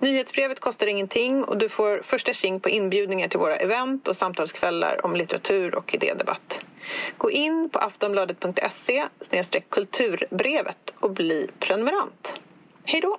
Nyhetsbrevet 0.00 0.60
kostar 0.60 0.86
ingenting 0.86 1.44
och 1.44 1.58
du 1.58 1.68
får 1.68 2.02
första 2.04 2.32
tjing 2.32 2.60
på 2.60 2.68
inbjudningar 2.68 3.28
till 3.28 3.38
våra 3.38 3.56
event 3.56 4.08
och 4.08 4.16
samtalskvällar 4.16 5.06
om 5.06 5.16
litteratur 5.16 5.74
och 5.74 5.94
idédebatt. 5.94 6.60
Gå 7.18 7.30
in 7.30 7.70
på 7.72 7.78
aftonbladet.se 7.78 9.08
kulturbrevet 9.68 10.92
och 11.00 11.10
bli 11.10 11.46
prenumerant. 11.58 12.32
Hej 12.84 13.00
då! 13.00 13.18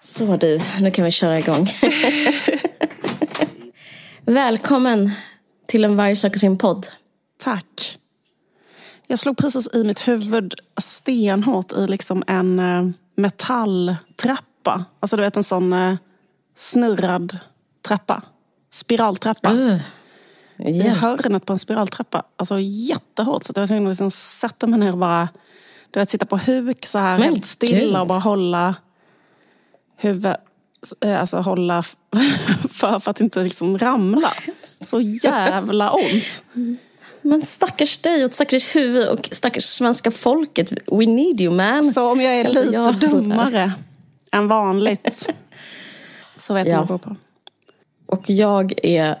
Så 0.00 0.36
du, 0.36 0.58
nu 0.80 0.90
kan 0.90 1.04
vi 1.04 1.10
köra 1.10 1.38
igång. 1.38 1.66
Välkommen 4.28 5.10
till 5.66 5.84
en 5.84 5.96
varg 5.96 6.16
söker 6.16 6.38
sin 6.38 6.58
podd. 6.58 6.86
Tack. 7.38 7.98
Jag 9.06 9.18
slog 9.18 9.36
precis 9.36 9.68
i 9.74 9.84
mitt 9.84 10.08
huvud 10.08 10.54
stenhårt 10.80 11.72
i 11.72 11.86
liksom 11.86 12.24
en 12.26 12.58
eh, 12.58 12.88
metalltrappa. 13.16 14.84
Alltså 15.00 15.16
du 15.16 15.22
vet 15.22 15.36
en 15.36 15.44
sån 15.44 15.72
eh, 15.72 15.96
snurrad 16.56 17.38
trappa. 17.86 18.22
Spiraltrappa. 18.70 19.52
Uh, 19.52 19.80
I 20.56 20.88
hörnet 20.88 21.46
på 21.46 21.52
en 21.52 21.58
spiraltrappa. 21.58 22.22
Alltså 22.36 22.60
jättehårt. 22.60 23.44
Så 23.44 23.52
jag 23.54 23.62
var 23.62 23.66
tvungen 23.66 23.86
att 23.86 23.90
liksom 23.90 24.10
sätta 24.10 24.66
mig 24.66 24.78
ner 24.78 24.92
och 24.92 24.98
bara 24.98 25.28
du 25.90 26.00
vet, 26.00 26.10
sitta 26.10 26.26
på 26.26 26.36
huk 26.36 26.86
så 26.86 26.98
här 26.98 27.18
Men 27.18 27.28
helt 27.28 27.46
stilla 27.46 27.80
gud. 27.80 27.96
och 27.96 28.06
bara 28.06 28.18
hålla 28.18 28.74
huvudet 29.96 30.40
Alltså 31.18 31.36
hålla 31.36 31.82
för, 32.70 33.00
för 33.00 33.10
att 33.10 33.20
inte 33.20 33.42
liksom 33.42 33.78
ramla. 33.78 34.32
Så 34.64 35.00
jävla 35.00 35.92
ont. 35.92 36.42
Men 37.22 37.42
stackars 37.42 37.98
dig 37.98 38.24
och 38.24 38.34
stackars 38.34 38.76
huvud 38.76 39.08
och 39.08 39.28
stackars 39.32 39.64
svenska 39.64 40.10
folket. 40.10 40.72
We 40.72 41.06
need 41.06 41.40
you 41.40 41.54
man. 41.54 41.92
Så 41.92 42.10
om 42.12 42.20
jag 42.20 42.34
är 42.34 42.44
Kan 42.44 42.52
lite 42.52 42.76
jag 42.76 43.08
sådär? 43.08 43.22
dummare 43.22 43.72
än 44.32 44.48
vanligt 44.48 45.28
så 46.36 46.54
vet 46.54 46.66
Ja. 46.66 46.72
jag 46.72 46.78
vad 46.78 46.86
det 46.86 46.88
beror 46.88 46.98
på. 46.98 47.16
Och 48.06 48.30
jag 48.30 48.72
är 48.82 49.18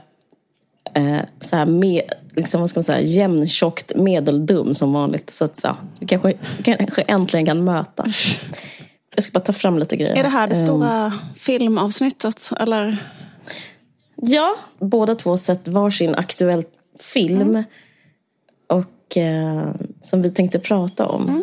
eh, 0.94 1.18
så 1.40 1.56
här 1.56 1.66
med, 1.66 2.02
liksom, 2.36 2.60
vad 2.60 2.70
ska 2.70 2.78
man 2.78 2.84
säga, 2.84 3.00
jämntjockt 3.00 3.92
medeldum 3.96 4.74
som 4.74 4.92
vanligt. 4.92 5.30
Så 5.30 5.44
att 5.44 5.60
ja, 5.62 5.76
vi 6.00 6.06
kanske, 6.06 6.32
kanske 6.62 7.02
äntligen 7.02 7.46
kan 7.46 7.64
mötas. 7.64 8.40
Jag 9.18 9.22
ska 9.22 9.32
bara 9.32 9.44
ta 9.44 9.52
fram 9.52 9.78
lite 9.78 9.96
grejer. 9.96 10.16
Är 10.16 10.22
det 10.22 10.28
här 10.28 10.46
det 10.46 10.54
stora 10.54 11.12
filmavsnittet? 11.36 12.50
Eller? 12.60 12.96
Ja, 14.16 14.54
båda 14.78 15.14
två 15.14 15.36
sett 15.36 15.68
varsin 15.68 16.14
aktuell 16.14 16.64
film. 17.00 17.64
Och 18.66 19.16
eh, 19.16 19.70
som 20.00 20.22
vi 20.22 20.30
tänkte 20.30 20.58
prata 20.58 21.06
om. 21.06 21.42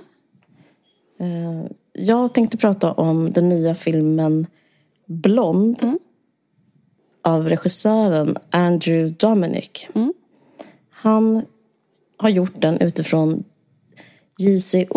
Eh, 1.19 1.71
jag 1.93 2.33
tänkte 2.33 2.57
prata 2.57 2.91
om 2.91 3.33
den 3.33 3.49
nya 3.49 3.75
filmen 3.75 4.47
Blond. 5.05 5.97
Av 7.21 7.49
regissören 7.49 8.37
Andrew 8.49 9.15
Dominic. 9.19 9.87
Han 10.89 11.45
har 12.17 12.29
gjort 12.29 12.61
den 12.61 12.77
utifrån 12.77 13.43
J.C. 14.37 14.87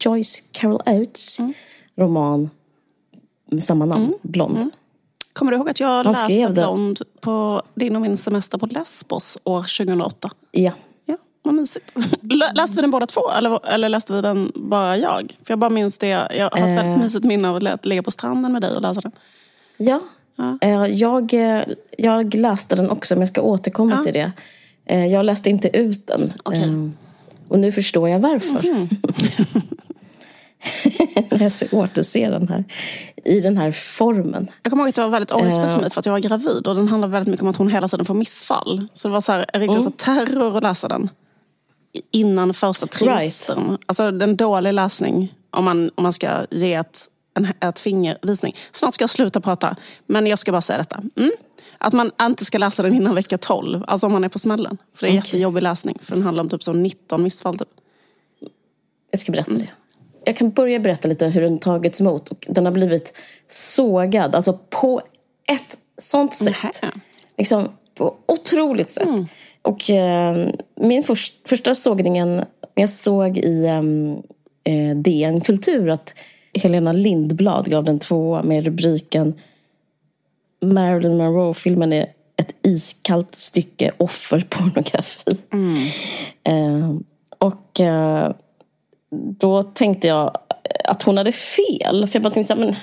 Joyce 0.00 0.42
Carol 0.52 0.80
Oates 0.86 1.38
roman 1.96 2.50
med 3.50 3.62
samma 3.62 3.84
namn, 3.84 4.14
Blond. 4.22 4.70
Kommer 5.32 5.52
du 5.52 5.58
ihåg 5.58 5.68
att 5.68 5.80
jag 5.80 6.06
läste 6.06 6.24
skrev 6.24 6.48
det. 6.54 6.60
Blond 6.60 7.00
på 7.20 7.62
din 7.74 7.96
och 7.96 8.02
min 8.02 8.16
semester 8.16 8.58
på 8.58 8.66
Lesbos 8.66 9.38
år 9.44 9.60
2008? 9.78 10.30
Ja. 10.50 10.72
Ja, 11.04 11.16
vad 11.42 11.54
mysigt. 11.54 11.94
Lä- 12.22 12.52
Läste 12.54 12.76
vi 12.76 12.82
den 12.82 12.90
båda 12.90 13.06
två 13.06 13.30
eller, 13.30 13.66
eller 13.68 13.88
läste 13.88 14.12
vi 14.12 14.20
den 14.20 14.52
bara 14.54 14.96
jag? 14.98 15.36
För 15.44 15.52
jag 15.52 15.58
bara 15.58 15.70
minns 15.70 15.98
det. 15.98 16.06
Jag 16.08 16.50
har 16.50 16.58
ett 16.68 16.78
väldigt 16.78 17.02
mysigt 17.02 17.24
minne 17.24 17.48
av 17.48 17.56
att 17.66 17.86
ligga 17.86 18.02
på 18.02 18.10
stranden 18.10 18.52
med 18.52 18.62
dig 18.62 18.70
och 18.76 18.82
läsa 18.82 19.00
den. 19.00 19.12
Ja, 19.76 20.00
Eh, 20.62 20.84
Jag, 20.84 21.34
eh, 21.34 21.62
jag 21.98 22.34
läste 22.34 22.76
den 22.76 22.90
också, 22.90 23.14
men 23.14 23.20
jag 23.20 23.28
ska 23.28 23.40
återkomma 23.42 24.02
till 24.04 24.12
det. 24.12 24.32
Eh, 24.84 25.06
Jag 25.06 25.24
läste 25.26 25.50
inte 25.50 25.76
ut 25.78 26.06
den. 26.06 26.32
Okej. 26.42 26.90
Och 27.48 27.58
nu 27.58 27.72
förstår 27.72 28.08
jag 28.08 28.18
varför. 28.18 28.88
När 31.30 31.42
jag 31.42 31.52
ser- 31.52 31.74
återser 31.74 32.30
den 32.30 32.48
här. 32.48 32.64
I 33.24 33.40
den 33.40 33.56
här 33.56 33.70
formen. 33.70 34.50
Jag 34.62 34.70
kommer 34.70 34.82
ihåg 34.82 34.88
att 34.88 34.94
det 34.94 35.02
var 35.02 35.08
väldigt 35.08 35.32
ångestfullt 35.32 35.70
för 35.70 35.76
Eh. 35.78 35.80
mig 35.82 35.90
för 35.90 36.00
att 36.00 36.06
jag 36.06 36.12
var 36.12 36.20
gravid 36.20 36.66
och 36.66 36.74
den 36.74 36.88
handlar 36.88 37.08
väldigt 37.08 37.30
mycket 37.30 37.42
om 37.42 37.48
att 37.48 37.56
hon 37.56 37.68
hela 37.68 37.88
tiden 37.88 38.06
får 38.06 38.14
missfall. 38.14 38.88
Så 38.92 39.08
det 39.08 39.12
var 39.12 39.20
så 39.20 39.32
här, 39.32 39.46
en 39.52 39.60
riktig 39.60 39.82
så 39.82 39.88
här 39.88 39.96
terror 40.26 40.56
att 40.56 40.62
läsa 40.62 40.88
den. 40.88 41.08
Innan 42.10 42.54
första 42.54 42.86
trimestern. 42.86 43.78
Alltså 43.86 44.02
en 44.04 44.36
dålig 44.36 44.72
läsning 44.72 45.34
om 45.50 45.64
man, 45.64 45.90
om 45.94 46.02
man 46.02 46.12
ska 46.12 46.46
ge 46.50 46.74
ett, 46.74 47.00
en 47.34 47.48
ett 47.60 47.78
fingervisning. 47.78 48.56
Snart 48.72 48.94
ska 48.94 49.02
jag 49.02 49.10
sluta 49.10 49.40
prata, 49.40 49.76
men 50.06 50.26
jag 50.26 50.38
ska 50.38 50.52
bara 50.52 50.60
säga 50.60 50.78
detta. 50.78 51.02
Mm. 51.16 51.30
Att 51.78 51.92
man 51.92 52.10
inte 52.22 52.44
ska 52.44 52.58
läsa 52.58 52.82
den 52.82 52.94
innan 52.94 53.14
vecka 53.14 53.38
12, 53.38 53.84
alltså 53.86 54.06
om 54.06 54.12
man 54.12 54.24
är 54.24 54.28
på 54.28 54.38
smällen. 54.38 54.78
För 54.94 55.06
det 55.06 55.10
är 55.10 55.10
Okej. 55.10 55.16
jättejobbig 55.16 55.62
läsning, 55.62 55.98
för 56.00 56.14
den 56.14 56.22
handlar 56.24 56.44
om 56.44 56.48
typ 56.48 56.62
så 56.62 56.72
19 56.72 57.22
missfall. 57.22 57.58
Typ. 57.58 57.68
Jag 59.10 59.20
ska 59.20 59.32
berätta 59.32 59.52
det. 59.52 59.68
Jag 60.24 60.36
kan 60.36 60.50
börja 60.50 60.80
berätta 60.80 61.08
lite 61.08 61.26
hur 61.26 61.42
den 61.42 61.58
tagits 61.58 62.00
emot. 62.00 62.28
Och 62.28 62.46
den 62.48 62.64
har 62.64 62.72
blivit 62.72 63.12
sågad, 63.46 64.34
alltså 64.34 64.58
på 64.70 65.00
ett 65.52 65.78
sånt 65.98 66.34
sätt. 66.34 66.82
Nähä. 66.82 66.92
Liksom 67.38 67.68
på 67.94 68.14
otroligt 68.26 68.90
sätt. 68.90 69.08
Och 69.62 69.90
eh, 69.90 70.48
min 70.80 71.02
först, 71.02 71.48
första 71.48 71.74
sågningen, 71.74 72.44
jag 72.74 72.88
såg 72.88 73.38
i 73.38 73.66
ehm, 73.66 74.16
eh, 74.64 74.96
DN 74.96 75.40
Kultur 75.40 75.90
att 75.90 76.14
Helena 76.54 76.92
Lindblad 76.92 77.70
gav 77.70 77.84
den 77.84 77.98
tvåa 77.98 78.42
med 78.42 78.64
rubriken 78.64 79.34
Marilyn 80.62 81.16
Monroe-filmen 81.16 81.92
är 81.92 82.06
ett 82.36 82.54
iskallt 82.62 83.34
stycke 83.34 83.92
offerpornografi. 83.98 85.36
Eh, 86.44 86.94
och 87.38 87.80
eh, 87.80 88.32
då 89.38 89.62
tänkte 89.62 90.08
jag 90.08 90.38
att 90.84 91.02
hon 91.02 91.16
hade 91.16 91.32
fel. 91.32 92.06
För 92.06 92.16
jag 92.16 92.22
bara 92.22 92.34
tänkte 92.34 92.54
så 92.54 92.60
här, 92.60 92.66
men 92.66 92.76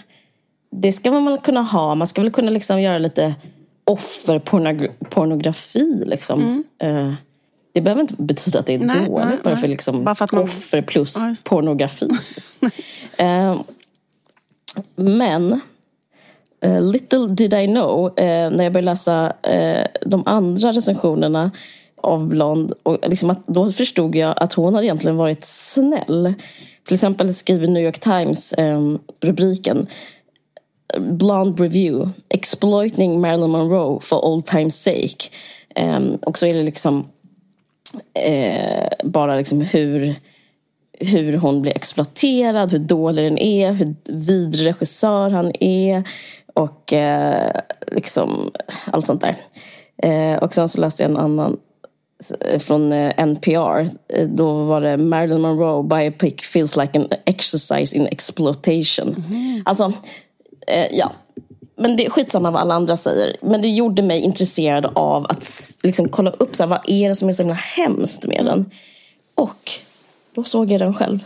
det 0.81 0.91
ska 0.91 1.11
man 1.11 1.25
väl 1.25 1.37
kunna 1.37 1.61
ha. 1.61 1.95
Man 1.95 2.07
ska 2.07 2.21
väl 2.21 2.31
kunna 2.31 2.51
liksom 2.51 2.81
göra 2.81 2.97
lite 2.97 3.35
offerpornografi. 3.83 6.03
Liksom. 6.05 6.63
Eh, 6.81 7.13
det 7.73 7.81
behöver 7.81 8.01
inte 8.01 8.13
betyda 8.17 8.59
att 8.59 8.65
det 8.65 8.73
är 8.73 8.79
Nej, 8.79 8.95
dåligt. 8.95 9.11
nej, 9.29 9.37
bara 9.43 9.53
nej. 9.53 9.61
för 9.61 9.67
liksom 9.67 10.03
Bara 10.03 10.15
för 10.15 10.25
att 10.25 10.31
man- 10.31 10.43
offer 10.43 10.81
plus 10.81 11.17
Ja, 11.17 11.35
pornografi. 11.43 12.09
eh, 13.17 13.61
men 14.95 15.61
Uh, 16.65 16.81
little 16.81 17.27
did 17.27 17.53
I 17.53 17.67
know 17.67 18.05
uh, 18.05 18.15
när 18.51 18.63
jag 18.63 18.73
började 18.73 18.91
läsa 18.91 19.25
uh, 19.27 19.85
de 20.05 20.23
andra 20.25 20.71
recensionerna 20.71 21.51
av 22.03 22.27
Blond. 22.27 22.73
Och 22.83 22.97
liksom 23.09 23.29
att, 23.29 23.47
då 23.47 23.71
förstod 23.71 24.15
jag 24.15 24.33
att 24.37 24.53
hon 24.53 24.73
hade 24.73 24.85
egentligen 24.85 25.17
varit 25.17 25.43
snäll. 25.43 26.33
Till 26.87 26.93
exempel 26.93 27.33
skriver 27.33 27.67
New 27.67 27.83
York 27.83 27.99
Times 27.99 28.53
um, 28.57 28.99
rubriken 29.21 29.87
Blonde 30.99 31.63
Review 31.63 32.11
Exploiting 32.29 33.21
Marilyn 33.21 33.49
Monroe 33.49 33.99
for 34.01 34.25
old 34.25 34.45
time's 34.45 34.69
sake. 34.69 35.29
Um, 35.75 36.15
och 36.15 36.37
så 36.37 36.45
är 36.45 36.53
det 36.53 36.63
liksom 36.63 37.07
bara 39.03 39.35
liksom 39.35 39.61
hur, 39.61 40.15
hur 40.99 41.37
hon 41.37 41.61
blir 41.61 41.75
exploaterad, 41.75 42.71
hur 42.71 42.79
dålig 42.79 43.25
den 43.25 43.37
är, 43.37 43.71
hur 43.71 43.95
vidrig 44.05 44.67
regissör 44.67 45.29
han 45.29 45.51
är 45.59 46.03
och 46.53 46.93
eh, 46.93 47.51
liksom 47.87 48.51
allt 48.91 49.07
sånt 49.07 49.21
där. 49.21 49.35
Eh, 50.03 50.37
och 50.37 50.53
sen 50.53 50.69
så 50.69 50.81
läste 50.81 51.03
jag 51.03 51.11
en 51.11 51.17
annan 51.17 51.57
eh, 52.49 52.59
från 52.59 52.91
eh, 52.93 53.13
NPR. 53.17 53.79
Eh, 54.13 54.27
Då 54.27 54.63
var 54.63 54.81
det 54.81 54.97
Marilyn 54.97 55.41
Monroe 55.41 55.83
biopic 55.83 56.33
feels 56.53 56.77
like 56.77 56.99
an 56.99 57.07
exercise 57.25 57.97
in 57.97 58.07
exploitation. 58.07 59.23
Alltså, 59.65 59.93
eh, 60.67 60.87
ja. 60.91 61.11
Men 61.75 61.95
det 61.95 62.05
är 62.05 62.09
skitsamma 62.09 62.51
vad 62.51 62.61
alla 62.61 62.75
andra 62.75 62.97
säger. 62.97 63.35
Men 63.41 63.61
det 63.61 63.67
gjorde 63.67 64.01
mig 64.01 64.19
intresserad 64.19 64.85
av 64.93 65.25
att 65.25 65.71
liksom, 65.83 66.09
kolla 66.09 66.29
upp 66.31 66.55
så 66.55 66.63
här, 66.63 66.69
vad 66.69 66.79
är 66.87 67.09
det 67.09 67.15
som 67.15 67.29
är 67.29 67.33
så 67.33 67.43
himla 67.43 67.55
hemskt 67.55 68.25
med 68.27 68.45
den. 68.45 68.71
Och 69.35 69.71
då 70.35 70.43
såg 70.43 70.71
jag 70.71 70.81
den 70.81 70.93
själv. 70.93 71.23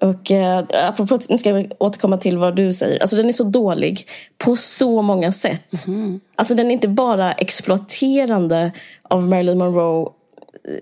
Och 0.00 0.30
eh, 0.30 0.64
apropå, 0.84 1.18
nu 1.28 1.38
ska 1.38 1.50
jag 1.50 1.72
återkomma 1.78 2.18
till 2.18 2.38
vad 2.38 2.56
du 2.56 2.72
säger. 2.72 3.00
Alltså 3.00 3.16
den 3.16 3.28
är 3.28 3.32
så 3.32 3.44
dålig 3.44 4.06
på 4.38 4.56
så 4.56 5.02
många 5.02 5.32
sätt. 5.32 5.86
Mm. 5.86 6.20
Alltså 6.34 6.54
den 6.54 6.66
är 6.66 6.72
inte 6.72 6.88
bara 6.88 7.32
exploaterande 7.32 8.72
av 9.02 9.28
Marilyn 9.28 9.58
Monroe 9.58 10.02
eh, 10.02 10.08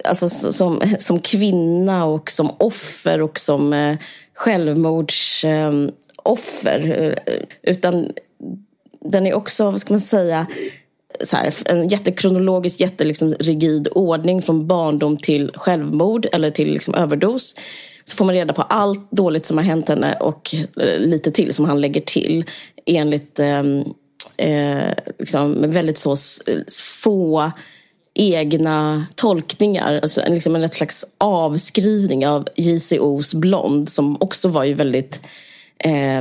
alltså, 0.04 0.28
som, 0.28 0.80
som 0.98 1.20
kvinna 1.20 2.04
och 2.04 2.30
som 2.30 2.50
offer 2.58 3.22
och 3.22 3.38
som 3.38 3.72
eh, 3.72 3.96
självmordsoffer. 4.34 7.14
Eh, 7.26 7.32
utan 7.62 8.12
den 9.00 9.26
är 9.26 9.34
också, 9.34 9.70
vad 9.70 9.80
ska 9.80 9.94
man 9.94 10.00
säga, 10.00 10.46
här, 11.32 11.54
en 11.64 11.88
jättekronologisk, 11.88 12.80
jätterigid 12.80 13.08
liksom, 13.08 13.34
ordning 13.90 14.42
från 14.42 14.66
barndom 14.66 15.16
till 15.16 15.50
självmord 15.54 16.26
eller 16.32 16.50
till 16.50 16.72
liksom, 16.72 16.94
överdos. 16.94 17.54
Så 18.08 18.16
får 18.16 18.24
man 18.24 18.34
reda 18.34 18.54
på 18.54 18.62
allt 18.62 19.10
dåligt 19.10 19.46
som 19.46 19.56
har 19.56 19.64
hänt 19.64 19.88
henne 19.88 20.16
och 20.20 20.54
eh, 20.54 21.00
lite 21.00 21.30
till 21.30 21.54
som 21.54 21.64
han 21.64 21.80
lägger 21.80 22.00
till 22.00 22.44
enligt 22.86 23.38
eh, 23.38 23.62
eh, 24.38 24.92
liksom, 25.18 25.70
väldigt 25.70 25.98
så 25.98 26.12
eh, 26.12 26.58
få 27.02 27.52
egna 28.14 29.06
tolkningar. 29.14 30.00
Alltså 30.02 30.22
liksom 30.28 30.56
en 30.56 30.68
slags 30.68 31.06
avskrivning 31.18 32.26
av 32.26 32.48
JCOs 32.56 33.34
Blond 33.34 33.88
som 33.88 34.16
också 34.22 34.48
var 34.48 34.64
ju 34.64 34.74
väldigt 34.74 35.20
eh, 35.78 36.20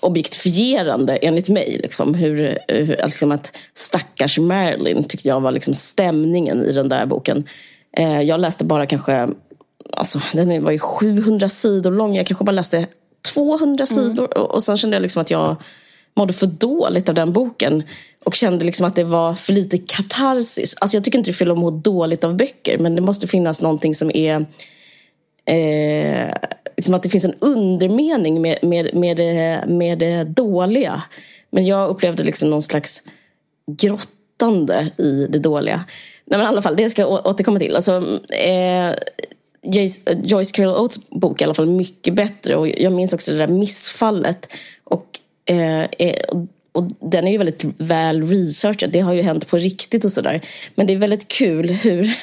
objektifierande 0.00 1.16
enligt 1.16 1.48
mig. 1.48 1.80
Liksom, 1.82 2.14
hur, 2.14 2.42
eh, 2.42 2.76
hur, 2.76 3.00
alltså 3.00 3.06
liksom 3.06 3.32
att 3.32 3.56
stackars 3.74 4.38
Marilyn 4.38 5.04
tyckte 5.04 5.28
jag 5.28 5.40
var 5.40 5.52
liksom 5.52 5.74
stämningen 5.74 6.64
i 6.64 6.72
den 6.72 6.88
där 6.88 7.06
boken. 7.06 7.44
Eh, 7.96 8.22
jag 8.22 8.40
läste 8.40 8.64
bara 8.64 8.86
kanske, 8.86 9.28
alltså 9.92 10.20
den 10.32 10.64
var 10.64 10.72
ju 10.72 10.78
700 10.78 11.48
sidor 11.48 11.90
lång, 11.90 12.16
jag 12.16 12.26
kanske 12.26 12.44
bara 12.44 12.52
läste 12.52 12.86
200 13.34 13.86
mm. 13.90 14.04
sidor 14.04 14.38
och, 14.38 14.54
och 14.54 14.62
sen 14.62 14.76
kände 14.76 14.96
jag 14.96 15.02
liksom 15.02 15.22
att 15.22 15.30
jag 15.30 15.56
mådde 16.14 16.32
för 16.32 16.46
dåligt 16.46 17.08
av 17.08 17.14
den 17.14 17.32
boken 17.32 17.82
och 18.24 18.34
kände 18.34 18.64
liksom 18.64 18.86
att 18.86 18.96
det 18.96 19.04
var 19.04 19.34
för 19.34 19.52
lite 19.52 19.78
katarsis. 19.78 20.74
Alltså 20.80 20.96
jag 20.96 21.04
tycker 21.04 21.18
inte 21.18 21.30
det 21.30 21.32
är 21.32 21.36
fel 21.36 21.50
att 21.50 21.58
må 21.58 21.70
dåligt 21.70 22.24
av 22.24 22.36
böcker 22.36 22.78
men 22.78 22.94
det 22.94 23.00
måste 23.00 23.26
finnas 23.26 23.62
någonting 23.62 23.94
som 23.94 24.10
är 24.10 24.46
eh, 25.44 26.34
liksom 26.76 26.94
att 26.94 27.02
det 27.02 27.08
finns 27.08 27.24
en 27.24 27.34
undermening 27.40 28.42
med, 28.42 28.58
med, 28.62 28.94
med, 28.94 29.16
det, 29.16 29.64
med 29.66 29.98
det 29.98 30.24
dåliga. 30.24 31.02
Men 31.50 31.66
jag 31.66 31.90
upplevde 31.90 32.24
liksom 32.24 32.50
någon 32.50 32.62
slags 32.62 33.02
grottande 33.66 34.90
i 34.96 35.26
det 35.28 35.38
dåliga. 35.38 35.84
Nej, 36.24 36.38
men 36.38 36.46
i 36.46 36.48
alla 36.48 36.62
fall, 36.62 36.76
det 36.76 36.90
ska 36.90 37.02
jag 37.02 37.26
återkomma 37.26 37.58
till. 37.58 37.76
Alltså, 37.76 38.20
eh, 38.34 38.94
Eh, 39.62 40.18
Joyce 40.24 40.52
Carol 40.52 40.76
Oates 40.76 41.10
bok 41.10 41.40
i 41.40 41.44
alla 41.44 41.54
fall 41.54 41.66
mycket 41.66 42.14
bättre. 42.14 42.56
Och 42.56 42.68
jag 42.68 42.92
minns 42.92 43.12
också 43.12 43.32
det 43.32 43.38
där 43.38 43.48
missfallet. 43.48 44.52
Och, 44.84 45.06
eh, 45.44 45.80
eh, 45.80 46.16
och 46.72 46.84
den 47.10 47.26
är 47.26 47.32
ju 47.32 47.38
väldigt 47.38 47.64
väl 47.78 48.26
researchad. 48.26 48.90
Det 48.90 49.00
har 49.00 49.12
ju 49.12 49.22
hänt 49.22 49.48
på 49.48 49.58
riktigt 49.58 50.04
och 50.04 50.12
sådär. 50.12 50.40
Men 50.74 50.86
det 50.86 50.92
är 50.92 50.96
väldigt 50.96 51.28
kul 51.28 51.70
hur, 51.70 52.16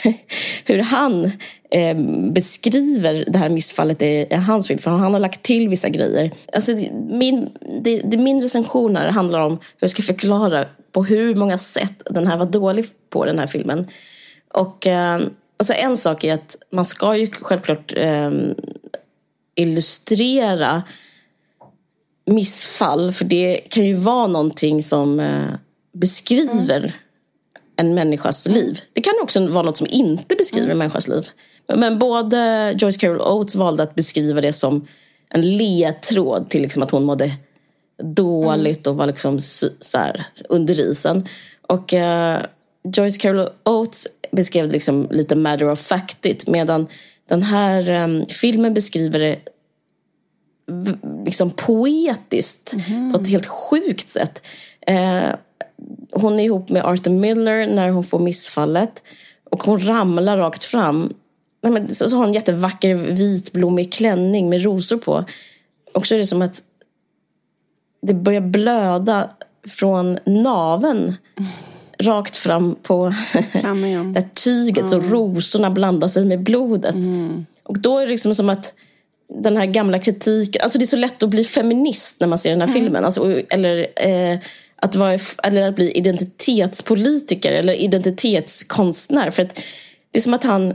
hur 0.66 0.80
han 0.80 1.32
eh, 1.72 1.98
beskriver 2.32 3.26
det 3.28 3.38
här 3.38 3.50
missfallet 3.50 4.02
i, 4.02 4.36
hans 4.36 4.68
film. 4.68 4.80
För 4.80 4.92
han 4.92 5.14
har 5.14 5.20
lagt 5.20 5.44
till 5.44 5.70
vissa 5.70 5.90
grejer. 5.90 6.32
Alltså, 6.54 6.72
min, 7.10 7.50
det, 7.82 8.00
det, 8.00 8.18
min 8.18 8.42
recension 8.42 8.96
här 8.96 9.10
handlar 9.10 9.40
om 9.40 9.52
hur 9.52 9.60
jag 9.80 9.90
ska 9.90 10.04
förklara 10.04 10.66
på 10.92 11.04
hur 11.04 11.36
många 11.36 11.58
sätt 11.58 12.02
den 12.10 12.28
här 12.28 12.38
var 12.38 12.46
dålig 12.46 12.86
på, 13.10 13.26
den 13.26 13.40
här 13.40 13.48
filmen. 13.48 13.88
Och 14.54 14.88
eh, 14.88 15.20
alltså 15.58 15.74
en 15.74 15.98
sak 15.98 16.24
är 16.24 16.34
att 16.34 16.58
man 16.70 16.86
ska 16.86 17.18
ju 17.18 17.28
självklart 17.28 17.94
eh, 17.96 18.32
illustrera 19.56 20.84
missfall. 22.26 23.12
För 23.14 23.26
det 23.26 23.58
kan 23.70 23.86
ju 23.86 23.94
vara 23.94 24.28
någonting 24.28 24.84
som 24.84 25.20
eh, 25.20 25.54
beskriver 25.94 26.78
mm. 26.78 26.92
en 27.76 27.94
människas 27.94 28.48
liv. 28.48 28.80
Det 28.94 29.02
kan 29.02 29.14
också 29.24 29.48
vara 29.48 29.64
något 29.64 29.78
som 29.78 29.88
inte 29.90 30.36
beskriver 30.36 30.66
mm. 30.66 30.72
en 30.72 30.78
människas 30.78 31.08
liv. 31.08 31.28
Men 31.76 32.00
både 32.00 32.74
Joyce 32.78 33.00
Carol 33.00 33.22
Oates 33.22 33.56
valde 33.56 33.84
att 33.84 33.96
beskriva 33.96 34.42
det 34.42 34.54
som 34.54 34.88
en 35.30 35.58
ledtråd 35.58 36.50
till 36.50 36.62
liksom 36.62 36.84
att 36.84 36.92
hon 36.92 37.04
mådde 37.04 37.32
dåligt 38.04 38.88
och 38.88 38.96
var 38.96 39.08
liksom 39.08 39.42
så 39.82 39.98
här, 39.98 40.26
under 40.50 40.80
isen. 40.80 41.28
Och 41.68 41.94
uh, 41.94 42.38
Joyce 42.96 43.18
Carol 43.18 43.50
Oates 43.64 44.08
beskrev 44.32 44.68
det 44.68 44.74
liksom 44.74 45.08
lite 45.12 45.36
matter 45.36 45.70
of 45.70 45.80
factigt 45.80 46.48
medan 46.48 46.88
den 47.30 47.44
här 47.44 48.04
um, 48.04 48.26
filmen 48.28 48.74
beskriver 48.74 49.20
det 49.20 49.40
liksom 51.26 51.50
poetiskt 51.50 52.76
mm. 52.90 53.14
på 53.14 53.20
ett 53.20 53.28
helt 53.28 53.46
sjukt 53.46 54.10
sätt. 54.10 54.48
Uh, 54.90 55.36
hon 56.12 56.40
är 56.40 56.44
ihop 56.44 56.70
med 56.70 56.86
Arthur 56.86 57.12
Miller 57.12 57.68
när 57.68 57.90
hon 57.90 58.04
får 58.04 58.20
missfallet 58.20 59.04
och 59.52 59.64
hon 59.64 59.88
ramlar 59.88 60.38
rakt 60.38 60.64
fram 60.64 61.14
nej 61.62 61.72
men, 61.72 61.96
så, 61.96 62.10
så 62.10 62.16
har 62.16 62.20
hon 62.20 62.28
en 62.28 62.34
jättevacker 62.34 62.96
vitblommig 62.96 63.94
klänning 63.94 64.50
med 64.50 64.64
rosor 64.64 64.98
på. 64.98 65.26
Och 65.94 66.08
så 66.08 66.16
är 66.16 66.20
det 66.20 66.26
som 66.26 66.42
att 66.42 66.64
det 68.02 68.14
börjar 68.14 68.42
blöda 68.42 69.30
från 69.68 70.20
naven 70.26 70.98
mm. 70.98 71.50
rakt 72.00 72.38
fram 72.38 72.76
på 72.84 73.14
det 74.14 74.36
tyget. 74.44 74.78
Mm. 74.78 74.90
Så 74.90 75.00
rosorna 75.00 75.70
blandar 75.70 76.08
sig 76.08 76.26
med 76.26 76.44
blodet. 76.44 76.96
Mm. 76.96 77.46
Och 77.64 77.80
då 77.80 77.98
är 77.98 78.06
det 78.06 78.12
liksom 78.12 78.36
som 78.36 78.50
att 78.50 78.74
den 79.44 79.58
här 79.58 79.66
gamla 79.66 80.00
kritiken, 80.00 80.62
alltså 80.64 80.78
det 80.78 80.84
är 80.84 80.88
så 80.88 80.98
lätt 80.98 81.24
att 81.24 81.30
bli 81.30 81.44
feminist 81.44 82.20
när 82.20 82.28
man 82.28 82.38
ser 82.38 82.50
den 82.50 82.62
här 82.62 82.68
mm. 82.68 82.82
filmen. 82.82 83.06
Alltså, 83.06 83.42
eller, 83.50 83.88
eh, 83.96 84.40
att 84.76 84.96
vara, 84.96 85.20
eller 85.44 85.68
att 85.68 85.76
bli 85.76 85.92
identitetspolitiker 85.92 87.52
eller 87.52 87.74
identitetskonstnär. 87.74 89.32
För 89.32 89.44
att 89.44 89.56
det 90.12 90.20
är 90.20 90.22
som 90.22 90.34
att 90.34 90.44
han 90.44 90.74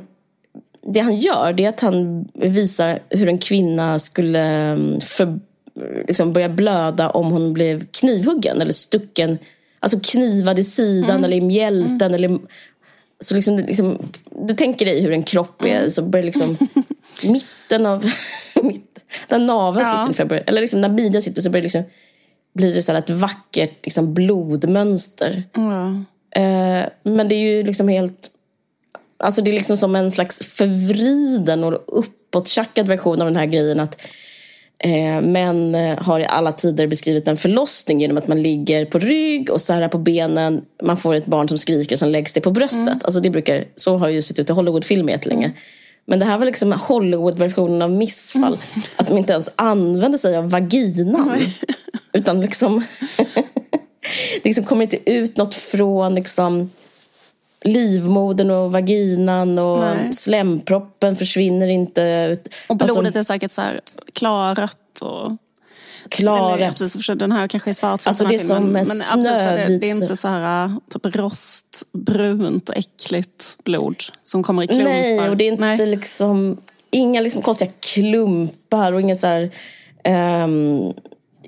det 0.86 1.00
han 1.00 1.16
gör 1.16 1.52
det 1.52 1.64
är 1.64 1.68
att 1.68 1.80
han 1.80 2.28
visar 2.34 2.98
hur 3.10 3.28
en 3.28 3.38
kvinna 3.38 3.98
skulle 3.98 4.40
mm, 4.40 5.00
för, 5.00 5.38
liksom 6.08 6.32
börja 6.32 6.48
blöda 6.48 7.10
om 7.10 7.32
hon 7.32 7.52
blev 7.52 7.86
knivhuggen 7.86 8.60
eller 8.60 8.72
stucken. 8.72 9.38
Alltså 9.82 10.00
knivad 10.00 10.58
i 10.58 10.64
sidan 10.64 11.10
mm. 11.10 11.24
eller 11.24 11.36
i 11.36 11.40
mjälten. 11.40 12.14
Mm. 12.14 12.14
Eller, 12.14 12.38
så 13.20 13.34
liksom, 13.34 13.56
liksom, 13.56 13.98
du 14.46 14.54
tänker 14.54 14.86
dig 14.86 15.02
hur 15.02 15.12
en 15.12 15.22
kropp 15.22 15.64
är, 15.64 15.78
mm. 15.78 15.90
så 15.90 16.02
börjar 16.02 16.24
liksom 16.24 16.56
mitten 17.22 17.86
av... 17.86 18.04
mitt, 18.62 19.04
där 19.28 19.38
naveln 19.38 19.86
ja. 19.86 20.06
sitter, 20.08 20.44
eller 20.46 20.60
liksom 20.60 20.80
när 20.80 20.88
midjan 20.88 21.22
sitter 21.22 21.42
så 21.42 21.50
börjar 21.50 21.62
liksom, 21.62 21.82
blir 22.54 22.74
det 22.74 22.82
så 22.82 22.94
ett 22.94 23.10
vackert 23.10 23.86
liksom, 23.86 24.14
blodmönster. 24.14 25.42
Mm. 25.56 26.06
Uh, 26.38 26.88
men 27.02 27.28
det 27.28 27.34
är 27.34 27.56
ju 27.56 27.62
liksom 27.62 27.88
helt 27.88 28.28
Alltså 29.22 29.42
det 29.42 29.50
är 29.50 29.54
liksom 29.54 29.76
som 29.76 29.96
en 29.96 30.10
slags 30.10 30.56
förvriden 30.56 31.64
och 31.64 31.84
uppåttjackad 31.86 32.86
version 32.86 33.20
av 33.20 33.26
den 33.26 33.36
här 33.36 33.46
grejen 33.46 33.80
att 33.80 34.00
eh, 34.82 35.20
män 35.20 35.74
eh, 35.74 35.98
har 35.98 36.20
i 36.20 36.26
alla 36.26 36.52
tider 36.52 36.86
beskrivit 36.86 37.28
en 37.28 37.36
förlossning 37.36 38.00
genom 38.00 38.16
att 38.16 38.28
man 38.28 38.42
ligger 38.42 38.84
på 38.86 38.98
rygg 38.98 39.50
och 39.50 39.60
här 39.68 39.88
på 39.88 39.98
benen. 39.98 40.62
Man 40.82 40.96
får 40.96 41.14
ett 41.14 41.26
barn 41.26 41.48
som 41.48 41.58
skriker 41.58 41.94
och 41.94 41.98
sen 41.98 42.12
läggs 42.12 42.32
det 42.32 42.40
på 42.40 42.50
bröstet. 42.50 42.86
Mm. 42.86 43.00
Alltså 43.04 43.20
det 43.20 43.30
brukar, 43.30 43.64
så 43.76 43.96
har 43.96 44.08
det 44.08 44.14
ju 44.14 44.22
sett 44.22 44.38
ut 44.38 44.50
i 44.50 44.52
Hollywoodfilm 44.52 45.08
jättelänge. 45.08 45.46
Mm. 45.46 45.56
Men 46.06 46.18
det 46.18 46.24
här 46.24 46.38
var 46.38 46.46
liksom 46.46 46.72
Hollywood-versionen 46.72 47.82
av 47.82 47.90
missfall. 47.90 48.42
Mm. 48.74 48.86
Att 48.96 49.06
de 49.06 49.18
inte 49.18 49.32
ens 49.32 49.52
använde 49.56 50.18
sig 50.18 50.36
av 50.36 50.50
vaginan. 50.50 51.40
Utan 52.12 52.40
liksom... 52.40 52.84
det 54.42 54.44
liksom 54.44 54.64
kommer 54.64 54.82
inte 54.82 55.10
ut 55.10 55.36
något 55.36 55.54
från 55.54 56.14
liksom 56.14 56.70
livmodern 57.64 58.50
och 58.50 58.72
vaginan 58.72 59.58
och 59.58 59.78
Nej. 59.78 60.12
slemproppen 60.12 61.16
försvinner 61.16 61.68
inte. 61.68 62.36
Och 62.68 62.76
blodet 62.76 62.96
alltså, 62.96 63.18
är 63.18 63.22
säkert 63.22 63.50
så 63.50 63.60
här 63.60 63.80
klarrött 64.12 65.00
och... 65.00 65.36
Klarrött. 66.08 66.78
Precis, 66.78 67.06
den 67.06 67.32
här 67.32 67.48
kanske 67.48 67.70
är 67.70 67.74
svart 67.74 68.06
alltså 68.06 68.24
det 68.24 68.34
är 68.34 68.38
som 68.38 68.64
men, 68.64 68.86
men 69.12 69.22
det, 69.22 69.78
det, 69.80 69.90
är 69.90 70.02
inte 70.02 70.16
så 70.16 70.28
här 70.28 70.76
typ 70.90 71.16
rostbrunt 71.16 72.70
äckligt 72.70 73.58
blod 73.64 73.96
som 74.24 74.42
kommer 74.42 74.62
i 74.62 74.66
klumpar. 74.66 74.84
Nej, 74.84 75.30
och 75.30 75.36
det 75.36 75.44
är 75.44 75.52
inte 75.52 75.60
Nej. 75.60 75.86
liksom 75.86 76.56
inga 76.90 77.20
liksom 77.20 77.42
konstiga 77.42 77.70
klumpar 77.80 78.92
och 78.92 79.00
inga 79.00 79.14
så 79.14 79.26
här, 79.26 79.50
um, 80.44 80.92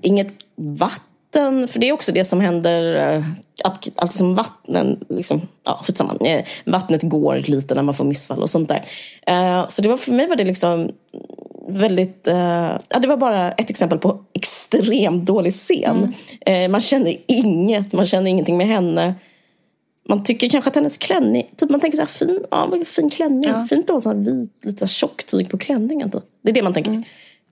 inget 0.00 0.32
vatten 0.56 1.13
vatten, 1.34 1.68
för 1.68 1.78
det 1.80 1.88
är 1.88 1.92
också 1.92 2.12
det 2.12 2.24
som 2.24 2.40
händer, 2.40 2.94
eh, 2.94 3.24
att, 3.64 3.88
att 3.96 4.10
liksom 4.10 4.34
vattnen, 4.34 5.04
liksom, 5.08 5.40
ja 5.64 5.80
skitsamma, 5.84 6.14
eh, 6.26 6.44
vattnet 6.64 7.02
går 7.02 7.36
lite 7.36 7.74
när 7.74 7.82
man 7.82 7.94
får 7.94 8.04
missfall 8.04 8.42
och 8.42 8.50
sånt 8.50 8.68
där. 8.68 8.82
Uh, 9.30 9.68
så 9.68 9.82
det 9.82 9.88
var, 9.88 9.96
för 9.96 10.12
mig 10.12 10.28
var 10.28 10.36
det 10.36 10.44
liksom 10.44 10.90
väldigt, 11.68 12.26
ja 12.26 12.98
det 13.00 13.08
var 13.08 13.16
bara 13.16 13.52
ett 13.52 13.70
exempel 13.70 13.98
på 13.98 14.24
extremt 14.32 15.26
dålig 15.26 15.52
scen. 15.52 16.14
Mm. 16.46 16.72
Man 16.72 16.80
känner 16.80 17.16
inget, 17.26 17.92
man 17.92 18.06
känner 18.06 18.30
ingenting 18.30 18.56
med 18.56 18.66
henne. 18.66 19.14
Man 20.08 20.22
tycker 20.22 20.48
kanske 20.48 20.68
att 20.68 20.74
hennes 20.74 20.98
klänning, 20.98 21.50
typ 21.56 21.70
man 21.70 21.80
tänker 21.80 21.96
så 21.96 22.02
här, 22.02 22.08
fin, 22.08 22.44
ja, 22.50 22.72
fin 22.84 23.10
klänning, 23.10 23.50
ja. 23.50 23.66
fint 23.70 23.90
att 23.90 23.94
ha 23.94 24.00
så 24.00 24.08
här 24.08 24.16
vit, 24.16 24.64
lite 24.64 24.78
så 24.78 24.84
här 24.84 24.88
tjock 24.88 25.24
tyg 25.24 25.50
på 25.50 25.58
klänningen. 25.58 26.10
Då. 26.10 26.20
Det 26.42 26.50
är 26.50 26.54
det 26.54 26.62
man 26.62 26.74
tänker. 26.74 26.90
Mm. 26.90 27.04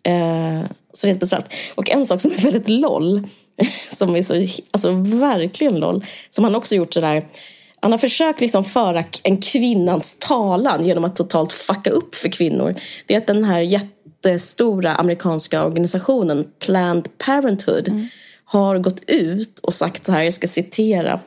Eh, 0.05 0.67
så 0.93 1.07
det 1.07 1.13
är 1.13 1.19
besvärligt. 1.19 1.53
Och 1.75 1.91
en 1.91 2.07
sak 2.07 2.21
som 2.21 2.33
är 2.33 2.39
väldigt 2.39 2.69
loll, 2.69 3.29
som 3.91 4.17
är 4.17 4.23
så, 4.23 4.63
alltså 4.71 4.93
verkligen 5.05 5.75
loll, 5.75 6.05
som 6.31 6.45
han 6.45 6.55
också 6.55 6.75
gjort 6.75 6.95
sådär, 6.95 7.27
han 7.83 7.93
har 7.93 7.99
försökt 7.99 8.41
liksom 8.41 8.65
föra 8.65 9.05
en 9.23 9.37
kvinnans 9.37 10.19
talan 10.19 10.87
genom 10.87 11.05
att 11.05 11.17
totalt 11.17 11.53
fucka 11.53 11.91
upp 11.91 12.15
för 12.15 12.29
kvinnor. 12.29 12.75
Det 13.07 13.15
är 13.15 13.19
att 13.19 13.27
den 13.27 13.45
här 13.45 13.61
jättestora 13.61 14.95
amerikanska 14.95 15.65
organisationen 15.65 16.47
Planned 16.59 17.19
Parenthood 17.19 17.89
mm. 17.89 18.09
har 18.45 18.79
gått 18.79 19.03
ut 19.07 19.59
och 19.59 19.75
sagt 19.75 20.07
så 20.07 20.13
här, 20.13 20.23
jag 20.23 20.33
ska 20.33 20.47
citera. 20.47 21.21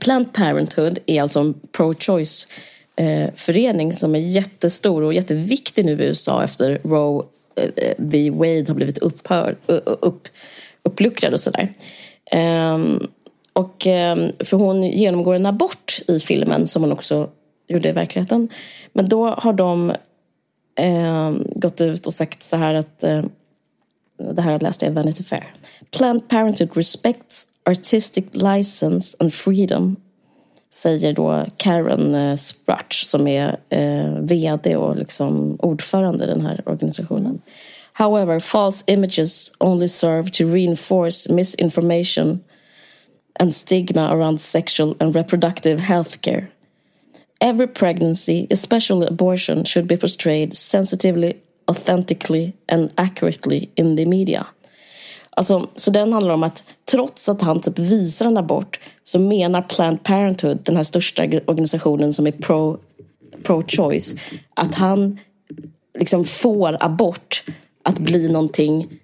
Planned 0.00 0.32
Parenthood 0.32 0.98
är 1.06 1.22
alltså 1.22 1.40
en 1.40 1.54
pro-choice 1.72 2.48
eh, 2.96 3.30
förening 3.36 3.92
som 3.92 4.14
är 4.14 4.18
jättestor 4.18 5.02
och 5.02 5.14
jätteviktig 5.14 5.84
nu 5.84 5.92
i 5.92 6.04
USA 6.04 6.44
efter 6.44 6.80
Roe 6.84 7.24
eh, 7.56 7.94
v. 7.98 8.30
Wade 8.30 8.64
har 8.68 8.74
blivit 8.74 8.98
upphör, 8.98 9.56
upp, 10.00 10.28
uppluckrad 10.86 11.32
och 11.32 11.40
sådär. 11.40 11.72
Um, 12.74 13.08
och, 13.52 13.86
ehm, 13.86 14.30
för 14.44 14.56
hon 14.56 14.82
genomgår 14.82 15.34
en 15.34 15.46
abort 15.46 16.00
i 16.08 16.20
filmen 16.20 16.66
som 16.66 16.82
hon 16.82 16.92
också 16.92 17.30
gjorde 17.68 17.88
i 17.88 17.92
verkligheten. 17.92 18.48
Men 18.92 19.08
då 19.08 19.28
har 19.28 19.52
de 19.52 19.90
eh, 20.78 21.32
gått 21.54 21.80
ut 21.80 22.06
och 22.06 22.14
sagt 22.14 22.42
så 22.42 22.56
här 22.56 22.74
att 22.74 23.02
eh, 23.02 23.22
det 24.34 24.42
här 24.42 24.60
läste 24.60 24.86
jag 24.86 24.92
i 24.92 24.94
Vanity 24.94 25.24
Fair. 25.24 25.54
Planned 25.96 26.28
Parenthood 26.28 26.76
respects 26.76 27.48
artistic 27.64 28.24
license 28.32 29.16
and 29.20 29.34
freedom 29.34 29.96
säger 30.70 31.12
då 31.12 31.46
Karen 31.56 32.14
eh, 32.14 32.36
Sprutch 32.36 33.04
som 33.04 33.26
är 33.26 33.56
eh, 33.68 34.18
vd 34.20 34.76
och 34.76 34.96
liksom 34.96 35.56
ordförande 35.60 36.24
i 36.24 36.26
den 36.26 36.46
här 36.46 36.62
organisationen. 36.66 37.40
However, 37.96 38.40
false 38.40 38.84
images 38.88 39.50
only 39.58 39.86
serve 39.86 40.30
to 40.32 40.46
reinforce 40.46 41.30
misinformation 41.30 42.44
and 43.40 43.54
stigma 43.54 44.10
around 44.12 44.38
sexual 44.38 44.96
and 45.00 45.14
reproductive 45.14 45.80
health 45.80 46.20
care. 46.20 46.50
Every 47.40 47.66
pregnancy, 47.66 48.46
especially 48.50 49.06
abortion, 49.06 49.64
should 49.64 49.88
be 49.88 49.96
portrayed 49.96 50.54
sensitively, 50.54 51.40
authentically 51.70 52.52
and 52.68 52.92
accurately 52.98 53.70
in 53.76 53.96
the 53.96 54.04
media. 54.04 54.46
Alltså, 55.30 55.68
så 55.76 55.90
den 55.90 56.12
handlar 56.12 56.34
om 56.34 56.42
att 56.42 56.64
trots 56.90 57.28
att 57.28 57.42
han 57.42 57.60
typ 57.60 57.78
visar 57.78 58.26
en 58.26 58.36
abort 58.36 58.80
så 59.04 59.18
menar 59.18 59.62
Planned 59.62 60.02
Parenthood, 60.02 60.58
den 60.62 60.76
här 60.76 60.82
största 60.82 61.22
organisationen 61.22 62.12
som 62.12 62.26
är 62.26 62.32
pro, 62.32 62.78
pro-choice, 63.42 64.16
att 64.54 64.74
han 64.74 65.18
liksom 65.98 66.24
får 66.24 66.76
abort 66.80 67.44
att 67.86 67.98
bli 67.98 68.28
någonting 68.28 69.00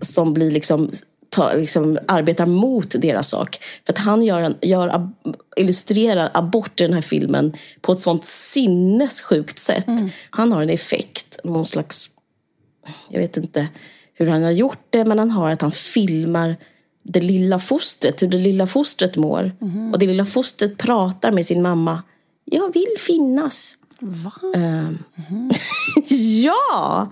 som 0.00 0.34
blir 0.34 0.50
liksom, 0.50 0.90
ta, 1.28 1.54
liksom 1.54 1.98
arbetar 2.08 2.46
mot 2.46 2.90
deras 2.90 3.30
sak. 3.30 3.58
För 3.86 3.92
att 3.92 3.98
han 3.98 4.22
gör 4.22 4.40
en, 4.40 4.56
gör, 4.62 5.10
illustrerar 5.56 6.30
abort 6.34 6.80
i 6.80 6.84
den 6.84 6.94
här 6.94 7.00
filmen 7.00 7.52
på 7.80 7.92
ett 7.92 8.00
sånt 8.00 8.24
sinnessjukt 8.24 9.58
sätt. 9.58 9.88
Mm. 9.88 10.08
Han 10.30 10.52
har 10.52 10.62
en 10.62 10.70
effekt, 10.70 11.38
någon 11.44 11.64
slags, 11.64 12.10
jag 13.08 13.20
vet 13.20 13.36
inte 13.36 13.68
hur 14.14 14.26
han 14.26 14.42
har 14.42 14.50
gjort 14.50 14.86
det, 14.90 15.04
men 15.04 15.18
han 15.18 15.30
har 15.30 15.50
att 15.50 15.62
han 15.62 15.70
filmar 15.70 16.56
det 17.02 17.20
lilla 17.20 17.58
fostret, 17.58 18.22
hur 18.22 18.28
det 18.28 18.38
lilla 18.38 18.66
fostret 18.66 19.16
mår. 19.16 19.52
Mm. 19.60 19.92
Och 19.92 19.98
det 19.98 20.06
lilla 20.06 20.26
fostret 20.26 20.78
pratar 20.78 21.32
med 21.32 21.46
sin 21.46 21.62
mamma. 21.62 22.02
Jag 22.44 22.72
vill 22.72 22.94
finnas. 22.98 23.76
Va? 24.00 24.32
Uh, 24.56 24.88
mm. 25.30 25.50
ja! 26.42 27.08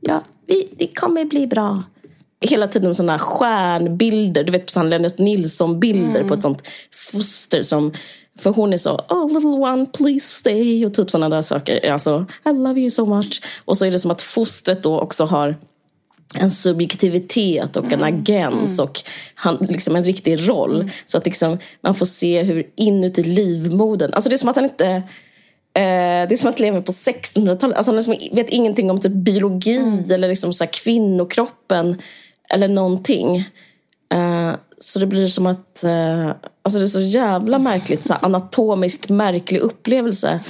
Ja, 0.00 0.22
vi, 0.46 0.68
det 0.76 0.86
kommer 0.86 1.24
bli 1.24 1.46
bra. 1.46 1.82
Hela 2.40 2.68
tiden 2.68 2.94
sådana 2.94 3.18
stjärnbilder, 3.18 4.44
du 4.44 4.52
vet 4.52 4.74
på 4.74 4.82
Lennart 4.82 5.18
Nilsson-bilder 5.18 6.20
mm. 6.20 6.28
på 6.28 6.34
ett 6.34 6.42
sånt 6.42 6.62
foster 7.12 7.62
som 7.62 7.92
för 8.38 8.50
hon 8.50 8.72
är 8.72 8.78
så, 8.78 8.94
oh 9.08 9.34
little 9.34 9.50
one 9.50 9.86
please 9.86 10.34
stay 10.34 10.86
och 10.86 10.94
typ 10.94 11.10
sådana 11.10 11.36
där 11.36 11.42
saker. 11.42 11.90
Alltså, 11.90 12.26
I 12.46 12.52
love 12.52 12.80
you 12.80 12.90
so 12.90 13.06
much. 13.06 13.42
Och 13.64 13.78
så 13.78 13.84
är 13.84 13.90
det 13.90 13.98
som 13.98 14.10
att 14.10 14.22
fostret 14.22 14.82
då 14.82 15.00
också 15.00 15.24
har 15.24 15.56
en 16.34 16.50
subjektivitet 16.50 17.76
och 17.76 17.92
en 17.92 18.02
mm. 18.02 18.14
agens 18.14 18.78
mm. 18.78 18.88
och 18.88 19.02
han, 19.34 19.66
liksom 19.70 19.96
en 19.96 20.04
riktig 20.04 20.48
roll. 20.48 20.80
Mm. 20.80 20.90
Så 21.04 21.18
att 21.18 21.26
liksom, 21.26 21.58
man 21.80 21.94
får 21.94 22.06
se 22.06 22.42
hur 22.42 22.66
inuti 22.76 23.22
livmodern, 23.22 24.12
alltså 24.12 24.30
det 24.30 24.36
är 24.36 24.38
som 24.38 24.48
att 24.48 24.56
han 24.56 24.64
inte 24.64 25.02
det 25.72 26.32
är 26.32 26.36
som 26.36 26.50
att 26.50 26.60
leva 26.60 26.82
på 26.82 26.92
1600-talet. 26.92 27.76
Alltså 27.76 27.92
han 27.92 27.96
liksom 27.96 28.16
vet 28.32 28.48
ingenting 28.48 28.90
om 28.90 29.00
typ 29.00 29.12
biologi 29.12 29.76
mm. 29.76 30.12
eller 30.12 30.28
liksom 30.28 30.52
så 30.52 30.66
kvinnokroppen 30.66 31.98
eller 32.54 32.68
någonting. 32.68 33.36
Eh, 34.14 34.54
så 34.78 34.98
det 34.98 35.06
blir 35.06 35.26
som 35.26 35.46
att, 35.46 35.84
eh, 35.84 36.28
alltså 36.62 36.78
det 36.78 36.84
är 36.84 36.86
så 36.86 37.00
jävla 37.00 37.58
märkligt, 37.58 38.04
så 38.04 38.14
anatomisk 38.14 39.08
märklig 39.08 39.58
upplevelse. 39.60 40.40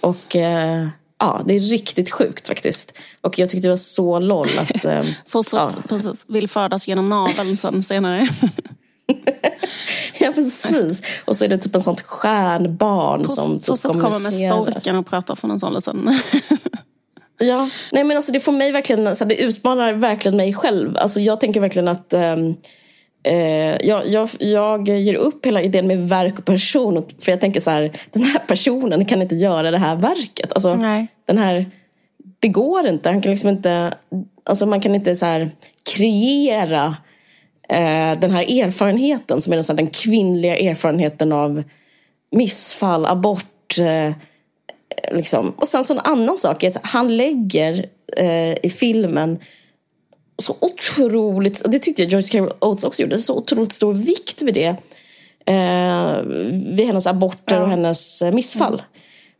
Och 0.00 0.36
eh, 0.36 0.88
ja, 1.18 1.42
det 1.46 1.54
är 1.54 1.60
riktigt 1.60 2.10
sjukt 2.10 2.48
faktiskt. 2.48 2.92
Och 3.20 3.38
jag 3.38 3.48
tyckte 3.50 3.66
det 3.66 3.72
var 3.72 3.76
så 3.76 4.18
loll 4.18 4.50
att... 4.58 4.84
Eh, 4.84 5.04
Fostret 5.26 5.72
ja. 5.76 5.82
precis, 5.88 6.24
vill 6.28 6.48
födas 6.48 6.88
genom 6.88 7.08
naveln 7.08 7.56
sen 7.56 7.82
senare. 7.82 8.28
ja, 10.20 10.32
precis. 10.34 11.22
Och 11.24 11.36
så 11.36 11.44
är 11.44 11.48
det 11.48 11.58
typ 11.58 11.74
en 11.74 11.80
sånt 11.80 12.00
stjärnbarn 12.00 13.22
Post, 13.22 13.34
som 13.34 13.60
typ 13.60 13.82
kommer 13.92 14.02
med 14.02 14.50
storken 14.52 14.96
och 14.96 15.06
pratar 15.06 15.34
från 15.34 15.50
en 15.50 15.58
sån 15.58 15.74
liten... 15.74 16.18
ja, 17.38 17.70
nej 17.92 18.04
men 18.04 18.16
alltså 18.16 18.32
det 18.32 18.40
får 18.40 18.52
mig 18.52 18.72
verkligen, 18.72 19.16
så 19.16 19.24
det 19.24 19.42
utmanar 19.42 19.92
verkligen 19.92 20.36
mig 20.36 20.54
själv. 20.54 20.96
Alltså 20.96 21.20
jag 21.20 21.40
tänker 21.40 21.60
verkligen 21.60 21.88
att 21.88 22.14
um, 22.14 22.56
Eh, 23.22 23.76
jag, 23.86 24.08
jag, 24.08 24.28
jag 24.38 24.88
ger 24.88 25.14
upp 25.14 25.46
hela 25.46 25.62
idén 25.62 25.86
med 25.86 26.08
verk 26.08 26.38
och 26.38 26.44
person. 26.44 27.06
För 27.20 27.32
jag 27.32 27.40
tänker 27.40 27.60
så 27.60 27.70
här, 27.70 27.92
den 28.10 28.22
här 28.22 28.38
personen 28.38 29.04
kan 29.04 29.22
inte 29.22 29.34
göra 29.34 29.70
det 29.70 29.78
här 29.78 29.96
verket. 29.96 30.52
Alltså, 30.52 30.74
Nej. 30.74 31.06
Den 31.24 31.38
här, 31.38 31.70
det 32.38 32.48
går 32.48 32.86
inte. 32.86 33.08
Han 33.08 33.22
kan 33.22 33.30
liksom 33.30 33.48
inte 33.48 33.94
alltså 34.46 34.66
man 34.66 34.80
kan 34.80 34.94
inte 34.94 35.16
så 35.16 35.26
här, 35.26 35.50
kreera 35.96 36.96
eh, 37.68 38.20
den 38.20 38.30
här 38.30 38.62
erfarenheten 38.62 39.40
som 39.40 39.52
är 39.52 39.56
den, 39.56 39.76
den 39.76 39.86
kvinnliga 39.86 40.56
erfarenheten 40.56 41.32
av 41.32 41.62
missfall, 42.30 43.06
abort. 43.06 43.78
Eh, 43.80 44.12
liksom. 45.12 45.50
Och 45.50 45.68
sen 45.68 45.84
så 45.84 45.94
en 45.94 46.00
annan 46.00 46.36
sak 46.36 46.62
är 46.62 46.70
att 46.70 46.86
han 46.86 47.16
lägger 47.16 47.86
eh, 48.16 48.52
i 48.62 48.72
filmen 48.78 49.38
så 50.38 50.56
otroligt, 50.60 51.60
och 51.60 51.70
det 51.70 51.78
tyckte 51.78 52.02
jag 52.02 52.12
Joyce 52.12 52.30
Carol 52.32 52.52
Oates 52.58 52.84
också 52.84 53.02
gjorde, 53.02 53.18
så 53.18 53.38
otroligt 53.38 53.72
stor 53.72 53.94
vikt 53.94 54.42
vid 54.42 54.54
det. 54.54 54.76
Eh, 55.48 56.22
vid 56.52 56.86
hennes 56.86 57.06
aborter 57.06 57.56
ja. 57.56 57.62
och 57.62 57.68
hennes 57.68 58.22
missfall. 58.32 58.74
Mm. 58.74 58.84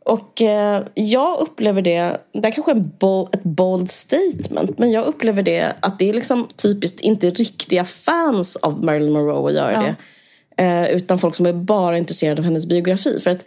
Och 0.07 0.41
eh, 0.41 0.83
jag 0.93 1.39
upplever 1.39 1.81
det, 1.81 2.17
det 2.31 2.47
är 2.47 2.51
kanske 2.51 2.71
är 2.71 2.75
bold, 2.75 3.35
ett 3.35 3.43
bold 3.43 3.89
statement, 3.89 4.77
men 4.77 4.91
jag 4.91 5.05
upplever 5.05 5.43
det 5.43 5.75
att 5.79 5.99
det 5.99 6.09
är 6.09 6.13
liksom 6.13 6.47
typiskt 6.55 6.99
inte 6.99 7.29
riktiga 7.29 7.85
fans 7.85 8.55
av 8.55 8.83
Marilyn 8.83 9.13
Monroe 9.13 9.49
att 9.49 9.55
göra 9.55 9.73
ja. 9.73 9.95
det. 10.55 10.63
Eh, 10.63 10.95
utan 10.95 11.19
folk 11.19 11.35
som 11.35 11.45
är 11.45 11.53
bara 11.53 11.97
intresserade 11.97 12.41
av 12.41 12.45
hennes 12.45 12.65
biografi. 12.65 13.19
För 13.19 13.31
att 13.31 13.45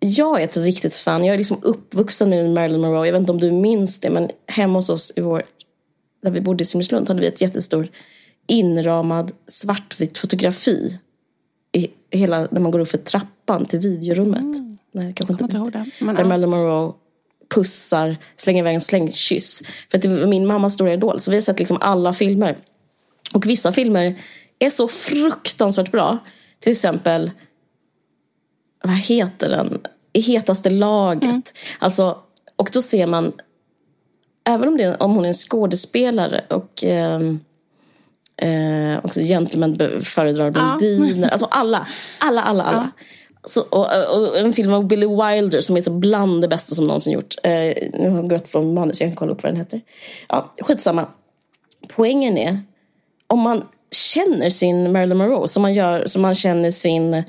jag 0.00 0.40
är 0.40 0.44
ett 0.44 0.56
riktigt 0.56 0.94
fan. 0.94 1.24
Jag 1.24 1.34
är 1.34 1.38
liksom 1.38 1.58
uppvuxen 1.62 2.30
med 2.30 2.50
Marilyn 2.50 2.80
Monroe. 2.80 3.06
Jag 3.06 3.12
vet 3.12 3.20
inte 3.20 3.32
om 3.32 3.40
du 3.40 3.50
minns 3.50 4.00
det, 4.00 4.10
men 4.10 4.28
hemma 4.46 4.78
hos 4.78 4.88
oss 4.88 5.12
i 5.16 5.20
vår 5.20 5.42
där 6.22 6.30
vi 6.30 6.40
bodde 6.40 6.62
i 6.62 6.64
Simrislund 6.64 7.08
hade 7.08 7.20
vi 7.20 7.26
ett 7.26 7.40
jättestort 7.40 7.90
inramad 8.46 9.32
svartvitt 9.46 10.18
fotografi 10.18 10.98
i 11.72 11.88
hela, 12.10 12.48
när 12.50 12.60
man 12.60 12.70
går 12.70 12.78
upp 12.78 12.88
för 12.88 12.98
trappan 12.98 13.66
till 13.66 13.78
videorummet. 13.78 14.42
Mm. 14.42 14.69
Nej, 14.92 15.12
kanske 15.16 15.32
inte 15.32 15.56
inte 15.56 15.78
det. 15.78 15.86
Men, 16.00 16.14
där 16.14 16.22
ja. 16.22 16.28
Marilyn 16.28 16.50
Monroe 16.50 16.92
pussar, 17.54 18.16
slänger 18.36 18.62
iväg 18.62 18.74
en 18.74 18.80
slängkyss. 18.80 19.62
För 19.90 19.98
att 19.98 20.02
det 20.02 20.08
var 20.08 20.26
min 20.26 20.46
mammas 20.46 20.74
stora 20.74 20.92
idol. 20.92 21.20
Så 21.20 21.30
vi 21.30 21.36
har 21.36 21.42
sett 21.42 21.58
liksom 21.58 21.78
alla 21.80 22.12
filmer. 22.12 22.58
Och 23.34 23.46
vissa 23.46 23.72
filmer 23.72 24.14
är 24.58 24.70
så 24.70 24.88
fruktansvärt 24.88 25.92
bra. 25.92 26.18
Till 26.60 26.70
exempel, 26.70 27.30
vad 28.82 28.96
heter 28.96 29.48
den? 29.48 29.80
I 30.12 30.20
hetaste 30.20 30.70
laget. 30.70 31.22
Mm. 31.22 31.42
Alltså, 31.78 32.18
och 32.56 32.70
då 32.72 32.82
ser 32.82 33.06
man 33.06 33.32
även 34.44 34.68
om, 34.68 34.76
det, 34.76 34.96
om 34.96 35.14
hon 35.14 35.24
är 35.24 35.28
en 35.28 35.34
skådespelare 35.34 36.44
och 36.48 36.84
eh, 36.84 37.20
eh, 38.36 39.04
också 39.04 39.20
gentleman 39.20 39.78
föredrar 40.00 40.50
blondiner. 40.50 41.22
Ja. 41.22 41.28
Alltså 41.32 41.46
alla, 41.50 41.86
alla, 42.18 42.42
alla, 42.42 42.62
alla. 42.62 42.92
Ja. 42.96 43.04
Så, 43.44 43.60
och, 43.60 43.86
och, 44.18 44.38
en 44.38 44.52
film 44.52 44.72
av 44.72 44.86
Billy 44.86 45.06
Wilder 45.06 45.60
som 45.60 45.76
är 45.76 45.80
så 45.80 45.90
bland 45.90 46.42
det 46.42 46.48
bästa 46.48 46.74
som 46.74 46.86
någonsin 46.86 47.12
gjort. 47.12 47.34
Eh, 47.42 47.74
nu 47.92 48.10
har 48.10 48.16
jag 48.16 48.30
gått 48.30 48.48
från 48.48 48.74
manus, 48.74 49.00
jag 49.00 49.10
kan 49.10 49.16
kolla 49.16 49.32
upp 49.32 49.42
vad 49.42 49.52
den 49.52 49.58
heter. 49.58 49.80
Ja, 50.28 50.52
skitsamma. 50.60 51.06
Poängen 51.88 52.38
är, 52.38 52.58
om 53.26 53.38
man 53.38 53.64
känner 53.90 54.50
sin 54.50 54.92
Marilyn 54.92 55.18
Monroe 55.18 55.48
som 55.48 55.62
man, 55.62 55.74
gör, 55.74 56.06
som 56.06 56.22
man 56.22 56.34
känner 56.34 56.70
sin 56.70 57.22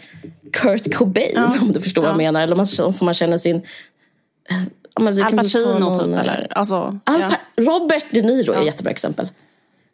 Kurt 0.52 0.94
Cobain, 0.94 1.32
ja. 1.36 1.54
om 1.62 1.72
du 1.72 1.82
förstår 1.82 2.02
vad 2.02 2.12
jag 2.12 2.18
menar. 2.18 2.42
Eller 2.42 2.64
som 2.92 3.06
man 3.06 3.14
känner 3.14 3.38
sin 3.38 3.62
men 5.00 5.16
vi 5.16 5.22
Al 5.22 5.30
kan 5.30 5.38
väl 5.38 5.52
ta 5.52 5.60
Pacino 5.60 5.80
någon, 5.80 6.00
typ, 6.00 6.14
eh, 6.14 6.20
eller? 6.20 6.48
Alltså, 6.50 7.00
Al 7.04 7.22
ja. 7.22 7.32
Robert 7.56 8.06
De 8.12 8.22
Niro 8.22 8.54
är 8.54 8.60
ett 8.60 8.66
jättebra 8.66 8.92
exempel. 8.92 9.30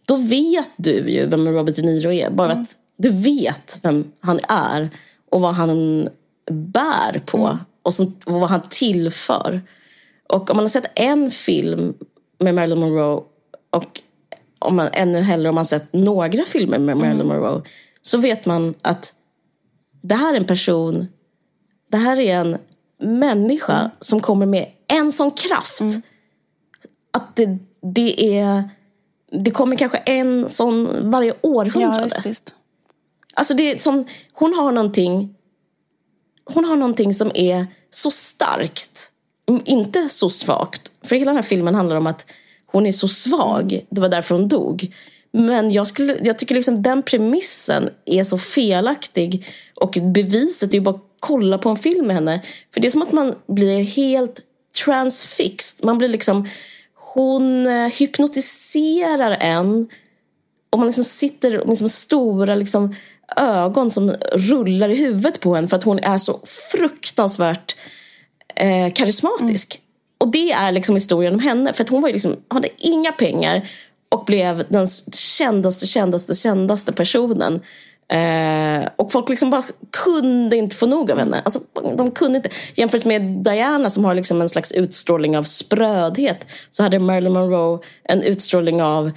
Då 0.06 0.16
vet 0.16 0.72
du 0.76 1.10
ju 1.12 1.28
vem 1.28 1.48
Robert 1.48 1.76
De 1.76 1.82
Niro 1.82 2.12
är. 2.12 2.30
Bara 2.30 2.52
Mm. 2.52 2.62
att 2.62 2.70
du 2.98 3.10
vet 3.10 3.80
vem 3.84 4.12
han 4.20 4.40
är 4.50 4.90
och 5.30 5.42
vad 5.42 5.54
han 5.56 6.10
bär 6.52 7.20
på. 7.26 7.38
Mm. 7.38 7.58
Och, 7.84 7.94
så, 7.94 8.04
och 8.26 8.34
vad 8.40 8.50
han 8.50 8.62
tillför. 8.70 9.62
Och 10.30 10.50
om 10.50 10.58
man 10.58 10.64
har 10.64 10.70
sett 10.70 10.92
en 10.96 11.32
film 11.32 11.94
med 12.40 12.56
Marilyn 12.56 12.80
Monroe 12.80 13.22
och 13.70 14.02
om 14.60 14.76
man, 14.76 14.90
ännu 14.94 15.22
hellre 15.22 15.50
om 15.50 15.56
man 15.56 15.66
sett 15.66 15.94
några 15.94 16.44
filmer 16.44 16.78
med 16.80 16.98
Marilyn 16.98 17.22
Mm. 17.22 17.28
Monroe 17.28 17.62
så 18.02 18.18
vet 18.18 18.46
man 18.46 18.74
att 18.82 19.14
det 20.02 20.16
här 20.16 20.34
är 20.34 20.38
en 20.38 20.46
person, 20.46 21.08
det 21.92 21.98
här 21.98 22.20
är 22.20 22.36
en 22.38 22.58
människa 23.00 23.80
Mm. 23.80 23.92
som 24.00 24.20
kommer 24.20 24.46
med 24.46 24.68
en 24.88 25.12
sån 25.12 25.32
kraft 25.32 25.82
att 27.14 27.36
det, 27.36 27.58
det 27.94 28.38
är 28.40 28.70
det 29.44 29.52
kommer 29.52 29.76
kanske 29.76 29.98
en 29.98 30.50
sån 30.50 31.10
varje 31.12 31.30
Ja, 31.30 31.36
århundrade. 31.42 32.04
visst, 32.04 32.26
visst. 32.26 32.54
Alltså 33.38 33.54
det 33.54 33.72
är 33.72 33.78
som, 33.78 34.06
hon 34.34 34.54
har 34.54 34.72
någonting 34.72 35.36
Hon 36.46 36.66
har 36.66 36.76
någonting 36.76 37.14
som 37.14 37.32
är 37.36 37.68
så 37.90 38.12
starkt 38.12 39.12
Inte 39.66 40.10
så 40.10 40.30
svagt 40.30 40.92
För 41.04 41.16
hela 41.16 41.32
den 41.32 41.36
här 41.36 41.50
filmen 41.50 41.76
handlar 41.76 41.96
om 41.96 42.08
att 42.08 42.26
Hon 42.66 42.86
är 42.86 42.92
så 42.92 43.08
svag, 43.08 43.86
det 43.90 44.02
var 44.02 44.10
därför 44.10 44.36
hon 44.36 44.48
dog. 44.48 44.96
Men 45.32 45.72
jag, 45.72 45.88
skulle, 45.88 46.18
jag 46.24 46.40
tycker 46.40 46.56
liksom 46.56 46.82
den 46.82 47.04
premissen 47.04 47.90
är 48.06 48.24
så 48.24 48.38
felaktig 48.38 49.48
Och 49.76 49.98
beviset 50.02 50.70
är 50.70 50.74
ju 50.74 50.82
bara 50.82 50.96
att 50.96 51.04
kolla 51.20 51.58
på 51.58 51.70
en 51.70 51.78
film 51.78 52.08
med 52.08 52.16
henne. 52.16 52.42
För 52.74 52.82
det 52.82 52.88
är 52.88 52.92
som 52.92 53.02
att 53.02 53.12
man 53.12 53.36
blir 53.48 53.84
helt 53.84 54.42
transfixed. 54.86 55.86
Man 55.86 55.98
blir 55.98 56.08
liksom 56.08 56.48
Hon 56.94 57.68
eh, 57.68 57.88
hypnotiserar 57.88 59.38
en 59.40 59.88
och 60.70 60.80
man 60.80 60.88
liksom 60.88 61.04
sitter 61.04 61.52
med 61.52 61.70
liksom 61.70 61.90
stora 61.90 62.56
liksom 62.56 62.96
ögon 63.36 63.92
som 63.92 64.16
rullar 64.34 64.90
i 64.90 64.96
huvudet 64.96 65.40
på 65.40 65.56
en 65.56 65.68
för 65.68 65.78
att 65.78 65.84
hon 65.84 66.00
är 66.00 66.18
så 66.18 66.40
fruktansvärt 66.72 67.76
eh, 68.56 68.94
karismatisk. 68.94 69.82
Och 70.18 70.32
det 70.32 70.52
är 70.52 70.72
liksom 70.72 70.96
historien 70.96 71.34
om 71.34 71.40
henne. 71.40 71.74
För 71.74 71.84
att 71.84 71.90
hon 71.90 72.02
var 72.02 72.10
liksom, 72.10 72.36
hade 72.48 72.68
inga 72.78 73.12
pengar 73.12 73.70
och 74.10 74.26
blev 74.26 74.64
den 74.70 74.88
kändaste, 75.38 75.88
kändaste, 75.88 76.34
kändaste 76.34 76.94
personen. 76.94 77.62
Eh, 78.10 78.90
och 78.96 79.12
folk 79.12 79.30
liksom 79.30 79.50
bara 79.50 79.64
kunde 80.04 80.58
inte 80.58 80.76
få 80.76 80.86
nog 80.86 81.12
av 81.12 81.20
henne. 81.20 81.42
Alltså, 81.46 81.60
de 81.98 82.12
kunde 82.12 82.38
inte. 82.38 82.50
Jämfört 82.76 83.06
med 83.06 83.22
Diana 83.22 83.90
som 83.90 84.06
har 84.06 84.16
liksom 84.16 84.42
en 84.42 84.50
slags 84.50 84.72
utstrålning 84.72 85.38
av 85.38 85.44
sprödhet 85.44 86.46
så 86.72 86.84
hade 86.84 87.00
Marilyn 87.00 87.34
Monroe 87.34 87.80
en 88.04 88.22
utstrålning 88.22 88.82
av 88.84 89.12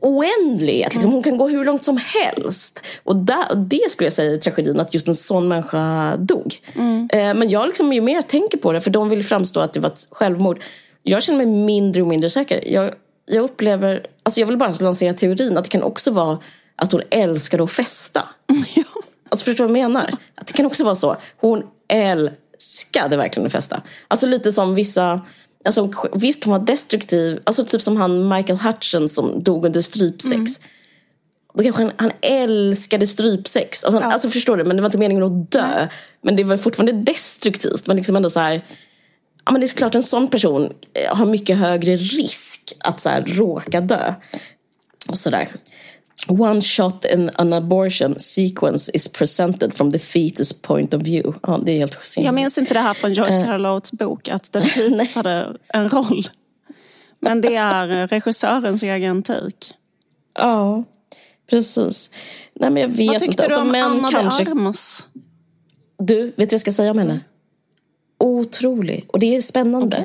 oändlighet. 0.00 0.94
Liksom. 0.94 1.12
Hon 1.12 1.22
kan 1.22 1.36
gå 1.36 1.48
hur 1.48 1.64
långt 1.64 1.84
som 1.84 1.96
helst. 1.96 2.82
Och, 3.04 3.16
där, 3.16 3.50
och 3.50 3.58
det 3.58 3.90
skulle 3.90 4.06
jag 4.06 4.12
säga 4.12 4.32
är 4.32 4.38
tragedin, 4.38 4.80
att 4.80 4.94
just 4.94 5.08
en 5.08 5.14
sån 5.14 5.48
människa 5.48 6.16
dog. 6.16 6.60
Eh, 7.12 7.34
men 7.34 7.50
jag 7.50 7.66
liksom 7.66 7.92
ju 7.92 8.00
mer 8.00 8.22
tänker 8.22 8.58
på 8.58 8.72
det, 8.72 8.80
för 8.80 8.90
de 8.90 9.08
vill 9.08 9.24
framstå 9.24 9.60
att 9.60 9.72
det 9.72 9.80
var 9.80 9.88
ett 9.88 10.08
självmord. 10.10 10.60
Jag 11.02 11.22
känner 11.22 11.46
mig 11.46 11.64
mindre 11.64 12.02
och 12.02 12.08
mindre 12.08 12.30
säker. 12.30 12.72
Jag, 12.72 12.90
jag 13.26 13.44
upplever, 13.44 14.06
alltså 14.22 14.40
jag 14.40 14.46
vill 14.46 14.56
bara 14.56 14.74
lansera 14.80 15.12
teorin 15.12 15.58
att 15.58 15.64
det 15.64 15.70
kan 15.70 15.82
också 15.82 16.10
vara 16.10 16.38
att 16.76 16.92
hon 16.92 17.02
älskade 17.10 17.64
att 17.64 17.72
festa. 17.72 18.28
Ja. 18.74 18.84
Alltså 19.30 19.44
förstår 19.44 19.64
du 19.64 19.72
vad 19.72 19.80
jag 19.80 19.90
menar? 19.90 20.14
Att 20.34 20.46
det 20.46 20.52
kan 20.52 20.66
också 20.66 20.84
vara 20.84 20.94
så. 20.94 21.16
Hon 21.36 21.62
älskade 21.88 23.16
verkligen 23.16 23.46
att 23.46 23.52
festa. 23.52 23.82
Alltså 24.08 24.26
lite 24.26 24.52
som 24.52 24.74
vissa... 24.74 25.20
Alltså, 25.64 25.92
visst, 26.12 26.44
hon 26.44 26.52
var 26.52 26.66
destruktiv. 26.66 27.40
Alltså 27.44 27.64
typ 27.64 27.82
som 27.82 27.96
han 27.96 28.28
Michael 28.28 28.58
Hutchins 28.58 29.14
som 29.14 29.42
dog 29.42 29.66
under 29.66 29.80
strypsex. 29.80 30.60
Då 31.54 31.62
kanske 31.62 31.82
han, 31.82 31.92
han 31.96 32.12
älskade 32.20 33.06
strypsex. 33.06 33.84
Alltså, 33.84 34.00
han, 34.00 34.12
alltså 34.12 34.30
förstår 34.30 34.56
du? 34.56 34.64
Men 34.64 34.76
det 34.76 34.82
var 34.82 34.88
inte 34.88 34.98
meningen 34.98 35.22
att 35.22 35.50
dö. 35.50 35.88
Men 36.22 36.36
det 36.36 36.44
var 36.44 36.56
fortfarande 36.56 36.92
destruktivt. 36.92 37.86
Men 37.86 37.96
liksom 37.96 38.16
ändå 38.16 38.30
så 38.30 38.40
här... 38.40 38.64
Ja, 39.44 39.52
men 39.52 39.60
det 39.60 39.66
är 39.66 39.76
klart 39.76 39.94
en 39.94 40.02
sån 40.02 40.28
person 40.28 40.72
eh, 40.94 41.16
har 41.16 41.26
mycket 41.26 41.58
högre 41.58 41.96
risk 41.96 42.76
att 42.78 43.00
så 43.00 43.08
här, 43.08 43.22
råka 43.26 43.80
dö. 43.80 44.14
Och 45.08 45.18
sådär. 45.18 45.48
One 46.28 46.60
shot 46.60 47.04
in 47.14 47.30
an 47.34 47.52
abortion 47.52 48.18
sequence 48.18 48.90
is 48.94 49.08
presented 49.08 49.74
from 49.74 49.92
the 49.92 49.98
fetus 49.98 50.62
point 50.62 50.94
of 50.94 51.02
view. 51.02 51.38
Ja, 51.42 51.60
det 51.64 51.72
är 51.72 51.78
helt 51.78 52.16
Jag 52.16 52.24
jag 52.24 52.34
minns 52.34 52.58
inte 52.58 52.74
det 52.74 52.80
här 52.80 52.94
från 52.94 53.12
George 53.12 53.44
Carlots 53.44 53.92
bok, 53.92 54.28
att 54.28 54.52
The 54.52 54.60
Fetus 54.62 55.14
hade 55.14 55.56
en 55.68 55.88
roll. 55.88 56.28
Men 57.20 57.40
det 57.40 57.56
är 57.56 58.06
regissörens 58.06 58.82
egen 58.82 59.22
take. 59.22 59.74
Ja, 60.38 60.84
precis. 61.50 62.10
Nej, 62.54 62.70
men 62.70 62.82
jag 62.82 62.88
vet 62.88 63.08
Vad 63.08 63.18
tyckte 63.18 63.24
inte. 63.24 63.42
du 63.42 63.44
Alltså, 63.44 63.60
om 63.60 63.68
män 63.68 63.84
Anna 63.84 64.10
kanske... 64.10 64.44
de 64.44 64.50
Armas? 64.50 65.06
Du, 65.98 66.24
vet 66.24 66.36
du 66.36 66.44
vad 66.44 66.52
jag 66.52 66.60
ska 66.60 66.72
säga 66.72 66.90
om 66.90 66.98
henne? 66.98 67.20
Otrolig. 68.18 69.04
Och 69.08 69.18
det 69.18 69.36
är 69.36 69.40
spännande. 69.40 70.04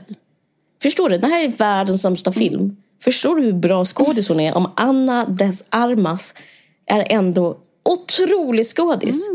Förstår 0.81 1.09
du? 1.09 1.17
Det 1.17 1.27
här 1.27 1.43
är 1.43 1.47
världens 1.47 2.01
sämsta 2.01 2.31
film. 2.31 2.75
Förstår 3.03 3.35
du 3.35 3.43
hur 3.43 3.53
bra 3.53 3.85
skådis 3.85 4.29
hon 4.29 4.39
är? 4.39 4.53
Om 4.53 4.71
Anna 4.75 5.25
des 5.25 5.65
Armas 5.69 6.35
är 6.85 7.07
ändå 7.09 7.57
otrolig 7.83 8.65
skådis. 8.65 9.27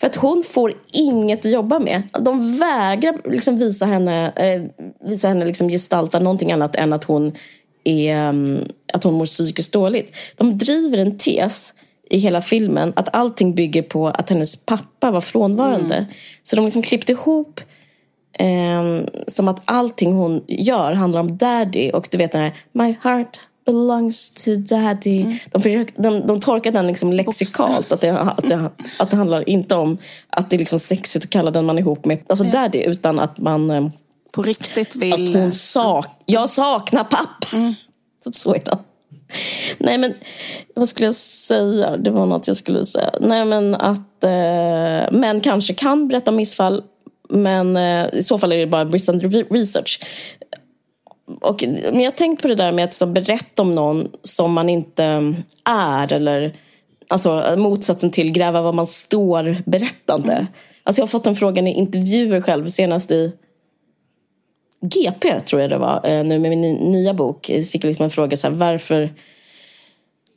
För 0.00 0.06
att 0.06 0.16
hon 0.16 0.42
får 0.42 0.74
inget 0.92 1.46
att 1.46 1.52
jobba 1.52 1.78
med. 1.78 2.02
De 2.20 2.58
vägrar 2.58 3.30
liksom 3.30 3.56
visa 3.56 3.86
henne, 3.86 4.32
eh, 4.36 4.86
visa 5.08 5.28
henne 5.28 5.44
liksom 5.44 5.68
gestalta 5.68 6.18
någonting 6.18 6.52
annat 6.52 6.76
än 6.76 6.92
att 6.92 7.04
hon, 7.04 7.32
är, 7.84 8.28
um, 8.28 8.68
att 8.92 9.04
hon 9.04 9.14
mår 9.14 9.26
psykiskt 9.26 9.72
dåligt. 9.72 10.16
De 10.36 10.58
driver 10.58 10.98
en 10.98 11.18
tes 11.18 11.74
i 12.10 12.18
hela 12.18 12.42
filmen 12.42 12.92
att 12.96 13.14
allting 13.16 13.54
bygger 13.54 13.82
på 13.82 14.08
att 14.08 14.30
hennes 14.30 14.66
pappa 14.66 15.10
var 15.10 15.20
frånvarande. 15.20 16.06
Så 16.42 16.56
de 16.56 16.64
liksom 16.64 16.82
klippte 16.82 17.12
ihop 17.12 17.60
Ehm, 18.38 19.06
som 19.26 19.48
att 19.48 19.62
allting 19.64 20.12
hon 20.12 20.44
gör 20.48 20.92
handlar 20.92 21.20
om 21.20 21.36
daddy. 21.36 21.90
Och 21.90 22.08
du 22.10 22.18
vet 22.18 22.32
den 22.32 22.42
här 22.42 22.52
My 22.72 22.96
heart 23.02 23.40
belongs 23.66 24.30
to 24.30 24.50
daddy. 24.54 25.38
De, 25.50 25.62
försöker, 25.62 26.02
de, 26.02 26.26
de 26.26 26.40
tolkar 26.40 26.72
den 26.72 26.86
liksom 26.86 27.12
lexikalt. 27.12 27.92
Att 27.92 28.00
det, 28.00 28.20
att, 28.20 28.48
det, 28.48 28.70
att 28.98 29.10
det 29.10 29.16
handlar 29.16 29.48
inte 29.48 29.74
om 29.74 29.98
att 30.28 30.50
det 30.50 30.56
är 30.56 30.58
liksom 30.58 30.78
sexigt 30.78 31.24
att 31.24 31.30
kalla 31.30 31.50
den 31.50 31.64
man 31.64 31.78
är 31.78 31.82
ihop 31.82 32.04
med 32.04 32.18
alltså 32.26 32.44
daddy. 32.44 32.78
Utan 32.78 33.18
att 33.18 33.38
man 33.38 33.70
ehm, 33.70 33.90
På 34.30 34.42
riktigt 34.42 34.90
att 34.90 34.96
vill... 34.96 35.36
hon 35.36 35.52
sak 35.52 36.06
jag 36.26 36.50
saknar 36.50 37.04
pappa. 37.04 37.48
Typ 38.24 38.36
så 38.36 38.54
är 38.54 38.62
det. 38.64 38.78
Nej 39.78 39.98
men 39.98 40.14
vad 40.74 40.88
skulle 40.88 41.06
jag 41.06 41.14
säga? 41.14 41.96
Det 41.96 42.10
var 42.10 42.26
något 42.26 42.46
jag 42.46 42.56
skulle 42.56 42.84
säga. 42.84 43.10
Nej 43.20 43.44
men 43.44 43.74
att 43.74 44.24
eh, 44.24 45.10
män 45.18 45.40
kanske 45.42 45.74
kan 45.74 46.08
berätta 46.08 46.30
missfall. 46.30 46.82
Men 47.28 47.76
eh, 47.76 48.06
i 48.12 48.22
så 48.22 48.38
fall 48.38 48.52
är 48.52 48.58
det 48.58 48.66
bara 48.66 48.84
bristande 48.84 49.28
research. 49.28 50.00
Och, 51.40 51.64
men 51.66 52.00
jag 52.00 52.10
har 52.10 52.16
tänkt 52.16 52.42
på 52.42 52.48
det 52.48 52.54
där 52.54 52.72
med 52.72 52.84
att 52.84 52.94
så, 52.94 53.06
berätta 53.06 53.62
om 53.62 53.74
någon 53.74 54.10
som 54.22 54.52
man 54.52 54.68
inte 54.68 55.04
eh, 55.04 55.32
är. 55.74 56.12
Eller 56.12 56.56
alltså, 57.08 57.54
motsatsen 57.56 58.10
till 58.10 58.32
gräva 58.32 58.62
var 58.62 58.72
man 58.72 58.86
står 58.86 59.56
berättande. 59.64 60.46
Alltså, 60.84 61.00
jag 61.00 61.06
har 61.06 61.10
fått 61.10 61.24
den 61.24 61.34
frågan 61.34 61.66
i 61.66 61.74
intervjuer 61.74 62.40
själv 62.40 62.66
senast 62.66 63.10
i 63.10 63.32
GP 64.82 65.40
tror 65.40 65.62
jag 65.62 65.70
det 65.70 65.78
var, 65.78 66.00
eh, 66.04 66.24
nu 66.24 66.38
med 66.38 66.50
min 66.50 66.74
nya 66.74 67.14
bok. 67.14 67.50
Jag 67.50 67.68
fick 67.68 67.84
liksom 67.84 68.04
en 68.04 68.10
fråga 68.10 68.36
så 68.36 68.48
här, 68.48 68.54
varför 68.54 69.10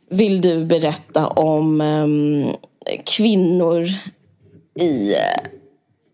vill 0.09 0.41
du 0.41 0.65
berätta 0.65 1.27
om 1.27 1.81
um, 1.81 2.55
kvinnor 3.05 3.87
i 4.79 5.13
eh, 5.13 5.49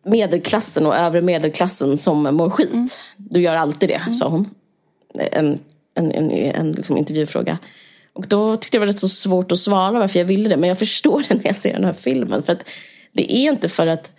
medelklassen 0.03 0.85
och 0.85 0.95
övre 0.95 1.21
medelklassen 1.21 1.97
som 1.97 2.23
mår 2.23 2.49
skit? 2.49 3.03
Du 3.17 3.41
gör 3.41 3.55
alltid 3.55 3.89
det, 3.89 4.13
sa 4.13 4.27
hon. 4.27 4.49
En, 5.31 5.59
en, 5.95 6.11
en, 6.11 6.31
en 6.31 6.71
liksom 6.71 6.97
intervjufråga. 6.97 7.57
Och 8.13 8.27
då 8.27 8.55
tyckte 8.55 8.77
jag 8.77 8.81
det 8.81 8.85
var 8.85 8.93
rätt 8.93 8.99
så 8.99 9.09
svårt 9.09 9.51
att 9.51 9.59
svara 9.59 9.99
varför 9.99 10.19
jag 10.19 10.25
ville 10.25 10.49
det. 10.49 10.57
Men 10.57 10.69
jag 10.69 10.79
förstår 10.79 11.23
det 11.29 11.35
när 11.35 11.45
jag 11.45 11.55
ser 11.55 11.73
den 11.73 11.83
här 11.83 11.93
filmen. 11.93 12.43
För 12.43 12.53
att 12.53 12.65
det 13.11 13.35
är 13.35 13.51
inte 13.51 13.69
för 13.69 13.87
att 13.87 14.13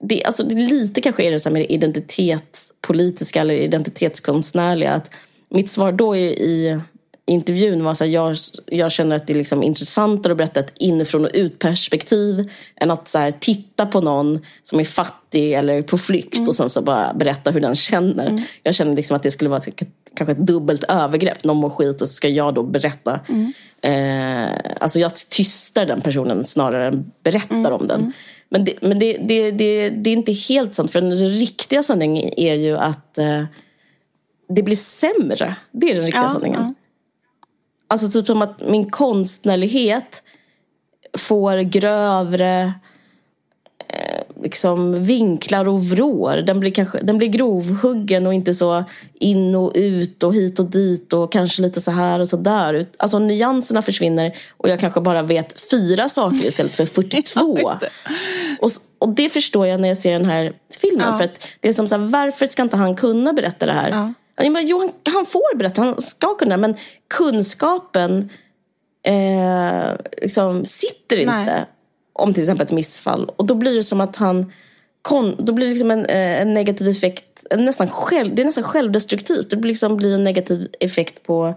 det, 0.00 0.24
alltså, 0.24 0.42
det 0.42 0.54
lite 0.54 1.00
kanske 1.00 1.24
är 1.24 1.30
det 1.30 1.40
så 1.40 1.48
här 1.48 1.52
med 1.52 1.62
det 1.62 1.72
identitetspolitiska 1.72 3.40
eller 3.40 3.54
identitetskonstnärliga. 3.54 4.92
Att 4.92 5.10
mitt 5.48 5.70
svar 5.70 5.92
då 5.92 6.16
i, 6.16 6.26
i 6.28 6.80
intervjun 7.28 7.84
var 7.84 7.90
att 7.90 8.08
jag, 8.08 8.36
jag 8.66 8.92
känner 8.92 9.16
att 9.16 9.26
det 9.26 9.32
är 9.32 9.38
liksom 9.38 9.62
intressantare 9.62 10.32
att 10.32 10.36
berätta 10.36 10.60
ett 10.60 10.72
inifrån 10.76 11.24
och 11.24 11.30
ut 11.34 11.58
perspektiv 11.58 12.50
än 12.76 12.90
att 12.90 13.08
så 13.08 13.18
här, 13.18 13.30
titta 13.30 13.86
på 13.86 14.00
någon 14.00 14.38
som 14.62 14.80
är 14.80 14.84
fattig 14.84 15.52
eller 15.52 15.82
på 15.82 15.98
flykt 15.98 16.48
och 16.48 16.54
sen 16.54 16.68
så 16.68 16.82
bara 16.82 17.14
berätta 17.14 17.50
hur 17.50 17.60
den 17.60 17.74
känner. 17.74 18.42
Jag 18.62 18.74
känner 18.74 18.96
liksom 18.96 19.16
att 19.16 19.22
det 19.22 19.30
skulle 19.30 19.50
vara 19.50 19.58
ett- 19.66 19.82
kanske 20.14 20.32
ett 20.32 20.46
dubbelt 20.46 20.84
övergrepp. 20.88 21.44
Någon 21.44 21.56
mår 21.56 21.70
skit 21.70 22.02
och 22.02 22.08
så 22.08 22.14
ska 22.14 22.28
jag 22.28 22.54
då 22.54 22.62
berätta. 22.62 23.20
Eh, 23.82 24.48
alltså 24.80 24.98
jag 25.00 25.12
tystar 25.14 25.86
den 25.86 26.00
personen 26.00 26.44
snarare 26.44 26.88
än 26.88 27.10
berättar 27.24 27.70
om 27.70 27.86
den. 27.86 28.12
Men, 28.50 28.64
det, 28.64 28.72
men 28.82 28.98
det, 28.98 29.18
det, 29.28 29.50
det, 29.50 29.90
det 29.90 30.10
är 30.10 30.14
inte 30.14 30.32
helt 30.32 30.74
sant. 30.74 30.90
För 30.90 31.00
den 31.00 31.14
riktiga 31.16 31.82
sanningen 31.82 32.30
är 32.36 32.54
ju 32.54 32.78
att 32.78 33.18
eh, 33.18 33.44
det 34.48 34.62
blir 34.62 34.76
sämre. 34.76 35.56
Det 35.72 35.90
är 35.90 35.94
den 35.94 36.04
riktiga 36.04 36.22
ja, 36.22 36.28
sanningen. 36.28 36.60
Ja. 36.60 36.74
Alltså 37.88 38.10
typ 38.10 38.26
som 38.26 38.42
att 38.42 38.60
min 38.60 38.90
konstnärlighet 38.90 40.22
får 41.18 41.56
grövre 41.56 42.72
eh, 43.88 44.42
liksom 44.42 45.02
vinklar 45.02 45.68
och 45.68 45.84
vrår. 45.84 46.36
Den 46.36 46.60
blir, 46.60 46.70
kanske, 46.70 46.98
den 47.02 47.18
blir 47.18 47.28
grovhuggen 47.28 48.26
och 48.26 48.34
inte 48.34 48.54
så 48.54 48.84
in 49.14 49.54
och 49.54 49.72
ut 49.74 50.22
och 50.22 50.34
hit 50.34 50.58
och 50.58 50.66
dit 50.66 51.12
och 51.12 51.32
kanske 51.32 51.62
lite 51.62 51.80
så 51.80 51.90
här 51.90 52.20
och 52.20 52.28
så 52.28 52.36
där. 52.36 52.86
Alltså 52.96 53.18
nyanserna 53.18 53.82
försvinner 53.82 54.32
och 54.56 54.68
jag 54.68 54.80
kanske 54.80 55.00
bara 55.00 55.22
vet 55.22 55.70
fyra 55.70 56.08
saker 56.08 56.46
istället 56.46 56.76
för 56.76 56.86
42. 57.02 57.58
ja, 57.60 57.78
det. 57.80 57.88
Och, 58.60 58.70
och 58.98 59.08
det 59.08 59.28
förstår 59.28 59.66
jag 59.66 59.80
när 59.80 59.88
jag 59.88 59.98
ser 59.98 60.12
den 60.12 60.26
här 60.26 60.52
filmen. 60.80 61.06
Ja. 61.06 61.18
För 61.18 61.24
att 61.24 61.46
det 61.60 61.68
är 61.68 61.72
som 61.72 61.88
så 61.88 61.96
här, 61.96 62.04
varför 62.04 62.46
ska 62.46 62.62
inte 62.62 62.76
han 62.76 62.96
kunna 62.96 63.32
berätta 63.32 63.66
det 63.66 63.72
här? 63.72 63.90
Ja. 63.90 64.12
Jo, 64.40 64.78
han, 64.78 65.14
han 65.14 65.26
får 65.26 65.56
berätta, 65.56 65.82
han 65.82 66.00
ska 66.00 66.34
kunna, 66.34 66.56
men 66.56 66.74
kunskapen 67.08 68.30
eh, 69.06 69.92
liksom 70.22 70.64
sitter 70.64 71.16
inte 71.16 71.32
Nej. 71.32 71.64
om 72.12 72.34
till 72.34 72.42
exempel 72.42 72.66
ett 72.66 72.72
missfall. 72.72 73.30
Och 73.36 73.46
då 73.46 73.54
blir 73.54 73.74
det 73.74 73.82
som 73.82 74.00
att 74.00 74.16
han... 74.16 74.52
Kon, 75.02 75.36
då 75.38 75.52
blir 75.52 75.66
det 75.66 75.70
liksom 75.70 75.90
en, 75.90 76.04
eh, 76.04 76.40
en 76.40 76.54
negativ 76.54 76.88
effekt. 76.88 77.46
En 77.50 77.64
nästan 77.64 77.88
själv, 77.88 78.34
det 78.34 78.42
är 78.42 78.46
nästan 78.46 78.64
självdestruktivt. 78.64 79.50
Det 79.50 79.56
blir, 79.56 79.68
liksom, 79.68 79.96
blir 79.96 80.14
en 80.14 80.24
negativ 80.24 80.68
effekt 80.80 81.22
på 81.22 81.54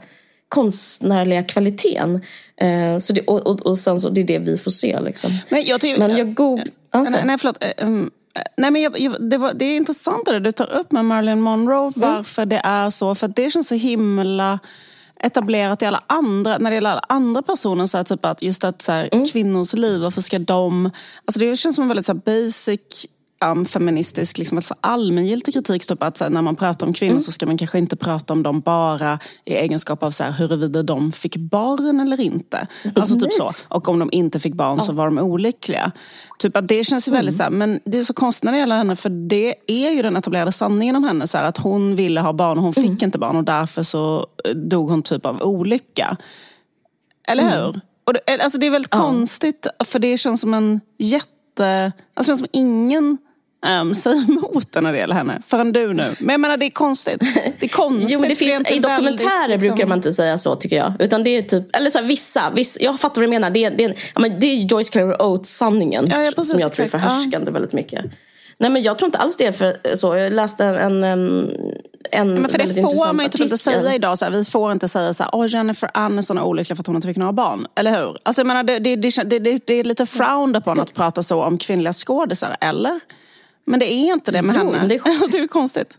konstnärliga 0.47 1.43
kvaliteten. 1.43 2.21
Eh, 2.57 2.97
så 2.97 3.13
det, 3.13 3.21
och, 3.21 3.47
och, 3.47 3.65
och 3.65 3.77
sen 3.77 3.99
så 3.99 4.09
det 4.09 4.21
är 4.21 4.25
det 4.25 4.39
vi 4.39 4.57
får 4.57 4.71
se. 4.71 4.99
Liksom. 4.99 5.31
Men 5.49 5.63
jag, 5.65 5.81
tycker, 5.81 5.99
men 5.99 6.17
jag 6.17 6.33
go- 6.33 6.59
alltså. 6.89 7.15
nej, 7.15 7.25
nej, 7.25 7.37
förlåt. 7.37 7.63
Um, 7.77 8.11
nej, 8.57 8.71
men 8.71 8.81
jag, 8.81 8.99
jag, 8.99 9.29
det, 9.29 9.37
var, 9.37 9.53
det 9.53 9.65
är 9.65 9.77
intressant 9.77 10.25
det 10.25 10.39
du 10.39 10.51
tar 10.51 10.71
upp 10.71 10.91
med 10.91 11.05
Marilyn 11.05 11.41
Monroe. 11.41 11.91
Mm. 11.95 12.09
Varför 12.15 12.41
mm. 12.41 12.49
det 12.49 12.61
är 12.63 12.89
så. 12.89 13.15
För 13.15 13.27
det 13.27 13.49
känns 13.49 13.67
så 13.67 13.75
himla 13.75 14.59
etablerat 15.23 15.81
i 15.81 15.85
alla 15.85 16.03
andra, 16.07 16.57
när 16.57 16.71
det 16.71 16.75
gäller 16.75 16.89
alla 16.89 17.05
andra 17.09 17.41
personer. 17.41 17.85
Så 17.85 17.97
här, 17.97 18.03
typ 18.03 18.25
att 18.25 18.41
just 18.41 18.63
att 18.63 18.81
så 18.81 18.91
här, 18.91 19.09
mm. 19.11 19.25
kvinnors 19.25 19.73
liv, 19.73 20.01
varför 20.01 20.21
ska 20.21 20.39
de... 20.39 20.91
Alltså 21.25 21.39
det 21.39 21.55
känns 21.55 21.75
som 21.75 21.81
en 21.81 21.87
väldigt 21.87 22.05
så 22.05 22.13
här, 22.13 22.21
basic 22.25 23.07
um, 23.45 23.65
feministisk 23.65 24.37
liksom, 24.37 24.57
alltså 24.57 24.75
allmängiltig 24.81 25.53
kritik. 25.53 25.87
Typ 25.87 26.03
att 26.03 26.17
så 26.17 26.23
här, 26.23 26.31
när 26.31 26.41
man 26.41 26.55
pratar 26.55 26.87
om 26.87 26.93
kvinnor 26.93 27.11
mm. 27.11 27.21
så 27.21 27.31
ska 27.31 27.45
man 27.45 27.57
kanske 27.57 27.77
inte 27.77 27.95
prata 27.95 28.33
om 28.33 28.43
dem 28.43 28.59
bara 28.59 29.19
i 29.45 29.53
egenskap 29.53 30.03
av 30.03 30.09
så 30.09 30.23
här, 30.23 30.31
huruvida 30.31 30.83
de 30.83 31.11
fick 31.11 31.35
barn 31.35 31.99
eller 31.99 32.21
inte. 32.21 32.67
Alltså 32.95 33.19
typ 33.19 33.33
så. 33.33 33.49
Och 33.69 33.89
om 33.89 33.99
de 33.99 34.09
inte 34.11 34.39
fick 34.39 34.53
barn 34.53 34.77
ja. 34.77 34.83
så 34.83 34.93
var 34.93 35.05
de 35.05 35.17
olyckliga. 35.17 35.91
Typ 36.39 36.57
att 36.57 36.67
det 36.67 36.83
känns 36.83 37.07
ju 37.07 37.11
väldigt 37.11 37.39
mm. 37.39 37.51
så 37.51 37.57
men 37.57 37.79
det 37.85 37.97
är 37.97 38.03
så 38.03 38.13
konstigt 38.13 38.43
när 38.43 38.51
det 38.51 38.57
gäller 38.57 38.75
henne 38.75 38.95
för 38.95 39.09
det 39.09 39.55
är 39.67 39.91
ju 39.91 40.01
den 40.01 40.17
etablerade 40.17 40.51
sanningen 40.51 40.95
om 40.95 41.03
henne. 41.03 41.27
Så 41.27 41.37
att 41.37 41.57
hon 41.57 41.95
ville 41.95 42.21
ha 42.21 42.33
barn 42.33 42.57
och 42.57 42.63
hon 42.63 42.73
mm. 42.77 42.89
fick 42.89 43.01
inte 43.01 43.17
barn 43.17 43.35
och 43.35 43.43
därför 43.43 43.83
så 43.83 44.27
eh, 44.45 44.55
dog 44.55 44.89
hon 44.89 45.03
typ 45.03 45.25
av 45.25 45.41
olycka. 45.41 46.17
Eller 47.27 47.43
mm. 47.43 47.53
hur? 47.53 47.81
Och 48.03 48.13
det, 48.13 48.43
alltså 48.43 48.59
det 48.59 48.65
är 48.65 48.71
väldigt 48.71 48.93
ja. 48.93 48.99
konstigt 48.99 49.67
för 49.83 49.99
det 49.99 50.17
känns 50.17 50.41
som 50.41 50.53
en 50.53 50.81
jätte... 50.97 51.91
Alltså 52.13 52.31
det 52.31 52.37
känns 52.37 52.39
som 52.39 52.47
ingen 52.51 53.17
um, 53.67 53.93
säger 53.95 54.29
emot 54.29 54.81
när 54.81 54.91
det 54.91 54.97
gäller 54.97 55.15
henne. 55.15 55.41
Förrän 55.47 55.71
du 55.71 55.93
nu. 55.93 56.13
Men 56.19 56.33
jag 56.33 56.39
menar 56.39 56.57
det 56.57 56.65
är 56.65 56.69
konstigt. 56.69 57.19
Det 57.59 57.65
är 57.65 57.69
konstigt. 57.69 58.11
jo, 58.11 58.21
det 58.21 58.35
finns, 58.35 58.71
I 58.71 58.79
dokumentärer 58.79 59.47
väldigt, 59.49 59.69
brukar 59.69 59.85
man 59.85 59.97
inte 59.97 60.13
säga 60.13 60.37
så 60.37 60.55
tycker 60.55 60.75
jag. 60.75 60.93
Utan 60.99 61.23
det 61.23 61.29
är 61.29 61.41
typ, 61.41 61.75
eller 61.75 61.89
så 61.89 61.99
här, 61.99 62.05
vissa, 62.05 62.51
vissa, 62.55 62.79
jag 62.83 62.99
fattar 62.99 63.21
vad 63.21 63.27
du 63.27 63.29
menar. 63.29 63.49
Det 63.49 63.65
är, 63.65 63.71
det 63.71 63.83
är, 63.83 63.95
ja, 64.13 64.21
men 64.21 64.39
det 64.39 64.45
är 64.45 64.65
Joyce 64.65 64.89
Carol 64.89 65.15
Oates-sanningen 65.19 66.07
ja, 66.11 66.31
ja, 66.37 66.43
som 66.43 66.59
jag 66.59 66.73
tror 66.73 66.85
är 66.85 66.89
förhärskande 66.89 67.47
ja. 67.49 67.53
väldigt 67.53 67.73
mycket. 67.73 68.05
Nej 68.57 68.69
men 68.69 68.81
jag 68.81 68.97
tror 68.97 69.05
inte 69.07 69.17
alls 69.17 69.37
det 69.37 69.45
är 69.45 69.51
för 69.51 69.95
så. 69.95 70.15
Jag 70.15 70.33
läste 70.33 70.65
en, 70.65 71.03
en, 71.03 71.51
en 72.11 72.33
men 72.33 72.49
för 72.49 72.57
det 72.57 72.81
får 72.81 73.13
man 73.13 73.25
ju 73.25 73.29
typ 73.29 73.41
inte 73.41 73.57
säga 73.57 73.95
idag. 73.95 74.17
Så 74.17 74.25
här, 74.25 74.31
vi 74.31 74.45
får 74.45 74.71
inte 74.71 74.87
säga 74.87 75.13
så 75.13 75.23
här, 75.23 75.31
oh, 75.31 75.47
Jennifer 75.49 75.89
Aniston 75.93 76.37
är 76.37 76.43
olycklig 76.43 76.77
för 76.77 76.81
att 76.81 76.87
hon 76.87 76.95
inte 76.95 77.07
fick 77.07 77.17
några 77.17 77.33
barn. 77.33 77.67
Eller 77.75 77.99
hur? 77.99 78.17
Alltså, 78.23 78.39
jag 78.39 78.47
menar, 78.47 78.63
det, 78.63 78.79
det, 78.79 78.95
det, 78.95 79.39
det, 79.39 79.61
det 79.65 79.73
är 79.73 79.83
lite 79.83 80.05
frowned 80.05 80.57
upon 80.57 80.79
att 80.79 80.93
prata 80.93 81.23
så 81.23 81.43
om 81.43 81.57
kvinnliga 81.57 81.93
skådisar, 81.93 82.57
eller? 82.61 82.99
Men 83.65 83.79
det 83.79 83.93
är 83.93 84.13
inte 84.13 84.31
det 84.31 84.41
med 84.41 84.55
jo, 84.59 84.71
henne. 84.71 84.87
Det 84.87 84.95
är, 84.95 85.31
det 85.31 85.37
är 85.37 85.47
konstigt. 85.47 85.97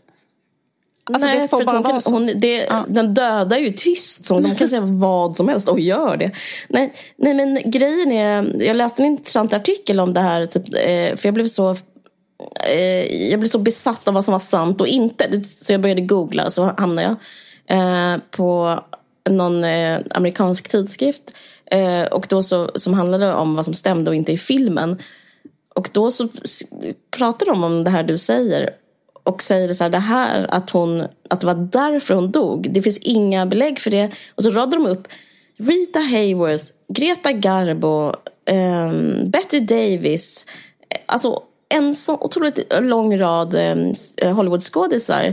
Alltså, 1.05 1.27
Nej, 1.27 1.39
det 1.39 1.47
får 1.47 1.63
bara 1.63 1.77
hon, 1.77 1.83
kan, 1.83 2.01
hon, 2.05 2.31
det, 2.35 2.65
ja. 2.69 2.85
Den 2.87 3.13
döda 3.13 3.55
är 3.55 3.59
ju 3.59 3.69
tyst, 3.69 4.25
så 4.25 4.39
de 4.39 4.55
kan 4.55 4.69
säga 4.69 4.81
vad 4.85 5.37
som 5.37 5.49
helst 5.49 5.69
och 5.69 5.79
gör 5.79 6.17
det. 6.17 6.31
Nej, 6.69 6.93
nej, 7.17 7.33
men 7.33 7.59
grejen 7.65 8.11
är, 8.11 8.63
jag 8.63 8.77
läste 8.77 9.01
en 9.01 9.05
intressant 9.05 9.53
artikel 9.53 9.99
om 9.99 10.13
det 10.13 10.19
här, 10.19 10.45
typ, 10.45 10.67
eh, 10.67 11.17
för 11.17 11.27
jag 11.27 11.33
blev 11.33 11.47
så 11.47 11.71
eh, 12.69 13.29
jag 13.29 13.39
blev 13.39 13.49
så 13.49 13.59
besatt 13.59 14.07
av 14.07 14.13
vad 14.13 14.25
som 14.25 14.31
var 14.31 14.39
sant 14.39 14.81
och 14.81 14.87
inte. 14.87 15.43
Så 15.43 15.73
jag 15.73 15.81
började 15.81 16.01
googla 16.01 16.45
och 16.45 16.53
så 16.53 16.73
hamnade 16.77 17.07
jag 17.07 17.15
eh, 17.77 18.19
på 18.31 18.79
någon 19.29 19.63
amerikansk 20.11 20.69
tidskrift. 20.69 21.35
och 22.11 22.25
då 22.29 22.43
så, 22.43 22.71
som 22.75 22.93
handlade 22.93 23.33
om 23.33 23.55
vad 23.55 23.65
som 23.65 23.73
stämde 23.73 24.11
och 24.11 24.15
inte 24.15 24.31
i 24.31 24.37
filmen. 24.37 25.01
Och 25.73 25.89
då 25.93 26.11
så 26.11 26.27
pratar 27.11 27.45
de 27.45 27.63
om 27.63 27.83
det 27.83 27.89
här 27.89 28.03
du 28.03 28.17
säger 28.17 28.69
och 29.23 29.41
säger 29.41 29.73
så 29.73 29.83
här, 29.83 29.91
det 29.91 29.99
här 29.99 30.45
att, 30.49 30.69
hon, 30.69 31.07
att 31.29 31.39
det 31.39 31.47
var 31.47 31.67
därför 31.71 32.13
hon 32.13 32.31
dog. 32.31 32.67
Det 32.71 32.81
finns 32.81 32.97
inga 32.97 33.45
belägg 33.45 33.79
för 33.79 33.91
det. 33.91 34.11
Och 34.35 34.43
så 34.43 34.49
radar 34.49 34.77
de 34.77 34.87
upp 34.87 35.07
Rita 35.57 35.99
Hayworth, 35.99 36.65
Greta 36.87 37.31
Garbo, 37.31 38.13
um, 38.51 39.29
Betty 39.29 39.59
Davis. 39.59 40.45
Alltså 41.05 41.41
en 41.69 41.93
så 41.93 42.13
otroligt 42.13 42.73
lång 42.81 43.17
rad 43.17 43.55
um, 43.55 43.93
Hollywoodskådisar. 44.35 45.27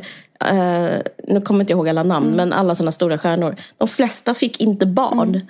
Uh, 0.53 1.01
nu 1.25 1.41
kommer 1.41 1.61
jag 1.61 1.63
inte 1.63 1.73
ihåg 1.73 1.89
alla 1.89 2.03
namn, 2.03 2.27
mm. 2.27 2.37
men 2.37 2.53
alla 2.53 2.75
sådana 2.75 2.93
stora 2.93 3.19
stjärnor. 3.19 3.57
De 3.79 3.89
flesta 3.89 4.35
fick 4.35 4.61
inte 4.61 4.87
barn. 4.87 5.41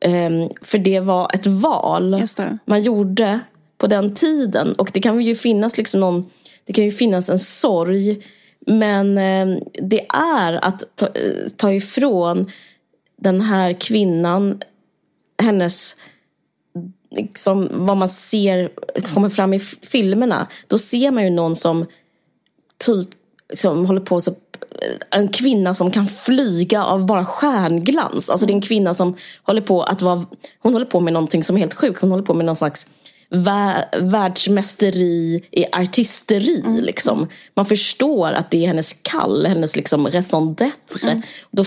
Mm. 0.00 0.42
Um, 0.42 0.50
för 0.62 0.78
det 0.78 1.00
var 1.00 1.30
ett 1.34 1.46
val 1.46 2.26
man 2.64 2.82
gjorde 2.82 3.40
på 3.82 3.86
den 3.86 4.14
tiden. 4.14 4.74
Och 4.74 4.90
det 4.92 5.00
kan 5.00 5.20
ju 5.20 5.34
finnas 5.34 5.76
liksom 5.76 6.00
någon, 6.00 6.30
det 6.64 6.72
kan 6.72 6.84
ju 6.84 6.90
finnas 6.90 7.28
en 7.28 7.38
sorg. 7.38 8.26
Men 8.66 9.18
eh, 9.18 9.62
det 9.72 10.06
är 10.08 10.64
att 10.64 10.84
ta, 10.94 11.06
eh, 11.06 11.50
ta 11.56 11.72
ifrån 11.72 12.50
den 13.16 13.40
här 13.40 13.72
kvinnan 13.80 14.62
hennes 15.42 15.96
liksom, 17.10 17.68
vad 17.72 17.96
man 17.96 18.08
ser 18.08 18.70
kommer 19.14 19.28
fram 19.28 19.54
i 19.54 19.58
filmerna. 19.60 20.46
Då 20.66 20.78
ser 20.78 21.10
man 21.10 21.24
ju 21.24 21.30
någon 21.30 21.56
som 21.56 21.86
typ 22.84 23.08
som 23.54 23.86
håller 23.86 24.00
på 24.00 24.20
så 24.20 24.30
eh, 24.30 25.18
en 25.18 25.28
kvinna 25.28 25.74
som 25.74 25.90
kan 25.90 26.06
flyga 26.06 26.84
av 26.84 27.06
bara 27.06 27.24
stjärnglans. 27.24 28.30
Alltså 28.30 28.46
det 28.46 28.52
är 28.52 28.54
en 28.54 28.60
kvinna 28.60 28.94
som 28.94 29.16
håller 29.42 29.60
på 29.60 29.82
att 29.82 30.02
vara, 30.02 30.26
hon 30.58 30.72
håller 30.72 30.86
på 30.86 31.00
med 31.00 31.12
någonting 31.12 31.42
som 31.44 31.56
är 31.56 31.60
helt 31.60 31.74
sjukt. 31.74 32.00
Hon 32.00 32.10
håller 32.10 32.24
på 32.24 32.34
med 32.34 32.46
någon 32.46 32.56
slags 32.56 32.86
världsmästeri 34.00 35.42
i 35.50 35.64
artisteri. 35.72 36.60
Mm. 36.60 36.84
Liksom. 36.84 37.28
Man 37.54 37.66
förstår 37.66 38.32
att 38.32 38.50
det 38.50 38.64
är 38.64 38.66
hennes 38.66 38.92
kall, 38.92 39.46
hennes 39.46 39.76
liksom 39.76 40.06
raison 40.06 40.54
d'être. 40.54 41.06
Mm. 41.06 41.22
Då, 41.50 41.64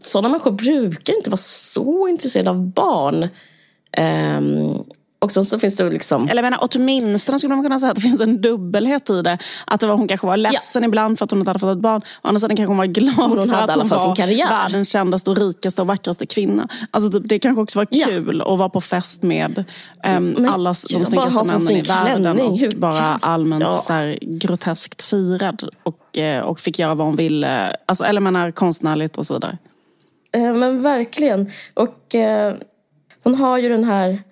sådana 0.00 0.28
människor 0.28 0.50
brukar 0.50 1.14
inte 1.16 1.30
vara 1.30 1.36
så 1.36 2.08
intresserade 2.08 2.50
av 2.50 2.66
barn. 2.66 3.28
Um, 3.98 4.84
och 5.20 5.32
sen 5.32 5.44
så 5.44 5.58
finns 5.58 5.76
det 5.76 5.90
liksom... 5.90 6.28
Eller 6.28 6.42
menar, 6.42 6.58
åtminstone 6.62 7.38
skulle 7.38 7.54
man 7.54 7.64
kunna 7.64 7.78
säga 7.78 7.90
att 7.90 7.96
det 7.96 8.02
finns 8.02 8.20
en 8.20 8.40
dubbelhet 8.40 9.10
i 9.10 9.22
det. 9.22 9.38
Att 9.66 9.80
det 9.80 9.86
var, 9.86 9.96
hon 9.96 10.08
kanske 10.08 10.26
var 10.26 10.36
ledsen 10.36 10.82
ja. 10.82 10.88
ibland 10.88 11.18
för 11.18 11.24
att 11.24 11.30
hon 11.30 11.40
inte 11.40 11.50
hade 11.50 11.58
fått 11.58 11.76
ett 11.76 11.82
barn. 11.82 12.02
Å 12.02 12.28
andra 12.28 12.40
sidan 12.40 12.56
kanske 12.56 12.70
hon 12.70 12.76
var 12.76 12.86
glad 12.86 13.14
hon 13.14 13.48
för 13.48 13.56
att 13.56 13.74
hon 13.74 13.88
var 13.88 14.16
karriär. 14.16 14.48
världens 14.48 14.90
kändaste, 14.90 15.30
och 15.30 15.36
rikaste 15.36 15.82
och 15.82 15.88
vackraste 15.88 16.26
kvinna. 16.26 16.68
Alltså, 16.90 17.10
typ, 17.10 17.28
det 17.28 17.38
kanske 17.38 17.62
också 17.62 17.78
var 17.78 18.06
kul 18.06 18.42
ja. 18.44 18.52
att 18.52 18.58
vara 18.58 18.68
på 18.68 18.80
fest 18.80 19.22
med 19.22 19.64
um, 20.06 20.48
alla 20.48 20.68
de 20.68 20.74
snyggaste 20.74 21.16
männen 21.44 21.70
i 21.70 21.80
världen. 21.80 22.40
Och 22.40 22.58
Hur? 22.58 22.76
bara 22.76 23.18
allmänt 23.22 23.62
ja. 23.62 23.72
så 23.72 23.92
här, 23.92 24.18
groteskt 24.22 25.02
firad. 25.02 25.68
Och, 25.82 26.18
eh, 26.18 26.42
och 26.42 26.60
fick 26.60 26.78
göra 26.78 26.94
vad 26.94 27.06
hon 27.06 27.16
ville. 27.16 27.76
Alltså, 27.86 28.04
eller 28.04 28.20
menar 28.20 28.50
konstnärligt 28.50 29.18
och 29.18 29.26
så 29.26 29.34
vidare. 29.34 29.58
Eh, 30.32 30.54
men 30.54 30.82
verkligen. 30.82 31.50
Och 31.74 32.14
eh, 32.14 32.54
hon 33.22 33.34
har 33.34 33.58
ju 33.58 33.68
den 33.68 33.84
här 33.84 34.22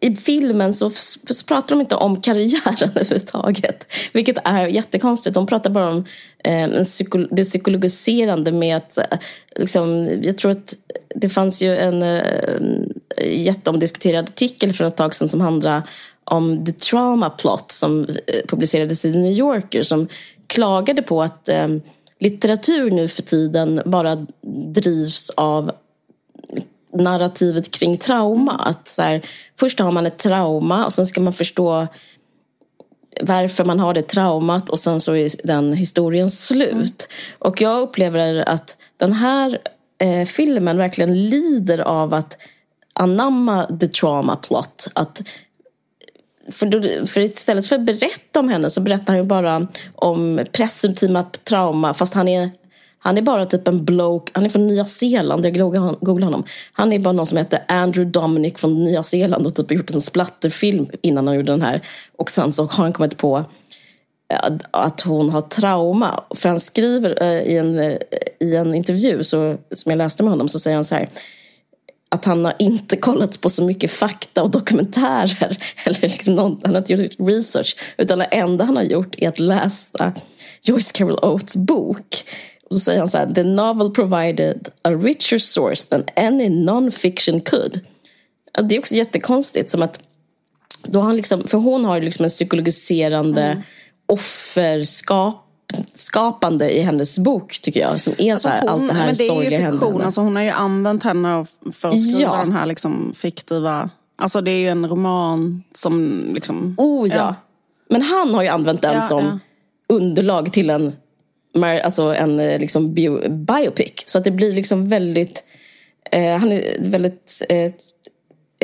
i 0.00 0.16
filmen 0.16 0.74
så, 0.74 0.90
så 0.90 1.44
pratar 1.46 1.76
de 1.76 1.80
inte 1.80 1.94
om 1.94 2.20
karriären 2.20 2.90
överhuvudtaget. 2.96 3.86
Vilket 4.12 4.38
är 4.44 4.66
jättekonstigt. 4.66 5.34
De 5.34 5.46
pratar 5.46 5.70
bara 5.70 5.90
om 5.90 6.04
eh, 6.44 6.82
psyko, 6.82 7.18
det 7.18 7.44
psykologiserande 7.44 8.52
med 8.52 8.76
att... 8.76 8.98
Eh, 8.98 9.18
liksom, 9.56 10.08
jag 10.22 10.38
tror 10.38 10.50
att 10.50 10.74
det 11.14 11.28
fanns 11.28 11.62
ju 11.62 11.76
en 11.76 12.02
eh, 12.02 12.60
jätteomdiskuterad 13.26 14.24
artikel 14.24 14.72
för 14.72 14.84
ett 14.84 14.96
tag 14.96 15.14
sedan 15.14 15.28
som 15.28 15.40
handlade 15.40 15.82
om 16.24 16.64
The 16.64 16.72
Trauma 16.72 17.30
Plot 17.30 17.70
som 17.70 18.06
eh, 18.26 18.46
publicerades 18.48 19.04
i 19.04 19.12
The 19.12 19.18
New 19.18 19.32
Yorker 19.32 19.82
som 19.82 20.08
klagade 20.46 21.02
på 21.02 21.22
att 21.22 21.48
eh, 21.48 21.68
litteratur 22.20 22.90
nu 22.90 23.08
för 23.08 23.22
tiden 23.22 23.82
bara 23.84 24.26
drivs 24.74 25.30
av 25.30 25.72
narrativet 26.92 27.70
kring 27.70 27.98
trauma. 27.98 28.52
Att 28.52 28.88
så 28.88 29.02
här, 29.02 29.20
först 29.58 29.78
har 29.78 29.92
man 29.92 30.06
ett 30.06 30.18
trauma 30.18 30.84
och 30.84 30.92
sen 30.92 31.06
ska 31.06 31.20
man 31.20 31.32
förstå 31.32 31.86
varför 33.22 33.64
man 33.64 33.80
har 33.80 33.94
det 33.94 34.02
traumat 34.02 34.68
och 34.68 34.78
sen 34.78 35.00
så 35.00 35.16
är 35.16 35.46
den 35.46 35.72
historien 35.72 36.30
slut. 36.30 37.08
Mm. 37.10 37.36
Och 37.38 37.60
jag 37.60 37.80
upplever 37.80 38.48
att 38.48 38.76
den 38.96 39.12
här 39.12 39.58
eh, 39.98 40.26
filmen 40.26 40.76
verkligen 40.76 41.28
lider 41.28 41.78
av 41.78 42.14
att 42.14 42.38
anamma 42.92 43.66
the 43.80 43.88
trauma 43.88 44.36
plot. 44.36 44.88
Att, 44.94 45.22
för, 46.50 46.66
då, 46.66 47.06
för 47.06 47.20
istället 47.20 47.66
för 47.66 47.76
att 47.76 47.86
berätta 47.86 48.40
om 48.40 48.48
henne 48.48 48.70
så 48.70 48.80
berättar 48.80 49.06
han 49.06 49.16
ju 49.16 49.24
bara 49.24 49.68
om 49.94 50.44
presumtiva 50.52 51.22
trauma 51.22 51.94
fast 51.94 52.14
han 52.14 52.28
är 52.28 52.50
han 53.08 53.18
är 53.18 53.22
bara 53.22 53.46
typ 53.46 53.68
en 53.68 53.84
bloke, 53.84 54.32
han 54.34 54.44
är 54.44 54.48
från 54.48 54.66
Nya 54.66 54.84
Zeeland, 54.84 55.46
jag 55.46 55.54
googlade 56.00 56.26
honom. 56.26 56.44
Han 56.72 56.92
är 56.92 56.98
bara 56.98 57.12
någon 57.12 57.26
som 57.26 57.38
heter 57.38 57.64
Andrew 57.68 58.10
Dominic 58.10 58.54
från 58.56 58.84
Nya 58.84 59.02
Zeeland 59.02 59.46
och 59.46 59.54
typ 59.54 59.70
gjort 59.70 59.90
en 59.90 60.00
splatterfilm 60.00 60.86
innan 61.02 61.26
han 61.26 61.36
gjorde 61.36 61.52
den 61.52 61.62
här. 61.62 61.82
Och 62.16 62.30
sen 62.30 62.52
så 62.52 62.62
har 62.62 62.84
han 62.84 62.92
kommit 62.92 63.16
på 63.16 63.44
eh, 64.32 64.52
att 64.70 65.00
hon 65.00 65.30
har 65.30 65.40
trauma. 65.40 66.24
För 66.34 66.48
han 66.48 66.60
skriver 66.60 67.22
eh, 67.22 67.42
i 67.42 67.56
en, 67.56 67.78
eh, 67.78 67.96
i 68.40 68.56
en 68.56 68.74
intervju 68.74 69.24
så, 69.24 69.56
som 69.70 69.90
jag 69.90 69.96
läste 69.96 70.22
med 70.22 70.32
honom 70.32 70.48
så 70.48 70.58
säger 70.58 70.74
han 70.74 70.84
så 70.84 70.94
här 70.94 71.08
att 72.08 72.24
han 72.24 72.44
har 72.44 72.54
inte 72.58 72.96
kollat 72.96 73.40
på 73.40 73.50
så 73.50 73.64
mycket 73.64 73.90
fakta 73.90 74.42
och 74.42 74.50
dokumentärer. 74.50 75.58
Eller 75.84 76.00
liksom 76.00 76.34
någon, 76.34 76.60
han 76.64 76.74
har 76.74 76.80
inte 76.80 76.92
gjort 76.92 77.28
research. 77.28 77.76
Utan 77.96 78.18
det 78.18 78.24
enda 78.24 78.64
han 78.64 78.76
har 78.76 78.82
gjort 78.82 79.14
är 79.18 79.28
att 79.28 79.38
läsa 79.38 80.12
Joyce 80.62 80.92
Carol 80.92 81.18
Oates 81.22 81.56
bok. 81.56 82.24
Och 82.70 82.76
så 82.76 82.80
säger 82.80 82.98
han 82.98 83.08
så 83.08 83.18
här, 83.18 83.32
the 83.32 83.42
novel 83.42 83.90
provided 83.90 84.68
a 84.82 84.90
richer 84.90 85.38
source 85.38 85.88
than 85.88 86.04
any 86.16 86.48
non-fiction 86.48 87.40
could. 87.40 87.80
Det 88.62 88.74
är 88.74 88.78
också 88.78 88.94
jättekonstigt, 88.94 89.70
som 89.70 89.82
att 89.82 90.00
då 90.86 91.00
han 91.00 91.16
liksom, 91.16 91.48
för 91.48 91.58
hon 91.58 91.84
har 91.84 92.00
liksom 92.00 92.24
en 92.24 92.30
psykologiserande 92.30 93.42
mm. 93.42 93.62
offerskap 94.06 95.44
skapande 95.94 96.76
i 96.76 96.80
hennes 96.82 97.18
bok 97.18 97.58
tycker 97.62 97.80
jag. 97.80 98.00
Som 98.00 98.14
är 98.18 98.32
alltså 98.32 98.48
så 98.48 98.54
här, 98.54 98.60
hon, 98.60 98.68
allt 98.68 98.88
det 98.88 98.94
här 98.94 99.14
sorgliga 99.14 99.60
hände 99.60 99.86
henne. 99.86 100.04
Alltså 100.04 100.20
hon 100.20 100.36
har 100.36 100.42
ju 100.42 100.50
använt 100.50 101.02
henne 101.02 101.46
för 101.72 101.88
att 101.88 102.02
skriva 102.02 102.36
ja. 102.36 102.36
den 102.36 102.52
här 102.52 102.66
liksom 102.66 103.12
fiktiva... 103.16 103.90
Alltså 104.16 104.40
det 104.40 104.50
är 104.50 104.58
ju 104.58 104.68
en 104.68 104.88
roman 104.88 105.62
som 105.72 106.22
liksom... 106.34 106.74
Oh 106.78 107.08
ja. 107.08 107.16
ja. 107.16 107.34
Men 107.88 108.02
han 108.02 108.34
har 108.34 108.42
ju 108.42 108.48
använt 108.48 108.82
den 108.82 108.94
ja, 108.94 109.00
som 109.00 109.40
underlag 109.88 110.52
till 110.52 110.70
en 110.70 110.92
alltså 111.64 112.02
en 112.02 112.40
eh, 112.40 112.60
liksom 112.60 112.94
bio, 112.94 113.28
biopic. 113.28 113.92
Så 114.06 114.18
att 114.18 114.24
det 114.24 114.30
blir 114.30 114.52
liksom 114.52 114.88
väldigt, 114.88 115.44
eh, 116.10 116.36
han 116.36 116.52
är 116.52 116.62
väldigt 116.78 117.42
eh, 117.48 117.72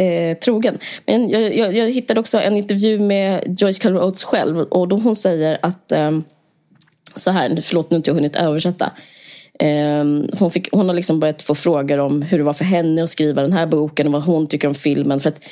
eh, 0.06 0.38
trogen. 0.38 0.78
Men 1.06 1.28
jag, 1.28 1.56
jag, 1.56 1.76
jag, 1.76 1.90
hittade 1.90 2.20
också 2.20 2.40
en 2.40 2.56
intervju 2.56 2.98
med 2.98 3.56
Joyce 3.60 3.78
Carol 3.78 4.02
Oates 4.02 4.24
själv 4.24 4.58
och 4.58 4.88
då 4.88 4.96
hon 4.96 5.16
säger 5.16 5.58
att 5.62 5.92
eh, 5.92 6.20
så 7.16 7.30
här, 7.30 7.58
förlåt 7.62 7.90
nu 7.90 7.94
har 7.94 7.98
inte 7.98 8.10
jag 8.10 8.14
hunnit 8.14 8.36
översätta. 8.36 8.92
Eh, 9.58 10.04
hon, 10.38 10.50
fick, 10.50 10.72
hon 10.72 10.88
har 10.88 10.94
liksom 10.94 11.20
börjat 11.20 11.42
få 11.42 11.54
frågor 11.54 11.98
om 11.98 12.22
hur 12.22 12.38
det 12.38 12.44
var 12.44 12.52
för 12.52 12.64
henne 12.64 13.02
att 13.02 13.08
skriva 13.08 13.42
den 13.42 13.52
här 13.52 13.66
boken 13.66 14.06
och 14.06 14.12
vad 14.12 14.22
hon 14.22 14.46
tycker 14.46 14.68
om 14.68 14.74
filmen. 14.74 15.20
För 15.20 15.28
att 15.28 15.44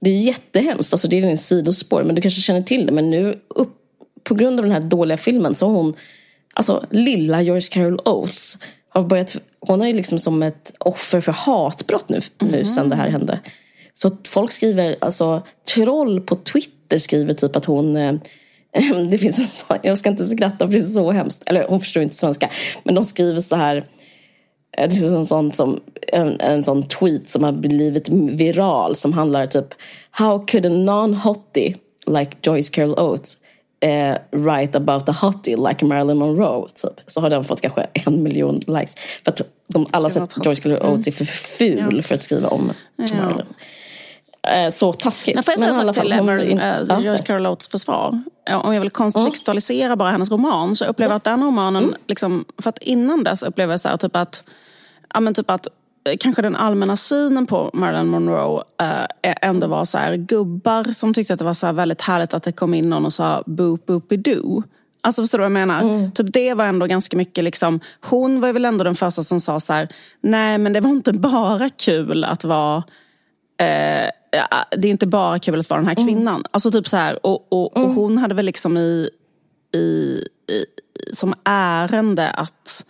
det 0.00 0.10
är 0.10 0.14
jättehemskt, 0.14 0.92
alltså 0.92 1.08
det 1.08 1.18
är 1.18 1.26
en 1.26 1.38
sidospår, 1.38 2.02
men 2.02 2.14
du 2.14 2.22
kanske 2.22 2.40
känner 2.40 2.62
till 2.62 2.86
det. 2.86 2.92
Men 2.92 3.10
nu 3.10 3.40
upp, 3.48 3.76
på 4.24 4.34
grund 4.34 4.60
av 4.60 4.64
den 4.64 4.72
här 4.72 4.80
dåliga 4.80 5.16
filmen 5.16 5.54
så 5.54 5.66
har 5.66 5.74
hon 5.74 5.94
alltså 6.54 6.86
lilla 6.90 7.42
Joyce 7.42 7.68
Carol 7.68 8.00
Oates 8.04 8.58
har 8.88 9.02
börjat, 9.02 9.36
hon 9.60 9.82
är 9.82 9.94
liksom 9.94 10.18
som 10.18 10.42
ett 10.42 10.74
offer 10.78 11.20
för 11.20 11.32
hatbrott 11.32 12.08
nu, 12.08 12.20
nu 12.40 12.58
mm. 12.58 12.68
sen 12.68 12.88
det 12.88 12.96
här 12.96 13.08
hände. 13.08 13.40
Så 13.94 14.10
folk 14.26 14.52
skriver, 14.52 14.96
alltså 15.00 15.42
troll 15.74 16.20
på 16.20 16.36
Twitter 16.36 16.98
skriver 16.98 17.32
typ 17.32 17.56
att 17.56 17.64
hon 17.64 17.96
eh, 17.96 18.14
det 19.10 19.18
finns 19.18 19.38
en 19.38 19.44
sån, 19.44 19.76
jag 19.82 19.98
ska 19.98 20.10
inte 20.10 20.24
skratta 20.24 20.66
för 20.66 20.72
det 20.72 20.78
är 20.78 20.82
så 20.82 21.12
hemskt, 21.12 21.42
eller 21.46 21.68
hon 21.68 21.80
förstår 21.80 22.02
inte 22.02 22.14
svenska, 22.14 22.50
men 22.84 22.94
de 22.94 23.04
skriver 23.04 23.40
så 23.40 23.56
här 23.56 23.76
eh, 24.76 24.88
det 24.88 24.96
finns 24.96 25.12
en 25.12 25.26
sån, 25.26 25.52
som, 25.52 25.80
en, 26.12 26.40
en 26.40 26.64
sån 26.64 26.88
tweet 26.88 27.30
som 27.30 27.44
har 27.44 27.52
blivit 27.52 28.08
viral 28.08 28.94
som 28.94 29.12
handlar 29.12 29.46
typ 29.46 29.74
How 30.10 30.46
could 30.46 30.66
a 30.66 30.68
non-hottie 30.68 31.76
like 32.06 32.36
Joyce 32.42 32.70
Carol 32.70 32.94
Oates 32.98 33.38
eh, 33.84 34.16
write 34.30 34.78
about 34.78 35.08
a 35.08 35.12
hottie 35.12 35.56
like 35.56 35.84
Marilyn 35.84 36.16
Monroe. 36.16 36.68
Typ. 36.74 37.00
Så 37.06 37.20
har 37.20 37.30
den 37.30 37.44
fått 37.44 37.60
kanske 37.60 37.86
en 37.92 38.22
miljon 38.22 38.60
likes. 38.66 38.94
För 39.24 39.32
att 39.32 39.40
de, 39.74 39.86
alla 39.90 40.10
sett 40.10 40.44
Joyce 40.44 40.62
Carol 40.62 40.78
Oates 40.78 41.06
är 41.06 41.12
för 41.12 41.24
ful 41.24 41.96
ja. 41.96 42.02
för 42.02 42.14
att 42.14 42.22
skriva 42.22 42.48
om 42.48 42.72
ja. 42.96 43.06
Marilyn. 43.22 43.46
Eh, 44.48 44.70
så 44.70 44.92
taskigt. 44.92 45.34
Men 45.34 45.44
får 45.44 45.52
jag 45.52 45.60
säga 45.60 45.72
en 45.72 45.94
sak 45.94 46.06
till 46.06 46.22
Marilyn, 46.22 46.58
äh, 46.58 47.00
George 47.00 47.22
Carol 47.22 47.46
Oates 47.46 47.68
försvar? 47.68 48.22
Om 48.50 48.74
jag 48.74 48.80
vill 48.80 48.90
kontextualisera 48.90 49.86
mm. 49.86 49.98
bara 49.98 50.10
hennes 50.10 50.30
roman 50.30 50.76
så 50.76 50.84
upplever 50.84 51.12
jag 51.12 51.16
att 51.16 51.24
den 51.24 51.44
romanen, 51.44 51.84
mm. 51.84 51.96
liksom, 52.06 52.44
för 52.58 52.68
att 52.68 52.78
innan 52.78 53.24
dess 53.24 53.42
upplever 53.42 53.72
jag 53.72 53.80
så 53.80 53.88
här, 53.88 53.96
typ 53.96 54.16
att, 54.16 54.44
ja, 55.14 55.20
men 55.20 55.34
typ 55.34 55.50
att 55.50 55.68
kanske 56.20 56.42
den 56.42 56.56
allmänna 56.56 56.96
synen 56.96 57.46
på 57.46 57.70
Marilyn 57.74 58.06
Monroe 58.06 58.62
eh, 59.22 59.34
ändå 59.42 59.66
var 59.66 59.84
så 59.84 59.98
här, 59.98 60.16
gubbar 60.16 60.92
som 60.92 61.14
tyckte 61.14 61.32
att 61.32 61.38
det 61.38 61.44
var 61.44 61.54
så 61.54 61.72
väldigt 61.72 62.00
härligt 62.00 62.34
att 62.34 62.42
det 62.42 62.52
kom 62.52 62.74
in 62.74 62.90
någon 62.90 63.06
och 63.06 63.12
sa 63.12 63.42
boop 63.46 63.86
boopy 63.86 64.16
doo. 64.16 64.62
Alltså 65.00 65.22
förstår 65.22 65.38
du 65.38 65.42
vad 65.42 65.46
jag 65.46 65.66
menar? 65.66 65.82
Mm. 65.82 66.10
Typ 66.10 66.32
det 66.32 66.54
var 66.54 66.64
ändå 66.64 66.86
ganska 66.86 67.16
mycket 67.16 67.44
liksom, 67.44 67.80
hon 68.00 68.40
var 68.40 68.52
väl 68.52 68.64
ändå 68.64 68.84
den 68.84 68.94
första 68.94 69.22
som 69.22 69.40
sa 69.40 69.60
så 69.60 69.72
här, 69.72 69.88
nej 70.20 70.58
men 70.58 70.72
det 70.72 70.80
var 70.80 70.90
inte 70.90 71.12
bara 71.12 71.68
kul 71.70 72.24
att 72.24 72.44
vara 72.44 72.76
eh, 73.58 74.10
det 74.76 74.88
är 74.88 74.90
inte 74.90 75.06
bara 75.06 75.38
kul 75.38 75.60
att 75.60 75.70
vara 75.70 75.80
den 75.80 75.88
här 75.88 75.96
mm. 75.96 76.06
kvinnan. 76.06 76.34
Mm. 76.34 76.46
Alltså 76.50 76.70
typ 76.70 76.88
så 76.88 76.96
här, 76.96 77.26
och, 77.26 77.46
och, 77.52 77.76
och 77.76 77.84
mm. 77.84 77.96
hon 77.96 78.18
hade 78.18 78.34
väl 78.34 78.46
liksom 78.46 78.76
i, 78.76 79.10
i, 79.74 79.78
i 79.78 80.64
som 81.12 81.34
ärende 81.44 82.30
att 82.30 82.84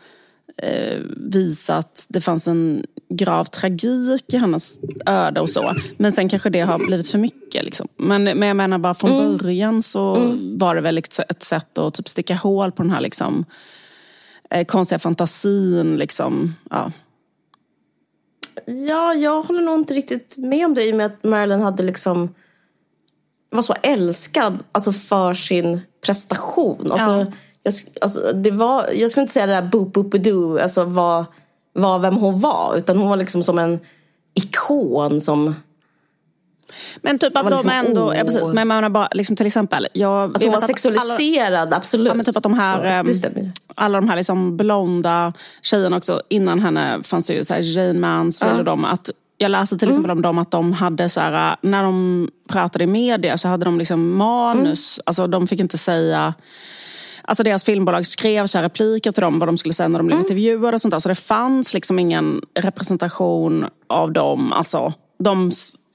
eh, 0.57 0.99
visa 1.17 1.77
att 1.77 2.07
det 2.09 2.21
fanns 2.21 2.49
en 2.49 2.85
grav 3.17 3.45
tragik 3.45 4.35
i 4.35 4.37
hennes 4.37 4.79
öde 5.07 5.41
och 5.41 5.51
så. 5.51 5.75
Men 5.97 6.13
sen 6.13 6.29
kanske 6.29 6.51
det 6.51 6.61
har 6.61 6.79
blivit 6.79 7.09
för 7.09 7.19
mycket. 7.19 7.65
Liksom. 7.65 7.89
Men, 7.97 8.25
men 8.25 8.49
jag 8.49 8.57
menar 8.57 8.79
bara 8.79 8.95
från 8.95 9.11
mm. 9.11 9.37
början 9.37 9.83
så 9.83 10.15
mm. 10.15 10.59
var 10.59 10.75
det 10.75 10.81
väl 10.81 10.99
ett 10.99 11.43
sätt 11.43 11.79
att 11.79 11.95
typ 11.95 12.09
sticka 12.09 12.35
hål 12.35 12.73
på 12.73 12.83
den 12.83 12.93
här 12.93 13.01
liksom, 13.01 13.45
eh, 14.51 14.65
konstiga 14.65 14.99
fantasin. 14.99 15.97
Liksom. 15.97 16.55
Ja. 16.71 16.93
ja, 18.67 19.15
jag 19.15 19.43
håller 19.43 19.63
nog 19.63 19.79
inte 19.79 19.95
riktigt 19.95 20.35
med 20.39 20.67
om 20.67 20.75
det 20.75 20.85
i 20.85 20.93
och 20.93 20.97
med 20.97 21.07
att 21.07 21.25
Marilyn 21.25 21.61
hade 21.61 21.83
liksom 21.83 22.35
var 23.51 23.63
så 23.63 23.75
älskad 23.83 24.59
alltså 24.73 24.93
för 24.93 25.35
sin 25.35 25.81
prestation. 26.07 26.93
Alltså, 26.93 27.11
ja. 27.11 27.27
jag, 27.63 27.75
alltså, 28.01 28.33
det 28.33 28.51
var, 28.51 28.91
jag 28.93 29.11
skulle 29.11 29.23
inte 29.23 29.35
säga 29.35 29.47
det 29.47 29.53
där 29.53 29.69
boop 29.69 29.93
boop 29.93 30.13
doo, 30.13 30.59
alltså 30.59 30.85
var 30.85 31.25
var 31.75 31.99
vem 31.99 32.17
hon 32.17 32.41
var. 32.41 32.77
Utan 32.77 32.99
hon 32.99 33.09
var 33.09 33.17
liksom 33.17 33.43
som 33.43 33.59
en 33.59 33.81
ikon 34.35 35.21
som... 35.21 35.55
Men 36.97 37.19
typ 37.19 37.37
att 37.37 37.49
de 37.49 37.55
liksom, 37.55 37.71
ändå, 37.71 38.11
oh. 38.11 38.17
ja, 38.17 38.25
precis, 38.25 38.53
men 38.53 38.69
man 38.69 38.93
bara, 38.93 39.09
liksom 39.13 39.37
till 39.37 39.47
exempel. 39.47 39.89
Jag 39.93 40.37
att 40.37 40.43
hon 40.43 40.53
var 40.53 40.61
sexualiserad, 40.61 41.55
alla, 41.55 41.77
absolut. 41.77 42.09
Ja, 42.09 42.15
men 42.15 42.25
typ 42.25 42.37
att 42.37 42.43
de 42.43 42.55
här, 42.55 42.85
ehm, 42.85 43.53
alla 43.75 44.01
de 44.01 44.09
här 44.09 44.17
liksom 44.17 44.57
blonda 44.57 45.33
tjejerna 45.63 45.97
också, 45.97 46.23
innan 46.29 46.61
henne 46.61 47.03
fanns 47.03 47.27
det 47.27 47.35
ju 47.35 47.45
så 47.45 47.55
här 47.55 47.61
Jane 47.61 47.99
Mansfield 47.99 48.55
ja. 48.55 48.59
och 48.59 48.65
dem. 48.65 48.85
Att 48.85 49.11
jag 49.39 49.51
läste 49.51 49.79
till 49.79 49.89
exempel 49.89 50.11
mm. 50.11 50.19
om 50.19 50.23
dem 50.23 50.39
att 50.39 50.51
de 50.51 50.73
hade 50.73 51.09
så 51.09 51.21
här, 51.21 51.57
när 51.61 51.83
de 51.83 52.29
pratade 52.49 52.85
i 52.85 52.87
media 52.87 53.37
så 53.37 53.49
hade 53.49 53.65
de 53.65 53.79
liksom 53.79 54.17
manus, 54.17 54.99
mm. 54.99 55.03
alltså 55.07 55.27
de 55.27 55.47
fick 55.47 55.61
inte 55.61 55.79
säga 55.79 56.35
Alltså 57.25 57.43
deras 57.43 57.65
filmbolag 57.65 58.07
skrev 58.07 58.47
så 58.47 58.59
repliker 58.59 59.13
till 59.13 59.21
dem 59.21 59.39
vad 59.39 59.49
de 59.49 59.57
skulle 59.57 59.75
säga 59.75 59.89
när 59.89 59.99
de 59.99 60.07
blev 60.07 60.17
mm. 60.17 60.25
intervjuade 60.25 60.75
och 60.75 60.81
sånt 60.81 60.93
där. 60.93 60.99
Så 60.99 61.09
det 61.09 61.15
fanns 61.15 61.75
liksom 61.75 61.99
ingen 61.99 62.41
representation 62.61 63.67
av 63.89 64.13
dem. 64.13 64.53
Alltså, 64.53 64.93
de 65.19 65.51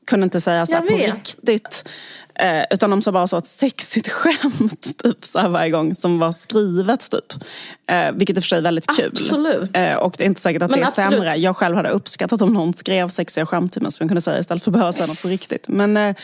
kunde 0.07 0.23
inte 0.23 0.41
säga 0.41 0.65
så 0.65 0.77
på 0.77 0.95
riktigt. 0.95 1.89
Eh, 2.35 2.63
utan 2.71 2.89
de 2.89 3.01
sa 3.01 3.11
bara 3.11 3.27
så 3.27 3.37
ett 3.37 3.47
sexigt 3.47 4.09
skämt 4.11 4.97
typ, 5.03 5.25
så 5.25 5.39
här 5.39 5.49
varje 5.49 5.69
gång 5.69 5.95
som 5.95 6.19
var 6.19 6.31
skrivet. 6.31 7.11
Typ. 7.11 7.43
Eh, 7.91 8.11
vilket 8.11 8.37
i 8.37 8.39
och 8.39 8.43
för 8.43 8.49
sig 8.49 8.57
är 8.57 8.63
väldigt 8.63 8.97
kul. 8.97 9.11
Absolut. 9.11 9.77
Eh, 9.77 9.93
och 9.93 10.15
det 10.17 10.23
är 10.23 10.25
inte 10.25 10.41
säkert 10.41 10.61
att 10.61 10.69
Men 10.69 10.79
det 10.79 10.85
är 10.85 10.87
absolut. 10.87 11.09
sämre. 11.09 11.35
Jag 11.35 11.55
själv 11.55 11.75
hade 11.75 11.89
uppskattat 11.89 12.41
om 12.41 12.53
någon 12.53 12.73
skrev 12.73 13.07
sexiga 13.07 13.45
skämt 13.45 13.73
till 13.73 13.81
mig 13.81 13.91
som 13.91 14.03
jag 14.03 14.09
kunde 14.09 14.21
säga 14.21 14.39
istället 14.39 14.63
för 14.63 14.71
att 14.71 14.73
behöva 14.73 14.91
säga 14.91 15.07
något 15.07 15.21
på 15.21 15.27
riktigt. 15.27 15.67
Men 15.67 15.97
eh, 15.97 16.15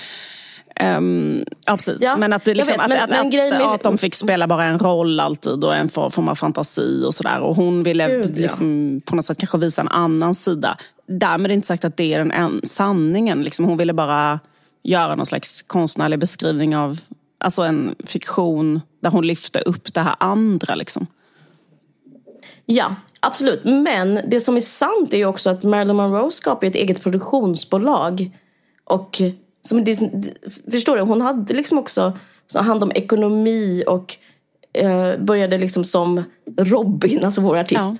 Um, 0.81 1.45
ja, 1.65 1.77
precis. 1.77 2.01
Ja, 2.01 2.17
men 2.17 2.33
att, 2.33 2.45
det 2.45 2.53
liksom, 2.53 2.73
vet, 2.73 2.81
att, 2.81 2.89
men, 2.89 3.03
att, 3.03 3.33
men 3.33 3.61
att, 3.61 3.73
att, 3.75 3.83
de 3.83 3.97
fick 3.97 4.15
spela 4.15 4.47
bara 4.47 4.63
en 4.63 4.79
roll 4.79 5.19
alltid 5.19 5.63
och 5.63 5.75
en 5.75 5.89
form 5.89 6.29
av 6.29 6.35
fantasi 6.35 7.03
och 7.05 7.13
sådär. 7.13 7.39
Och 7.39 7.55
hon 7.55 7.83
ville 7.83 8.07
Gud, 8.07 8.37
liksom, 8.37 8.93
ja. 8.93 9.01
på 9.09 9.15
något 9.15 9.25
sätt 9.25 9.37
kanske 9.37 9.57
visa 9.57 9.81
en 9.81 9.87
annan 9.87 10.35
sida. 10.35 10.77
Därmed 11.07 11.51
inte 11.51 11.67
sagt 11.67 11.85
att 11.85 11.97
det 11.97 12.13
är 12.13 12.19
den 12.19 12.31
en, 12.31 12.61
sanningen. 12.63 13.43
Liksom, 13.43 13.65
hon 13.65 13.77
ville 13.77 13.93
bara 13.93 14.39
göra 14.83 15.15
någon 15.15 15.25
slags 15.25 15.61
konstnärlig 15.61 16.19
beskrivning 16.19 16.75
av 16.77 16.99
alltså 17.37 17.61
en 17.61 17.95
fiktion 18.03 18.81
där 19.01 19.09
hon 19.09 19.27
lyfte 19.27 19.59
upp 19.59 19.93
det 19.93 20.01
här 20.01 20.15
andra. 20.19 20.75
Liksom. 20.75 21.07
Ja, 22.65 22.95
Absolut, 23.25 23.63
men 23.63 24.19
det 24.27 24.39
som 24.39 24.55
är 24.55 24.61
sant 24.61 25.13
är 25.13 25.17
ju 25.17 25.25
också 25.25 25.49
att 25.49 25.63
Marilyn 25.63 25.95
Monroe 25.95 26.31
skapade 26.31 26.67
ett 26.67 26.75
eget 26.75 27.03
produktionsbolag. 27.03 28.31
Och 28.83 29.21
som 29.65 29.83
det, 29.83 29.99
förstår 30.71 30.95
du, 30.95 31.01
hon 31.01 31.21
hade 31.21 31.53
liksom 31.53 31.77
också 31.77 32.13
hand 32.53 32.83
om 32.83 32.91
ekonomi 32.91 33.83
och 33.87 34.15
eh, 34.73 35.19
började 35.19 35.57
liksom 35.57 35.85
som 35.85 36.23
Robin, 36.57 37.25
alltså 37.25 37.41
vår 37.41 37.57
artist. 37.57 37.81
Ja. 37.81 37.95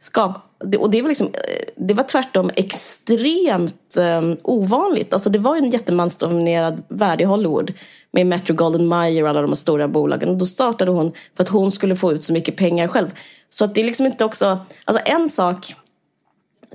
Skap, 0.00 0.36
och 0.78 0.90
det 0.90 1.02
var, 1.02 1.08
liksom, 1.08 1.26
eh, 1.26 1.64
det 1.76 1.94
var 1.94 2.04
tvärtom 2.04 2.50
extremt 2.56 3.96
eh, 3.96 4.22
ovanligt. 4.42 5.12
Alltså 5.12 5.30
det 5.30 5.38
var 5.38 5.56
en 5.56 5.68
jättemansdominerad 5.70 6.82
värld 6.88 7.20
i 7.20 7.24
Hollywood 7.24 7.72
med 8.10 8.26
Metro 8.26 8.54
Golden 8.54 8.86
Mayer 8.86 9.22
och 9.22 9.28
alla 9.28 9.42
de 9.42 9.56
stora 9.56 9.88
bolagen. 9.88 10.28
Och 10.28 10.36
då 10.36 10.46
startade 10.46 10.90
hon 10.90 11.12
för 11.36 11.42
att 11.42 11.48
hon 11.48 11.72
skulle 11.72 11.96
få 11.96 12.12
ut 12.12 12.24
så 12.24 12.32
mycket 12.32 12.56
pengar 12.56 12.88
själv. 12.88 13.10
Så 13.48 13.64
att 13.64 13.74
det 13.74 13.80
är 13.80 13.84
liksom 13.84 14.06
inte 14.06 14.24
också... 14.24 14.58
Alltså 14.84 15.02
en 15.06 15.28
sak... 15.28 15.74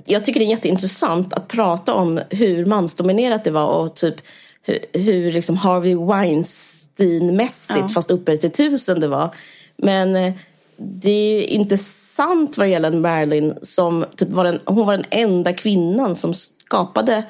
Jag 0.04 0.24
tycker 0.24 0.40
det 0.40 0.46
är 0.46 0.50
jätteintressant 0.50 1.32
att 1.32 1.48
prata 1.48 1.94
om 1.94 2.20
hur 2.30 2.66
mansdominerat 2.66 3.44
det 3.44 3.50
var 3.50 3.66
och 3.66 3.94
typ 3.94 4.14
hur, 4.62 4.78
hur 4.92 5.32
liksom 5.32 5.56
Harvey 5.56 5.94
Weinstein-mässigt, 5.94 7.78
ja. 7.80 7.88
fast 7.88 8.10
uppe 8.10 8.36
till 8.36 8.50
tusen 8.50 9.00
det 9.00 9.08
var. 9.08 9.34
Men 9.76 10.16
eh, 10.16 10.34
det 10.76 11.10
är 11.10 11.42
inte 11.42 11.76
sant 11.76 12.58
vad 12.58 12.68
gäller 12.68 12.90
Marilyn 12.90 13.54
som 13.62 14.04
typ 14.16 14.28
var 14.28 14.44
den, 14.44 14.60
hon 14.64 14.86
var 14.86 14.96
den 14.96 15.06
enda 15.10 15.52
kvinnan 15.52 16.14
som 16.14 16.34
skapade 16.34 17.24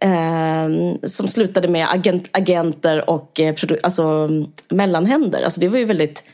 eh, 0.00 0.68
som 1.02 1.28
slutade 1.28 1.68
med 1.68 1.86
agent, 1.90 2.28
agenter 2.32 3.10
och 3.10 3.40
eh, 3.40 3.54
alltså, 3.82 4.30
mellanhänder. 4.68 5.42
Alltså 5.42 5.60
det 5.60 5.68
var 5.68 5.78
ju 5.78 5.84
väldigt 5.84 6.24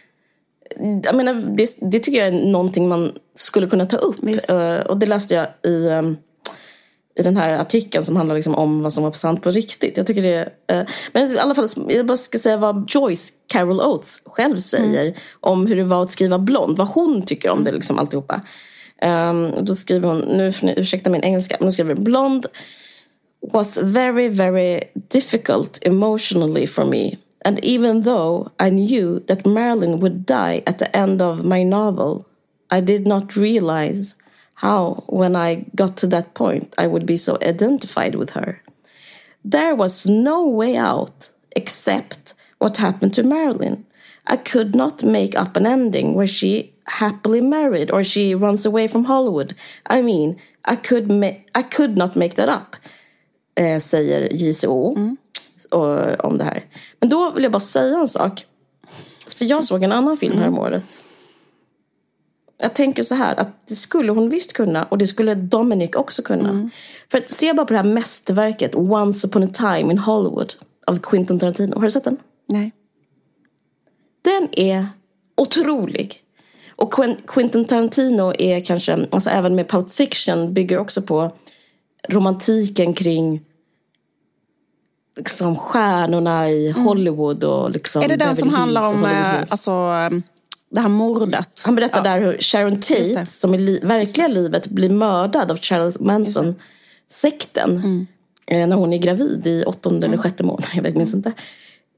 jag 1.04 1.14
menar, 1.14 1.34
det, 1.34 1.76
det, 1.80 1.98
tycker 1.98 2.18
jag 2.18 2.28
är 2.28 2.46
någonting 2.46 2.88
man 2.88 3.12
skulle 3.34 3.66
kunna 3.66 3.86
ta 3.86 3.96
upp. 3.96 4.24
Uh, 4.50 4.86
och 4.86 4.98
det 4.98 5.06
läste 5.06 5.34
jag 5.34 5.46
i, 5.72 5.88
um, 5.88 6.16
i 7.18 7.22
den 7.22 7.36
här 7.36 7.52
artikeln 7.52 8.04
som 8.04 8.16
handlar 8.16 8.34
liksom 8.34 8.54
om 8.54 8.82
vad 8.82 8.92
som 8.92 9.04
var 9.04 9.12
sant 9.12 9.42
på 9.42 9.50
riktigt. 9.50 9.96
Jag 9.96 10.06
tycker 10.06 10.22
det 10.22 10.44
uh, 10.72 10.88
Men 11.12 11.32
i 11.32 11.38
alla 11.38 11.54
fall, 11.54 11.68
jag 11.88 12.06
bara 12.06 12.16
ska 12.16 12.38
säga 12.38 12.56
vad 12.56 12.90
Joyce 12.90 13.32
Carol 13.46 13.80
Oates 13.80 14.22
själv 14.26 14.56
säger 14.56 15.02
mm. 15.02 15.14
om 15.40 15.66
hur 15.66 15.76
det 15.76 15.84
var 15.84 16.02
att 16.02 16.10
skriva 16.10 16.38
Blond. 16.38 16.78
Vad 16.78 16.88
hon 16.88 17.22
tycker 17.22 17.50
om 17.50 17.64
det, 17.64 17.72
liksom 17.72 17.98
alltihopa. 17.98 18.40
Um, 19.04 19.64
då 19.64 19.74
skriver 19.74 20.08
hon, 20.08 20.18
nu 20.18 20.52
får 20.52 20.66
ni 20.66 20.74
ursäkta 20.76 21.10
min 21.10 21.22
engelska, 21.22 21.56
men 21.58 21.64
hon 21.64 21.72
skriver 21.72 21.94
Blond 21.94 22.46
was 23.42 23.76
very, 23.76 24.28
very 24.28 24.84
difficult 25.08 25.78
emotionally 25.82 26.66
for 26.66 26.84
me. 26.84 27.16
And 27.44 27.62
even 27.64 28.00
though 28.00 28.52
I 28.58 28.70
knew 28.70 29.20
that 29.26 29.46
Marilyn 29.46 29.98
would 29.98 30.24
die 30.24 30.62
at 30.66 30.78
the 30.78 30.96
end 30.96 31.20
of 31.20 31.44
my 31.44 31.62
novel, 31.62 32.26
I 32.70 32.80
did 32.80 33.06
not 33.06 33.36
realize 33.36 34.14
how, 34.54 35.04
when 35.08 35.34
I 35.34 35.66
got 35.74 35.96
to 35.98 36.06
that 36.08 36.34
point, 36.34 36.72
I 36.78 36.86
would 36.86 37.04
be 37.04 37.16
so 37.16 37.36
identified 37.42 38.14
with 38.14 38.30
her. 38.30 38.62
There 39.44 39.74
was 39.74 40.06
no 40.06 40.46
way 40.46 40.76
out 40.76 41.30
except 41.56 42.34
what 42.58 42.76
happened 42.76 43.12
to 43.14 43.24
Marilyn. 43.24 43.84
I 44.26 44.36
could 44.36 44.76
not 44.76 45.02
make 45.02 45.36
up 45.36 45.56
an 45.56 45.66
ending 45.66 46.14
where 46.14 46.28
she 46.28 46.72
happily 46.86 47.40
married 47.40 47.90
or 47.90 48.04
she 48.04 48.34
runs 48.34 48.64
away 48.64 48.86
from 48.86 49.04
Hollywood. 49.04 49.54
I 49.86 50.00
mean, 50.00 50.40
I 50.64 50.76
could, 50.76 51.10
I 51.54 51.62
could 51.62 51.96
not 51.96 52.14
make 52.14 52.34
that 52.36 52.48
up, 52.48 52.76
eh, 53.56 53.78
säger 53.78 54.30
JCO. 54.32 54.94
Mm. 54.94 55.16
Och, 55.72 56.24
om 56.24 56.38
det 56.38 56.44
här. 56.44 56.64
Men 57.00 57.08
då 57.08 57.30
vill 57.30 57.42
jag 57.42 57.52
bara 57.52 57.60
säga 57.60 57.98
en 57.98 58.08
sak. 58.08 58.46
För 59.36 59.44
jag 59.44 59.64
såg 59.64 59.82
en 59.82 59.92
annan 59.92 60.16
film 60.16 60.38
mm. 60.38 60.58
året. 60.58 61.04
Jag 62.58 62.74
tänker 62.74 63.02
så 63.02 63.14
här 63.14 63.40
att 63.40 63.66
det 63.68 63.74
skulle 63.74 64.12
hon 64.12 64.28
visst 64.28 64.52
kunna 64.52 64.84
och 64.84 64.98
det 64.98 65.06
skulle 65.06 65.34
Dominic 65.34 65.90
också 65.94 66.22
kunna. 66.22 66.48
Mm. 66.48 66.70
För 67.10 67.18
att 67.18 67.30
se 67.30 67.52
bara 67.52 67.66
på 67.66 67.72
det 67.72 67.78
här 67.78 67.84
mästerverket 67.84 68.74
Once 68.74 69.28
upon 69.28 69.42
a 69.42 69.48
time 69.52 69.92
in 69.92 69.98
Hollywood 69.98 70.54
av 70.86 70.98
Quentin 70.98 71.38
Tarantino. 71.38 71.74
Har 71.74 71.82
du 71.82 71.90
sett 71.90 72.04
den? 72.04 72.16
Nej. 72.46 72.72
Den 74.22 74.48
är 74.52 74.88
otrolig. 75.36 76.22
Och 76.76 76.94
Quentin 77.26 77.64
Tarantino 77.64 78.32
är 78.38 78.60
kanske, 78.60 79.06
alltså 79.10 79.30
även 79.30 79.54
med 79.54 79.68
Pulp 79.68 79.94
Fiction, 79.94 80.54
bygger 80.54 80.78
också 80.78 81.02
på 81.02 81.32
romantiken 82.08 82.94
kring 82.94 83.40
liksom 85.16 85.56
stjärnorna 85.56 86.50
i 86.50 86.70
mm. 86.70 86.82
Hollywood. 86.82 87.44
Och 87.44 87.70
liksom 87.70 88.02
är 88.02 88.08
det 88.08 88.16
den 88.16 88.36
som 88.36 88.54
handlar 88.54 88.94
om 88.94 89.04
eh, 89.04 89.40
alltså, 89.40 89.72
ehm, 89.72 90.22
det 90.70 90.80
här 90.80 90.88
mordet? 90.88 91.62
Han 91.66 91.74
berättar 91.74 91.98
ja. 91.98 92.02
där 92.02 92.20
hur 92.20 92.38
Sharon 92.38 92.80
Tate, 92.80 93.26
som 93.26 93.54
i 93.54 93.58
li 93.58 93.80
verkliga 93.82 94.28
livet 94.28 94.66
blir 94.66 94.90
mördad 94.90 95.50
av 95.50 95.58
Charles 95.58 96.00
Manson-sekten. 96.00 97.70
Mm. 97.70 98.06
Eh, 98.46 98.68
när 98.68 98.76
hon 98.76 98.92
är 98.92 98.98
gravid 98.98 99.46
i 99.46 99.64
åttonde 99.66 100.06
mm. 100.06 100.12
eller 100.12 100.22
sjätte 100.22 100.44
månaden, 100.44 100.70
jag 100.84 100.96
minns 100.96 101.14
inte. 101.14 101.32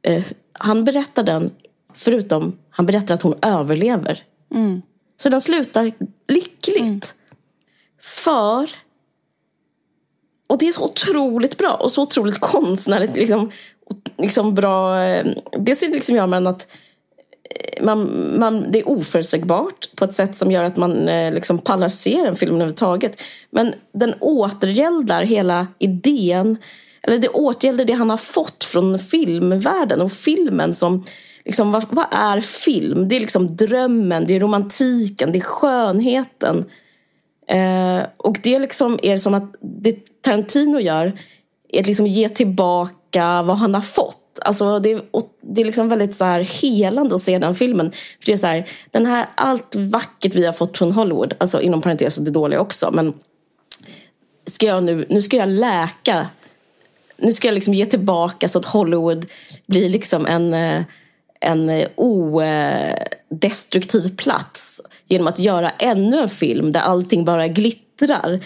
Eh, 0.03 0.25
han 0.53 0.85
berättar 0.85 1.23
den, 1.23 1.51
förutom 1.95 2.57
han 2.71 2.87
berättar 2.87 3.15
att 3.15 3.23
hon 3.23 3.35
överlever. 3.43 4.23
Mm. 4.55 4.83
Så 5.17 5.29
den 5.29 5.41
slutar 5.41 5.93
lyckligt. 6.29 6.81
Mm. 6.81 7.01
För 8.01 8.71
och 10.55 10.59
det 10.59 10.69
är 10.69 10.73
så 10.73 10.85
otroligt 10.85 11.59
bra 11.59 11.75
och 11.75 11.93
så 11.93 12.03
otroligt 12.03 12.41
konstnärligt. 12.41 13.17
Liksom, 13.17 13.51
liksom 14.19 14.55
bra. 14.55 15.03
Eh, 15.03 15.27
dels 15.59 15.83
är 15.83 15.87
det 15.87 15.93
liksom 15.95 16.17
gör 16.17 16.27
man 16.27 16.47
att 16.47 16.69
eh, 17.51 17.85
man, 17.85 18.29
man, 18.39 18.73
det 18.73 18.79
är 18.79 18.89
oförutsägbart 18.89 19.97
på 19.97 20.05
ett 20.05 20.15
sätt 20.15 20.37
som 20.37 20.53
gör 20.53 20.63
att 20.63 20.77
man 20.77 21.09
eh, 21.09 21.35
liksom 21.35 21.59
pallar 21.59 21.89
se 21.89 22.23
den 22.25 22.37
filmen 22.37 22.57
överhuvudtaget. 22.57 23.23
Men 23.51 23.75
den 23.93 24.15
återgäldar 24.21 25.23
hela 25.23 25.67
idén, 25.79 26.57
eller 27.03 27.19
det 27.19 27.29
återgäldar 27.29 27.85
det 27.85 27.93
han 27.93 28.11
har 28.11 28.17
fått 28.17 28.65
från 28.65 28.99
filmvärlden 28.99 30.01
och 30.01 30.13
filmen 30.13 30.75
som 30.75 31.05
Liksom, 31.45 31.73
vad, 31.73 31.85
vad, 31.91 32.07
är 32.11 32.41
film? 32.41 33.09
Det 33.09 33.17
är 33.17 33.21
liksom 33.21 33.57
drömmen, 33.57 34.27
det 34.27 34.37
är 34.37 34.41
romantiken, 34.41 35.33
det 35.33 35.39
är 35.39 35.41
skönheten. 35.41 36.65
Eh, 37.47 38.07
och 38.17 38.39
det 38.43 38.59
liksom 38.59 38.99
är 39.03 39.17
som 39.17 39.35
att 39.35 39.55
det 39.61 40.23
Tarantino 40.23 40.81
gör 40.81 41.13
är 41.69 41.81
att 41.81 41.87
liksom 41.87 42.07
ge 42.07 42.29
tillbaka 42.29 43.43
vad 43.43 43.57
han 43.57 43.75
har 43.75 43.83
fått. 43.83 44.39
Alltså 44.43 44.79
det, 44.79 45.03
det 45.41 45.61
är 45.61 45.65
liksom 45.65 45.89
väldigt 45.89 46.15
så 46.15 46.25
här 46.25 46.41
helande 46.41 47.15
att 47.15 47.21
se 47.21 47.39
den 47.39 47.55
filmen. 47.55 47.93
För 47.93 48.27
det 48.27 48.33
är 48.33 48.37
så 48.37 48.47
här, 48.47 48.69
den 48.91 49.07
här, 49.07 49.27
allt 49.35 49.75
vackert 49.75 50.35
vi 50.35 50.47
har 50.47 50.53
fått 50.53 50.79
från 50.79 50.93
Hollywood, 50.93 51.35
alltså 51.39 51.61
inom 51.61 51.83
parentes 51.83 52.17
det 52.17 52.31
dåliga 52.31 52.61
också, 52.61 52.91
men 52.91 53.15
ska 54.47 54.67
jag 54.67 54.85
nu, 54.85 55.07
nu 55.11 55.23
ska 55.23 55.37
jag 55.37 55.49
läka, 55.49 56.29
nu 57.17 57.33
ska 57.33 57.49
jag 57.49 57.55
liksom 57.55 57.75
ge 57.75 57.87
tillbaka 57.87 58.49
så 58.49 58.59
att 58.59 58.65
Hollywood 58.65 59.27
blir 59.67 59.89
liksom 59.89 60.27
en, 60.27 60.55
eh, 60.55 60.83
en 61.45 61.87
odestruktiv 61.97 64.17
plats 64.17 64.81
genom 65.09 65.27
att 65.27 65.39
göra 65.39 65.71
ännu 65.71 66.19
en 66.19 66.29
film 66.29 66.73
där 66.73 66.81
allting 66.81 67.25
bara 67.25 67.49
glittrar. 67.49 68.41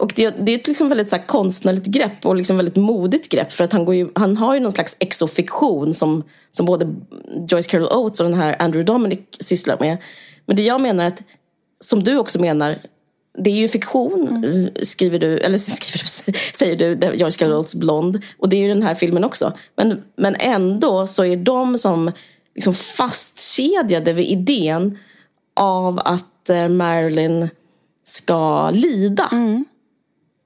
Och 0.00 0.12
det, 0.16 0.30
det 0.30 0.52
är 0.52 0.58
ett 0.58 0.66
liksom 0.66 0.88
väldigt 0.88 1.10
så 1.10 1.16
här 1.16 1.26
konstnärligt 1.26 1.86
grepp 1.86 2.26
och 2.26 2.36
liksom 2.36 2.56
väldigt 2.56 2.76
modigt 2.76 3.28
grepp 3.28 3.52
för 3.52 3.64
att 3.64 3.72
han, 3.72 3.84
går 3.84 3.94
ju, 3.94 4.08
han 4.14 4.36
har 4.36 4.54
ju 4.54 4.60
någon 4.60 4.72
slags 4.72 4.96
exofiktion 5.00 5.94
som, 5.94 6.24
som 6.50 6.66
både 6.66 6.94
Joyce 7.48 7.70
Carol 7.70 7.88
Oates 7.88 8.20
och 8.20 8.30
den 8.30 8.40
här 8.40 8.56
Andrew 8.58 8.92
Dominic 8.92 9.20
sysslar 9.40 9.76
med. 9.80 9.96
Men 10.46 10.56
det 10.56 10.62
jag 10.62 10.80
menar 10.80 11.04
att, 11.04 11.22
som 11.80 12.04
du 12.04 12.18
också 12.18 12.40
menar, 12.40 12.78
det 13.38 13.50
är 13.50 13.54
ju 13.54 13.68
fiktion, 13.68 14.28
mm. 14.28 14.70
skriver 14.82 15.18
du, 15.18 15.38
eller 15.38 15.58
skriver 15.58 15.98
du, 15.98 16.38
säger 16.54 16.76
du, 16.76 17.16
Joyce 17.16 17.36
Carol 17.36 17.52
Oates 17.52 17.74
Blond. 17.74 18.22
Och 18.38 18.48
det 18.48 18.56
är 18.56 18.60
ju 18.60 18.68
den 18.68 18.82
här 18.82 18.94
filmen 18.94 19.24
också. 19.24 19.52
Men, 19.76 20.02
men 20.16 20.36
ändå 20.38 21.06
så 21.06 21.24
är 21.24 21.36
de 21.36 21.78
som 21.78 22.12
liksom 22.54 22.74
fastkedjade 22.74 24.12
vid 24.12 24.26
idén 24.26 24.98
av 25.54 25.98
att 25.98 26.50
eh, 26.50 26.68
Marilyn 26.68 27.48
ska 28.04 28.70
lida. 28.70 29.28
Mm. 29.32 29.64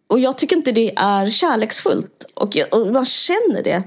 Och 0.06 0.18
jag 0.18 0.38
tycker 0.38 0.56
inte 0.56 0.72
det 0.72 0.92
är 0.96 1.30
kärleksfullt. 1.30 2.24
Och, 2.34 2.56
jag, 2.56 2.74
och 2.74 2.86
man 2.86 3.06
känner 3.06 3.62
det. 3.62 3.82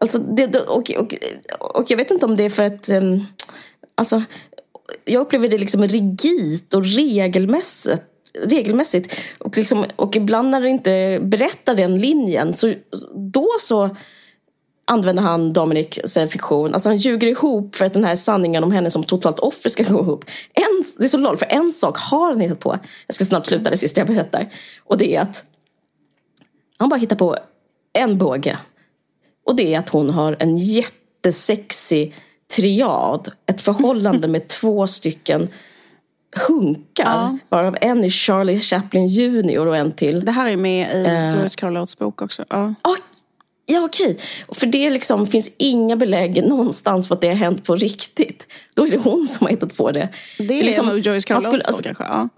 Alltså 0.00 0.18
det 0.18 0.56
och, 0.56 0.90
och, 0.98 1.14
och 1.60 1.90
jag 1.90 1.96
vet 1.96 2.10
inte 2.10 2.26
om 2.26 2.36
det 2.36 2.44
är 2.44 2.50
för 2.50 2.62
att... 2.62 2.88
Um, 2.88 3.26
alltså, 3.94 4.22
jag 5.04 5.20
upplever 5.20 5.48
det 5.48 5.58
liksom 5.58 5.88
rigidt 5.88 6.74
och 6.74 6.84
regelmässigt. 6.84 8.02
regelmässigt. 8.42 9.20
Och, 9.38 9.56
liksom, 9.56 9.84
och 9.96 10.16
ibland 10.16 10.50
när 10.50 10.60
det 10.60 10.68
inte 10.68 11.18
berättar 11.22 11.74
den 11.74 12.00
linjen, 12.00 12.54
så 12.54 12.74
då 13.14 13.48
så 13.60 13.96
använder 14.86 15.22
han 15.22 15.52
Dominic 15.52 15.98
fiktion. 16.30 16.74
Alltså 16.74 16.88
han 16.88 16.96
ljuger 16.96 17.28
ihop 17.28 17.76
för 17.76 17.84
att 17.84 17.94
den 17.94 18.04
här 18.04 18.16
sanningen 18.16 18.64
om 18.64 18.72
henne 18.72 18.90
som 18.90 19.04
totalt 19.04 19.38
offer 19.38 19.70
ska 19.70 19.82
gå 19.82 20.00
ihop. 20.00 20.24
En, 20.54 20.84
det 20.96 21.04
är 21.04 21.08
så 21.08 21.18
loll, 21.18 21.36
för 21.36 21.46
en 21.50 21.72
sak 21.72 21.98
har 21.98 22.30
han 22.30 22.40
hittat 22.40 22.60
på. 22.60 22.78
Jag 23.06 23.14
ska 23.14 23.24
snart 23.24 23.46
sluta 23.46 23.70
det 23.70 23.76
sista 23.76 24.00
jag 24.00 24.08
berättar. 24.08 24.48
Och 24.84 24.98
det 24.98 25.16
är 25.16 25.20
att 25.20 25.44
han 26.78 26.88
bara 26.88 26.96
hittar 26.96 27.16
på 27.16 27.36
en 27.92 28.18
båge. 28.18 28.58
Och 29.46 29.56
det 29.56 29.74
är 29.74 29.78
att 29.78 29.88
hon 29.88 30.10
har 30.10 30.36
en 30.38 30.58
jättesexig 30.58 32.14
triad. 32.56 33.28
Ett 33.46 33.60
förhållande 33.60 34.28
med 34.28 34.48
två 34.48 34.86
stycken 34.86 35.48
hunkar. 36.48 37.04
Ja. 37.04 37.38
Varav 37.48 37.76
en 37.80 38.04
är 38.04 38.10
Charlie 38.10 38.60
Chaplin 38.60 39.06
Jr 39.06 39.66
och 39.66 39.76
en 39.76 39.92
till. 39.92 40.24
Det 40.24 40.32
här 40.32 40.46
är 40.46 40.56
med 40.56 40.96
i 40.96 41.06
uh, 41.06 41.40
Joyce 41.40 41.56
Carol 41.56 41.76
Oates 41.76 41.98
bok 41.98 42.22
också. 42.22 42.44
Ja. 42.48 42.64
Oh, 42.64 42.96
ja, 43.66 43.84
okej. 43.84 44.18
För 44.52 44.66
det 44.66 44.90
liksom, 44.90 45.26
finns 45.26 45.50
inga 45.58 45.96
belägg 45.96 46.44
någonstans 46.44 47.08
på 47.08 47.14
att 47.14 47.20
det 47.20 47.28
har 47.28 47.34
hänt 47.34 47.64
på 47.64 47.76
riktigt. 47.76 48.46
Då 48.74 48.86
är 48.86 48.90
det 48.90 48.98
hon 48.98 49.26
som 49.26 49.44
har 49.44 49.50
hittat 49.50 49.76
på 49.76 49.92
det. 49.92 50.08
Det 50.38 50.60
är 50.60 50.64
liksom, 50.64 50.86
nog 50.86 50.98
Joyce 50.98 51.24
Carol 51.24 51.42
Oates 51.42 51.66
alltså, 51.66 51.82
kanske. 51.82 52.04
Ja. 52.04 52.28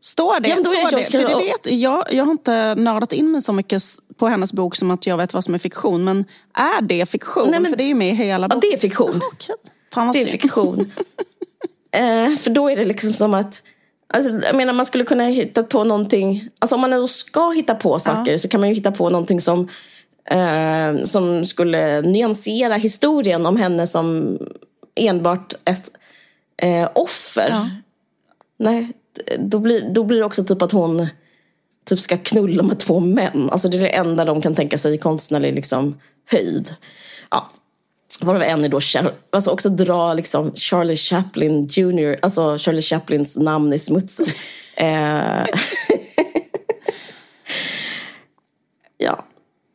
Står 0.00 0.40
det? 0.40 0.48
Ja, 0.48 0.56
står 0.56 0.90
det, 0.90 0.96
det? 0.96 1.02
För 1.02 1.18
det 1.18 1.44
vet, 1.44 1.80
jag, 1.80 2.04
jag 2.10 2.24
har 2.24 2.32
inte 2.32 2.74
nördat 2.74 3.12
in 3.12 3.30
mig 3.30 3.42
så 3.42 3.52
mycket 3.52 3.82
på 4.16 4.28
hennes 4.28 4.52
bok 4.52 4.76
som 4.76 4.90
att 4.90 5.06
jag 5.06 5.16
vet 5.16 5.34
vad 5.34 5.44
som 5.44 5.54
är 5.54 5.58
fiktion. 5.58 6.04
Men 6.04 6.24
är 6.54 6.82
det 6.82 7.06
fiktion? 7.06 7.50
Nej, 7.50 7.60
men, 7.60 7.70
för 7.70 7.76
det 7.76 7.84
är 7.84 7.88
ju 7.88 7.94
med 7.94 8.10
i 8.10 8.14
hela 8.14 8.48
boken. 8.48 8.60
Ja, 8.62 8.70
det 8.70 8.76
är 8.76 8.80
fiktion. 8.80 9.20
Ah, 9.94 10.08
okay. 10.08 10.22
det 10.22 10.28
är 10.28 10.32
fiktion. 10.32 10.92
eh, 11.92 12.36
för 12.36 12.50
då 12.50 12.68
är 12.70 12.76
det 12.76 12.84
liksom 12.84 13.12
som 13.12 13.34
att 13.34 13.62
Alltså, 14.14 14.40
jag 14.46 14.56
menar 14.56 14.72
man 14.72 14.86
skulle 14.86 15.04
kunna 15.04 15.24
hitta 15.24 15.62
på 15.62 15.84
någonting, 15.84 16.48
alltså 16.58 16.74
om 16.74 16.80
man 16.80 16.92
ändå 16.92 17.08
ska 17.08 17.50
hitta 17.50 17.74
på 17.74 17.98
saker 17.98 18.32
ja. 18.32 18.38
så 18.38 18.48
kan 18.48 18.60
man 18.60 18.68
ju 18.68 18.74
hitta 18.74 18.92
på 18.92 19.10
någonting 19.10 19.40
som, 19.40 19.68
eh, 20.26 21.02
som 21.04 21.44
skulle 21.44 22.00
nyansera 22.00 22.74
historien 22.74 23.46
om 23.46 23.56
henne 23.56 23.86
som 23.86 24.38
enbart 24.94 25.54
ett 25.64 25.90
eh, 26.62 26.88
offer. 26.94 27.48
Ja. 27.50 27.70
Nej, 28.58 28.92
då 29.38 29.58
blir, 29.58 29.90
då 29.90 30.04
blir 30.04 30.18
det 30.18 30.24
också 30.24 30.44
typ 30.44 30.62
att 30.62 30.72
hon 30.72 31.08
typ 31.84 32.00
ska 32.00 32.16
knulla 32.16 32.62
med 32.62 32.78
två 32.78 33.00
män. 33.00 33.48
Alltså 33.52 33.68
det 33.68 33.76
är 33.76 33.82
det 33.82 33.88
enda 33.88 34.24
de 34.24 34.42
kan 34.42 34.54
tänka 34.54 34.78
sig 34.78 34.94
i 34.94 34.98
konstnärlig 34.98 35.54
liksom, 35.54 36.00
höjd. 36.30 36.74
Ja. 37.30 37.50
Varav 38.20 38.42
en 38.42 38.64
är 38.64 38.68
då, 38.68 38.80
alltså 39.30 39.50
också 39.50 39.68
dra 39.68 40.14
liksom 40.14 40.52
Charlie 40.54 40.96
Chaplin 40.96 41.66
Jr, 41.66 42.18
alltså 42.22 42.58
Charlie 42.58 42.82
Chaplins 42.82 43.36
namn 43.36 43.72
i 43.72 43.78
smutsen. 43.78 44.26
eh. 44.76 45.46
ja. 48.98 49.24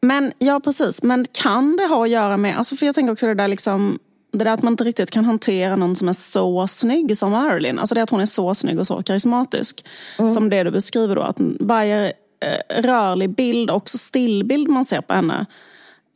Men, 0.02 0.34
ja 0.40 0.60
precis, 0.60 1.04
men 1.04 1.26
kan 1.32 1.76
det 1.76 1.86
ha 1.86 2.04
att 2.04 2.10
göra 2.10 2.38
med, 2.38 2.58
alltså 2.58 2.76
för 2.76 2.86
jag 2.86 2.96
tänker 2.96 3.14
också 3.14 3.28
det 3.28 3.34
där 3.34 3.48
liksom 3.48 4.00
det 4.32 4.44
där 4.44 4.52
att 4.52 4.62
man 4.62 4.74
inte 4.74 4.84
riktigt 4.84 5.12
kan 5.12 5.26
hantera 5.26 5.76
någon 5.76 5.96
som 5.96 6.10
är 6.10 6.14
så 6.14 6.68
snygg 6.68 7.18
som 7.18 7.32
Marilyn. 7.32 7.80
Alltså 7.80 7.96
det 7.96 8.04
att 8.04 8.10
hon 8.10 8.22
är 8.22 8.26
så 8.26 8.54
snygg 8.54 8.80
och 8.80 8.88
så 8.88 9.04
karismatisk. 9.04 9.86
Mm. 10.20 10.32
Som 10.32 10.50
det 10.50 10.64
du 10.64 10.72
beskriver 10.72 11.16
då. 11.16 11.22
Att 11.22 11.38
varje 11.60 12.06
eh, 12.06 12.82
rörlig 12.82 13.36
bild, 13.36 13.72
också 13.72 13.98
stillbild 13.98 14.70
man 14.70 14.86
ser 14.86 15.02
på 15.02 15.14
henne 15.14 15.46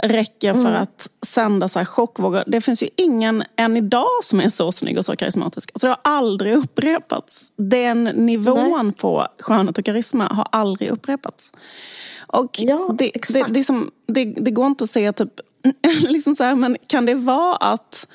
räcker 0.04 0.54
för 0.54 0.70
mm. 0.70 0.82
att 0.82 1.10
sända 1.26 1.68
så 1.68 1.80
här 1.80 1.86
chockvågor. 1.86 2.44
Det 2.48 2.62
finns 2.62 2.84
ju 2.84 2.88
ingen 2.96 3.44
än 3.56 3.78
idag 3.78 4.10
som 4.24 4.40
är 4.40 4.50
så 4.50 4.72
snygg 4.72 4.98
och 4.98 5.06
så 5.06 5.16
karismatisk. 5.16 5.72
Alltså 5.74 5.88
det 5.88 5.92
har 5.92 6.18
aldrig 6.18 6.54
upprepats. 6.54 7.52
Den 7.56 8.04
nivån 8.04 8.86
Nej. 8.86 8.96
på 8.96 9.28
skönhet 9.40 9.78
och 9.78 9.86
karisma 9.86 10.28
har 10.28 10.48
aldrig 10.52 10.90
upprepats. 10.90 11.52
Och 12.28 12.60
ja, 12.60 12.96
det, 12.98 13.12
det, 13.34 13.46
det, 13.50 13.64
som, 13.64 13.92
det, 14.08 14.26
det 14.26 14.52
går 14.52 14.68
inte 14.68 14.84
att 14.84 14.90
se 14.90 15.12
typ 15.12 15.40
liksom 16.02 16.34
så 16.34 16.44
här, 16.44 16.56
men 16.56 16.78
kan 16.88 17.06
det 17.06 17.16
vara 17.16 17.56
att 17.56 18.08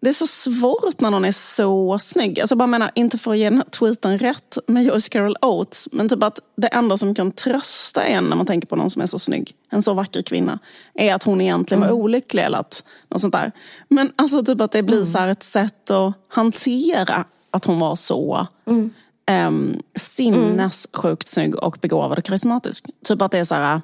det 0.00 0.08
är 0.08 0.12
så 0.12 0.26
svårt 0.26 1.00
när 1.00 1.10
någon 1.10 1.24
är 1.24 1.32
så 1.32 1.98
snygg. 1.98 2.40
Alltså 2.40 2.56
bara 2.56 2.66
menar, 2.66 2.90
inte 2.94 3.18
för 3.18 3.30
att 3.30 3.38
ge 3.38 3.50
den 3.50 3.62
tweeten 3.70 4.18
rätt 4.18 4.58
med 4.66 4.84
Joyce 4.84 5.08
Carol 5.08 5.36
Oates, 5.42 5.88
men 5.92 6.08
typ 6.08 6.22
att 6.22 6.40
det 6.56 6.66
enda 6.66 6.96
som 6.96 7.14
kan 7.14 7.32
trösta 7.32 8.02
en 8.02 8.24
när 8.24 8.36
man 8.36 8.46
tänker 8.46 8.68
på 8.68 8.76
någon 8.76 8.90
som 8.90 9.02
är 9.02 9.06
så 9.06 9.18
snygg, 9.18 9.54
en 9.70 9.82
så 9.82 9.94
vacker 9.94 10.22
kvinna, 10.22 10.58
är 10.94 11.14
att 11.14 11.22
hon 11.22 11.40
egentligen 11.40 11.80
var 11.80 11.88
mm. 11.88 12.00
olycklig 12.00 12.42
eller 12.42 12.58
att, 12.58 12.84
något 13.08 13.20
sånt 13.20 13.32
där. 13.32 13.52
Men 13.88 14.12
alltså 14.16 14.44
typ 14.44 14.60
att 14.60 14.72
det 14.72 14.82
blir 14.82 14.96
mm. 14.96 15.06
så 15.06 15.18
ett 15.18 15.42
sätt 15.42 15.90
att 15.90 16.14
hantera 16.28 17.24
att 17.50 17.64
hon 17.64 17.78
var 17.78 17.96
så 17.96 18.46
mm. 18.66 18.90
Um, 19.30 19.82
sinnessjukt 19.94 21.28
snygg 21.28 21.56
och 21.56 21.78
begåvad 21.80 22.18
och 22.18 22.24
karismatisk. 22.24 22.86
Typ 23.04 23.22
att 23.22 23.32
det 23.32 23.38
är 23.38 23.44
så 23.44 23.54
här 23.54 23.80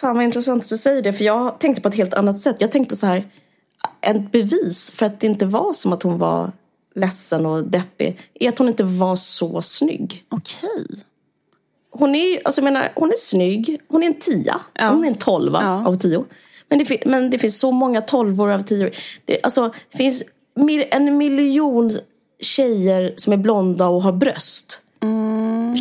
Fan 0.00 0.16
vad 0.16 0.24
intressant 0.24 0.62
att 0.62 0.68
du 0.68 0.78
säger 0.78 1.02
det, 1.02 1.12
för 1.12 1.24
jag 1.24 1.60
tänkte 1.60 1.82
på 1.82 1.88
ett 1.88 1.94
helt 1.94 2.14
annat 2.14 2.40
sätt. 2.40 2.56
Jag 2.58 2.72
tänkte 2.72 2.96
så 2.96 3.06
här, 3.06 3.24
ett 4.00 4.32
bevis 4.32 4.90
för 4.90 5.06
att 5.06 5.20
det 5.20 5.26
inte 5.26 5.46
var 5.46 5.72
som 5.72 5.92
att 5.92 6.02
hon 6.02 6.18
var 6.18 6.50
ledsen 6.94 7.46
och 7.46 7.64
deppig 7.64 8.18
är 8.34 8.48
att 8.48 8.58
hon 8.58 8.68
inte 8.68 8.84
var 8.84 9.16
så 9.16 9.62
snygg. 9.62 10.24
Okej. 10.28 10.86
Hon 11.90 12.14
är, 12.14 12.40
alltså 12.44 12.60
jag 12.60 12.64
menar, 12.64 12.92
hon 12.94 13.08
är 13.08 13.16
snygg, 13.16 13.80
hon 13.88 14.02
är 14.02 14.06
en 14.06 14.18
tia, 14.18 14.60
ja. 14.72 14.88
hon 14.88 15.04
är 15.04 15.08
en 15.08 15.14
tolva 15.14 15.62
ja. 15.62 15.86
av 15.86 15.94
tio. 15.94 16.24
Men 16.68 16.78
det, 16.78 17.06
men 17.06 17.30
det 17.30 17.38
finns 17.38 17.58
så 17.58 17.72
många 17.72 18.00
tolvor 18.00 18.50
av 18.50 18.62
tio. 18.62 18.90
Det, 19.24 19.42
alltså, 19.42 19.72
det 19.90 19.98
finns 19.98 20.24
en 20.90 21.18
miljon 21.18 21.90
tjejer 22.40 23.14
som 23.16 23.32
är 23.32 23.36
blonda 23.36 23.86
och 23.86 24.02
har 24.02 24.12
bröst. 24.12 24.82
Mm, 25.02 25.74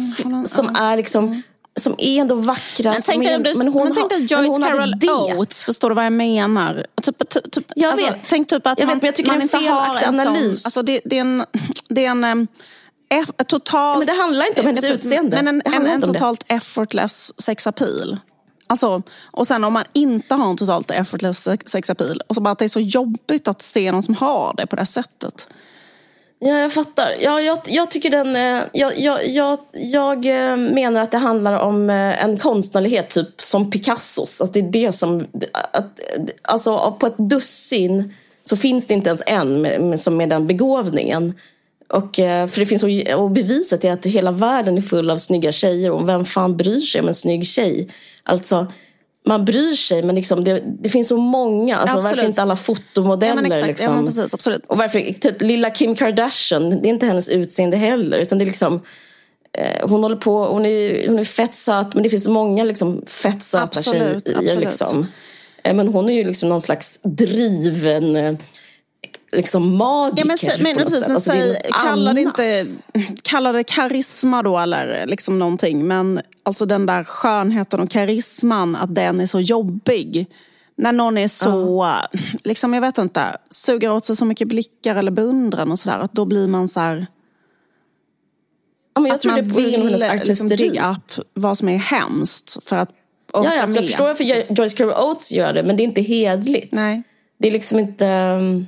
som 0.46 0.76
är 0.76 0.98
liksom 0.98 1.26
mm 1.26 1.42
som 1.80 1.96
är 1.98 2.22
ändå 2.22 2.36
vackra. 2.36 2.92
Men 2.92 3.02
tänk 3.02 3.24
dig 3.24 3.56
men 3.56 3.68
hon, 3.68 3.84
men 3.84 3.96
tänk 3.96 4.10
dig 4.10 4.20
Joyce 4.20 4.58
Carol 4.58 4.96
Oates, 5.38 5.64
förstår 5.64 5.90
du 5.90 5.96
vad 5.96 6.06
jag 6.06 6.14
menar? 6.14 6.86
Typ, 7.02 7.30
typ, 7.30 7.72
jag 7.76 7.92
alltså, 7.92 8.06
vet, 8.06 8.24
tänk 8.30 8.50
typ 8.50 8.68
att 8.68 8.80
jag 8.80 8.86
man, 8.86 8.96
vet, 8.96 9.02
men 9.02 9.08
jag 9.08 9.16
tycker 9.16 9.32
man 9.32 9.40
det 9.40 9.54
är 9.54 9.58
en 9.58 9.64
felaktig 9.64 10.08
analys. 10.08 10.62
Sån, 10.62 10.68
alltså 10.68 10.82
det, 10.82 11.02
det, 11.06 11.18
är 11.18 11.22
en, 11.22 11.46
det 11.90 12.06
är 12.06 12.10
en 12.10 12.24
um, 12.24 12.48
totalt... 13.48 14.00
Men 14.00 14.08
det 14.08 14.22
handlar 14.22 14.48
inte 14.48 14.62
om 14.62 14.68
hennes 14.68 14.92
utseende. 14.92 15.36
Men 15.36 15.48
en, 15.48 15.62
en, 15.66 15.86
en 15.86 16.02
totalt 16.02 16.46
det. 16.48 16.54
effortless 16.54 17.42
sexapil. 17.42 18.18
Alltså, 18.68 19.02
och 19.22 19.48
sen 19.48 19.64
om 19.64 19.74
man 19.74 19.86
inte 19.94 20.36
har 20.36 20.50
en 20.50 20.58
totalt 20.58 20.92
effortless 20.92 21.48
sexapil 21.66 22.22
och 22.28 22.36
så 22.36 22.42
bara 22.42 22.52
att 22.52 22.60
det 22.60 22.66
är 22.66 22.70
så 22.70 22.80
jobbigt 22.80 23.48
att 23.48 23.62
se 23.62 23.92
någon 23.92 24.04
som 24.04 24.16
har 24.16 24.54
det 24.58 24.68
på 24.68 24.76
det 24.76 24.86
sättet. 24.86 25.48
Ja, 26.42 26.60
jag 26.60 26.74
fattar. 26.74 27.16
Ja, 27.22 27.42
jag, 27.42 27.60
jag 27.66 27.92
tycker 27.92 28.10
den... 28.10 28.36
Eh, 28.36 28.64
jag, 28.74 29.00
jag, 29.00 29.28
jag, 29.28 29.60
jag 29.74 30.26
eh, 30.26 30.58
menar 30.58 31.02
att 31.02 31.12
det 31.12 31.18
handlar 31.18 31.60
om 31.60 31.90
eh, 31.90 32.24
en 32.24 32.38
konstnärlighet 32.38 33.10
typ 33.10 33.42
som 33.42 33.72
Picassos. 33.72 34.42
Att 34.42 34.54
det 34.54 34.60
är 34.60 34.72
det 34.72 34.92
som... 34.92 35.28
Att, 35.74 36.00
alltså 36.42 36.98
på 37.00 37.08
ett 37.08 37.18
dussin 37.18 38.14
så 38.44 38.58
finns 38.58 38.88
det 38.88 38.94
inte 38.94 39.10
ens 39.10 39.24
en 39.26 39.62
med, 39.62 39.82
med, 39.82 40.00
som 40.00 40.18
med 40.18 40.30
den 40.30 40.48
begåvningen. 40.48 41.34
Och, 41.90 42.20
eh, 42.20 42.48
för 42.48 42.60
det 42.60 42.66
finns, 42.66 42.84
och 43.16 43.32
beviset 43.32 43.86
är 43.86 43.92
att 43.92 44.06
hela 44.06 44.32
världen 44.32 44.78
är 44.78 44.82
full 44.82 45.10
av 45.10 45.18
snygga 45.18 45.52
tjejer 45.52 45.92
och 45.92 46.10
vem 46.10 46.26
fan 46.26 46.58
bryr 46.58 46.80
sig 46.80 47.02
om 47.02 47.08
en 47.08 47.14
snygg 47.14 47.46
tjej? 47.46 47.90
Alltså 48.24 48.68
man 49.26 49.46
bryr 49.46 49.74
sig 49.74 50.04
men 50.04 50.16
liksom 50.16 50.44
det, 50.44 50.64
det 50.66 50.90
finns 50.90 51.08
så 51.08 51.18
många. 51.18 51.78
Alltså, 51.78 52.02
varför 52.02 52.26
inte 52.26 52.42
alla 52.42 52.56
fotomodeller? 52.56 53.58
Ja, 53.60 53.66
liksom? 53.66 53.96
ja, 53.96 54.04
precis, 54.06 54.34
absolut. 54.34 54.66
Och 54.68 54.78
varför 54.78 55.14
typ 55.14 55.42
lilla 55.42 55.70
Kim 55.70 55.96
Kardashian, 55.96 56.70
det 56.70 56.88
är 56.88 56.90
inte 56.90 57.06
hennes 57.06 57.30
utseende 57.30 57.78
heller. 57.78 58.20
Utan 58.20 58.38
det 58.38 58.44
är 58.44 58.48
liksom, 58.48 58.82
eh, 59.54 59.90
hon 59.90 60.04
håller 60.04 60.16
på, 60.16 60.46
hon 60.46 60.66
är, 60.66 61.08
hon 61.08 61.20
är 61.20 61.24
fett 61.24 61.56
söt 61.56 61.94
men 61.94 62.04
det 62.04 62.10
finns 62.10 62.28
många 62.28 62.64
liksom, 62.64 63.04
fett 63.08 63.44
söta 63.44 63.64
absolut, 63.64 64.28
tjejer. 64.28 64.40
Absolut. 64.40 64.64
Liksom. 64.66 65.08
Eh, 65.64 65.74
men 65.74 65.88
hon 65.88 66.10
är 66.10 66.14
ju 66.14 66.24
liksom 66.24 66.50
någon 66.50 66.62
slags 66.62 67.00
driven 67.04 68.16
eh, 68.16 68.36
liksom 69.32 69.78
magiker. 69.78 70.30
Ja, 70.30 70.58
men, 70.58 70.64
men, 70.64 70.86
precis, 70.86 71.08
men 71.08 71.16
alltså, 71.16 71.32
säg, 71.32 71.62
kalla, 71.84 72.14
det 72.14 72.22
inte, 72.22 72.66
kalla 73.24 73.52
det 73.52 73.64
karisma 73.64 74.44
då 74.44 74.60
eller 74.60 75.08
liksom 75.08 75.40
någonting. 75.40 75.88
Men 75.88 76.22
alltså 76.44 76.66
den 76.66 76.86
där 76.86 77.04
skönheten 77.04 77.80
och 77.80 77.90
karisman, 77.90 78.76
att 78.76 78.96
den 78.96 79.20
är 79.20 79.26
så 79.26 79.40
jobbig. 79.40 80.28
När 80.76 80.92
någon 80.92 81.18
är 81.18 81.28
så, 81.28 81.86
uh. 81.86 82.20
liksom 82.44 82.74
jag 82.74 82.82
vet 82.82 82.98
inte, 82.98 83.38
suger 83.50 83.92
åt 83.92 84.06
sig 84.06 84.16
så 84.16 84.26
mycket 84.26 84.48
blickar 84.48 84.96
eller 84.96 85.12
beundran 85.12 85.72
och 85.72 85.80
sådär. 85.80 86.00
Att 86.00 86.14
då 86.14 86.26
blir 86.26 86.48
man 86.48 86.68
så 86.68 86.80
här, 86.80 87.08
Ja, 88.94 89.08
jag 89.08 89.16
att 89.16 89.22
tror 89.22 89.32
man 89.32 89.48
det 89.48 89.56
vill 89.56 89.98
liksom 90.24 90.52
upp 90.92 91.26
vad 91.34 91.58
som 91.58 91.70
är 91.70 91.78
hemskt 91.78 92.70
för 92.70 92.76
att 92.76 92.90
orka 93.34 93.50
ja, 93.50 93.56
ja, 93.56 93.62
alltså, 93.62 93.80
Jag 93.80 93.88
förstår 93.88 94.06
varför 94.06 94.24
Joyce 94.60 94.78
Carol 94.78 94.92
Oates 94.92 95.32
gör 95.32 95.54
det, 95.54 95.64
men 95.64 95.78
det 95.78 95.84
är 95.84 95.86
inte 95.86 96.02
hedligt. 96.02 96.72
Nej. 96.72 97.04
Det 97.38 97.48
är 97.48 97.52
liksom 97.52 97.80
inte... 97.80 98.06
Um, 98.06 98.68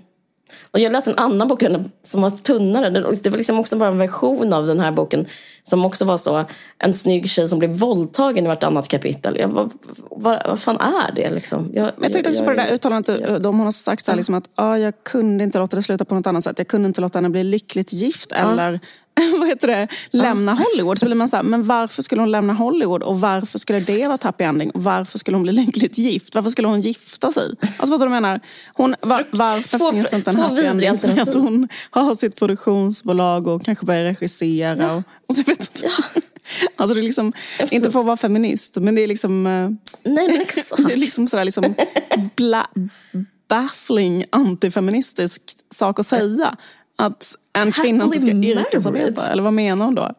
och 0.71 0.79
jag 0.79 0.91
läste 0.91 1.11
en 1.11 1.17
annan 1.17 1.47
bok 1.47 1.63
som 2.03 2.21
var 2.21 2.29
tunnare. 2.29 2.89
Det 2.89 3.29
var 3.29 3.37
liksom 3.37 3.59
också 3.59 3.77
bara 3.77 3.89
en 3.89 3.97
version 3.97 4.53
av 4.53 4.67
den 4.67 4.79
här 4.79 4.91
boken. 4.91 5.25
Som 5.63 5.85
också 5.85 6.05
var 6.05 6.17
så, 6.17 6.45
en 6.77 6.93
snygg 6.93 7.29
tjej 7.29 7.49
som 7.49 7.59
blev 7.59 7.71
våldtagen 7.71 8.45
i 8.45 8.47
vartannat 8.47 8.87
kapitel. 8.87 9.37
Jag, 9.39 9.47
vad, 9.47 9.71
vad, 10.11 10.47
vad 10.47 10.59
fan 10.59 10.77
är 10.79 11.15
det 11.15 11.29
liksom? 11.29 11.71
Jag, 11.73 11.91
jag 12.01 12.13
tyckte 12.13 12.29
också 12.29 12.43
jag, 12.43 12.45
på 12.45 12.51
det 12.51 12.65
där 12.65 12.73
uttalandet, 12.73 13.21
jag, 13.21 13.41
de 13.41 13.57
hon 13.57 13.65
har 13.65 13.71
sagt 13.71 14.05
så 14.05 14.11
här, 14.11 14.17
liksom 14.17 14.35
att 14.35 14.49
ah, 14.55 14.75
jag 14.75 14.93
kunde 15.03 15.43
inte 15.43 15.59
låta 15.59 15.75
det 15.75 15.81
sluta 15.81 16.05
på 16.05 16.15
något 16.15 16.27
annat 16.27 16.43
sätt. 16.43 16.57
Jag 16.57 16.67
kunde 16.67 16.87
inte 16.87 17.01
låta 17.01 17.17
henne 17.17 17.29
bli 17.29 17.43
lyckligt 17.43 17.93
gift 17.93 18.31
eller 18.31 18.79
vad 19.39 19.47
heter 19.47 19.68
det, 19.68 19.88
lämna 20.12 20.53
Hollywood. 20.53 20.99
Så 20.99 21.05
blir 21.05 21.16
man 21.16 21.28
så 21.28 21.36
här, 21.36 21.43
men 21.43 21.64
varför 21.64 22.01
skulle 22.01 22.22
hon 22.22 22.32
lämna 22.32 22.53
Hollywood? 22.53 23.03
Och 23.03 23.20
varför 23.20 23.59
skulle 23.59 23.80
det 23.80 24.03
vara 24.03 24.16
ett 24.16 24.24
happy 24.24 24.43
ending? 24.43 24.72
Och 24.72 24.84
varför 24.84 25.20
skulle 25.20 25.38
hon 25.38 25.43
bli 25.43 25.53
lyckligt 25.66 25.97
gift? 25.97 26.36
Varför 26.36 26.49
skulle 26.49 26.68
hon 26.68 26.82
gifta 26.82 27.32
sig? 27.32 27.55
Alltså 27.62 27.97
vad 27.97 28.07
du 28.07 28.09
menar? 28.09 28.39
Hon, 28.74 28.95
var, 29.01 29.28
varför 29.32 29.78
två, 29.78 29.91
finns 29.91 30.09
det 30.09 30.16
inte 30.16 30.30
en 30.30 30.39
happy 30.39 30.66
ending 30.66 30.97
som 30.97 31.20
att 31.20 31.34
hon 31.34 31.68
har 31.89 32.16
sitt 32.16 32.36
produktionsbolag 32.36 33.47
och 33.47 33.66
kanske 33.66 33.86
börjar 33.86 34.03
regissera? 34.03 34.84
Ja. 34.84 34.95
Och, 34.95 35.03
och 35.28 35.36
så 35.36 35.43
vet 35.43 35.59
inte. 35.59 35.86
Ja. 35.86 36.22
Alltså 36.76 36.93
det 36.93 37.01
är 37.01 37.03
liksom, 37.03 37.34
inte 37.72 37.91
för 37.91 37.99
att 37.99 38.05
vara 38.05 38.18
feminist, 38.18 38.78
men 38.78 38.95
det 38.95 39.01
är 39.01 39.07
liksom... 39.07 39.47
Eh, 39.47 39.70
Nej 40.03 40.28
men 40.28 40.41
exakt. 40.41 40.88
det 40.88 40.93
är 40.93 40.97
liksom 40.97 41.28
sådär 41.28 41.45
liksom 41.45 41.76
bla, 42.36 42.68
baffling 43.49 44.26
antifeministisk 44.30 45.41
sak 45.70 45.99
att 45.99 46.05
säga. 46.05 46.57
Att 47.01 47.35
en 47.53 47.71
kvinna 47.71 48.03
inte 48.05 48.19
ska 48.19 48.31
yrkesarbeta? 48.31 49.29
Eller 49.29 49.43
vad 49.43 49.53
menar 49.53 49.85
hon 49.85 49.95
då? 49.95 50.11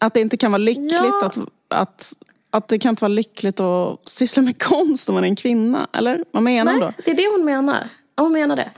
Att 0.00 0.14
det 0.14 0.20
inte 0.20 0.36
kan 0.36 0.52
vara 0.52 0.58
lyckligt 0.58 0.92
ja. 0.92 1.26
att, 1.26 1.38
att, 1.68 2.12
att 2.50 2.68
det 2.68 2.78
kan 2.78 2.90
inte 2.90 3.02
vara 3.02 3.12
lyckligt 3.12 3.60
att 3.60 4.08
syssla 4.08 4.42
med 4.42 4.62
konst 4.62 5.08
om 5.08 5.14
man 5.14 5.24
är 5.24 5.28
en 5.28 5.36
kvinna? 5.36 5.88
Eller 5.92 6.24
vad 6.30 6.42
menar 6.42 6.72
Nej, 6.72 6.82
hon 6.82 6.92
då? 6.96 7.02
det 7.04 7.10
är 7.10 7.14
det 7.14 7.28
hon 7.36 7.44
menar. 7.44 7.88
Hon 8.16 8.32
menar 8.32 8.56
det. 8.56 8.70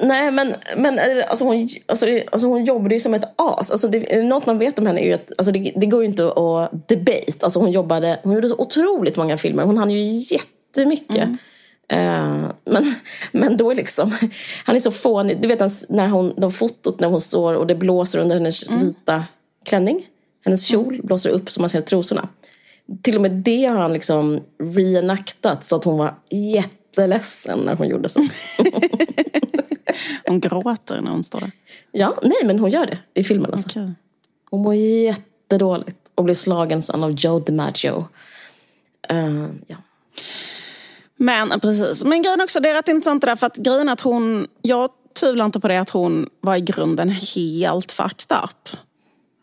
Nej, 0.00 0.30
men, 0.30 0.54
men 0.76 1.00
alltså 1.28 1.44
hon, 1.44 1.68
alltså, 1.86 2.06
alltså 2.32 2.46
hon 2.46 2.64
jobbade 2.64 2.94
ju 2.94 3.00
som 3.00 3.14
ett 3.14 3.34
as. 3.36 3.70
Alltså 3.70 3.88
det, 3.88 4.22
något 4.22 4.46
man 4.46 4.58
vet 4.58 4.78
om 4.78 4.86
henne 4.86 5.00
är 5.00 5.06
ju 5.06 5.12
att 5.12 5.32
alltså 5.38 5.52
det, 5.52 5.72
det 5.76 5.86
går 5.86 6.02
ju 6.02 6.08
inte 6.08 6.26
att 6.26 6.88
debate. 6.88 7.38
Alltså 7.40 7.58
hon, 7.58 7.70
jobbade, 7.70 8.20
hon 8.22 8.34
gjorde 8.34 8.48
så 8.48 8.56
otroligt 8.58 9.16
många 9.16 9.36
filmer. 9.38 9.64
Hon 9.64 9.78
hann 9.78 9.90
ju 9.90 10.00
jättemycket. 10.34 11.16
Mm. 11.16 11.38
Uh, 11.92 12.50
men, 12.64 12.94
men 13.32 13.56
då 13.56 13.72
liksom, 13.72 14.16
han 14.64 14.76
är 14.76 14.80
så 14.80 14.90
fånig. 14.90 15.40
Du 15.40 15.48
vet 15.48 15.88
när 15.88 16.08
hon, 16.08 16.34
de 16.36 16.52
fotot 16.52 17.00
när 17.00 17.08
hon 17.08 17.20
står 17.20 17.54
och 17.54 17.66
det 17.66 17.74
blåser 17.74 18.18
under 18.18 18.36
hennes 18.36 18.68
mm. 18.68 18.80
vita 18.80 19.24
klänning. 19.64 20.06
Hennes 20.44 20.64
kjol 20.64 20.94
mm. 20.94 21.06
blåser 21.06 21.30
upp 21.30 21.50
så 21.50 21.60
man 21.60 21.68
ser 21.68 21.80
trosorna. 21.80 22.28
Till 23.02 23.16
och 23.16 23.22
med 23.22 23.32
det 23.32 23.64
har 23.64 23.76
han 23.76 23.92
liksom 23.92 24.40
reenaktat 24.58 25.64
så 25.64 25.76
att 25.76 25.84
hon 25.84 25.98
var 25.98 26.14
jätteledsen 26.30 27.58
när 27.58 27.74
hon 27.74 27.88
gjorde 27.88 28.08
så. 28.08 28.20
hon 30.26 30.40
gråter 30.40 31.00
när 31.00 31.10
hon 31.10 31.22
står 31.22 31.40
där? 31.40 31.50
Ja, 31.92 32.18
nej 32.22 32.38
men 32.44 32.58
hon 32.58 32.70
gör 32.70 32.86
det 32.86 32.98
i 33.14 33.24
filmen 33.24 33.52
alltså. 33.52 33.68
Okay. 33.68 33.90
Hon 34.50 34.62
mår 34.62 34.74
jättedåligt 34.74 35.96
och 36.14 36.24
blir 36.24 36.34
slagen 36.34 36.82
sen 36.82 37.04
av 37.04 37.10
Joe 37.10 37.38
DiMaggio. 37.38 38.04
Uh, 39.12 39.46
ja. 39.66 39.76
Men 41.22 41.60
precis, 41.60 42.04
men 42.04 42.22
grejen 42.22 42.40
också, 42.40 42.60
det 42.60 42.70
är 42.70 42.74
rätt 42.74 42.88
intressant 42.88 43.20
det 43.20 43.26
där 43.26 43.36
för 43.36 43.46
att 43.46 43.56
grejen 43.56 43.88
att 43.88 44.00
hon, 44.00 44.46
jag 44.62 44.90
tvivlar 45.20 45.44
inte 45.44 45.60
på 45.60 45.68
det 45.68 45.78
att 45.78 45.90
hon 45.90 46.28
var 46.40 46.56
i 46.56 46.60
grunden 46.60 47.08
helt 47.08 47.92
fucked 47.92 48.36
up. 48.44 48.68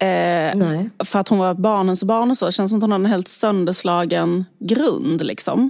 Eh, 0.02 0.86
för 1.06 1.20
att 1.20 1.28
hon 1.28 1.40
var 1.40 1.54
barnens 1.54 2.04
barn 2.04 2.30
och 2.30 2.38
så. 2.38 2.46
Det 2.46 2.52
känns 2.52 2.70
som 2.70 2.78
att 2.78 2.84
hon 2.84 2.92
har 2.92 3.00
en 3.00 3.06
helt 3.06 3.28
sönderslagen 3.28 4.46
grund. 4.60 5.22
Liksom. 5.22 5.70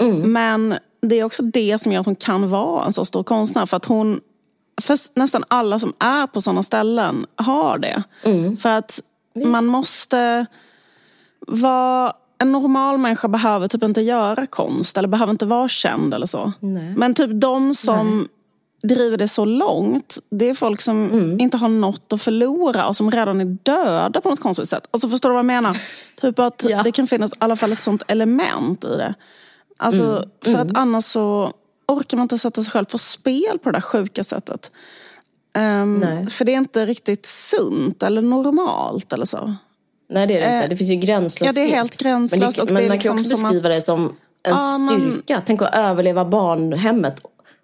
Mm. 0.00 0.32
Men 0.32 0.74
det 1.02 1.20
är 1.20 1.24
också 1.24 1.42
det 1.42 1.78
som 1.78 1.92
gör 1.92 2.00
att 2.00 2.06
hon 2.06 2.16
kan 2.16 2.50
vara 2.50 2.84
en 2.84 2.92
så 2.92 3.04
stor 3.04 3.22
konstnär. 3.22 3.66
För 3.66 3.76
att 3.76 3.84
hon, 3.84 4.20
för 4.82 4.98
nästan 5.18 5.44
alla 5.48 5.78
som 5.78 5.92
är 5.98 6.26
på 6.26 6.40
sådana 6.40 6.62
ställen 6.62 7.26
har 7.36 7.78
det. 7.78 8.02
Mm. 8.24 8.56
För 8.56 8.68
att 8.68 9.00
Visst. 9.34 9.46
man 9.46 9.66
måste 9.66 10.46
vara 11.46 12.12
en 12.40 12.52
normal 12.52 12.98
människa 12.98 13.28
behöver 13.28 13.68
typ 13.68 13.82
inte 13.82 14.00
göra 14.00 14.46
konst 14.46 14.98
eller 14.98 15.08
behöver 15.08 15.30
inte 15.30 15.46
vara 15.46 15.68
känd 15.68 16.14
eller 16.14 16.26
så. 16.26 16.52
Nej. 16.60 16.94
Men 16.96 17.14
typ 17.14 17.30
de 17.40 17.74
som 17.74 18.18
Nej 18.18 18.28
driver 18.82 19.16
det 19.16 19.28
så 19.28 19.44
långt, 19.44 20.18
det 20.30 20.48
är 20.48 20.54
folk 20.54 20.80
som 20.80 21.10
mm. 21.10 21.40
inte 21.40 21.56
har 21.56 21.68
något 21.68 22.12
att 22.12 22.22
förlora 22.22 22.88
och 22.88 22.96
som 22.96 23.10
redan 23.10 23.40
är 23.40 23.56
döda 23.62 24.20
på 24.20 24.30
något 24.30 24.40
konstigt 24.40 24.68
sätt. 24.68 24.88
Alltså 24.90 25.08
förstår 25.08 25.28
du 25.28 25.32
vad 25.32 25.38
jag 25.38 25.46
menar? 25.46 25.76
typ 26.20 26.38
att 26.38 26.64
ja. 26.68 26.82
det 26.82 26.92
kan 26.92 27.06
finnas 27.06 27.32
i 27.32 27.36
alla 27.38 27.56
fall 27.56 27.72
ett 27.72 27.82
sånt 27.82 28.02
element 28.06 28.84
i 28.84 28.88
det. 28.88 29.14
Alltså, 29.76 30.04
mm. 30.04 30.28
För 30.44 30.54
att 30.54 30.70
mm. 30.70 30.76
annars 30.76 31.04
så 31.04 31.52
orkar 31.88 32.16
man 32.16 32.24
inte 32.24 32.38
sätta 32.38 32.62
sig 32.62 32.72
själv 32.72 32.84
på 32.84 32.98
spel 32.98 33.58
på 33.62 33.70
det 33.70 33.76
där 33.76 33.80
sjuka 33.80 34.24
sättet. 34.24 34.72
Um, 35.58 36.26
för 36.30 36.44
det 36.44 36.52
är 36.52 36.56
inte 36.56 36.86
riktigt 36.86 37.26
sunt 37.26 38.02
eller 38.02 38.22
normalt 38.22 39.12
eller 39.12 39.24
så. 39.24 39.54
Nej 40.10 40.26
det 40.26 40.38
är 40.38 40.48
det 40.48 40.56
inte. 40.56 40.68
Det 40.68 40.76
finns 40.76 40.90
ju 40.90 40.96
gränslöshet. 40.96 41.56
Ja 41.56 41.62
det 41.62 41.70
är 41.70 41.76
helt 41.76 41.96
gränslöst. 41.96 42.58
Men, 42.58 42.66
det, 42.66 42.74
men 42.74 42.82
man 42.82 42.92
liksom 42.92 43.08
kan 43.08 43.24
också 43.24 43.28
beskriva 43.28 43.68
att, 43.68 43.74
det 43.74 43.82
som 43.82 44.16
en 44.42 44.52
ja, 44.52 44.78
styrka. 44.88 45.34
Man, 45.34 45.42
Tänk 45.46 45.62
att 45.62 45.74
överleva 45.74 46.24
barnhemmet 46.24 47.22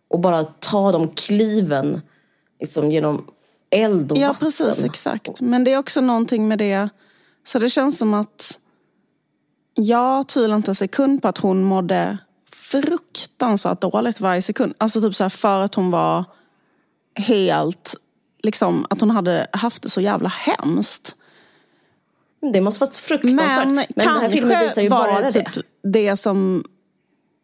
och 0.09 0.21
bara 0.21 0.45
ta 0.45 0.93
de 0.93 1.09
kliven 1.09 2.01
liksom, 2.61 2.91
genom 2.91 3.27
eld 3.71 4.13
och 4.13 4.19
ja, 4.19 4.29
vatten. 4.29 4.51
Ja, 4.59 4.65
precis. 4.65 4.85
Exakt. 4.85 5.41
Men 5.41 5.65
det 5.65 5.73
är 5.73 5.79
också 5.79 6.01
någonting 6.01 6.49
med 6.49 6.59
det. 6.59 6.89
Så 7.45 7.59
det 7.59 7.71
känns 7.71 7.99
som 7.99 8.15
att 8.15 8.59
jag 9.75 10.27
tvivlar 10.29 10.57
inte 10.57 10.71
en 10.71 10.75
sekund 10.75 11.23
på 11.23 11.29
att 11.29 11.39
hon 11.39 11.63
mådde 11.63 12.19
fruktansvärt 12.53 13.81
dåligt 13.81 14.21
varje 14.21 14.43
sekund. 14.43 14.75
Alltså 14.79 15.01
typ 15.01 15.15
så 15.15 15.25
här 15.25 15.29
för 15.29 15.61
att 15.61 15.75
hon 15.75 15.91
var 15.91 16.25
helt, 17.15 17.95
liksom 18.43 18.87
att 18.91 19.01
hon 19.01 19.11
hade 19.11 19.47
haft 19.53 19.83
det 19.83 19.91
så 19.91 20.01
jävla 20.01 20.29
hemskt. 20.29 21.17
Det 22.53 22.61
måste 22.61 22.81
vara 22.81 22.91
fruktansvärt. 22.91 23.67
Men, 23.67 23.75
Men 23.75 23.85
kanske 23.85 24.13
den 24.13 24.21
här 24.21 24.29
filmen 24.31 24.61
visar 24.61 24.83
ju 24.83 24.89
bara 24.89 25.21
det. 25.21 25.33
Typ 25.33 25.65
det 25.83 26.17
som 26.17 26.65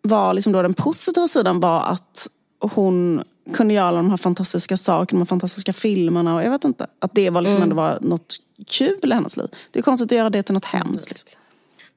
var 0.02 0.34
liksom 0.34 0.52
då 0.52 0.62
den 0.62 0.74
positiva 0.74 1.28
sidan 1.28 1.60
var 1.60 1.82
att 1.82 2.28
hon 2.60 3.24
kunde 3.54 3.74
göra 3.74 3.96
de 3.96 4.10
här 4.10 4.16
fantastiska 4.16 4.76
sakerna, 4.76 5.18
de 5.18 5.18
här 5.18 5.24
fantastiska 5.24 5.72
filmerna. 5.72 6.34
Och 6.34 6.42
jag 6.42 6.50
vet 6.50 6.64
inte, 6.64 6.86
att 6.98 7.14
det 7.14 7.30
var 7.30 7.40
liksom 7.40 7.62
mm. 7.62 7.70
ändå 7.70 7.82
var 7.82 7.98
något 8.00 8.36
kul 8.66 8.98
i 9.02 9.14
hennes 9.14 9.36
liv. 9.36 9.48
Det 9.70 9.78
är 9.78 9.82
konstigt 9.82 10.12
att 10.12 10.18
göra 10.18 10.30
det 10.30 10.42
till 10.42 10.54
något 10.54 10.64
hemskt. 10.64 11.10
Liksom. 11.10 11.30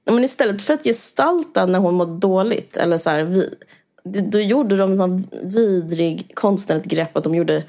Men 0.06 0.24
istället 0.24 0.62
för 0.62 0.74
att 0.74 0.84
gestalta 0.84 1.66
när 1.66 1.80
hon 1.80 1.94
mådde 1.94 2.18
dåligt, 2.18 2.78
eller 2.78 2.98
så 2.98 3.10
här, 3.10 3.24
vi, 3.24 3.50
då 4.04 4.40
gjorde 4.40 4.78
de 4.78 5.02
en 5.02 5.28
vidrig 5.44 6.32
konstnärligt 6.34 6.86
grepp 6.86 7.18
att 7.18 7.24
de 7.24 7.36
gjorde 7.36 7.64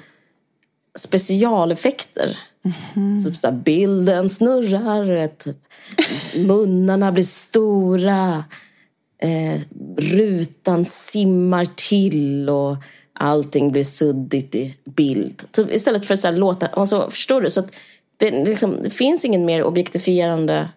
specialeffekter. 0.96 2.38
Mm. 2.96 3.24
Typ 3.24 3.36
så 3.36 3.46
här, 3.46 3.54
bilden 3.54 4.28
snurrar, 4.28 5.28
typ, 5.28 5.56
munnarna 6.36 7.12
blir 7.12 7.24
stora 7.24 8.44
eh, 9.22 9.60
rutan 9.96 10.84
simmar 10.84 11.66
till 11.74 12.48
och 12.48 12.76
allting 13.12 13.72
blir 13.72 13.84
suddigt 13.84 14.54
i 14.54 14.74
bild. 14.84 15.44
Så 15.56 15.68
istället 15.70 16.06
för 16.06 16.14
att 16.14 16.20
så 16.20 16.28
här, 16.28 16.36
låta, 16.36 16.66
alltså, 16.66 17.10
förstår 17.10 17.40
du? 17.40 17.50
Så 17.50 17.60
att 17.60 17.74
det, 18.16 18.30
liksom, 18.30 18.82
det 18.82 18.90
finns 18.90 19.24
ingen 19.24 19.44
mer 19.44 19.62
objektifierande 19.62 20.68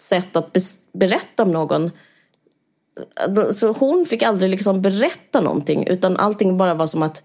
sätt 0.00 0.36
att 0.36 0.56
berätta 0.92 1.42
om 1.42 1.52
någon. 1.52 1.90
Så 3.52 3.72
hon 3.72 4.06
fick 4.06 4.22
aldrig 4.22 4.50
liksom 4.50 4.82
berätta 4.82 5.40
någonting 5.40 5.86
utan 5.86 6.16
allting 6.16 6.56
bara 6.56 6.74
var 6.74 6.86
som 6.86 7.02
att 7.02 7.22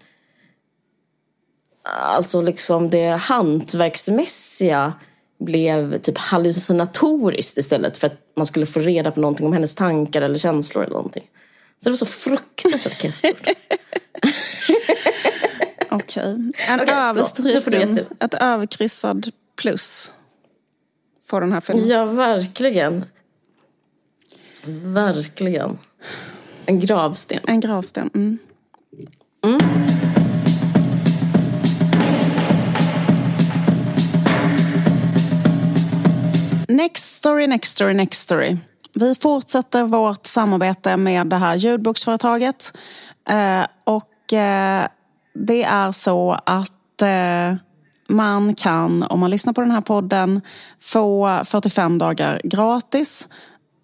Alltså 1.84 2.42
liksom 2.42 2.90
det 2.90 3.08
hantverksmässiga 3.08 4.92
blev 5.38 5.98
typ 5.98 6.18
hallucinatoriskt 6.18 7.58
istället 7.58 7.96
för 7.96 8.06
att 8.06 8.20
man 8.36 8.46
skulle 8.46 8.66
få 8.66 8.80
reda 8.80 9.10
på 9.10 9.20
någonting 9.20 9.46
om 9.46 9.52
hennes 9.52 9.74
tankar 9.74 10.22
eller 10.22 10.38
känslor 10.38 10.84
eller 10.84 10.94
någonting. 10.94 11.24
Så 11.78 11.84
det 11.84 11.90
var 11.90 11.96
så 11.96 12.06
fruktansvärt 12.06 12.98
kräftord. 12.98 13.48
Okej. 15.90 16.24
En 16.68 16.80
okay, 16.80 16.94
överstruken, 16.94 17.98
ett 18.20 18.34
överkryssad 18.34 19.30
plus 19.56 20.12
får 21.26 21.40
den 21.40 21.52
här 21.52 21.60
filmen. 21.60 21.88
Ja, 21.88 22.04
verkligen. 22.04 23.04
Verkligen. 24.66 25.78
En 26.66 26.80
gravsten. 26.80 27.40
En 27.46 27.60
gravsten, 27.60 28.10
mm. 28.14 28.38
Mm. 29.44 29.58
Next 36.68 37.14
story, 37.14 37.46
next 37.46 37.72
story, 37.72 37.94
next 37.94 38.20
story. 38.20 38.56
Vi 38.94 39.14
fortsätter 39.14 39.82
vårt 39.82 40.26
samarbete 40.26 40.96
med 40.96 41.26
det 41.26 41.36
här 41.36 41.54
ljudboksföretaget. 41.54 42.76
Eh, 43.28 43.66
och 43.84 44.32
eh, 44.32 44.86
det 45.34 45.62
är 45.62 45.92
så 45.92 46.38
att 46.46 47.02
eh, 47.02 47.54
man 48.08 48.54
kan, 48.54 49.02
om 49.02 49.20
man 49.20 49.30
lyssnar 49.30 49.52
på 49.52 49.60
den 49.60 49.70
här 49.70 49.80
podden, 49.80 50.40
få 50.80 51.42
45 51.44 51.98
dagar 51.98 52.40
gratis. 52.44 53.28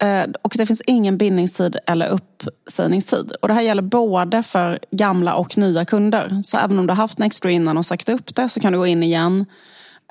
Eh, 0.01 0.25
och 0.41 0.53
det 0.57 0.65
finns 0.65 0.81
ingen 0.87 1.17
bindningstid 1.17 1.77
eller 1.87 2.07
uppsägningstid. 2.07 3.31
Och 3.41 3.47
det 3.47 3.53
här 3.53 3.61
gäller 3.61 3.81
både 3.81 4.43
för 4.43 4.79
gamla 4.91 5.35
och 5.35 5.57
nya 5.57 5.85
kunder. 5.85 6.41
Så 6.45 6.57
även 6.57 6.79
om 6.79 6.87
du 6.87 6.91
har 6.91 6.97
haft 6.97 7.17
Nextory 7.17 7.53
innan 7.53 7.77
och 7.77 7.85
sagt 7.85 8.09
upp 8.09 8.35
det 8.35 8.49
så 8.49 8.59
kan 8.59 8.73
du 8.73 8.79
gå 8.79 8.87
in 8.87 9.03
igen 9.03 9.45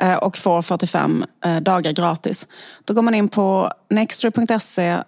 Eh, 0.01 0.17
och 0.17 0.37
får 0.37 0.63
45 0.63 1.25
eh, 1.45 1.57
dagar 1.57 1.93
gratis. 1.93 2.49
Då 2.85 2.95
går 2.95 3.03
man 3.03 3.15
in 3.15 3.29
på 3.29 3.73
nextory.se 3.91 4.99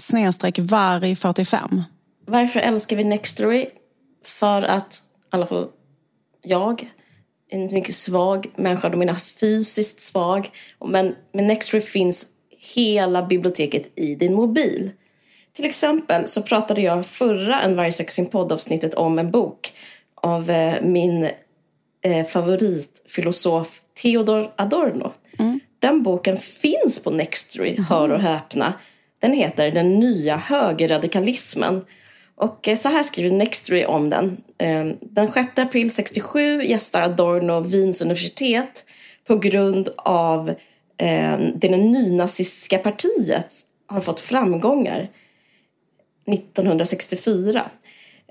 snedstreck 0.00 0.58
varg45. 0.58 1.82
Varför 2.26 2.60
älskar 2.60 2.96
vi 2.96 3.04
Nextory? 3.04 3.66
För 4.24 4.62
att, 4.62 4.94
i 4.94 5.26
alla 5.30 5.46
fall 5.46 5.68
jag, 6.42 6.90
en 7.50 7.64
mycket 7.74 7.94
svag 7.94 8.50
människa, 8.56 8.88
de 8.88 8.96
menar 8.96 9.14
fysiskt 9.14 10.02
svag. 10.02 10.50
Men 10.84 11.14
med 11.32 11.44
Nextory 11.44 11.80
finns 11.80 12.26
hela 12.74 13.22
biblioteket 13.22 13.98
i 13.98 14.14
din 14.14 14.34
mobil. 14.34 14.90
Till 15.52 15.64
exempel 15.64 16.28
så 16.28 16.42
pratade 16.42 16.80
jag 16.80 17.06
förra 17.06 17.60
En 17.60 17.76
varg 17.76 17.92
söker 17.92 18.12
sin 18.12 18.26
poddavsnittet 18.26 18.94
om 18.94 19.18
en 19.18 19.30
bok 19.30 19.72
av 20.14 20.50
eh, 20.50 20.82
min 20.82 21.30
favoritfilosof 22.28 23.79
Theodor 24.02 24.52
Adorno. 24.56 25.12
Mm. 25.38 25.60
Den 25.78 26.02
boken 26.02 26.38
finns 26.38 27.02
på 27.04 27.10
Nextory, 27.10 27.70
mm. 27.70 27.84
hör 27.84 28.08
och 28.08 28.20
häpna. 28.20 28.74
Den 29.18 29.32
heter 29.32 29.70
Den 29.70 29.98
nya 29.98 30.36
högerradikalismen. 30.36 31.84
Och 32.34 32.68
så 32.76 32.88
här 32.88 33.02
skriver 33.02 33.36
Nextory 33.36 33.84
om 33.84 34.10
den. 34.10 34.36
Den 35.00 35.32
6 35.32 35.58
april 35.58 35.90
67 35.90 36.62
gästar 36.62 37.02
Adorno 37.02 37.60
Wiens 37.60 38.02
universitet 38.02 38.84
på 39.26 39.36
grund 39.36 39.88
av 39.96 40.54
det 41.54 41.68
nynazistiska 41.70 42.78
partiet 42.78 43.54
har 43.86 44.00
fått 44.00 44.20
framgångar 44.20 45.08
1964. 46.26 47.70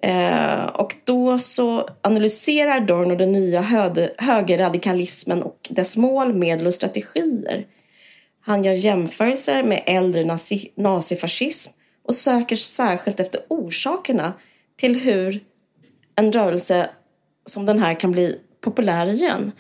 Eh, 0.02 0.66
och 0.66 0.95
då 1.04 1.39
så 1.39 1.89
analyserar 2.02 2.80
Dorno 2.80 3.16
den 3.16 3.32
nya 3.32 3.62
högerradikalismen 4.18 5.43
och 5.43 5.68
dess 5.70 5.97
mål, 5.97 6.34
medel 6.34 6.68
och 6.68 6.74
strategier. 6.74 7.66
Han 8.41 8.64
gör 8.64 8.74
jämförelser 8.74 9.64
med 9.64 9.84
äldre 9.86 10.26
nazi 10.26 10.72
nazifascism 10.76 11.72
och 12.04 12.16
söker 12.16 12.56
särskilt 12.56 13.20
efter 13.20 13.41
orsakerna 13.47 14.34
till 14.78 15.00
hur 15.00 15.43
en 16.16 16.34
rörelse 16.34 16.89
som 17.45 17.66
den 17.66 17.80
här 17.80 17.93
kan 17.93 18.12
bli 18.12 18.38
populär 18.62 19.08
igen. 19.08 19.52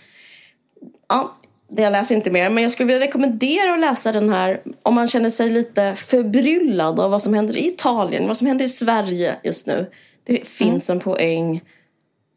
Ja, 1.09 1.35
jag 1.75 1.91
läser 1.91 2.15
inte 2.15 2.31
mer, 2.31 2.49
men 2.49 2.63
jag 2.63 2.71
skulle 2.71 2.87
vilja 2.87 3.07
rekommendera 3.07 3.73
att 3.73 3.79
läsa 3.79 4.11
den 4.11 4.29
här 4.29 4.61
om 4.83 4.95
man 4.95 5.07
känner 5.07 5.29
sig 5.29 5.49
lite 5.49 5.95
förbryllad 5.95 6.99
av 6.99 7.11
vad 7.11 7.21
som 7.21 7.33
händer 7.33 7.57
i 7.57 7.67
Italien, 7.67 8.27
vad 8.27 8.37
som 8.37 8.47
händer 8.47 8.65
i 8.65 8.69
Sverige 8.69 9.35
just 9.43 9.67
nu. 9.67 9.87
Det 10.23 10.47
finns 10.47 10.89
mm. 10.89 10.97
en 10.97 11.03
poäng 11.03 11.61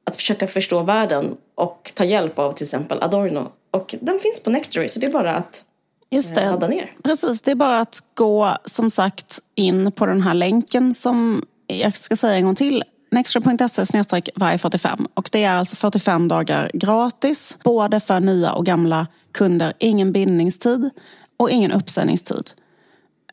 att 0.05 0.17
försöka 0.17 0.47
förstå 0.47 0.83
världen 0.83 1.37
och 1.55 1.93
ta 1.95 2.05
hjälp 2.05 2.39
av 2.39 2.53
till 2.53 2.65
exempel 2.65 3.03
Adorno. 3.03 3.49
Och 3.71 3.95
den 4.01 4.19
finns 4.19 4.43
på 4.43 4.51
Nextory, 4.51 4.89
så 4.89 5.01
det 5.01 5.07
är 5.07 5.13
bara 5.13 5.35
att 5.35 5.65
Just 6.11 6.35
det. 6.35 6.41
Eh, 6.41 6.51
ladda 6.51 6.69
ner. 6.69 6.93
Precis, 7.05 7.41
det 7.41 7.51
är 7.51 7.55
bara 7.55 7.81
att 7.81 8.03
gå 8.15 8.57
som 8.65 8.91
sagt 8.91 9.39
in 9.55 9.93
på 9.93 10.07
den 10.07 10.23
här 10.23 10.35
länken 10.35 10.95
som 10.95 11.47
jag 11.67 11.97
ska 11.97 12.17
säga 12.17 12.35
en 12.35 12.45
gång 12.45 12.55
till 12.55 12.85
Nextra.se 13.11 14.23
varje 14.35 14.59
45 14.59 15.07
och 15.15 15.29
det 15.33 15.45
är 15.45 15.53
alltså 15.53 15.77
45 15.77 16.29
dagar 16.29 16.71
gratis 16.75 17.59
både 17.65 18.01
för 18.01 18.21
nya 18.21 18.53
och 18.53 18.67
gamla 18.67 19.07
kunder. 19.33 19.73
Ingen 19.79 20.13
bindningstid 20.13 20.91
och 21.37 21.51
ingen 21.51 21.73
uppsägningstid. 21.73 22.51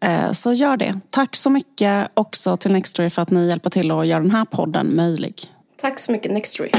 Eh, 0.02 0.32
så 0.32 0.54
gör 0.54 0.78
det. 0.78 1.00
Tack 1.10 1.36
så 1.36 1.50
mycket 1.50 2.12
också 2.14 2.58
till 2.58 2.72
Nextory 2.72 3.10
för 3.10 3.22
att 3.22 3.32
ni 3.32 3.48
hjälper 3.48 3.70
till 3.70 3.92
att 3.92 4.08
göra 4.08 4.20
den 4.20 4.32
här 4.32 4.46
podden 4.46 4.96
möjlig. 4.96 5.36
Tack 5.78 6.00
så 6.00 6.12
mycket 6.12 6.32
Nextory. 6.32 6.72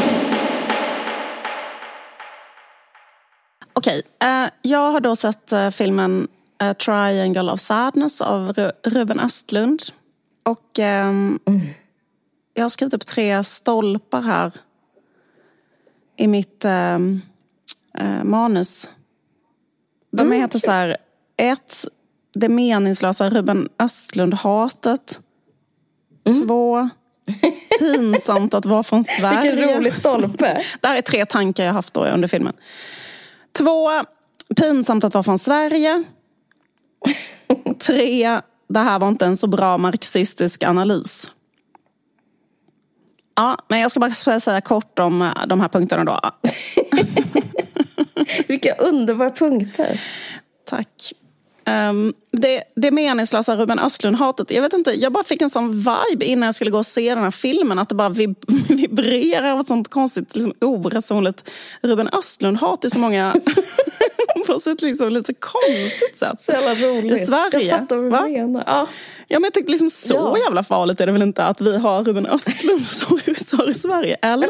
Okej, 3.73 4.03
eh, 4.23 4.51
jag 4.63 4.93
har 4.93 5.01
då 5.01 5.17
sett 5.17 5.53
eh, 5.53 5.71
filmen 5.71 6.29
Triangle 6.85 7.53
of 7.53 7.61
Sadness 7.61 8.21
av 8.21 8.71
Ruben 8.85 9.21
Östlund. 9.21 9.83
Och 10.43 10.79
mm 10.79 11.39
jag 12.55 12.65
har 12.65 12.69
skrivit 12.69 12.95
upp 12.95 13.07
tre 13.07 13.45
stolpar 13.45 14.21
här 14.21 14.53
i 16.17 16.27
mitt 16.27 16.65
eh, 16.65 16.99
eh, 17.95 18.25
manus. 18.25 18.91
De 20.11 20.27
mm, 20.27 20.41
heter 20.41 20.59
så 20.59 20.71
här, 20.71 20.97
ett, 21.37 21.85
det 22.33 22.49
meningslösa 22.49 23.31
Ruben 23.31 23.69
Östlund-hatet. 23.79 25.21
Mm. 26.25 26.47
Två, 26.47 26.89
pinsamt 27.79 28.55
att 28.55 28.67
vara 28.67 28.83
från 28.83 29.05
Sverige. 29.21 29.53
Vilken 29.53 29.77
rolig 29.77 29.93
stolpe. 29.93 30.63
det 30.81 30.89
här 30.89 30.97
är 30.97 31.03
tre 31.03 31.27
tankar 31.27 31.65
jag 31.65 31.73
haft 31.73 31.95
då 31.95 32.05
under 32.05 32.29
filmen. 32.29 32.55
Två, 33.59 33.91
pinsamt 34.57 35.05
att 35.05 35.15
vara 35.15 35.23
från 35.23 35.39
Sverige. 35.39 36.05
Tre, 37.87 38.41
det 38.69 38.81
här 38.81 38.99
var 38.99 39.09
inte 39.09 39.27
en 39.27 39.37
så 39.37 39.47
bra 39.47 39.79
marxistisk 39.79 40.63
analys. 40.63 41.31
Ja, 43.35 43.59
men 43.69 43.81
jag 43.81 43.91
ska 43.91 44.01
bara 44.01 44.41
säga 44.41 44.61
kort 44.61 44.99
om 44.99 45.23
eh, 45.23 45.47
de 45.47 45.61
här 45.61 45.69
punkterna 45.69 46.05
då. 46.05 46.21
Vilka 48.49 48.75
underbara 48.75 49.31
punkter. 49.31 50.01
Tack. 50.65 51.13
Um, 51.91 52.15
det, 52.33 52.63
det 52.77 52.91
meningslösa 52.91 53.57
Ruben 53.57 53.79
Östlund-hatet. 53.79 54.51
Jag 54.51 54.63
vet 54.63 54.73
inte, 54.73 54.93
jag 54.93 55.13
bara 55.13 55.25
fick 55.25 55.43
en 55.43 55.51
sån 55.51 55.73
vibe 55.73 56.25
innan 56.25 56.47
jag 56.47 56.55
skulle 56.55 56.71
gå 56.71 56.79
och 56.79 56.87
se 56.87 57.15
den 57.15 57.25
här 57.25 57.31
filmen. 57.31 57.79
Att 57.79 57.89
det 57.89 57.95
bara 57.95 58.09
vib 58.09 58.37
vibrerar 58.69 59.53
av 59.53 59.61
ett 59.61 59.67
sånt 59.67 59.89
konstigt, 59.89 60.37
liksom, 60.37 60.55
oresonligt 60.61 61.51
Ruben 61.83 62.09
Östlund-hat 62.09 62.85
i 62.85 62.91
så 62.91 62.99
många... 62.99 63.35
på 64.47 64.53
ett 64.53 64.83
liksom, 64.83 65.09
lite 65.09 65.33
konstigt 65.35 66.19
sätt. 66.19 66.41
Så 66.41 66.53
jävla 66.53 66.75
roligt. 66.75 67.23
I 67.23 67.27
Sverige. 67.27 67.69
Jag 67.69 67.79
fattar 67.79 67.97
vad 67.97 68.25
du 68.25 68.31
menar. 68.31 68.65
Ja. 68.67 68.87
Ja, 69.29 69.39
men 69.39 69.45
jag 69.45 69.53
tänkte 69.53 69.71
liksom 69.71 69.91
så 69.91 70.15
ja. 70.15 70.39
jävla 70.39 70.63
farligt 70.63 71.01
är 71.01 71.07
det 71.07 71.13
väl 71.13 71.23
inte 71.23 71.45
att 71.45 71.61
vi 71.61 71.79
har 71.79 72.05
Ruben 72.05 72.27
Östlund 72.27 72.87
som 72.87 73.19
regissör 73.19 73.71
i 73.71 73.75
Sverige? 73.75 74.17
Eller? 74.23 74.49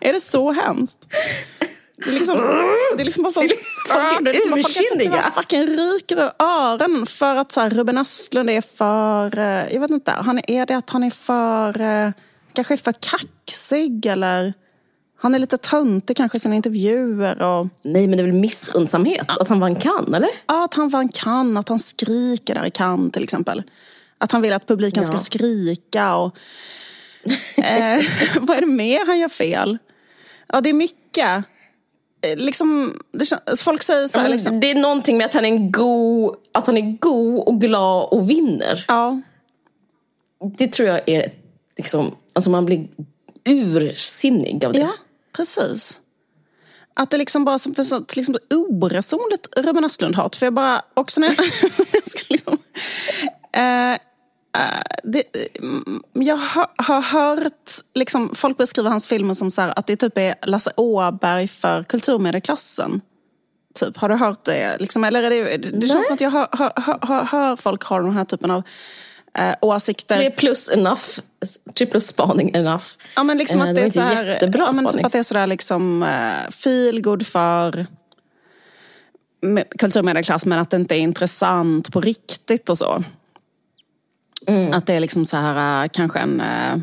Är 0.00 0.12
det 0.12 0.20
så 0.20 0.52
hemskt? 0.52 1.08
Det 1.96 2.10
är 2.10 2.12
liksom, 2.12 2.38
det 2.96 3.02
är 3.02 3.04
liksom 3.04 3.22
bara 3.22 3.30
sånt... 3.30 3.52
Folk, 3.88 4.24
det 4.24 4.30
är 4.30 4.34
liksom 4.34 4.58
ursinniga. 4.58 5.22
Folk 5.22 5.34
fucking 5.34 5.66
ryker 5.66 6.16
ur 6.16 6.30
öronen 6.38 7.06
för 7.06 7.36
att 7.36 7.52
så 7.52 7.60
här, 7.60 7.70
Ruben 7.70 7.98
Östlund 7.98 8.50
är 8.50 8.60
för... 8.60 9.38
Eh, 9.38 9.72
jag 9.72 9.80
vet 9.80 9.90
inte. 9.90 10.10
Han, 10.10 10.40
är 10.46 10.66
det 10.66 10.74
att 10.74 10.90
han 10.90 11.02
är 11.04 11.10
för... 11.10 11.80
Eh, 11.80 12.10
kanske 12.52 12.76
för 12.76 12.92
kaxig 12.92 14.06
eller... 14.06 14.54
Han 15.18 15.34
är 15.34 15.38
lite 15.38 15.56
töntig 15.56 16.16
kanske 16.16 16.36
i 16.36 16.40
sina 16.40 16.54
intervjuer. 16.54 17.42
Och... 17.42 17.66
Nej, 17.82 18.06
men 18.06 18.16
det 18.16 18.22
är 18.22 18.26
väl 18.26 18.32
missundsamhet? 18.32 19.26
Ja. 19.28 19.36
Att 19.40 19.48
han 19.48 19.60
vann 19.60 19.76
kan, 19.76 20.14
eller? 20.14 20.30
Ja, 20.46 20.64
att 20.64 20.74
han 20.74 20.88
vann 20.88 21.08
kan. 21.08 21.56
Att 21.56 21.68
han 21.68 21.78
skriker 21.78 22.54
där 22.54 22.66
i 22.66 22.70
kan 22.70 23.10
till 23.10 23.22
exempel. 23.22 23.62
Att 24.18 24.32
han 24.32 24.42
vill 24.42 24.52
att 24.52 24.66
publiken 24.66 25.02
ja. 25.02 25.08
ska 25.08 25.18
skrika. 25.18 26.16
Och, 26.16 26.36
eh, 27.56 28.00
vad 28.40 28.56
är 28.56 28.60
det 28.60 28.66
mer 28.66 29.06
han 29.06 29.18
gör 29.18 29.28
fel? 29.28 29.78
Ja, 30.48 30.60
det 30.60 30.70
är 30.70 30.74
mycket. 30.74 31.44
Liksom, 32.34 33.00
det, 33.12 33.56
folk 33.58 33.82
säger 33.82 34.06
så 34.08 34.18
här, 34.18 34.28
liksom. 34.28 34.60
Det 34.60 34.70
är 34.70 34.74
någonting 34.74 35.16
med 35.18 35.26
att 35.26 35.34
han 35.34 35.44
är 35.44 35.70
god, 35.70 36.36
att 36.52 36.66
han 36.66 36.76
är 36.76 36.98
god 36.98 37.40
och 37.40 37.60
glad 37.60 38.08
och 38.10 38.30
vinner. 38.30 38.84
Ja. 38.88 39.20
Det 40.58 40.68
tror 40.68 40.88
jag 40.88 41.08
är 41.08 41.30
liksom, 41.76 42.14
alltså 42.32 42.50
man 42.50 42.64
blir 42.64 42.88
ursinnig 43.44 44.64
av 44.64 44.72
det. 44.72 44.78
Ja, 44.78 44.92
precis. 45.36 46.00
Att 46.94 47.10
det 47.10 47.18
liksom 47.18 47.44
bara 47.44 47.58
för 47.58 47.82
sånt 47.82 48.16
liksom 48.16 48.36
oresonligt 48.50 49.48
Ruben 49.56 49.84
Östlund-hat. 49.84 50.36
För 50.36 50.46
jag 50.46 50.54
bara, 50.54 50.82
också 50.94 51.20
när 51.20 51.28
jag, 51.28 51.36
jag 51.92 52.08
ska 52.08 52.24
liksom, 52.28 52.58
Eh, 53.56 53.96
det, 55.02 55.22
mm, 55.58 56.02
jag 56.12 56.36
har, 56.36 56.68
har 56.76 57.00
hört 57.00 57.70
liksom, 57.94 58.34
folk 58.34 58.58
beskriva 58.58 58.90
hans 58.90 59.06
filmer 59.06 59.34
som 59.34 59.50
så 59.50 59.62
här, 59.62 59.78
att 59.78 59.86
det 59.86 59.96
typ 59.96 60.18
är 60.18 60.34
Lasse 60.42 60.72
Åberg 60.76 61.48
för 61.48 61.82
kulturmedelklassen. 61.82 63.00
Typ, 63.74 63.96
har 63.96 64.08
du 64.08 64.14
hört 64.14 64.44
det? 64.44 64.76
Liksom, 64.80 65.04
eller 65.04 65.22
är 65.22 65.30
det, 65.30 65.56
det 65.56 65.88
känns 65.88 66.06
som 66.06 66.14
att 66.14 66.20
jag 66.20 66.30
hör, 66.30 66.48
hör, 66.52 66.72
hör, 67.06 67.24
hör 67.24 67.56
folk 67.56 67.84
ha 67.84 67.98
den 67.98 68.12
här 68.12 68.24
typen 68.24 68.50
av 68.50 68.62
eh, 69.38 69.54
åsikter. 69.60 70.16
Tre 70.16 70.30
plus 70.30 70.70
enough. 70.70 71.04
Tre 71.74 71.86
plus 71.86 72.06
spaning 72.06 72.54
enough. 72.54 72.84
Ja, 73.16 73.22
men 73.22 73.38
liksom 73.38 73.60
att 73.60 73.68
eh, 73.68 73.74
det, 73.74 73.80
är 73.80 73.88
så 73.88 74.00
här, 74.00 74.26
jättebra 74.26 74.64
ja, 74.64 74.82
men 74.82 74.92
typ 74.92 75.04
att 75.04 75.12
det 75.12 75.18
är 75.18 75.22
sådär 75.22 75.46
liksom 75.46 76.02
uh, 76.02 76.50
feel 76.50 77.00
good 77.00 77.26
för 77.26 77.86
kulturmedelklass 79.78 80.46
men 80.46 80.58
att 80.58 80.70
det 80.70 80.76
inte 80.76 80.94
är 80.94 81.00
intressant 81.00 81.92
på 81.92 82.00
riktigt 82.00 82.68
och 82.68 82.78
så. 82.78 83.04
Mm. 84.46 84.72
Att 84.72 84.86
det 84.86 84.94
är 84.94 85.00
liksom 85.00 85.24
så 85.24 85.36
här 85.36 85.84
äh, 85.84 85.88
kanske 85.92 86.18
en 86.18 86.40
äh, 86.40 86.78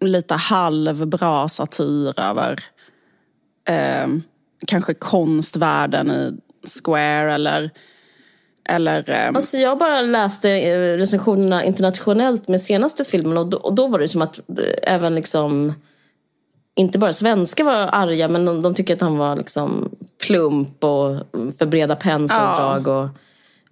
lite 0.00 0.34
halvbra 0.34 1.48
satir 1.48 2.20
över 2.20 2.58
äh, 3.68 4.08
kanske 4.66 4.94
konstvärlden 4.94 6.10
i 6.10 6.36
Square 6.84 7.34
eller 7.34 7.70
eller, 8.68 9.10
ähm... 9.10 9.36
alltså 9.36 9.56
jag 9.56 9.78
bara 9.78 10.02
läste 10.02 10.48
recensionerna 10.96 11.64
internationellt 11.64 12.48
med 12.48 12.60
senaste 12.60 13.04
filmen 13.04 13.38
och 13.38 13.46
då, 13.46 13.56
och 13.56 13.74
då 13.74 13.86
var 13.86 13.98
det 13.98 14.08
som 14.08 14.22
att 14.22 14.40
även 14.82 15.14
liksom 15.14 15.72
inte 16.74 16.98
bara 16.98 17.12
svenskar 17.12 17.64
var 17.64 17.88
arga 17.92 18.28
men 18.28 18.44
de, 18.44 18.62
de 18.62 18.74
tycker 18.74 18.94
att 18.94 19.00
han 19.00 19.18
var 19.18 19.36
liksom 19.36 19.90
plump 20.26 20.84
och 20.84 21.16
för 21.58 21.66
breda 21.66 21.96
penseldrag. 21.96 22.82
Ja. 22.86 23.02
Och, 23.02 23.08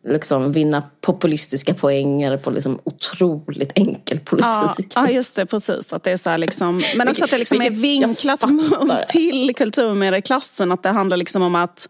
liksom 0.09 0.53
vinna 0.53 0.83
populistiska 1.01 1.75
poänger 1.75 2.37
på 2.37 2.51
liksom 2.51 2.79
otroligt 2.85 3.73
enkel 3.75 4.19
politik. 4.19 4.93
Ja, 4.95 5.07
ja 5.07 5.11
just 5.11 5.37
det, 5.37 5.47
precis. 5.47 5.93
Att 5.93 6.03
det 6.03 6.11
är 6.11 6.17
så 6.17 6.37
liksom, 6.37 6.81
men 6.97 7.09
också 7.09 7.25
att 7.25 7.31
det 7.31 7.39
liksom 7.39 7.63
är 7.63 7.71
vinklat 7.71 8.45
till 9.09 9.55
kulturmedelklassen. 9.57 10.73
Att 10.73 10.83
det 10.83 10.89
handlar 10.89 11.17
liksom 11.17 11.43
om 11.43 11.55
att, 11.55 11.89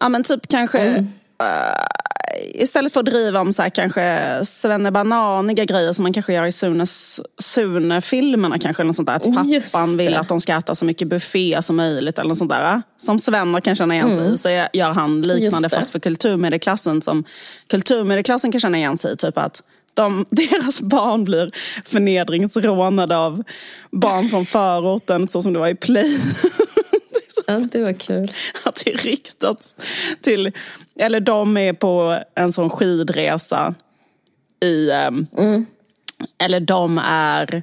ja 0.00 0.08
men 0.08 0.22
typ 0.22 0.48
kanske 0.48 0.78
mm. 0.78 1.06
Uh, 1.42 1.86
istället 2.54 2.92
för 2.92 3.00
att 3.00 3.06
driva 3.06 3.40
om 3.40 3.52
så 3.52 3.62
här, 3.62 3.70
kanske 3.70 4.38
svennebananiga 4.44 5.64
grejer 5.64 5.92
som 5.92 6.02
man 6.02 6.12
kanske 6.12 6.32
gör 6.32 6.46
i 6.46 6.52
Sunes, 6.52 7.20
Sune-filmerna 7.38 8.58
kanske. 8.58 8.82
Eller 8.82 8.86
något 8.86 8.96
sånt 8.96 9.06
där. 9.06 9.14
Att 9.14 9.22
pappan 9.22 9.96
vill 9.96 10.16
att 10.16 10.28
de 10.28 10.40
ska 10.40 10.56
äta 10.56 10.74
så 10.74 10.84
mycket 10.84 11.08
buffé 11.08 11.62
som 11.62 11.76
möjligt. 11.76 12.18
Eller 12.18 12.28
något 12.28 12.38
sånt 12.38 12.50
där. 12.50 12.82
Som 12.96 13.18
Svenner 13.18 13.60
kan 13.60 13.74
känna 13.74 13.94
igen 13.94 14.10
sig 14.10 14.18
mm. 14.18 14.34
i. 14.34 14.38
Så 14.38 14.48
gör 14.72 14.92
han 14.92 15.22
liknande 15.22 15.68
fast 15.68 15.92
för 15.92 15.98
kulturmedelklassen. 15.98 17.02
Som 17.02 17.24
kulturmedelklassen 17.66 18.52
kan 18.52 18.60
känna 18.60 18.78
igen 18.78 18.96
sig 18.96 19.12
i. 19.12 19.16
Typ 19.16 19.38
att 19.38 19.62
de, 19.94 20.26
deras 20.30 20.80
barn 20.80 21.24
blir 21.24 21.50
förnedringsrånade 21.84 23.16
av 23.16 23.42
barn 23.90 24.28
från 24.28 24.44
förorten 24.44 25.28
så 25.28 25.40
som 25.40 25.52
det 25.52 25.58
var 25.58 25.68
i 25.68 25.74
Play. 25.74 26.20
Ja, 27.46 27.58
det 27.58 27.82
var 27.82 27.92
kul. 27.92 28.32
Att 28.64 28.82
det 28.84 28.90
riktats 28.90 29.76
till, 30.20 30.52
eller 30.96 31.20
de 31.20 31.56
är 31.56 31.72
på 31.72 32.18
en 32.34 32.52
sån 32.52 32.70
skidresa 32.70 33.74
i, 34.60 34.90
um, 34.90 35.26
mm. 35.38 35.66
eller 36.38 36.60
de 36.60 36.98
är 37.04 37.62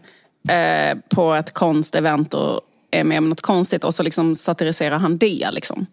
uh, 0.51 0.99
på 1.09 1.33
ett 1.33 1.53
konstevent 1.53 2.33
och 2.33 2.61
är 2.91 3.03
med 3.03 3.17
om 3.17 3.29
något 3.29 3.41
konstigt 3.41 3.83
och 3.83 3.93
så 3.93 4.03
liksom 4.03 4.35
satiriserar 4.35 4.97
han 4.97 5.17
det. 5.17 5.49
Liksom. 5.51 5.85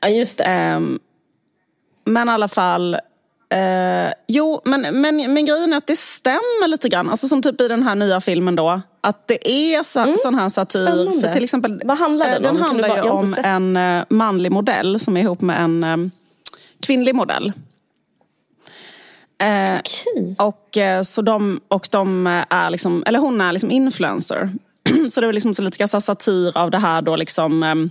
Ja, 0.00 0.08
just 0.08 0.38
det. 0.38 0.74
Um, 0.76 1.00
men 2.04 2.28
i 2.28 2.32
alla 2.32 2.48
fall, 2.48 2.96
uh, 3.52 4.12
jo, 4.28 4.60
men, 4.64 4.80
men, 4.80 5.16
men 5.34 5.46
grejen 5.46 5.72
är 5.72 5.76
att 5.76 5.86
det 5.86 5.96
stämmer 5.96 6.68
lite 6.68 6.88
grann. 6.88 7.10
Alltså 7.10 7.28
som 7.28 7.42
typ 7.42 7.60
i 7.60 7.68
den 7.68 7.82
här 7.82 7.94
nya 7.94 8.20
filmen 8.20 8.56
då. 8.56 8.80
Att 9.00 9.28
det 9.28 9.50
är 9.50 9.82
så, 9.82 10.00
mm. 10.00 10.16
sån 10.18 10.34
här 10.34 10.48
satir. 10.48 11.20
För 11.20 11.32
till 11.32 11.44
exempel, 11.44 11.82
Vad 11.84 11.98
handlar 11.98 12.30
den, 12.30 12.42
den 12.42 12.50
om? 12.50 12.56
Den 12.56 12.66
handlar 12.66 12.96
ju 12.96 13.10
om 13.10 13.34
en 13.44 13.76
uh, 13.76 14.04
manlig 14.08 14.52
modell 14.52 15.00
som 15.00 15.16
är 15.16 15.20
ihop 15.20 15.40
med 15.40 15.60
en 15.60 15.84
um, 15.84 16.10
kvinnlig 16.80 17.14
modell. 17.14 17.52
Eh, 19.42 19.78
okay. 19.78 20.34
och, 20.38 21.06
så 21.06 21.22
de, 21.22 21.60
och 21.68 21.88
de 21.90 22.26
är 22.50 22.70
liksom, 22.70 23.04
eller 23.06 23.18
hon 23.18 23.40
är 23.40 23.52
liksom 23.52 23.70
influencer. 23.70 24.50
så 25.10 25.20
det 25.20 25.26
är 25.26 25.32
liksom 25.32 25.54
så 25.54 25.62
lite 25.62 25.88
satir 25.88 26.58
av 26.58 26.70
det 26.70 26.78
här 26.78 27.02
då 27.02 27.16
liksom 27.16 27.90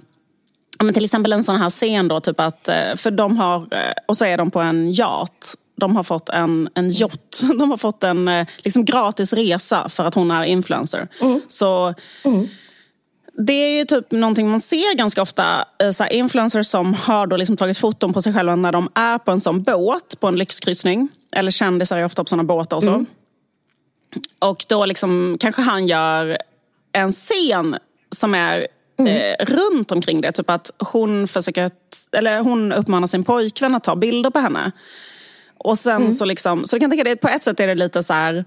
eh, 0.81 0.85
men 0.85 0.93
till 0.93 1.05
exempel 1.05 1.33
en 1.33 1.43
sån 1.43 1.55
här 1.55 1.69
scen 1.69 2.07
då, 2.07 2.19
typ 2.19 2.39
att, 2.39 2.67
eh, 2.67 2.95
för 2.95 3.11
de 3.11 3.37
har, 3.37 3.57
eh, 3.57 3.93
och 4.07 4.17
så 4.17 4.25
är 4.25 4.37
de 4.37 4.51
på 4.51 4.59
en 4.59 4.91
yacht. 4.91 5.55
De 5.75 5.95
har 5.95 6.03
fått 6.03 6.29
en, 6.29 6.69
en 6.73 6.89
yacht. 6.89 7.41
De 7.59 7.69
har 7.69 7.77
fått 7.77 8.03
en 8.03 8.45
liksom 8.57 8.85
gratis 8.85 9.33
resa 9.33 9.89
för 9.89 10.05
att 10.05 10.15
hon 10.15 10.31
är 10.31 10.43
influencer. 10.43 11.07
Mm. 11.21 11.41
Så 11.47 11.93
mm. 12.23 12.47
Det 13.37 13.53
är 13.53 13.77
ju 13.77 13.85
typ 13.85 14.11
någonting 14.11 14.49
man 14.49 14.61
ser 14.61 14.95
ganska 14.95 15.21
ofta. 15.21 15.65
Så 15.93 16.05
influencers 16.05 16.67
som 16.67 16.93
har 16.93 17.27
då 17.27 17.37
liksom 17.37 17.57
tagit 17.57 17.77
foton 17.77 18.13
på 18.13 18.21
sig 18.21 18.33
själva 18.33 18.55
när 18.55 18.71
de 18.71 18.89
är 18.95 19.17
på 19.17 19.31
en 19.31 19.41
sån 19.41 19.63
båt 19.63 20.19
på 20.19 20.27
en 20.27 20.35
lyxkryssning. 20.35 21.09
Eller 21.31 21.51
kändisar 21.51 21.97
är 21.97 22.05
ofta 22.05 22.23
på 22.23 22.29
såna 22.29 22.43
båtar 22.43 22.77
och 22.77 22.83
så. 22.83 22.89
Mm. 22.89 23.05
Och 24.39 24.65
då 24.69 24.85
liksom, 24.85 25.37
kanske 25.39 25.61
han 25.61 25.87
gör 25.87 26.37
en 26.91 27.11
scen 27.11 27.77
som 28.15 28.35
är 28.35 28.67
mm. 29.07 29.35
eh, 29.39 29.45
runt 29.45 29.91
omkring 29.91 30.21
det. 30.21 30.31
Typ 30.31 30.49
att 30.49 30.71
hon, 30.79 31.27
försöker, 31.27 31.69
eller 32.11 32.39
hon 32.39 32.71
uppmanar 32.71 33.07
sin 33.07 33.23
pojkvän 33.23 33.75
att 33.75 33.83
ta 33.83 33.95
bilder 33.95 34.29
på 34.29 34.39
henne. 34.39 34.71
Och 35.57 35.79
sen 35.79 36.01
mm. 36.01 36.11
så 36.11 36.25
liksom, 36.25 36.65
så 36.65 36.75
du 36.75 36.79
kan 36.79 36.89
tänka 36.89 37.03
dig, 37.03 37.15
på 37.15 37.27
ett 37.27 37.43
sätt 37.43 37.59
är 37.59 37.67
det 37.67 37.75
lite 37.75 38.03
så 38.03 38.13
här, 38.13 38.45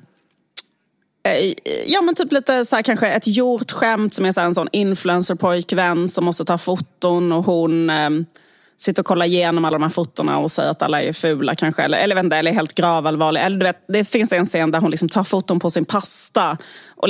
eh, 1.29 1.55
Ja 1.87 2.03
men 2.03 2.15
typ 2.15 2.33
lite 2.33 2.65
så 2.65 2.77
här, 2.77 2.83
kanske 2.83 3.09
ett 3.09 3.27
gjort 3.27 3.71
skämt 3.71 4.15
som 4.15 4.25
är 4.25 4.33
så 4.33 4.41
en 4.41 4.55
sån 4.55 4.69
influencer-pojkvän 4.69 6.09
som 6.09 6.25
måste 6.25 6.45
ta 6.45 6.59
foton 6.59 7.33
och 7.33 7.45
hon 7.45 7.91
eh, 7.91 8.11
sitter 8.77 9.03
och 9.03 9.07
kollar 9.07 9.27
igenom 9.27 9.65
alla 9.65 9.79
de 9.79 9.83
här 9.83 9.91
fotona 9.91 10.39
och 10.39 10.51
säger 10.51 10.71
att 10.71 10.83
alla 10.83 11.03
är 11.03 11.13
fula 11.13 11.55
kanske. 11.55 11.83
Eller, 11.83 11.99
eller, 11.99 12.15
vänta, 12.15 12.37
eller 12.37 12.53
helt 12.53 12.75
gravallvarliga. 12.75 13.43
Eller, 13.43 13.57
du 13.57 13.65
vet, 13.65 13.85
det 13.89 14.05
finns 14.05 14.33
en 14.33 14.47
scen 14.47 14.71
där 14.71 14.81
hon 14.81 14.91
liksom 14.91 15.09
tar 15.09 15.25
foton 15.25 15.61
på 15.61 15.71
sin 15.71 15.85
pasta. 15.85 16.59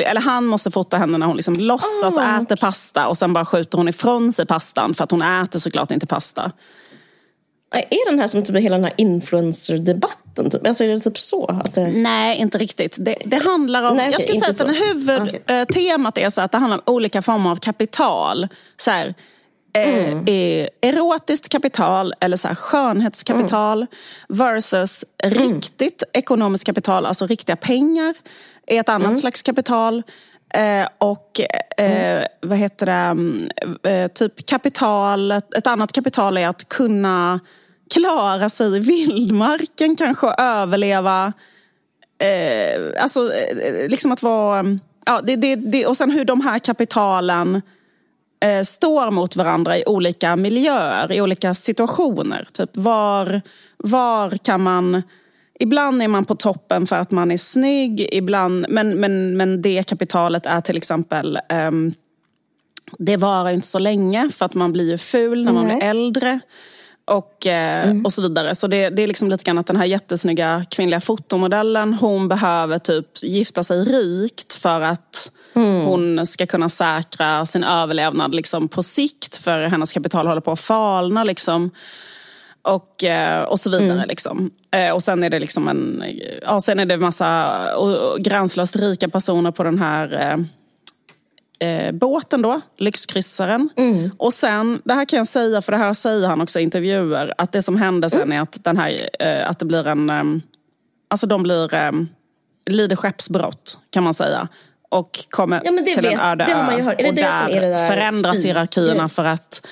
Eller 0.03 0.21
han 0.21 0.47
måste 0.47 0.71
fota 0.71 0.97
henne 0.97 1.19
när 1.19 1.27
hon 1.27 1.37
liksom 1.37 1.55
låtsas 1.59 2.15
oh, 2.15 2.39
äter 2.39 2.57
pasta 2.57 3.09
och 3.09 3.19
sen 3.19 3.33
bara 3.33 3.45
skjuter 3.45 3.79
hon 3.79 3.89
ifrån 3.89 4.33
sig 4.33 4.47
pastan 4.47 4.95
för 4.95 5.05
att 5.05 5.11
hon 5.11 5.23
äter 5.23 5.59
såklart 5.59 5.91
inte 5.91 6.07
pasta. 6.07 6.53
Är 7.75 8.11
den 8.11 8.19
här 8.19 8.27
som 8.27 8.43
typ 8.43 8.57
hela 8.57 8.77
den 8.77 8.85
här 8.85 8.95
influencer-debatten? 8.97 10.51
Typ? 10.51 10.67
Alltså 10.67 10.85
är 10.85 10.89
det 10.89 11.01
typ 11.01 11.19
så? 11.19 11.47
Att 11.47 11.75
det... 11.75 11.87
Nej, 11.87 12.39
inte 12.39 12.59
riktigt. 12.59 12.97
Det, 12.99 13.17
det 13.25 13.37
handlar 13.37 13.83
om... 13.83 13.97
Nej, 13.97 14.09
okay, 14.09 14.13
jag 14.13 14.23
skulle 14.23 14.53
säga 14.53 14.71
att 14.71 14.77
huvudtemat 14.77 16.15
okay. 16.15 16.25
är 16.25 16.31
så 16.31 16.43
att 16.43 16.53
det 16.53 16.59
handlar 16.59 16.77
om 16.77 16.95
olika 16.95 17.23
former 17.23 17.51
av 17.51 17.57
kapital. 17.57 18.49
Så 18.77 18.91
här, 18.91 19.15
Mm. 19.77 20.25
Eh, 20.27 20.69
erotiskt 20.81 21.49
kapital 21.49 22.15
eller 22.21 22.37
så 22.37 22.49
här 22.49 22.55
skönhetskapital 22.55 23.79
mm. 23.79 23.89
versus 24.29 25.05
mm. 25.19 25.39
riktigt 25.39 26.03
ekonomiskt 26.13 26.65
kapital, 26.65 27.07
alltså 27.07 27.27
riktiga 27.27 27.57
pengar, 27.57 28.15
är 28.67 28.81
ett 28.81 28.89
annat 28.89 29.07
mm. 29.07 29.19
slags 29.19 29.43
kapital. 29.43 30.03
Eh, 30.55 30.89
och 30.99 31.41
eh, 31.79 32.17
mm. 32.17 32.27
vad 32.41 32.59
heter 32.59 32.87
det, 32.87 32.93
mm, 32.93 33.49
eh, 33.83 34.09
typ 34.09 34.47
kapital, 34.47 35.33
ett, 35.33 35.67
annat 35.67 35.93
kapital 35.93 36.37
är 36.37 36.49
att 36.49 36.69
kunna 36.69 37.41
klara 37.95 38.49
sig 38.49 38.77
i 38.77 38.81
vildmarken 38.81 39.97
kanske 39.97 40.27
och 40.27 40.41
överleva. 40.41 41.33
Eh, 42.19 43.03
alltså 43.03 43.33
eh, 43.33 43.89
liksom 43.89 44.13
att 44.13 44.23
vara, 44.23 44.79
ja, 45.07 45.21
det, 45.25 45.37
det, 45.37 45.57
det, 45.57 45.87
och 45.87 45.97
sen 45.97 46.11
hur 46.11 46.25
de 46.25 46.41
här 46.41 46.59
kapitalen 46.59 47.63
eh, 48.45 48.63
står 48.63 49.11
mot 49.11 49.37
varandra 49.37 49.79
i 49.79 49.85
olika 49.87 50.37
miljöer, 50.37 51.13
i 51.13 51.21
olika 51.21 51.55
situationer. 51.55 52.47
Typ 52.53 52.71
var, 52.73 53.43
var 53.77 54.31
kan 54.31 54.61
man... 54.61 55.03
Ibland 55.61 56.03
är 56.03 56.09
man 56.09 56.25
på 56.25 56.35
toppen 56.35 56.87
för 56.87 56.97
att 56.97 57.11
man 57.11 57.31
är 57.31 57.37
snygg, 57.37 58.09
ibland, 58.13 58.67
men, 58.69 59.01
men, 59.01 59.37
men 59.37 59.63
det 59.63 59.89
kapitalet 59.89 60.47
är 60.47 60.61
till 60.61 60.77
exempel 60.77 61.39
um, 61.69 61.95
det 62.99 63.17
varar 63.17 63.51
inte 63.51 63.67
så 63.67 63.79
länge 63.79 64.29
för 64.31 64.47
att 64.47 64.55
man 64.55 64.73
blir 64.73 64.97
ful 64.97 65.45
när 65.45 65.53
man 65.53 65.65
mm. 65.65 65.79
blir 65.79 65.89
äldre. 65.89 66.41
Och, 67.07 67.47
eh, 67.47 67.85
mm. 67.85 68.05
och 68.05 68.13
så 68.13 68.23
vidare. 68.23 68.55
Så 68.55 68.67
det, 68.67 68.91
det, 68.91 69.03
är 69.03 69.07
liksom 69.07 69.31
lite 69.31 69.45
grann 69.45 69.59
att 69.59 69.67
den 69.67 69.77
här 69.77 69.85
jättesnygga 69.85 70.65
kvinnliga 70.71 71.01
fotomodellen, 71.01 71.95
hon 71.95 72.29
behöver 72.29 72.79
typ 72.79 73.23
gifta 73.23 73.65
sig 73.65 73.85
rikt 73.85 74.55
för 74.55 74.81
att 74.81 75.33
mm. 75.55 75.85
hon 75.85 76.27
ska 76.27 76.47
kunna 76.47 76.69
säkra 76.69 77.47
sin 77.47 77.65
överlevnad 77.65 78.35
liksom 78.35 78.69
på 78.69 78.83
sikt. 78.83 79.37
För 79.37 79.63
hennes 79.63 79.93
kapital 79.93 80.27
håller 80.27 80.41
på 80.41 80.53
att 80.53 80.61
falna. 80.61 81.25
Liksom. 81.25 81.71
Och, 82.65 83.05
eh, 83.05 83.43
och 83.43 83.61
så 83.61 83.71
vidare. 83.71 83.93
Mm. 83.93 84.09
Liksom. 84.09 84.51
Eh, 84.71 84.91
och 84.91 85.03
sen 85.03 85.23
är 85.23 85.31
det 85.31 85.39
liksom 85.39 85.69
en, 85.69 86.05
ja, 86.43 86.61
sen 86.61 86.79
är 86.79 86.85
det 86.85 86.97
massa 86.97 87.59
gränslöst 88.19 88.77
rika 88.77 89.09
personer 89.09 89.51
på 89.51 89.63
den 89.63 89.79
här 89.79 90.39
eh, 91.59 91.93
båten 91.93 92.43
då, 92.43 92.61
lyxkryssaren. 92.79 93.69
Mm. 93.77 94.11
Och 94.17 94.33
sen, 94.33 94.83
det 94.85 94.95
här 94.95 95.05
kan 95.05 95.17
jag 95.17 95.27
säga, 95.27 95.63
för 95.63 95.73
det 95.73 95.79
här 95.79 95.95
säger 95.95 96.29
han 96.29 96.41
också 96.41 96.61
i 96.61 96.63
intervjuer, 96.63 97.33
att 97.39 97.53
det 97.53 97.63
som 97.63 97.77
hände 97.77 98.11
sen 98.11 98.23
mm. 98.23 98.39
är 98.39 98.43
att, 98.43 98.65
den 98.65 98.77
här, 98.77 99.09
eh, 99.21 99.51
att 99.51 99.59
det 99.59 99.65
blir 99.65 99.87
en... 99.87 100.11
Eh, 100.11 100.25
alltså 101.09 101.27
de 101.27 101.43
blir, 101.43 101.75
eh, 101.75 101.93
lider 102.67 102.97
skeppsbrott, 102.97 103.79
kan 103.91 104.03
man 104.03 104.15
säga. 104.15 104.49
Och 104.89 105.19
kommer 105.31 105.63
ja, 105.65 105.85
till 105.85 106.03
vet, 106.03 106.15
en 106.15 106.21
öde 106.21 106.45
ö. 106.45 107.09
och 107.09 107.15
där, 107.15 107.89
förändras 107.89 108.45
hierarkierna 108.45 109.09
för 109.09 109.25
att 109.25 109.67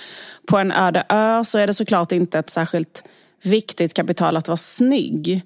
på 0.47 0.59
en 0.59 0.72
öde 0.72 1.05
ö 1.09 1.45
så 1.45 1.59
är 1.59 1.66
det 1.66 1.74
såklart 1.74 2.12
inte 2.12 2.38
ett 2.38 2.51
särskilt 2.51 3.05
viktigt 3.43 3.95
kapital 3.95 4.36
att 4.36 4.49
vara 4.49 4.57
snygg. 4.57 5.43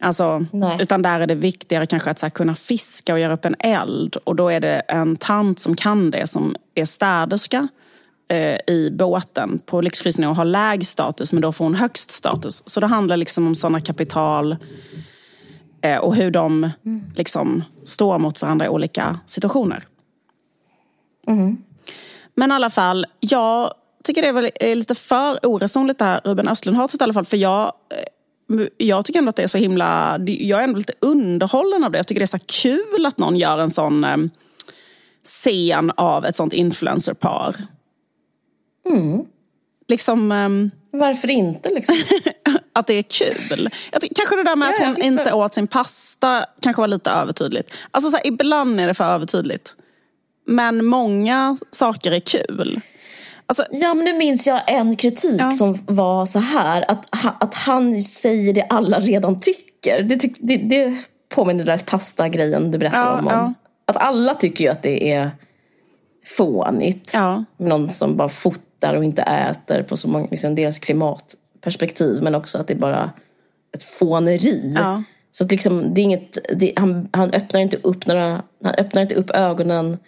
Alltså, 0.00 0.46
utan 0.80 1.02
där 1.02 1.20
är 1.20 1.26
det 1.26 1.34
viktigare 1.34 1.86
kanske 1.86 2.10
att 2.10 2.18
så 2.18 2.30
kunna 2.30 2.54
fiska 2.54 3.12
och 3.12 3.20
göra 3.20 3.32
upp 3.32 3.44
en 3.44 3.56
eld. 3.58 4.16
Och 4.16 4.36
då 4.36 4.48
är 4.48 4.60
det 4.60 4.80
en 4.88 5.16
tant 5.16 5.58
som 5.58 5.76
kan 5.76 6.10
det, 6.10 6.26
som 6.26 6.56
är 6.74 6.84
städerska 6.84 7.68
eh, 8.28 8.58
i 8.74 8.90
båten 8.92 9.58
på 9.66 9.80
lyxkryssning 9.80 10.28
och 10.28 10.36
har 10.36 10.44
lägst 10.44 10.90
status, 10.90 11.32
men 11.32 11.42
då 11.42 11.52
får 11.52 11.64
hon 11.64 11.74
högst 11.74 12.10
status. 12.10 12.62
Så 12.66 12.80
det 12.80 12.86
handlar 12.86 13.16
liksom 13.16 13.46
om 13.46 13.54
sådana 13.54 13.80
kapital 13.80 14.56
eh, 15.80 15.98
och 15.98 16.14
hur 16.14 16.30
de 16.30 16.70
mm. 16.86 17.04
liksom 17.16 17.62
står 17.84 18.18
mot 18.18 18.42
varandra 18.42 18.66
i 18.66 18.68
olika 18.68 19.18
situationer. 19.26 19.86
Mm. 21.26 21.56
Men 22.34 22.50
i 22.50 22.54
alla 22.54 22.70
fall, 22.70 23.06
jag 23.20 23.74
tycker 24.08 24.22
det 24.22 24.28
är, 24.28 24.32
väl, 24.32 24.50
är 24.54 24.74
lite 24.74 24.94
för 24.94 25.46
oresonligt 25.46 25.98
det 25.98 26.04
här 26.04 26.20
Ruben 26.24 26.48
Östlund 26.48 26.78
har 26.78 26.88
i 27.00 27.02
alla 27.02 27.12
fall. 27.12 27.24
För 27.24 27.36
jag 27.36 27.72
eh, 27.90 28.04
jag 28.76 29.04
tycker 29.04 29.18
ändå 29.18 29.28
att 29.28 29.36
det 29.36 29.42
är 29.42 29.46
så 29.46 29.58
himla... 29.58 30.18
Jag 30.26 30.60
är 30.60 30.64
ändå 30.64 30.78
lite 30.78 30.92
underhållen 31.00 31.84
av 31.84 31.92
det. 31.92 31.98
Jag 31.98 32.06
tycker 32.06 32.20
det 32.20 32.24
är 32.24 32.38
så 32.38 32.38
kul 32.46 33.06
att 33.06 33.18
någon 33.18 33.36
gör 33.36 33.58
en 33.58 33.70
sån 33.70 34.04
eh, 34.04 34.16
scen 35.24 35.92
av 35.96 36.24
ett 36.26 36.36
sånt 36.36 36.52
influencerpar. 36.52 37.56
Mm. 38.86 39.24
Liksom... 39.88 40.32
Eh, 40.32 40.48
Varför 40.98 41.30
inte 41.30 41.74
liksom? 41.74 41.96
att 42.72 42.86
det 42.86 42.94
är 42.94 43.02
kul. 43.02 43.70
Tycker, 44.00 44.14
kanske 44.14 44.36
det 44.36 44.44
där 44.44 44.56
med 44.56 44.68
ja, 44.68 44.72
att 44.72 44.96
hon 44.96 45.04
inte 45.04 45.32
åt 45.32 45.54
sin 45.54 45.66
pasta 45.66 46.46
kanske 46.60 46.82
var 46.82 46.88
lite 46.88 47.10
övertydligt. 47.10 47.74
Alltså 47.90 48.10
så 48.10 48.16
här, 48.16 48.26
ibland 48.26 48.80
är 48.80 48.86
det 48.86 48.94
för 48.94 49.04
övertydligt. 49.04 49.76
Men 50.46 50.84
många 50.84 51.56
saker 51.70 52.12
är 52.12 52.20
kul. 52.20 52.80
Alltså, 53.48 53.64
ja, 53.70 53.94
men 53.94 54.04
nu 54.04 54.12
minns 54.12 54.46
jag 54.46 54.62
en 54.66 54.96
kritik 54.96 55.40
ja. 55.40 55.50
som 55.50 55.78
var 55.86 56.26
så 56.26 56.38
här. 56.38 56.84
Att, 56.90 57.06
att 57.42 57.54
han 57.54 58.00
säger 58.00 58.52
det 58.52 58.66
alla 58.70 58.98
redan 58.98 59.40
tycker. 59.40 60.02
Det, 60.02 60.16
tyck, 60.16 60.36
det, 60.38 60.56
det 60.56 60.96
påminner 61.28 61.64
den 61.64 61.76
där 61.78 61.84
pasta-grejen 61.84 62.70
du 62.70 62.78
berättade 62.78 63.04
ja, 63.04 63.18
om. 63.18 63.26
Ja. 63.26 63.54
Att 63.86 63.96
alla 63.96 64.34
tycker 64.34 64.64
ju 64.64 64.70
att 64.70 64.82
det 64.82 65.12
är 65.12 65.30
fånigt. 66.26 67.10
Ja. 67.14 67.44
Någon 67.56 67.90
som 67.90 68.16
bara 68.16 68.28
fotar 68.28 68.94
och 68.94 69.04
inte 69.04 69.22
äter 69.22 69.82
på 69.82 69.96
så 69.96 70.08
många, 70.08 70.26
liksom 70.30 70.54
deras 70.54 70.78
klimatperspektiv. 70.78 72.22
Men 72.22 72.34
också 72.34 72.58
att 72.58 72.66
det 72.66 72.74
är 72.74 72.78
bara 72.78 73.10
ett 73.74 73.82
fåneri. 73.82 74.74
Så 75.30 75.44
att 75.44 75.50
liksom, 75.50 75.94
det 75.94 76.00
är 76.00 76.02
inget, 76.02 76.38
det, 76.56 76.72
han, 76.76 77.08
han, 77.12 77.30
öppnar 77.30 77.60
inte 77.60 77.76
upp 77.82 78.06
några, 78.06 78.42
han 78.64 78.74
öppnar 78.78 79.02
inte 79.02 79.14
upp 79.14 79.30
ögonen 79.30 79.98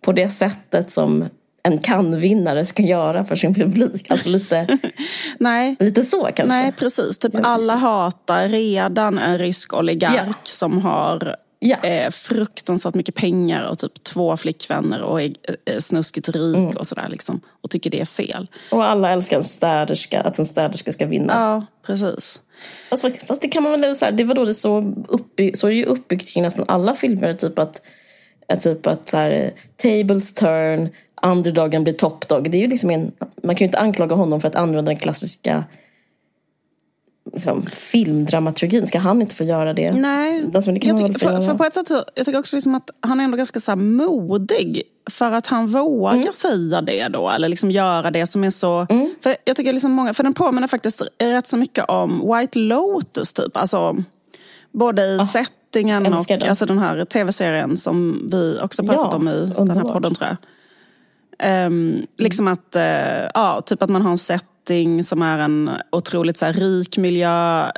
på 0.00 0.12
det 0.12 0.28
sättet 0.28 0.90
som 0.90 1.28
en 1.62 1.78
kan-vinnare 1.78 2.64
ska 2.64 2.82
göra 2.82 3.24
för 3.24 3.36
sin 3.36 3.54
publik. 3.54 4.10
Alltså 4.10 4.28
lite, 4.28 4.78
Nej. 5.38 5.76
lite 5.80 6.02
så 6.04 6.22
kanske. 6.22 6.44
Nej, 6.44 6.72
precis. 6.72 7.18
Typ 7.18 7.34
alla 7.42 7.74
hatar 7.74 8.48
redan 8.48 9.18
en 9.18 9.38
rysk 9.38 9.74
oligark 9.74 10.14
Ja. 10.26 10.34
som 10.42 10.78
har 10.80 11.36
Ja. 11.60 11.76
eh, 11.76 12.10
fruktansvärt 12.10 12.94
mycket 12.94 13.14
pengar 13.14 13.64
och 13.64 13.78
typ 13.78 14.02
två 14.04 14.36
flickvänner 14.36 15.02
och 15.02 15.22
är 15.22 15.32
eh, 15.66 15.78
snuskigt 15.78 16.28
rik 16.28 16.56
Mm. 16.56 16.76
och 16.76 16.86
sådär. 16.86 17.06
Liksom, 17.10 17.40
och 17.62 17.70
tycker 17.70 17.90
det 17.90 18.00
är 18.00 18.04
fel. 18.04 18.46
Och 18.70 18.84
alla 18.84 19.10
älskar 19.12 19.36
en 19.36 19.42
städerska, 19.42 20.20
att 20.20 20.38
en 20.38 20.44
städerska 20.46 20.92
ska 20.92 21.06
vinna. 21.06 21.32
Ja, 21.36 21.66
precis. 21.86 22.42
Fast, 22.90 23.26
fast 23.26 23.42
det 23.42 23.48
kan 23.48 23.62
man 23.62 23.80
väl 23.80 23.96
säga, 23.96 24.10
det 24.10 24.24
var 24.24 24.34
då 24.34 24.44
det 24.44 24.54
så 24.54 24.80
uppby- 25.08 25.54
så 25.54 25.66
är 25.66 25.70
det 25.70 25.76
ju 25.76 25.84
uppbyggt 25.84 26.28
kring 26.34 26.42
nästan 26.42 26.64
alla 26.68 26.94
filmer. 26.94 27.32
Typ 27.32 27.58
att, 27.58 27.82
typ 28.56 28.86
att 28.86 29.08
så 29.08 29.16
här, 29.16 29.52
tables 29.76 30.34
turn, 30.34 30.88
underdogen 31.22 31.84
blir 31.84 31.94
topdog. 31.94 32.50
Det 32.50 32.58
är 32.58 32.62
ju 32.62 32.68
liksom 32.68 32.90
en, 32.90 33.12
man 33.42 33.56
kan 33.56 33.64
ju 33.64 33.68
inte 33.68 33.78
anklaga 33.78 34.14
honom 34.16 34.40
för 34.40 34.48
att 34.48 34.56
använda 34.56 34.90
den 34.90 34.96
klassiska 34.96 35.64
liksom, 37.32 37.62
filmdramaturgin. 37.62 38.86
Ska 38.86 38.98
han 38.98 39.22
inte 39.22 39.34
få 39.34 39.44
göra 39.44 39.74
det? 39.74 39.92
Nej, 39.92 40.44
Alltså, 40.54 40.72
det 40.72 40.80
kan 40.80 40.88
jag, 40.88 40.98
tycker, 40.98 41.18
för, 41.18 41.40
för 41.40 41.54
på 41.54 41.64
ett 41.64 41.74
sätt 41.74 41.88
så, 41.88 42.04
jag 42.14 42.26
tycker 42.26 42.38
också 42.38 42.56
liksom 42.56 42.74
att 42.74 42.90
han 43.00 43.20
är 43.20 43.24
ändå 43.24 43.36
ganska 43.36 43.60
så 43.60 43.76
modig. 43.76 44.82
För 45.10 45.32
att 45.32 45.46
han 45.46 45.66
vågar 45.66 46.14
Mm. 46.14 46.32
säga 46.32 46.82
det 46.82 47.08
då, 47.08 47.30
eller 47.30 47.48
liksom 47.48 47.70
göra 47.70 48.10
det 48.10 48.26
som 48.26 48.44
är 48.44 48.50
så... 48.50 48.86
Mm. 48.90 49.14
För 49.22 49.36
jag 49.44 49.56
tycker 49.56 49.72
liksom 49.72 49.92
många, 49.92 50.14
för 50.14 50.22
den 50.24 50.34
påminner 50.34 50.68
faktiskt 50.68 51.02
rätt 51.18 51.46
så 51.46 51.56
mycket 51.56 51.84
om 51.88 52.32
White 52.34 52.58
Lotus 52.58 53.32
typ. 53.32 53.56
Alltså, 53.56 53.96
både 54.72 55.02
i 55.06 55.18
settingen 55.20 55.52
och 55.54 55.57
Ah, 55.76 56.06
älskar 56.06 56.38
den. 56.38 56.48
alltså 56.48 56.66
den 56.66 56.78
här 56.78 57.04
tv-serien 57.04 57.76
som 57.76 58.28
vi 58.32 58.58
också 58.62 58.82
pratat 58.82 59.08
Ja, 59.10 59.16
om 59.16 59.28
i 59.28 59.32
så 59.32 59.46
den 59.46 59.54
här 59.54 59.60
underbart. 59.60 59.92
podden 59.92 60.14
tror 60.14 60.28
jag. 60.28 60.36
Ehm, 61.38 62.06
liksom 62.16 62.48
att, 62.48 62.76
eh, 62.76 63.28
ja, 63.34 63.62
typ 63.66 63.82
att 63.82 63.90
man 63.90 64.02
har 64.02 64.10
en 64.10 64.18
setting 64.18 65.04
som 65.04 65.22
är 65.22 65.38
en 65.38 65.70
otroligt 65.92 66.36
så 66.36 66.46
här, 66.46 66.52
rik 66.52 66.98
miljö, 66.98 67.64
uh, 67.64 67.70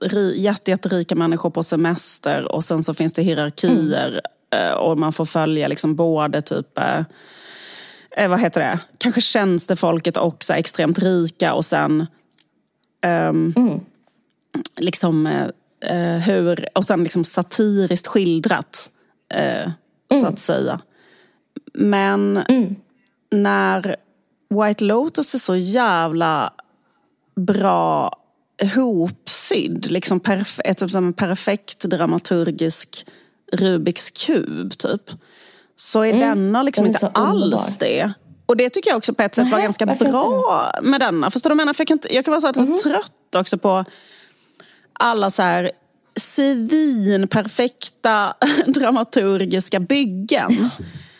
ri, 0.00 0.40
jätte, 0.40 0.70
jätterika 0.70 1.14
människor 1.14 1.50
på 1.50 1.62
semester 1.62 2.52
och 2.52 2.64
sen 2.64 2.82
så 2.82 2.94
finns 2.94 3.12
det 3.12 3.22
hierarkier 3.22 4.20
eh, 4.50 4.72
och 4.72 4.98
man 4.98 5.12
får 5.12 5.24
följa 5.24 5.68
liksom 5.68 5.96
både 5.96 6.40
typ 6.40 6.78
eh, 6.78 8.28
vad 8.28 8.40
heter 8.40 8.60
det, 8.60 8.78
kanske 8.98 9.20
tjänstefolket 9.20 10.16
och 10.16 10.44
så 10.44 10.52
här, 10.52 10.60
extremt 10.60 10.98
rika 10.98 11.54
och 11.54 11.64
sen 11.64 12.06
ehm, 13.00 13.54
liksom 14.76 15.26
eh, 15.80 16.16
hur, 16.16 16.68
och 16.74 16.84
sen 16.84 17.02
liksom 17.02 17.24
satiriskt 17.24 18.06
skildrat 18.06 18.90
eh, 19.34 19.70
så 20.20 20.26
att 20.26 20.38
säga. 20.38 20.80
Men 21.74 22.44
när 23.30 23.96
White 24.50 24.84
Lotus 24.84 25.34
är 25.34 25.38
så 25.38 25.56
jävla 25.56 26.52
bra 27.36 28.16
hopsydd, 28.74 29.90
liksom 29.90 30.20
perf- 30.20 30.60
ett, 30.64 30.78
typ 30.78 30.94
en 30.94 31.12
perfekt 31.12 31.84
dramaturgisk 31.84 33.06
Rubiks 33.52 34.10
kub 34.10 34.78
typ. 34.78 35.10
Så 35.76 36.04
är 36.04 36.12
denna 36.12 36.62
liksom 36.62 36.84
Den 36.84 36.92
inte 36.92 37.08
alls 37.08 37.76
det. 37.76 38.12
Och 38.46 38.56
det 38.56 38.70
tycker 38.70 38.90
jag 38.90 38.96
också 38.96 39.14
på 39.14 39.22
ett 39.22 39.34
sätt 39.34 39.44
var 39.44 39.58
Nähä, 39.58 39.62
ganska 39.62 39.86
bra 39.86 40.72
med 40.82 41.00
denna. 41.00 41.30
Förstår 41.30 41.50
du 41.50 41.54
vad 41.54 41.60
jag 41.60 41.66
menar? 41.66 41.72
För 41.72 41.80
jag 41.80 41.88
kan, 41.88 41.94
inte, 41.94 42.14
jag 42.14 42.24
kan 42.24 42.32
vara 42.32 42.40
så 42.40 42.46
här 42.46 42.66
lite 42.66 42.82
trött 42.82 43.34
också 43.36 43.58
på 43.58 43.84
alla 44.98 45.30
så 45.30 45.42
här 45.42 45.70
svinperfekta 46.16 48.34
dramaturgiska 48.66 49.80
byggen. 49.80 50.50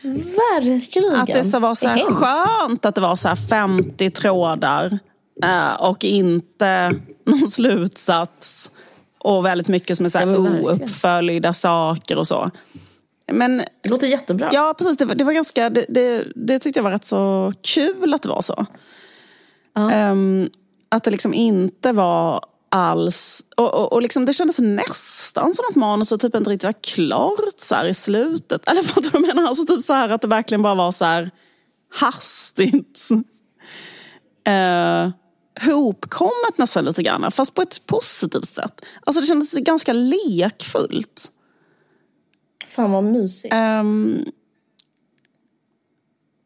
Verkligen. 0.03 1.15
Att 1.15 1.27
det 1.27 1.45
så 1.45 1.59
var 1.59 1.75
så 1.75 1.89
här 1.89 2.05
skönt 2.05 2.87
att 2.87 2.95
det 2.95 3.01
var 3.01 3.17
så 3.17 3.29
här 3.29 3.37
50 3.37 4.11
trådar 4.11 4.99
eh, 5.43 5.83
och 5.83 6.05
inte 6.05 6.93
någon 7.25 7.49
slutsats. 7.49 8.71
Och 9.19 9.47
väldigt 9.47 9.69
mycket 9.69 9.97
som 9.97 10.07
är 10.07 10.11
så 10.11 10.19
här 10.19 10.39
ouppföljda 10.39 11.53
saker 11.53 12.19
och 12.19 12.27
så. 12.27 12.51
Men 13.33 13.63
Det 13.83 13.91
låter 13.91 14.07
jättebra. 14.07 14.51
ja, 14.53 14.75
precis. 14.79 14.97
Det 14.97 15.05
var, 15.05 15.15
det 15.15 15.25
var 15.25 15.33
ganska, 15.33 15.71
det, 15.71 15.87
det, 15.89 16.25
det 16.35 16.59
tyckte 16.59 16.79
jag 16.79 16.85
var 16.85 16.91
rätt 16.91 17.05
så 17.05 17.53
kul 17.63 18.15
att 18.15 18.23
det 18.23 18.29
var 18.29 18.43
så. 18.43 18.67
Ja. 19.75 19.91
Ehm, 19.91 20.51
att 20.89 21.05
det 21.05 21.11
liksom 21.11 21.35
inte 21.35 21.93
var 21.93 22.41
alls... 22.77 23.45
Och, 23.57 23.75
och, 23.75 23.93
och 23.93 24.03
liksom 24.03 24.25
det 24.25 24.33
kändes 24.33 24.59
nästan 24.59 25.55
som 25.55 25.65
att 25.71 25.77
manuset 25.77 26.21
typ 26.21 26.35
inte 26.35 26.51
riktigt 26.51 26.65
var 26.65 26.83
klart 26.83 27.55
så 27.59 27.75
här 27.75 27.87
i 27.87 27.95
slutet. 27.95 28.69
Eller 28.69 28.95
vad 28.95 29.13
du 29.13 29.19
menar? 29.19 29.49
Alltså 29.49 29.67
typ 29.67 29.83
så 29.83 29.93
här 29.93 30.09
att 30.09 30.21
det 30.21 30.29
verkligen 30.29 30.63
bara 30.63 30.75
var 30.75 30.93
så 30.93 31.05
här 31.05 31.31
hastigt. 31.95 33.09
Uh, 34.49 35.11
hopkommet 35.73 36.59
nästan 36.59 36.85
lite 36.85 37.03
grann, 37.03 37.31
fast 37.31 37.55
på 37.55 37.63
ett 37.63 37.87
positivt 37.87 38.49
sätt. 38.49 38.85
Alltså 39.05 39.21
det 39.21 39.27
kändes 39.27 39.53
ganska 39.55 39.93
lekfullt. 39.93 41.33
Fan 42.69 42.93
vad 42.93 43.05
mysigt. 43.05 43.55
Ehm, 43.55 44.25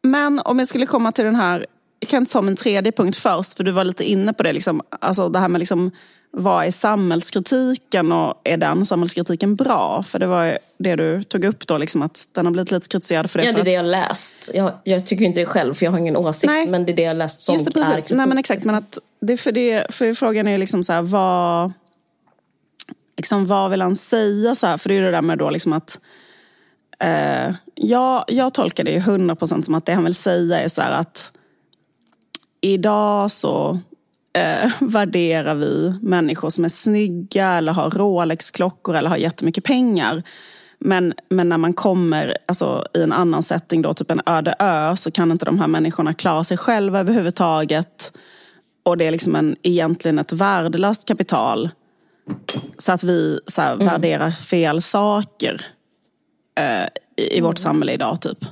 men 0.03 0.39
om 0.39 0.59
jag 0.59 0.67
skulle 0.67 0.85
komma 0.85 1.11
till 1.11 1.25
den 1.25 1.35
här, 1.35 1.65
jag 1.99 2.09
kan 2.09 2.25
ta 2.25 2.41
min 2.41 2.55
tredje 2.55 2.91
punkt 2.91 3.17
först, 3.17 3.53
för 3.53 3.63
du 3.63 3.71
var 3.71 3.83
lite 3.83 4.03
inne 4.03 4.33
på 4.33 4.43
det. 4.43 4.53
Liksom, 4.53 4.81
alltså 4.89 5.29
det 5.29 5.39
här 5.39 5.47
med 5.47 5.59
liksom, 5.59 5.91
vad 6.31 6.65
är 6.65 6.71
samhällskritiken 6.71 8.11
och 8.11 8.41
är 8.43 8.57
den 8.57 8.85
samhällskritiken 8.85 9.55
bra? 9.55 10.03
För 10.03 10.19
det 10.19 10.27
var 10.27 10.57
det 10.77 10.95
du 10.95 11.23
tog 11.23 11.45
upp 11.45 11.67
då, 11.67 11.77
liksom, 11.77 12.01
att 12.01 12.27
den 12.31 12.45
har 12.45 12.53
blivit 12.53 12.71
lite 12.71 12.87
kritiserad 12.87 13.31
för 13.31 13.39
det. 13.39 13.45
Ja, 13.45 13.51
det 13.51 13.57
är 13.57 13.59
att, 13.59 13.65
det 13.65 13.71
jag 13.71 13.85
läst. 13.85 14.49
Jag, 14.53 14.73
jag 14.83 15.05
tycker 15.05 15.25
inte 15.25 15.39
det 15.39 15.45
själv, 15.45 15.73
för 15.73 15.85
jag 15.85 15.91
har 15.91 15.99
ingen 15.99 16.17
åsikt. 16.17 16.53
Nej. 16.53 16.67
Men 16.67 16.85
det 16.85 16.91
är 16.91 16.95
det 16.95 17.01
jag 17.01 17.17
läst 17.17 17.41
som 17.41 17.55
Just 17.55 17.65
det, 17.65 17.79
är 17.79 17.83
precis. 17.83 17.95
kritik. 17.95 18.17
Nej, 18.17 18.27
men 18.27 18.37
exakt. 18.37 18.65
Men 18.65 18.75
att 18.75 18.97
det, 19.21 19.37
för, 19.37 19.51
det, 19.51 19.85
för 19.89 20.13
frågan 20.13 20.47
är 20.47 20.57
liksom 20.57 20.83
så 20.83 20.93
här, 20.93 21.01
vad, 21.01 21.71
liksom, 23.17 23.45
vad 23.45 23.71
vill 23.71 23.81
han 23.81 23.95
säga? 23.95 24.55
Så 24.55 24.67
här? 24.67 24.77
För 24.77 24.89
det 24.89 24.95
är 24.95 24.99
ju 24.99 25.05
det 25.05 25.11
där 25.11 25.21
med 25.21 25.37
då 25.37 25.49
liksom 25.49 25.73
att 25.73 25.99
eh, 26.99 27.53
jag, 27.75 28.23
jag 28.27 28.53
tolkar 28.53 28.83
det 28.83 28.91
ju 28.91 28.99
100% 28.99 29.61
som 29.61 29.75
att 29.75 29.85
det 29.85 29.93
han 29.93 30.03
vill 30.03 30.15
säga 30.15 30.59
är 30.59 30.67
så 30.67 30.81
här 30.81 30.91
att 30.91 31.31
idag 32.61 33.31
så 33.31 33.79
eh, 34.33 34.71
värderar 34.79 35.55
vi 35.55 35.93
människor 36.01 36.49
som 36.49 36.65
är 36.65 36.69
snygga 36.69 37.47
eller 37.47 37.73
har 37.73 37.89
Rolex-klockor 37.89 38.95
eller 38.95 39.09
har 39.09 39.17
jättemycket 39.17 39.63
pengar. 39.63 40.23
Men, 40.79 41.13
men 41.29 41.49
när 41.49 41.57
man 41.57 41.73
kommer 41.73 42.37
alltså, 42.45 42.85
i 42.93 43.01
en 43.01 43.11
annan 43.11 43.43
setting, 43.43 43.81
då, 43.81 43.93
typ 43.93 44.11
en 44.11 44.21
öde 44.25 44.55
ö, 44.59 44.95
så 44.95 45.11
kan 45.11 45.31
inte 45.31 45.45
de 45.45 45.59
här 45.59 45.67
människorna 45.67 46.13
klara 46.13 46.43
sig 46.43 46.57
själva 46.57 46.99
överhuvudtaget. 46.99 48.13
Och 48.83 48.97
det 48.97 49.05
är 49.05 49.11
liksom 49.11 49.35
en, 49.35 49.55
egentligen 49.63 50.19
ett 50.19 50.31
värdelöst 50.31 51.07
kapital. 51.07 51.69
Så 52.77 52.91
att 52.91 53.03
vi 53.03 53.39
så 53.47 53.61
här, 53.61 53.75
värderar 53.75 54.31
fel 54.31 54.81
saker 54.81 55.61
eh, 56.59 56.85
i, 57.17 57.37
i 57.37 57.41
vårt 57.41 57.57
samhälle 57.57 57.93
idag. 57.93 58.21
typ. 58.21 58.45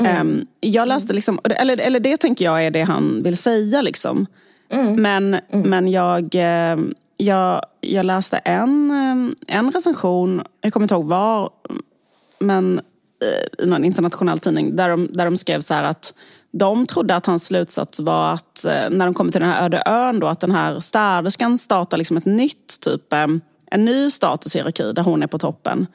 Ehm, 0.00 0.46
jag 0.60 0.88
läste 0.88 1.12
liksom, 1.12 1.40
eller, 1.44 1.80
eller 1.80 2.00
det 2.00 2.16
tänker 2.16 2.44
jag 2.44 2.64
är 2.64 2.70
det 2.70 2.82
han 2.82 3.22
vill 3.22 3.36
säga. 3.36 3.82
liksom. 3.82 4.26
Men, 4.72 5.40
men 5.50 5.88
jag, 5.88 6.34
eh, 6.34 6.76
jag, 7.16 7.62
jag 7.80 8.06
läste 8.06 8.36
en, 8.36 8.90
eh, 8.90 9.56
en 9.56 9.70
recension, 9.70 10.42
jag 10.60 10.72
kommer 10.72 10.84
inte 10.84 10.94
ihåg 10.94 11.06
var, 11.06 11.50
men 12.38 12.78
eh, 13.24 13.64
i 13.64 13.66
någon 13.66 13.84
internationell 13.84 14.38
tidning, 14.38 14.76
där 14.76 14.88
de, 14.88 15.08
där 15.12 15.24
de 15.24 15.36
skrev 15.36 15.60
så 15.60 15.74
här 15.74 15.84
att 15.84 16.14
de 16.52 16.86
trodde 16.86 17.16
att 17.16 17.26
hans 17.26 17.46
slutsats 17.46 18.00
var 18.00 18.32
att 18.32 18.66
när 18.90 19.04
de 19.04 19.14
kommer 19.14 19.32
till 19.32 19.40
den 19.40 19.50
här 19.50 19.64
öde 19.64 19.82
ön 19.86 20.20
då, 20.20 20.26
att 20.26 20.40
den 20.40 20.50
här 20.50 20.80
städerskan 20.80 21.58
startar 21.58 21.96
liksom 21.96 22.16
ett 22.16 22.24
nytt 22.24 22.80
typ, 22.80 23.12
en 23.70 23.84
ny 23.84 24.10
statushierarki 24.10 24.92
där 24.92 25.02
hon 25.02 25.22
är 25.22 25.26
på 25.26 25.38
toppen. 25.38 25.86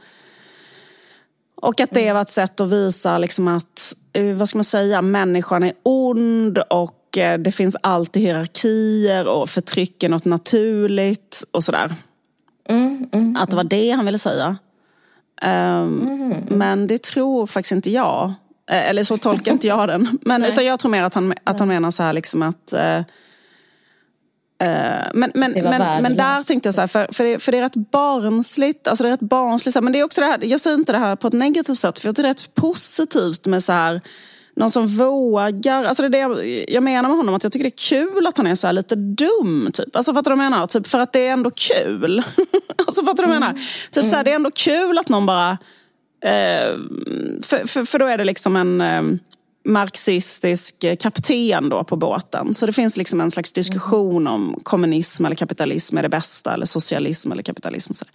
Och 1.55 1.81
att 1.81 1.89
det 1.91 2.13
var 2.13 2.21
ett 2.21 2.29
sätt 2.29 2.61
att 2.61 2.71
visa 2.71 3.17
liksom 3.17 3.47
att, 3.47 3.93
vad 4.35 4.49
ska 4.49 4.57
man 4.57 4.63
säga, 4.63 5.01
människan 5.01 5.63
är 5.63 5.73
ond 5.83 6.57
och 6.57 6.96
det 7.17 7.51
finns 7.51 7.77
alltid 7.83 8.21
hierarkier 8.21 9.27
och 9.27 9.49
förtryck 9.49 10.03
är 10.03 10.09
något 10.09 10.25
naturligt 10.25 11.43
och 11.51 11.63
sådär. 11.63 11.95
Att 13.37 13.49
det 13.49 13.55
var 13.55 13.63
det 13.63 13.91
han 13.91 14.05
ville 14.05 14.17
säga. 14.17 14.57
Ehm, 15.41 16.45
Men 16.49 16.87
det 16.87 17.03
tror 17.03 17.47
faktiskt 17.47 17.71
inte 17.71 17.91
jag. 17.91 18.33
Eh, 18.69 18.89
Eller 18.89 19.03
så 19.03 19.17
tolkar 19.17 19.51
inte 19.51 19.67
jag 19.67 19.87
den. 19.87 20.19
Men, 20.21 20.45
utan 20.45 20.65
jag 20.65 20.79
tror 20.79 20.91
mer 20.91 21.03
att 21.03 21.13
han, 21.13 21.33
att 21.43 21.59
han 21.59 21.67
menar 21.67 21.91
så 21.91 22.03
här 22.03 22.13
liksom 22.13 22.41
att 22.41 22.73
Eh, 24.59 25.07
men, 25.13 25.31
men, 25.33 25.51
men, 25.51 26.01
men 26.03 26.17
där 26.17 26.47
tänkte 26.47 26.67
jag 26.67 26.75
så 26.75 26.81
här, 26.81 26.87
för, 26.87 27.07
för, 27.11 27.23
det, 27.23 27.39
för 27.39 27.51
det 27.51 27.57
är 27.57 27.61
rätt 27.61 27.75
barnsligt. 27.75 28.87
Alltså 28.87 29.03
det 29.03 29.09
är 29.09 29.11
rätt 29.11 29.19
barnsligt 29.19 29.83
men 29.83 29.93
det 29.93 29.99
är 29.99 30.03
också 30.03 30.21
det 30.21 30.27
här, 30.27 30.39
jag 30.43 30.59
säger 30.59 30.77
inte 30.77 30.91
det 30.91 30.97
här 30.97 31.15
på 31.15 31.27
ett 31.27 31.33
negativt 31.33 31.77
sätt, 31.77 31.99
för 31.99 32.11
det 32.11 32.21
är 32.21 32.23
rätt 32.23 32.55
positivt 32.55 33.45
med 33.45 33.63
så 33.63 33.71
här, 33.71 34.01
någon 34.57 34.71
som 34.71 34.87
vågar. 34.87 35.83
Alltså 35.83 36.03
det 36.03 36.07
är 36.07 36.09
det 36.09 36.17
jag, 36.17 36.65
jag 36.69 36.83
menar 36.83 37.09
med 37.09 37.17
honom, 37.17 37.35
att 37.35 37.43
jag 37.43 37.51
tycker 37.51 37.63
det 37.63 37.75
är 37.75 37.89
kul 37.89 38.27
att 38.27 38.37
han 38.37 38.47
är 38.47 38.55
så 38.55 38.67
här 38.67 38.73
lite 38.73 38.95
dum. 38.95 39.69
Typ. 39.73 39.95
Alltså 39.95 40.13
fattar 40.13 40.31
du 40.31 40.37
vad 40.37 40.45
jag 40.45 40.51
menar? 40.51 40.67
Typ 40.67 40.87
för 40.87 40.99
att 40.99 41.13
det 41.13 41.27
är 41.27 41.33
ändå 41.33 41.51
kul. 41.51 42.23
alltså 42.87 43.03
fattar 43.03 43.23
du 43.23 43.27
vad 43.27 43.35
jag 43.35 43.41
menar? 43.41 43.59
Typ 43.91 44.05
så 44.05 44.15
här, 44.15 44.23
det 44.23 44.31
är 44.31 44.35
ändå 44.35 44.51
kul 44.51 44.97
att 44.97 45.09
någon 45.09 45.25
bara... 45.25 45.51
Eh, 46.23 46.77
för, 47.41 47.67
för, 47.67 47.85
för 47.85 47.99
då 47.99 48.05
är 48.05 48.17
det 48.17 48.23
liksom 48.23 48.55
en... 48.55 48.81
Eh, 48.81 49.01
marxistisk 49.65 50.85
kapten 50.99 51.69
då 51.69 51.83
på 51.83 51.95
båten. 51.95 52.53
Så 52.53 52.65
det 52.65 52.73
finns 52.73 52.97
liksom 52.97 53.21
en 53.21 53.31
slags 53.31 53.51
diskussion 53.51 54.27
om 54.27 54.59
kommunism 54.63 55.25
eller 55.25 55.35
kapitalism 55.35 55.97
är 55.97 56.03
det 56.03 56.09
bästa 56.09 56.53
eller 56.53 56.65
socialism 56.65 57.31
eller 57.31 57.43
kapitalism. 57.43 57.93
Så. 57.93 58.05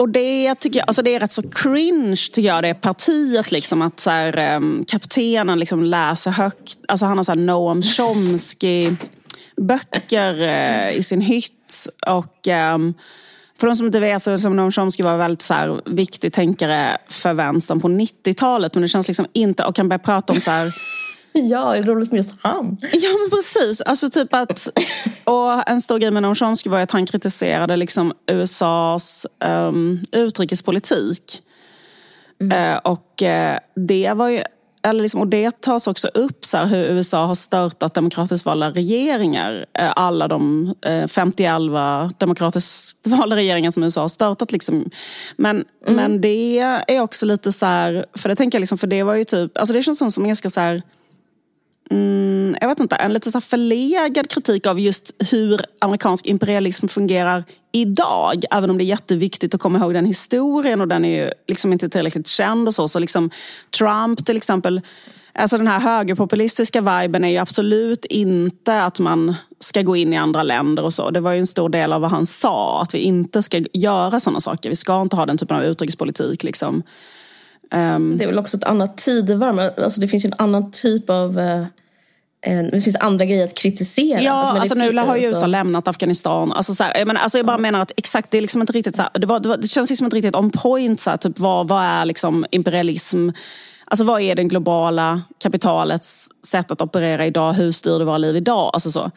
Och 0.00 0.08
det 0.08 0.54
tycker 0.54 0.78
jag, 0.78 0.88
alltså 0.88 1.02
det 1.02 1.14
är 1.14 1.20
rätt 1.20 1.32
så 1.32 1.42
cringe 1.42 2.16
tycker 2.32 2.48
jag, 2.48 2.62
det 2.62 2.74
partiet 2.74 3.52
liksom 3.52 3.82
att 3.82 4.00
så 4.00 4.10
här, 4.10 4.56
um, 4.56 4.84
kaptenen 4.88 5.58
liksom 5.58 5.84
läser 5.84 6.30
högt, 6.30 6.78
alltså 6.88 7.06
han 7.06 7.16
har 7.16 7.24
så 7.24 7.32
här 7.32 7.38
Noam 7.38 7.82
Chomsky 7.82 8.90
böcker 9.56 10.34
uh, 10.34 10.48
eh, 10.48 10.96
i 10.96 11.02
sin 11.02 11.20
hytt 11.20 11.86
och 12.06 12.48
um, 12.48 12.94
för 13.60 13.66
de 13.66 13.76
som 13.76 13.86
inte 13.86 14.00
vet 14.00 14.22
så 14.22 14.38
som 14.38 14.56
Noam 14.56 14.72
Chomsky 14.72 15.02
var 15.02 15.16
väldigt 15.16 15.42
så 15.42 15.54
här, 15.54 15.80
viktig 15.86 16.32
tänkare 16.32 16.98
för 17.08 17.34
vänstern 17.34 17.80
på 17.80 17.88
90-talet. 17.88 18.74
Men 18.74 18.82
det 18.82 18.88
känns 18.88 19.08
liksom 19.08 19.26
inte, 19.32 19.64
och 19.64 19.76
kan 19.76 19.88
börja 19.88 19.98
prata 19.98 20.32
om 20.32 20.40
så 20.40 20.50
här, 20.50 20.68
Ja, 21.50 21.72
det 21.72 21.78
är 21.78 21.82
roligt 21.82 22.10
med 22.10 22.18
just 22.18 22.42
han. 22.42 22.76
Ja, 22.92 23.10
men 23.20 23.30
precis. 23.30 23.80
Alltså 23.80 24.10
typ 24.10 24.34
att, 24.34 24.68
och 25.24 25.68
en 25.68 25.80
stor 25.80 25.98
grej 25.98 26.10
med 26.10 26.22
Noam 26.22 26.54
var 26.66 26.80
att 26.80 26.90
han 26.90 27.06
kritiserade 27.06 27.76
liksom 27.76 28.12
USAs 28.26 29.26
um, 29.44 30.00
utrikespolitik. 30.12 31.42
Mm. 32.40 32.72
Uh, 32.72 32.78
och 32.78 33.22
uh, 33.22 33.58
det 33.86 34.12
var 34.12 34.28
ju 34.28 34.42
eller 34.82 35.02
liksom, 35.02 35.20
och 35.20 35.28
det 35.28 35.60
tas 35.60 35.86
också 35.86 36.08
upp 36.08 36.44
så 36.44 36.56
här, 36.56 36.66
hur 36.66 36.84
USA 36.84 37.26
har 37.26 37.34
störtat 37.34 37.94
demokratiskt 37.94 38.46
valda 38.46 38.70
regeringar. 38.70 39.66
Eh, 39.78 39.92
alla 39.96 40.28
de 40.28 40.74
eh, 40.86 41.06
50 41.06 41.44
demokratiskt 42.18 43.06
valda 43.06 43.36
regeringar 43.36 43.70
som 43.70 43.82
USA 43.82 44.00
har 44.00 44.08
störtat. 44.08 44.52
Liksom. 44.52 44.90
Men, 45.36 45.64
mm. 45.86 45.96
men 45.96 46.20
det 46.20 46.58
är 46.86 47.00
också 47.00 47.26
lite 47.26 47.52
så 47.52 47.66
här, 47.66 48.06
för 48.14 48.28
det 48.28 48.34
tänker 48.34 48.58
jag 48.58 48.60
liksom, 48.60 48.78
för 48.78 48.86
det 48.86 49.02
var 49.02 49.14
ju 49.14 49.24
typ, 49.24 49.58
alltså 49.58 49.72
det 49.72 49.82
känns 49.82 49.98
som, 49.98 50.12
som 50.12 50.26
ganska 50.26 50.50
så 50.50 50.60
här, 50.60 50.82
mm, 51.90 52.56
jag 52.60 52.68
vet 52.68 52.80
inte, 52.80 52.96
en 52.96 53.12
lite 53.12 53.30
så 53.30 53.40
förlegad 53.40 54.30
kritik 54.30 54.66
av 54.66 54.80
just 54.80 55.14
hur 55.30 55.60
amerikansk 55.78 56.26
imperialism 56.26 56.86
fungerar 56.86 57.44
idag. 57.72 58.44
Även 58.50 58.70
om 58.70 58.78
det 58.78 58.84
är 58.84 58.86
jätteviktigt 58.86 59.54
att 59.54 59.60
komma 59.60 59.78
ihåg 59.78 59.94
den 59.94 60.06
historien 60.06 60.80
och 60.80 60.88
den 60.88 61.04
är 61.04 61.24
ju 61.24 61.30
liksom 61.48 61.72
inte 61.72 61.88
tillräckligt 61.88 62.26
känd 62.26 62.68
och 62.68 62.74
så. 62.74 62.88
Så 62.88 62.98
liksom 62.98 63.30
Trump 63.78 64.26
till 64.26 64.36
exempel, 64.36 64.80
alltså 65.32 65.56
den 65.56 65.66
här 65.66 65.80
högerpopulistiska 65.80 66.80
viben 66.80 67.24
är 67.24 67.28
ju 67.28 67.36
absolut 67.36 68.04
inte 68.04 68.82
att 68.82 69.00
man 69.00 69.34
ska 69.60 69.82
gå 69.82 69.96
in 69.96 70.12
i 70.12 70.16
andra 70.16 70.42
länder 70.42 70.82
och 70.82 70.94
så. 70.94 71.10
Det 71.10 71.20
var 71.20 71.32
ju 71.32 71.38
en 71.38 71.46
stor 71.46 71.68
del 71.68 71.92
av 71.92 72.00
vad 72.00 72.10
han 72.10 72.26
sa, 72.26 72.82
att 72.82 72.94
vi 72.94 72.98
inte 72.98 73.42
ska 73.42 73.64
göra 73.72 74.20
sådana 74.20 74.40
saker. 74.40 74.68
Vi 74.68 74.76
ska 74.76 75.02
inte 75.02 75.16
ha 75.16 75.26
den 75.26 75.38
typen 75.38 75.56
av 75.56 75.64
utrikespolitik 75.64 76.42
liksom. 76.42 76.82
Um, 77.74 78.18
det 78.18 78.24
är 78.24 78.28
väl 78.28 78.38
också 78.38 78.56
ett 78.56 78.64
annat 78.64 78.98
tidevarv. 78.98 79.58
Alltså 79.58 80.00
det 80.00 80.08
finns 80.08 80.24
ju 80.24 80.26
en 80.26 80.34
annan 80.38 80.70
typ 80.70 81.10
av 81.10 81.38
uh 81.38 81.64
det 82.42 82.80
finns 82.80 82.96
andra 82.96 83.24
grejer 83.24 83.44
att 83.44 83.54
kritisera. 83.54 84.20
Ja, 84.20 84.32
alltså, 84.32 84.54
alltså 84.54 84.74
nu 84.74 84.98
har 84.98 85.16
ju 85.16 85.28
USA 85.28 85.46
lämnat 85.46 85.88
Afghanistan. 85.88 86.52
Alltså, 86.52 86.74
så 86.74 86.84
här, 86.84 86.98
jag, 86.98 87.06
menar, 87.06 87.20
alltså, 87.20 87.38
jag 87.38 87.46
bara 87.46 87.58
menar 87.58 87.80
att 87.80 87.92
exakt, 87.96 88.30
det 88.30 88.38
är 88.38 88.42
liksom 88.42 88.60
inte 88.60 88.72
riktigt 88.72 88.96
så 88.96 89.02
här, 89.02 89.10
det, 89.14 89.26
var, 89.26 89.40
det, 89.40 89.48
var, 89.48 89.56
det, 89.56 89.68
känns 89.68 89.90
liksom 89.90 90.04
inte 90.04 90.16
riktigt 90.16 90.34
on 90.34 90.50
point. 90.50 91.00
Så 91.00 91.10
här, 91.10 91.16
typ, 91.16 91.38
vad, 91.38 91.68
vad 91.68 91.84
är 91.84 92.04
liksom 92.04 92.46
imperialism? 92.50 93.28
Alltså 93.84 94.04
vad 94.04 94.20
är 94.20 94.34
den 94.34 94.48
globala 94.48 95.22
kapitalets 95.42 96.28
sätt 96.46 96.70
att 96.70 96.80
operera 96.80 97.26
idag? 97.26 97.52
Hur 97.52 97.72
styr 97.72 97.98
det 97.98 98.04
våra 98.04 98.18
liv 98.18 98.36
idag? 98.36 98.70
Alltså 98.72 98.90
så. 98.90 99.10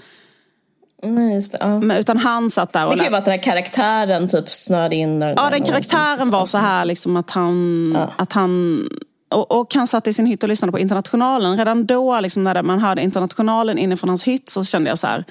Nej, 1.03 1.33
just 1.33 1.51
det, 1.51 1.57
ja. 1.61 1.79
Men, 1.79 1.97
utan 1.97 2.17
han 2.17 2.49
satt 2.49 2.73
där 2.73 2.85
och... 2.85 2.91
Det 2.91 2.97
kan 2.97 3.05
ju 3.05 3.11
vara 3.11 3.19
att 3.19 3.25
den 3.25 3.31
här 3.31 3.43
karaktären 3.43 4.27
typ 4.27 4.49
snörde 4.49 4.95
in. 4.95 5.21
Ja, 5.21 5.49
den 5.49 5.63
karaktären 5.63 6.29
var 6.29 6.45
så 6.45 6.57
här 6.57 6.85
liksom 6.85 7.17
att 7.17 7.29
han, 7.29 7.91
ja. 7.95 8.09
att 8.17 8.33
han 8.33 8.89
och, 9.33 9.51
och 9.51 9.73
han 9.75 9.87
satt 9.87 10.07
i 10.07 10.13
sin 10.13 10.25
hytt 10.25 10.43
och 10.43 10.49
lyssnade 10.49 10.71
på 10.71 10.79
Internationalen. 10.79 11.57
Redan 11.57 11.85
då, 11.85 12.19
liksom, 12.19 12.43
när 12.43 12.63
man 12.63 12.79
hörde 12.79 13.01
Internationalen 13.01 13.77
inifrån 13.77 14.09
hans 14.09 14.23
hytt 14.23 14.49
så 14.49 14.63
kände 14.63 14.89
jag 14.89 14.99
så 14.99 15.07
här... 15.07 15.25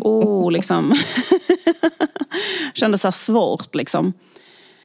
Oh, 0.00 0.52
liksom. 0.52 0.94
kände 2.74 2.98
så 2.98 3.06
här 3.06 3.12
svårt 3.12 3.74
liksom. 3.74 4.12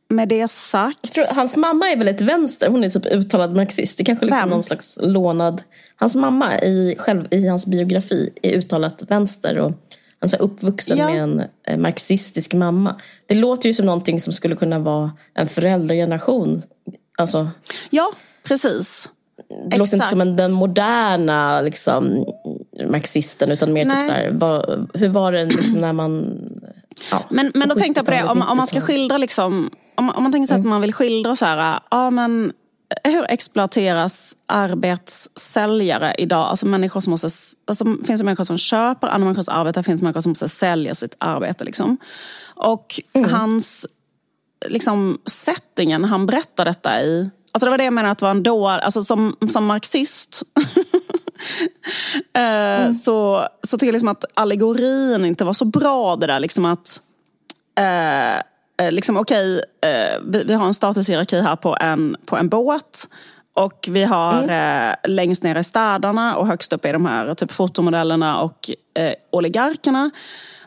Med 0.08 0.28
det 0.30 0.52
sagt. 0.52 1.14
Tror, 1.14 1.26
hans 1.36 1.58
mamma 1.58 1.90
är 1.90 1.98
väldigt 1.98 2.22
vänster. 2.22 2.70
Hon 2.70 2.84
är 2.84 2.90
typ 2.90 3.06
uttalad 3.06 3.56
marxist. 3.56 3.98
Det 3.98 4.04
kanske 4.04 4.26
liksom 4.26 4.42
Vem? 4.42 4.50
någon 4.50 4.64
slags 4.64 5.00
lånad... 5.02 5.62
Hans 5.96 6.16
mamma 6.16 6.60
i, 6.60 6.96
själv, 6.98 7.28
i 7.32 7.48
hans 7.48 7.66
biografi 7.66 8.30
är 8.42 8.58
uttalat 8.58 9.04
vänster. 9.08 9.58
Och 9.58 9.72
han 10.20 10.30
är 10.34 10.42
uppvuxen 10.42 10.98
ja. 10.98 11.10
med 11.10 11.24
en 11.24 11.44
eh, 11.68 11.78
marxistisk 11.78 12.54
mamma. 12.54 12.96
Det 13.26 13.36
låter 13.36 13.70
ju 13.70 13.74
som 13.74 13.86
någonting 13.86 14.20
som 14.20 14.34
skulle 14.34 14.56
kunna 14.56 14.80
vara 14.80 15.12
en 15.34 15.48
föräldrageneration. 15.48 16.62
Alltså, 17.18 17.48
ja, 17.90 18.12
Precis. 18.48 19.10
Det 19.70 19.78
låter 19.78 19.94
inte 19.94 20.08
som 20.08 20.22
en, 20.22 20.36
den 20.36 20.52
moderna 20.52 21.62
liksom, 21.62 22.26
marxisten 22.90 23.52
utan 23.52 23.74
mer 23.74 23.84
typ 23.84 23.94
Nej. 23.94 24.02
typ 24.02 24.10
så 24.10 24.16
här, 24.16 24.32
vad, 24.32 24.90
hur 24.94 25.10
var 25.10 25.32
det 25.32 25.46
liksom 25.46 25.82
när 25.82 25.94
man... 25.94 26.40
Ja, 27.12 27.24
men, 27.30 27.52
men 27.56 27.70
då 27.70 27.76
tänkte 27.76 28.00
jag 28.00 28.06
på 28.06 28.12
det, 28.12 28.24
om, 28.24 28.42
om 28.42 28.58
man 28.58 28.68
ska 28.68 28.82
skildra 28.82 29.18
liksom, 29.18 29.70
om, 29.96 30.10
om 30.10 30.24
man 30.24 30.32
tänker 30.32 30.48
sig 30.48 30.56
mm. 30.56 30.66
att 30.66 30.70
man 30.70 30.82
vill 30.82 30.94
skildra 30.94 31.36
så 31.36 31.46
här, 31.46 31.80
ja 31.92 32.10
men 32.10 32.54
hur 33.04 33.26
exploateras 33.32 34.36
arbetssäljare 34.46 36.16
idag? 36.18 36.48
Alltså 36.48 36.68
människor 36.68 37.00
som 37.00 37.12
måste, 37.12 37.28
alltså 37.66 37.86
finns 37.86 38.22
det 38.22 38.26
människor 38.26 38.44
som 38.44 38.58
köper 38.58 39.08
andra 39.08 39.26
människors 39.26 39.50
arbete, 39.50 39.80
det 39.80 39.84
finns 39.84 40.02
människor 40.02 40.22
som 40.22 40.30
måste 40.30 40.50
sälja 40.50 40.96
sitt 40.96 41.16
arbete. 41.18 41.64
Liksom. 41.64 41.98
Och 42.56 43.02
mm. 43.14 43.30
hans 43.30 43.86
liksom, 44.68 45.22
settingen 45.26 46.06
han 46.06 46.26
berättar 46.26 46.66
detta 46.66 47.02
i 47.02 47.30
Alltså 47.56 47.66
det 47.66 47.70
var 47.70 47.78
det 47.78 47.84
jag 47.84 47.94
menade 47.94 48.12
att 48.12 48.18
det 48.18 48.26
var 48.26 48.32
en 48.32 48.44
då, 48.44 48.68
alltså 48.68 49.04
som, 49.04 49.36
som 49.50 49.66
marxist 49.66 50.44
eh, 52.34 52.82
mm. 52.82 52.94
så, 52.94 53.48
så 53.68 53.78
tycker 53.78 53.88
jag 53.88 53.94
liksom 53.94 54.10
att 54.10 54.26
allegorin 54.34 55.26
inte 55.26 55.46
var 55.46 55.54
så 55.54 55.66
bra 55.66 56.16
det 56.16 56.28
där 56.28 56.40
liksom 56.40 56.66
att 56.66 57.02
eh, 57.80 58.36
eh 58.36 58.92
liksom 58.92 59.18
okej, 59.18 59.62
okay, 59.80 59.92
eh, 59.92 60.20
vi, 60.26 60.44
vi, 60.44 60.54
har 60.54 60.66
en 60.66 60.74
statushierarki 60.74 61.42
här 61.42 61.56
på 61.56 61.78
en, 61.80 62.18
på 62.26 62.38
en 62.38 62.50
båt 62.50 63.10
och 63.54 63.88
vi 63.92 64.04
har 64.04 64.44
mm. 64.44 64.90
eh, 64.90 64.96
längst 65.04 65.44
ner 65.44 65.56
i 65.56 65.64
städerna 65.64 66.36
och 66.36 66.48
högst 66.48 66.74
upp 66.74 66.86
är 66.86 66.94
de 66.94 67.06
här 67.06 67.34
typ 67.34 67.52
fotomodellerna 67.52 68.42
och 68.42 68.70
eh, 68.94 69.14
oligarkerna. 69.32 70.12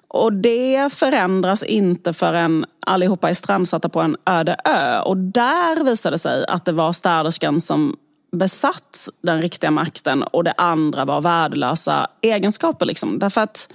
Och 0.09 0.33
det 0.33 0.93
förändras 0.93 1.63
inte 1.63 2.13
förrän 2.13 2.65
allihopa 2.87 3.29
är 3.29 3.35
strandsatta 3.35 3.89
på 3.89 4.01
en 4.01 4.17
öde 4.27 4.57
ö. 4.65 5.01
Och 5.01 5.17
där 5.17 5.85
visade 5.85 6.15
det 6.15 6.19
sig 6.19 6.45
att 6.49 6.65
det 6.65 6.73
var 6.73 6.93
städerskan 6.93 7.61
som 7.61 7.97
besatt 8.33 9.09
den 9.23 9.43
riktiga 9.43 9.71
makten 9.71 10.23
och 10.23 10.45
det 10.45 10.55
andra 10.57 11.05
var 11.05 11.21
värdelösa 11.21 12.07
egenskaper. 12.21 12.87
Liksom. 12.87 13.19
Därför 13.19 13.41
att 13.41 13.69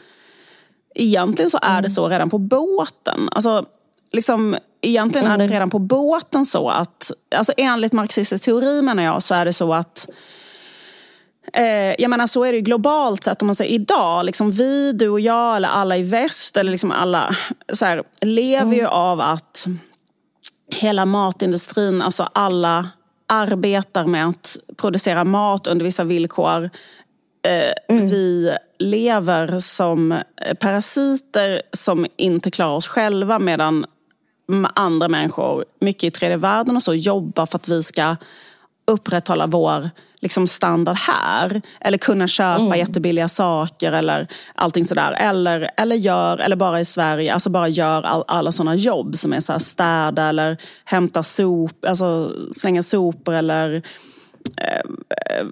egentligen 0.95 1.51
så 1.51 1.59
är 1.61 1.81
det 1.81 1.89
så 1.89 2.09
redan 2.09 2.29
på 2.29 2.37
båten. 2.37 3.29
Alltså, 3.31 3.65
liksom, 4.11 4.57
egentligen 4.81 5.27
är 5.27 5.37
det 5.37 5.47
redan 5.47 5.69
på 5.69 5.79
båten 5.79 6.45
så 6.45 6.69
att, 6.69 7.11
alltså 7.35 7.53
enligt 7.57 7.93
marxistisk 7.93 8.43
teori 8.43 8.81
menar 8.81 9.03
jag, 9.03 9.23
så 9.23 9.35
är 9.35 9.45
det 9.45 9.53
så 9.53 9.73
att 9.73 10.09
Eh, 11.53 12.01
jag 12.01 12.09
menar 12.09 12.27
så 12.27 12.43
är 12.43 12.51
det 12.51 12.55
ju 12.55 12.61
globalt 12.61 13.23
sett 13.23 13.41
om 13.41 13.45
man 13.45 13.55
säger 13.55 13.71
idag. 13.71 14.25
Liksom 14.25 14.51
vi, 14.51 14.91
du 14.91 15.09
och 15.09 15.19
jag 15.19 15.55
eller 15.55 15.69
alla 15.69 15.97
i 15.97 16.03
väst 16.03 16.57
eller 16.57 16.71
liksom 16.71 16.91
alla 16.91 17.35
så 17.73 17.85
här, 17.85 18.03
lever 18.21 18.61
mm. 18.61 18.77
ju 18.77 18.85
av 18.85 19.21
att 19.21 19.67
hela 20.75 21.05
matindustrin, 21.05 22.01
alltså 22.01 22.29
alla 22.33 22.89
arbetar 23.27 24.05
med 24.05 24.27
att 24.27 24.57
producera 24.77 25.23
mat 25.23 25.67
under 25.67 25.85
vissa 25.85 26.03
villkor. 26.03 26.69
Eh, 27.47 27.95
mm. 27.95 28.09
Vi 28.09 28.57
lever 28.79 29.59
som 29.59 30.19
parasiter 30.59 31.61
som 31.71 32.05
inte 32.17 32.51
klarar 32.51 32.75
oss 32.75 32.87
själva 32.87 33.39
medan 33.39 33.85
andra 34.73 35.07
människor, 35.07 35.65
mycket 35.79 36.03
i 36.03 36.11
tredje 36.11 36.37
världen 36.37 36.75
och 36.75 36.83
så, 36.83 36.93
jobbar 36.93 37.45
för 37.45 37.55
att 37.57 37.67
vi 37.67 37.83
ska 37.83 38.15
upprätthålla 38.87 39.47
vår 39.47 39.89
liksom 40.23 40.47
standard 40.47 40.95
här. 40.95 41.61
Eller 41.81 41.97
kunna 41.97 42.27
köpa 42.27 42.61
mm. 42.61 42.79
jättebilliga 42.79 43.27
saker 43.27 43.91
eller 43.91 44.27
allting 44.55 44.85
sådär. 44.85 45.11
Eller, 45.11 45.69
eller 45.77 45.95
gör, 45.95 46.37
eller 46.37 46.55
bara 46.55 46.79
i 46.79 46.85
Sverige, 46.85 47.33
alltså 47.33 47.49
bara 47.49 47.67
gör 47.67 48.03
all, 48.03 48.23
alla 48.27 48.51
sådana 48.51 48.75
jobb 48.75 49.17
som 49.17 49.33
är 49.33 49.39
så 49.39 49.51
här 49.51 49.59
städa 49.59 50.29
eller 50.29 50.57
hämta 50.85 51.23
sop, 51.23 51.85
alltså 51.85 52.31
slänga 52.51 52.83
sopor 52.83 53.33
eller 53.33 53.75
eh, 54.57 54.85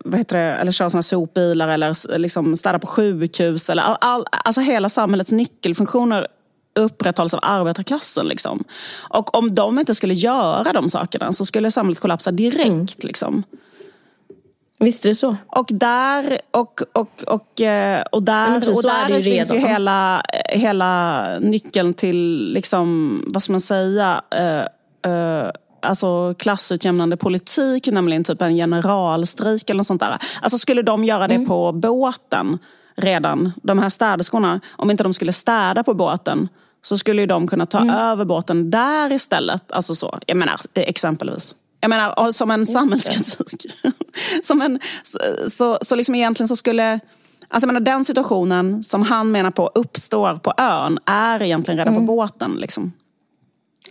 vad 0.06 0.20
heter 0.20 0.38
det, 0.38 0.44
eller 0.44 0.72
köra 0.72 0.90
såna 0.90 1.04
sopbilar 1.04 1.68
eller 1.68 2.18
liksom 2.18 2.56
städa 2.56 2.80
på 2.80 2.88
sjukhus. 2.88 3.70
Eller 3.70 3.84
all, 3.84 3.98
all, 4.02 4.26
alltså 4.32 4.62
hela 4.62 4.90
samhällets 4.90 5.32
nyckelfunktioner 5.32 6.28
upprätthålls 6.76 7.34
av 7.34 7.40
arbetarklassen. 7.44 8.28
Liksom. 8.28 8.64
Och 9.00 9.36
om 9.36 9.56
de 9.56 9.80
inte 9.80 9.96
skulle 9.96 10.14
göra 10.14 10.74
de 10.74 10.90
sakerna 10.90 11.34
så 11.34 11.46
skulle 11.46 11.72
samhället 11.72 12.00
kollapsa 12.00 12.32
direkt. 12.32 12.70
Mm. 12.70 12.88
Liksom. 13.04 13.44
Visst 14.82 15.06
är 15.06 15.10
det 15.10 15.16
så. 15.16 15.36
Och 15.48 15.68
där, 15.72 16.40
och, 16.52 16.82
och, 16.94 17.24
och, 17.28 17.62
eh, 17.62 18.04
och 18.12 18.24
där, 18.24 18.56
och 18.56 18.84
där 18.84 19.10
det 19.10 19.20
ju 19.20 19.36
finns 19.36 19.52
ju 19.52 19.56
redan. 19.56 19.70
hela, 19.70 20.24
hela 20.50 21.26
nyckeln 21.40 21.94
till, 21.94 22.52
liksom, 22.54 23.24
vad 23.34 23.44
ska 23.44 23.54
man 23.54 23.62
säga, 23.62 24.22
eh, 24.36 25.12
eh, 25.12 25.50
alltså 25.82 26.34
klassutjämnande 26.34 27.18
politik, 27.18 27.88
nämligen 27.88 28.24
typ 28.24 28.42
en 28.42 28.56
generalstrejk 28.56 29.70
eller 29.70 29.78
något 29.78 29.88
sånt 29.88 30.02
där. 30.02 30.18
Alltså 30.42 30.58
skulle 30.58 30.82
de 30.82 31.04
göra 31.04 31.28
det 31.28 31.46
på 31.46 31.72
båten 31.72 32.58
redan, 32.96 33.54
de 33.64 33.80
här 33.80 33.90
städerskorna, 33.90 34.60
om 34.76 34.92
inte 34.92 35.04
de 35.04 35.14
skulle 35.14 35.32
städa 35.32 35.84
på 35.84 35.94
båten 35.94 36.50
så 36.82 36.98
skulle 36.98 37.22
ju 37.22 37.28
de 37.28 37.48
kunna 37.48 37.66
ta 37.66 37.92
över 37.92 38.26
båten 38.26 38.72
där 38.72 39.12
istället. 39.12 39.72
Alltså 39.72 39.96
så, 39.96 40.20
jag 40.28 40.38
menar 40.38 40.56
exempelvis. 40.74 41.56
Jag 41.82 41.90
menar 41.90 42.32
som 42.32 42.52
en 42.52 42.66
samhällskritik. 42.66 43.66
som 44.44 44.62
en, 44.62 44.80
så, 45.48 45.78
så, 45.82 45.96
liksom 45.96 46.16
egentligen 46.16 46.48
så 46.48 46.56
skulle 46.56 47.00
Alltså 47.54 47.68
menar, 47.68 47.80
den 47.80 48.06
situationen 48.06 48.84
som 48.84 49.04
han 49.04 49.32
menar 49.32 49.52
på 49.52 49.72
uppstår 49.76 50.36
på 50.36 50.54
ön 50.58 51.00
är 51.06 51.44
egentligen 51.44 51.78
redan 51.78 51.96
på 51.96 52.02
båten. 52.02 52.52
Liksom. 52.60 52.94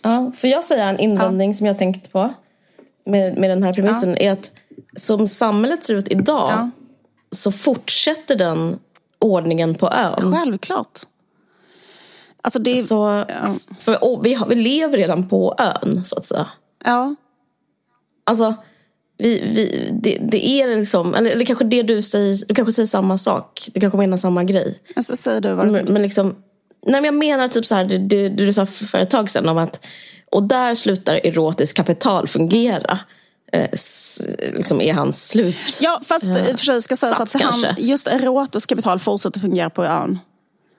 Ja, 0.02 0.32
för 0.36 0.48
jag 0.48 0.64
säger 0.64 0.88
en 0.88 1.00
invändning 1.00 1.54
som 1.54 1.66
jag 1.66 1.78
tänkt 1.78 2.12
på 2.12 2.30
med, 3.06 3.38
med 3.38 3.50
den 3.50 3.62
här 3.62 3.72
premissen 3.72 4.16
är 4.18 4.32
att 4.32 4.52
som 4.96 5.26
samhället 5.26 5.84
ser 5.84 5.94
ut 5.94 6.08
idag 6.08 6.50
Ja. 6.50 6.70
så 7.30 7.52
fortsätter 7.52 8.36
den 8.36 8.78
ordningen 9.18 9.74
på 9.74 9.90
ön. 9.90 10.32
Självklart. 10.32 11.00
Alltså 12.42 12.58
det, 12.58 12.76
Så, 12.76 13.24
ja. 13.28 13.54
för, 13.78 14.22
vi, 14.22 14.34
har, 14.34 14.46
vi 14.46 14.54
lever 14.54 14.96
redan 14.96 15.28
på 15.28 15.54
ön, 15.58 16.04
så 16.04 16.16
att 16.16 16.26
säga. 16.26 16.46
ja. 16.84 17.14
Alltså, 18.30 18.54
vi, 19.18 19.40
vi, 19.54 19.90
det, 20.02 20.18
det 20.20 20.46
är 20.46 20.76
liksom, 20.78 21.14
eller, 21.14 21.30
eller 21.30 21.44
kanske 21.44 21.64
det 21.64 21.82
du 21.82 22.02
säger, 22.02 22.36
du 22.48 22.54
kanske 22.54 22.72
säger 22.72 22.86
samma 22.86 23.18
sak. 23.18 23.68
Du 23.74 23.80
kanske 23.80 23.98
menar 23.98 24.16
samma 24.16 24.44
grej. 24.44 24.78
Alltså, 24.96 25.16
säger 25.16 25.40
du 25.40 25.54
vad 25.54 25.66
du 25.66 25.70
Men, 25.70 25.84
men 25.84 26.02
liksom, 26.02 26.36
nej 26.86 27.00
men 27.00 27.04
jag 27.04 27.14
menar 27.14 27.48
typ 27.48 27.66
så 27.66 27.74
här, 27.74 27.84
det, 27.84 27.98
det, 27.98 28.28
det 28.28 28.46
du 28.46 28.52
sa 28.52 28.66
för 28.66 28.98
ett 28.98 29.10
tag 29.10 29.30
sedan 29.30 29.48
om 29.48 29.58
att, 29.58 29.86
och 30.30 30.42
där 30.42 30.74
slutar 30.74 31.20
erotiskt 31.26 31.76
kapital 31.76 32.28
fungera. 32.28 32.98
Eh, 33.52 33.68
s, 33.72 34.20
liksom 34.56 34.80
är 34.80 34.92
hans 34.92 35.28
slut. 35.28 35.78
Ja, 35.80 36.00
fast 36.04 36.24
i 36.24 36.52
och 36.54 36.58
för 36.58 36.64
sig 36.64 36.82
ska 36.82 36.96
sägas 36.96 37.20
att 37.20 37.42
han, 37.42 37.74
just 37.78 38.06
erotiskt 38.06 38.68
kapital 38.68 38.98
fortsätter 38.98 39.40
fungera 39.40 39.70
på 39.70 39.84
ön. 39.84 40.18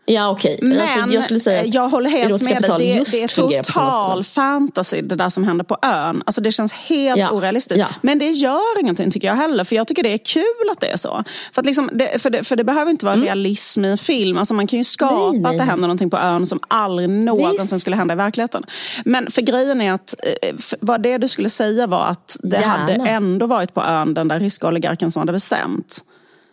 Ja 0.05 0.29
okej. 0.29 0.59
Men 0.61 0.79
Alltså, 0.81 1.15
jag 1.15 1.23
skulle 1.23 1.39
säga 1.39 1.61
att 1.61 1.73
jag 1.73 1.89
håller 1.89 2.09
helt 2.09 2.41
med 2.43 2.61
dig. 2.61 2.77
Det, 2.77 2.85
just 2.99 3.11
det 3.35 3.57
är 3.57 3.63
total 3.63 4.23
fantasy 4.23 5.01
det 5.01 5.15
där 5.15 5.29
som 5.29 5.43
händer 5.43 5.63
på 5.65 5.77
ön. 5.81 6.23
Alltså 6.25 6.41
det 6.41 6.51
känns 6.51 6.73
helt 6.73 7.19
Ja, 7.19 7.31
orealistiskt. 7.31 7.79
ja. 7.79 7.87
Men 8.01 8.19
det 8.19 8.29
gör 8.31 8.79
ingenting 8.79 9.11
tycker 9.11 9.27
jag 9.27 9.35
heller. 9.35 9.63
För 9.63 9.75
jag 9.75 9.87
tycker 9.87 10.03
det 10.03 10.13
är 10.13 10.17
kul 10.17 10.69
att 10.71 10.79
det 10.79 10.87
är 10.91 10.97
så. 10.97 11.23
För, 11.53 11.61
att 11.61 11.65
liksom, 11.65 11.89
det, 11.93 12.21
för, 12.21 12.29
det, 12.29 12.43
för 12.43 12.55
det 12.55 12.63
behöver 12.63 12.91
inte 12.91 13.05
vara 13.05 13.15
realism 13.15 13.85
i 13.85 13.87
en 13.87 13.97
film. 13.97 14.37
Alltså 14.37 14.53
man 14.53 14.67
kan 14.67 14.77
ju 14.77 14.83
skapa 14.83 15.11
Mm. 15.11 15.31
Nej, 15.31 15.41
nej, 15.41 15.51
att 15.51 15.57
det 15.57 15.63
händer 15.71 15.87
någonting 15.87 16.09
på 16.09 16.17
ön 16.17 16.45
som 16.45 16.59
aldrig 16.67 17.09
någonsin 17.09 17.61
Visst. 17.61 17.79
skulle 17.81 17.95
hända 17.95 18.13
i 18.13 18.17
verkligheten. 18.17 18.63
Men 19.05 19.31
för 19.31 19.41
grejen 19.41 19.81
är 19.81 19.93
att 19.93 20.15
eh, 20.41 20.57
för 20.57 20.77
vad 20.81 21.03
det 21.03 21.17
du 21.17 21.27
skulle 21.27 21.49
säga 21.49 21.87
var 21.87 22.05
att 22.07 22.37
det 22.43 22.57
Gärna. 22.57 22.67
hade 22.67 22.93
ändå 22.93 23.45
varit 23.45 23.73
på 23.73 23.81
ön 23.83 24.13
den 24.13 24.27
där 24.27 24.39
ryska 24.39 24.67
oligarken 24.67 25.11
som 25.11 25.19
hade 25.19 25.31
bestämt. 25.31 26.03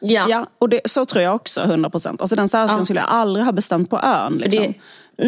Ja. 0.01 0.27
Ja, 0.29 0.47
och 0.59 0.69
det, 0.69 0.81
så 0.85 1.05
tror 1.05 1.23
jag 1.23 1.35
också, 1.35 1.61
100 1.61 1.91
procent. 1.91 2.21
Alltså 2.21 2.37
den 2.37 2.49
städerskan 2.49 2.85
skulle 2.85 3.01
jag 3.01 3.09
aldrig 3.09 3.45
ha 3.45 3.53
bestämt 3.53 3.91
på 3.91 3.99
ön. 3.99 4.35
Liksom. 4.35 4.63
det, 4.65 4.75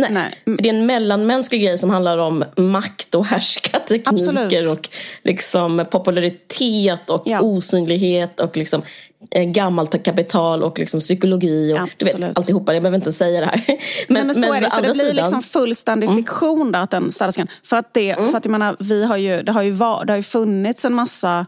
nej, 0.01 0.11
Nej. 0.13 0.57
Det 0.59 0.69
är 0.69 0.75
en 0.75 0.87
mellanmänsklig 0.87 1.63
grej 1.63 1.79
som 1.79 1.91
handlar 1.91 2.19
om 2.19 2.45
makt 2.57 3.15
och 3.15 3.25
härskartekniker 3.27 4.73
och 4.73 4.89
liksom 5.23 5.87
popularitet 5.91 7.11
och 7.11 7.23
Ja. 7.25 7.41
osynlighet 7.41 8.41
och 8.41 8.57
liksom 8.57 8.83
eh, 9.31 9.43
gammalt 9.45 10.03
kapital 10.05 10.63
och 10.63 10.79
liksom 10.79 11.01
psykologi 11.01 11.75
och 11.83 11.91
du 11.97 12.05
vet 12.05 12.39
alltihopa. 12.39 12.75
Jag 12.75 12.83
behöver 12.83 12.97
inte 12.97 13.13
säga 13.13 13.41
det 13.41 13.47
här. 13.47 13.63
Men, 13.67 13.77
Nej, 14.09 14.25
men 14.25 14.35
så 14.35 14.53
är 14.55 14.61
det. 14.61 14.71
Så 14.71 14.77
det 14.77 14.83
blir 14.83 14.93
sidan- 14.93 15.17
liksom 15.17 15.43
fullständig 15.43 16.15
fiktion 16.15 16.73
där, 16.73 16.81
att 16.83 16.91
den 16.91 17.11
städerskan... 17.11 17.47
För 17.65 17.77
att, 17.77 17.95
det, 17.95 18.15
för 18.17 18.37
att 18.39 18.45
jag 18.45 18.53
menar, 18.53 18.77
vi 18.79 19.05
har 19.05 19.17
ju, 19.17 19.43
det, 19.43 19.53
har 19.53 19.63
ju 19.63 19.71
var, 19.71 20.05
det 20.05 20.13
har 20.13 20.17
ju 20.17 20.23
funnits 20.23 20.85
en 20.85 20.95
massa 20.95 21.47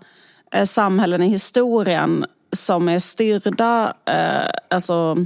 eh, 0.54 0.64
samhällen 0.64 1.22
i 1.22 1.28
historien 1.28 2.24
som 2.56 2.88
är 2.88 2.98
styrda 2.98 3.94
eh, 4.04 4.50
alltså, 4.70 5.16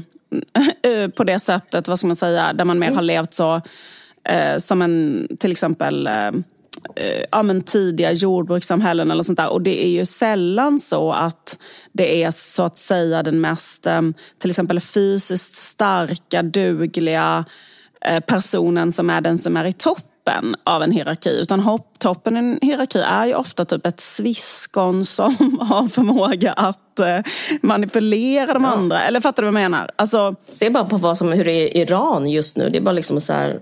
eh, 0.82 1.08
på 1.08 1.24
det 1.24 1.38
sättet, 1.38 1.88
vad 1.88 1.98
ska 1.98 2.06
man 2.06 2.16
säga, 2.16 2.52
där 2.52 2.64
man 2.64 2.78
mer 2.78 2.92
har 2.92 3.02
levt 3.02 3.34
så 3.34 3.60
eh, 4.24 4.56
som 4.56 4.82
en, 4.82 5.28
till 5.38 5.50
exempel 5.50 6.06
eh, 6.06 6.30
eh, 6.96 7.24
ja, 7.32 7.42
men 7.42 7.62
tidiga 7.62 8.12
jordbrukssamhällen 8.12 9.10
eller 9.10 9.22
sånt 9.22 9.38
där. 9.38 9.48
Och 9.48 9.62
det 9.62 9.84
är 9.84 9.90
ju 9.90 10.04
sällan 10.04 10.78
så 10.78 11.12
att 11.12 11.58
det 11.92 12.22
är 12.22 12.30
så 12.30 12.62
att 12.62 12.78
säga 12.78 13.22
den 13.22 13.40
mest 13.40 13.86
eh, 13.86 14.02
till 14.38 14.50
exempel 14.50 14.80
fysiskt 14.80 15.54
starka, 15.54 16.42
dugliga 16.42 17.44
personen 18.26 18.92
som 18.92 19.10
är 19.10 19.20
den 19.20 19.38
som 19.38 19.56
är 19.56 19.64
i 19.64 19.72
toppen 20.26 20.56
av 20.64 20.82
en 20.82 20.92
hierarki. 20.92 21.30
Utan 21.40 21.60
hopp, 21.60 21.98
toppen 21.98 22.36
i 22.36 22.38
en 22.38 22.58
hierarki 22.62 22.98
är 22.98 23.26
ju 23.26 23.34
ofta 23.34 23.64
typ 23.64 23.86
ett 23.86 24.00
sviskon 24.00 25.04
som 25.04 25.58
har 25.60 25.88
förmåga 25.88 26.52
att 26.52 26.98
eh, 26.98 27.18
manipulera 27.62 28.54
de 28.54 28.64
andra. 28.64 29.02
Eller 29.02 29.20
fattar 29.20 29.42
du 29.42 29.50
vad 29.50 29.62
jag 29.62 29.70
menar? 29.70 29.90
Alltså, 29.96 30.34
Se 30.48 30.70
bara 30.70 30.84
på 30.84 30.96
vad 30.96 31.18
som, 31.18 31.32
hur 31.32 31.44
det 31.44 31.52
är 31.52 31.76
i 31.76 31.80
Iran 31.80 32.30
just 32.30 32.56
nu. 32.56 32.70
Det 32.70 32.78
är 32.78 32.82
bara 32.82 32.92
liksom 32.92 33.20
så 33.20 33.32
här, 33.32 33.60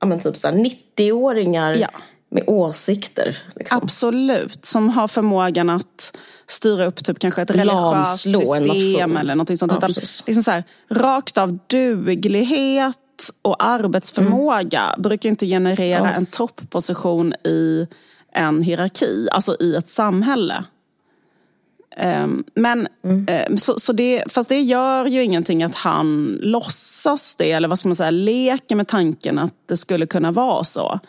ja, 0.00 0.06
men 0.06 0.20
typ 0.20 0.36
så 0.36 0.48
här 0.48 0.54
90-åringar 0.54 1.74
Ja. 1.74 1.88
med 2.30 2.44
åsikter. 2.46 3.38
Liksom. 3.56 3.78
Absolut, 3.82 4.64
som 4.64 4.88
har 4.88 5.08
förmågan 5.08 5.70
att 5.70 6.16
styra 6.46 6.86
upp 6.86 7.04
typ 7.04 7.18
kanske 7.18 7.42
ett 7.42 7.50
religiöst 7.50 8.20
system 8.20 9.16
eller 9.16 9.34
något 9.34 9.58
sånt. 9.58 9.72
Ja, 9.72 9.78
Utan 9.78 9.90
liksom 10.26 10.42
så 10.42 10.50
här, 10.50 10.64
rakt 10.90 11.38
av 11.38 11.58
duglighet 11.66 12.98
och 13.42 13.64
arbetsförmåga 13.64 14.94
brukar 14.98 15.28
inte 15.28 15.46
generera 15.46 16.08
Alls. 16.08 16.18
en 16.18 16.46
topposition 16.46 17.32
i 17.32 17.86
en 18.32 18.62
hierarki, 18.62 19.28
alltså 19.32 19.56
i 19.60 19.76
ett 19.76 19.88
samhälle. 19.88 20.64
Ehm, 21.96 22.44
Men, 22.54 22.88
ehm, 23.26 23.56
så, 23.56 23.78
så 23.78 23.92
det, 23.92 24.24
fast 24.28 24.48
det 24.48 24.60
gör 24.60 25.06
ju 25.06 25.22
ingenting 25.22 25.62
att 25.62 25.74
han 25.74 26.38
låtsas 26.42 27.36
det, 27.36 27.52
eller 27.52 27.68
vad 27.68 27.78
ska 27.78 27.88
man 27.88 27.96
säga, 27.96 28.10
leker 28.10 28.76
med 28.76 28.88
tanken 28.88 29.38
att 29.38 29.54
det 29.66 29.76
skulle 29.76 30.06
kunna 30.06 30.32
vara 30.32 30.64
så. 30.64 31.00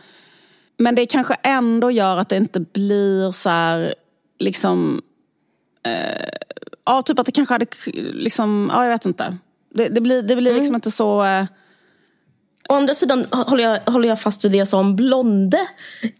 Men 0.78 0.96
det 0.96 1.06
kanske 1.06 1.34
ändå 1.34 1.92
gör 1.92 2.18
att 2.18 2.30
det 2.30 2.38
inte 2.38 2.60
blir 2.60 3.32
så 3.32 3.50
här, 3.50 3.96
liksom... 4.40 5.02
Eh, 5.84 6.30
ja, 6.86 7.02
typ 7.02 7.20
att 7.20 7.26
det 7.26 7.32
kanske 7.32 7.54
hade, 7.54 7.66
liksom, 8.14 8.72
ja 8.74 8.84
jag 8.84 8.92
vet 8.92 9.06
inte. 9.06 9.38
Det, 9.74 9.90
det 9.90 10.02
blir, 10.02 10.22
det 10.24 10.36
blir 10.36 10.54
liksom 10.54 10.76
inte 10.76 10.92
så... 10.92 11.24
Eh, 11.24 11.46
Å 12.70 12.74
andra 12.76 12.94
sidan 12.94 13.26
håller 13.32 13.64
jag, 13.64 13.80
håller 13.94 14.10
jag 14.10 14.22
fast 14.22 14.46
vid 14.46 14.52
det 14.52 14.58
jag 14.58 14.68
sa 14.68 14.80
om 14.80 14.96
Blonde. 14.96 15.68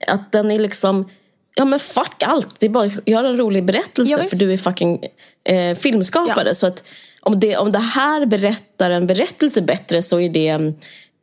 Att 0.08 0.32
den 0.32 0.52
är 0.52 0.60
liksom, 0.60 1.10
ja 1.56 1.66
men 1.66 1.80
fuck 1.80 2.24
allt. 2.26 2.60
Det 2.60 2.66
är 2.66 2.70
bara 2.70 2.86
att 2.86 3.08
göra 3.08 3.28
en 3.28 3.38
rolig 3.38 3.66
berättelse 3.66 4.12
Ja, 4.12 4.24
för 4.30 4.36
du 4.38 4.54
är 4.54 4.58
fucking 4.58 5.04
eh, 5.44 5.76
filmskapare. 5.78 6.48
Ja. 6.48 6.54
Så 6.54 6.68
att 6.68 6.84
om 7.22 7.40
det, 7.40 7.58
om 7.58 7.72
det 7.72 7.80
här 7.80 8.26
berättar 8.26 8.90
en 8.90 9.08
berättelse 9.08 9.62
bättre 9.62 10.02
så 10.02 10.20
är 10.20 10.30
det 10.30 10.48
mm, 10.48 10.74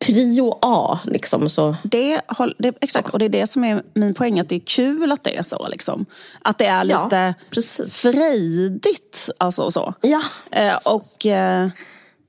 prio 0.06 0.58
A. 0.62 0.98
Liksom, 1.04 1.48
så. 1.48 1.76
det, 1.82 2.20
det, 2.58 2.74
exakt, 2.80 3.08
och 3.08 3.18
det 3.18 3.24
är 3.24 3.28
det 3.28 3.46
som 3.46 3.64
är 3.64 3.82
min 3.94 4.14
poäng, 4.14 4.40
att 4.40 4.48
det 4.48 4.56
är 4.56 4.60
kul 4.66 5.12
att 5.12 5.24
det 5.24 5.36
är 5.36 5.42
så. 5.42 5.68
Liksom. 5.68 6.06
Att 6.42 6.58
det 6.58 6.66
är 6.66 6.84
Ja, 6.84 7.04
lite 7.04 7.34
precis. 7.50 7.96
frejdigt. 7.96 9.30
Alltså, 9.38 9.70
så. 9.70 9.94
Ja, 10.00 10.22
Eh, 10.50 10.76
och, 10.86 11.26
eh, 11.26 11.68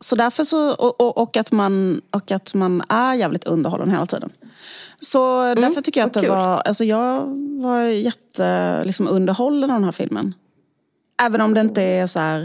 så 0.04 0.16
därför 0.16 0.44
så, 0.44 0.74
och, 0.74 1.18
och, 1.18 1.38
att 1.38 1.52
man, 1.52 2.02
och 2.12 2.32
att 2.32 2.54
man 2.54 2.84
är 2.90 3.14
jävligt 3.14 3.44
underhållen 3.44 3.92
hela 3.92 4.06
tiden. 4.06 4.32
Så 4.98 5.54
därför 5.56 5.82
tycker 5.82 6.02
jag 6.02 6.08
att 6.08 6.14
det 6.14 6.20
kul. 6.20 6.30
var, 6.30 6.58
alltså 6.58 6.86
jag 6.86 7.26
var 7.64 7.82
jätte 7.82 8.82
liksom, 8.86 9.08
underhållen 9.08 9.72
av 9.72 9.76
den 9.76 9.84
här 9.84 9.92
filmen. 9.92 10.34
Även 11.22 11.42
om 11.42 11.54
det 11.54 11.62
inte 11.62 11.82
är 11.82 12.06
så 12.06 12.20
här, 12.20 12.42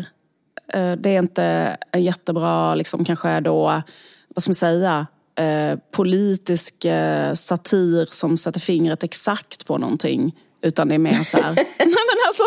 eh, 0.72 0.92
det 0.92 1.10
är 1.10 1.18
inte 1.18 1.76
en 1.92 2.02
jättebra, 2.02 2.74
liksom 2.74 3.04
kanske 3.04 3.40
då, 3.40 3.82
vad 4.28 4.42
ska 4.42 4.50
man 4.50 4.54
säga, 4.54 5.06
eh, 5.38 5.78
politisk 5.90 6.84
eh, 6.84 7.34
satir 7.34 8.06
som 8.10 8.36
sätter 8.36 8.60
fingret 8.60 9.02
exakt 9.02 9.66
på 9.66 9.78
någonting. 9.78 10.34
Utan 10.62 10.88
det 10.88 10.94
är 10.94 10.98
mer 10.98 11.12
så 11.12 11.36
här, 11.36 11.54
nej 11.54 11.66
men 11.78 12.18
alltså, 12.28 12.42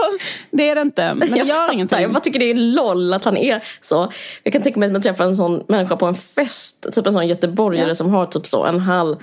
det 0.51 0.69
är 0.69 0.75
det 0.75 0.81
inte. 0.81 1.13
Men 1.13 1.31
det 1.31 1.37
jag 1.37 1.47
gör 1.47 1.55
fattar. 1.55 1.73
ingenting. 1.73 2.01
Jag 2.01 2.11
bara 2.13 2.19
tycker 2.19 2.39
det 2.39 2.51
är 2.51 2.55
loll 2.55 3.13
att 3.13 3.25
han 3.25 3.37
är 3.37 3.63
så. 3.81 4.11
Jag 4.43 4.53
kan 4.53 4.61
tänka 4.61 4.79
mig 4.79 4.87
att 4.87 4.93
man 4.93 5.01
träffar 5.01 5.25
en 5.25 5.35
sån 5.35 5.63
människa 5.67 5.95
på 5.95 6.05
en 6.05 6.15
fest. 6.15 6.87
Typ 6.93 7.07
en 7.07 7.13
sån 7.13 7.27
göteborgare 7.27 7.87
Ja. 7.87 7.95
som 7.95 8.09
har 8.09 8.25
typ 8.25 8.47
så 8.47 8.65
en 8.65 8.79
halv 8.79 9.17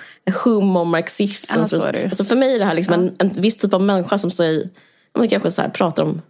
hum 0.45 0.77
om 0.77 0.91
marxism. 0.91 1.53
Ja, 1.57 1.61
alltså 2.05 2.25
för 2.25 2.37
mig 2.37 2.55
är 2.55 2.59
det 2.59 2.65
här 2.65 2.75
liksom 2.75 2.95
en, 2.95 3.15
en 3.19 3.29
viss 3.29 3.59
typ 3.59 3.75
av 3.75 3.83
människa 3.83 4.19
som 4.19 4.31
säger, 4.31 4.63
ja, 5.15 5.21
men 5.21 5.29
kanske 5.29 5.51
så 5.51 5.63
här, 5.63 5.69
pratar 5.69 6.03
om 6.03 6.23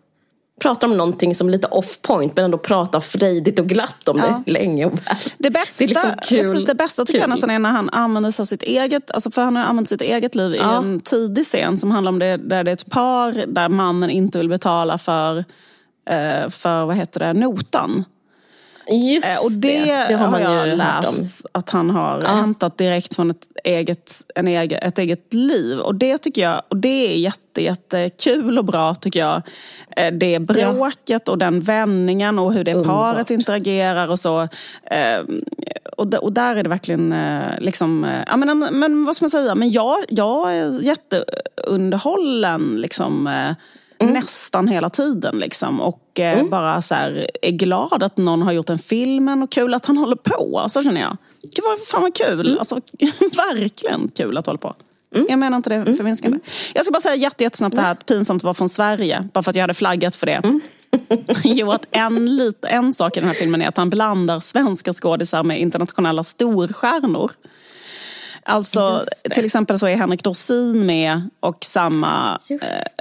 pratar 0.60 0.88
om 0.88 0.96
någonting 0.96 1.34
som 1.34 1.48
är 1.48 1.52
lite 1.52 1.66
off 1.66 2.02
point 2.02 2.36
men 2.36 2.44
ändå 2.44 2.58
pratar 2.58 3.00
frejdigt 3.00 3.58
och 3.58 3.66
glatt 3.66 4.08
om 4.08 4.18
Ja. 4.18 4.42
det 4.46 4.52
länge 4.52 4.84
och 4.86 4.92
väl. 4.92 5.16
Det 5.38 5.50
bästa, 5.50 5.84
Det 5.84 5.84
är 5.84 5.88
liksom 5.88 6.10
kul. 6.22 6.40
precis, 6.40 6.64
det 6.64 6.74
bästa 6.74 7.04
tycker 7.04 7.18
jag 7.18 7.24
Kul. 7.24 7.30
nästan 7.30 7.50
är 7.50 7.58
när 7.58 7.70
han 7.70 7.90
använder 7.90 8.30
sig 8.30 8.42
av 8.42 8.46
sitt 8.46 8.62
eget, 8.62 9.10
alltså 9.10 9.30
för 9.30 9.42
han 9.42 9.56
har 9.56 9.64
använt 9.64 9.88
sitt 9.88 10.00
eget 10.02 10.34
liv 10.34 10.54
i 10.54 10.56
Ja. 10.56 10.76
en 10.78 11.00
tidig 11.00 11.44
scen 11.44 11.78
som 11.78 11.90
handlar 11.90 12.12
om 12.12 12.18
det, 12.18 12.36
där 12.36 12.64
det 12.64 12.70
är 12.70 12.72
ett 12.72 12.90
par 12.90 13.44
där 13.46 13.68
mannen 13.68 14.10
inte 14.10 14.38
vill 14.38 14.48
betala 14.48 14.98
för 14.98 15.38
eh, 16.10 16.48
för, 16.48 16.84
vad 16.84 16.96
heter 16.96 17.20
det, 17.20 17.32
notan. 17.32 18.04
Just 18.90 19.26
Eh, 19.26 19.44
Och 19.44 19.52
det, 19.52 19.84
det 20.08 20.14
har 20.16 20.30
man 20.30 20.42
jag 20.42 20.48
hört 20.50 20.72
om. 20.72 20.78
läst 20.78 21.46
att 21.52 21.70
han 21.70 21.90
har 21.90 22.22
Ja. 22.22 22.28
hämtat 22.28 22.78
direkt 22.78 23.14
från 23.14 23.30
ett 23.30 23.48
eget, 23.64 24.12
en 24.34 24.48
egen, 24.48 24.78
ett 24.82 24.98
eget 24.98 25.34
liv. 25.34 25.78
Och 25.78 25.94
det 25.94 26.18
tycker 26.18 26.42
jag, 26.42 26.62
och 26.68 26.76
det 26.76 27.12
är 27.14 27.16
jätte, 27.16 27.62
jättekul 27.62 28.58
och 28.58 28.64
bra 28.64 28.94
tycker 28.94 29.20
jag. 29.20 29.42
Eh, 29.96 30.12
Det 30.12 30.38
bråket 30.38 31.28
och 31.28 31.38
den 31.38 31.60
vändningen 31.60 32.38
och 32.38 32.52
hur 32.52 32.64
det 32.64 32.74
Underbart. 32.74 33.14
paret 33.14 33.30
interagerar 33.30 34.08
och 34.08 34.18
så. 34.18 34.42
Eh, 34.90 35.20
Och, 35.96 36.14
och 36.14 36.32
där 36.32 36.56
är 36.56 36.62
det 36.62 36.68
verkligen 36.68 37.12
eh, 37.12 37.60
liksom, 37.60 38.04
eh, 38.04 38.22
ja, 38.26 38.36
men, 38.36 38.58
men 38.58 39.04
vad 39.04 39.16
ska 39.16 39.24
man 39.24 39.30
säga, 39.30 39.54
men 39.54 39.70
jag, 39.70 39.96
jag 40.08 40.56
är 40.56 40.80
jätteunderhållen 40.82 42.76
liksom. 42.80 43.26
Mm. 44.00 44.14
Nästan 44.14 44.68
hela 44.68 44.90
tiden 44.90 45.38
liksom. 45.38 45.80
Och 45.80 46.20
eh, 46.20 46.46
bara 46.46 46.82
så 46.82 46.94
här, 46.94 47.30
är 47.42 47.50
glad 47.50 48.02
att 48.02 48.16
någon 48.16 48.42
har 48.42 48.52
gjort 48.52 48.66
den 48.66 48.78
filmen 48.78 49.42
och 49.42 49.50
kul 49.50 49.74
att 49.74 49.86
han 49.86 49.98
håller 49.98 50.16
på. 50.16 50.66
Så 50.68 50.82
känner 50.82 51.00
jag. 51.00 51.16
Gud 51.42 51.64
vad 51.64 51.78
fan 51.86 52.02
vad 52.02 52.14
kul. 52.14 52.46
Mm. 52.46 52.58
Alltså, 52.58 52.74
verkligen 53.20 54.08
kul 54.08 54.38
att 54.38 54.46
hålla 54.46 54.58
på. 54.58 54.74
Jag 55.28 55.38
menar 55.38 55.56
inte 55.56 55.70
det 55.70 55.96
förminskande. 55.96 56.36
Mm. 56.36 56.40
Jag 56.74 56.84
ska 56.84 56.92
bara 56.92 57.00
säga 57.00 57.14
jätte, 57.14 57.44
jättesnabbt 57.44 57.76
det 57.76 57.82
här 57.82 57.92
att 57.92 58.06
pinsamt 58.06 58.42
var 58.42 58.54
från 58.54 58.68
Sverige. 58.68 59.28
Bara 59.32 59.42
för 59.42 59.50
att 59.50 59.56
jag 59.56 59.62
hade 59.62 59.74
flaggat 59.74 60.16
för 60.16 60.26
det. 60.26 60.32
Mm. 60.44 60.60
jo, 61.44 61.72
att 61.72 61.86
en, 61.90 62.36
lit, 62.36 62.64
en 62.64 62.92
sak 62.92 63.16
i 63.16 63.20
den 63.20 63.28
här 63.28 63.36
filmen 63.36 63.62
är 63.62 63.68
att 63.68 63.76
han 63.76 63.90
blandar 63.90 64.40
svenska 64.40 64.92
skådisar 64.92 65.42
med 65.42 65.60
internationella 65.60 66.24
storstjärnor. 66.24 67.30
Alltså, 68.48 69.04
till 69.34 69.44
exempel 69.44 69.78
så 69.78 69.86
är 69.86 69.96
Henrik 69.96 70.22
Dorsin 70.24 70.86
med 70.86 71.30
och 71.40 71.64
samma 71.64 72.40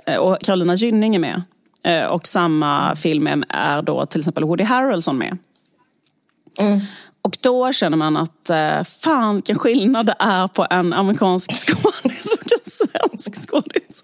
eh, 0.06 0.18
och 0.18 0.38
Carolina 0.42 0.76
Gynning 0.76 1.16
är 1.16 1.20
med. 1.20 1.42
Eh, 1.84 2.06
Och 2.06 2.28
samma 2.28 2.96
film 2.96 3.44
är- 3.50 3.82
då 3.82 4.06
till 4.06 4.20
exempel 4.22 4.44
Woody 4.44 4.64
Harrelson 4.64 5.18
med. 5.18 5.38
Och 7.22 7.38
då 7.42 7.74
känner 7.74 7.98
man 7.98 8.18
att 8.18 8.50
eh, 8.50 8.84
fan 8.84 9.36
vilken 9.36 9.60
skillnad 9.60 10.06
det 10.06 10.16
är 10.20 10.48
på 10.48 10.68
en 10.70 10.94
amerikansk 10.94 11.52
skådis 11.68 12.34
och 12.34 12.52
en 12.52 12.72
svensk 12.72 13.50
skådis. 13.50 14.04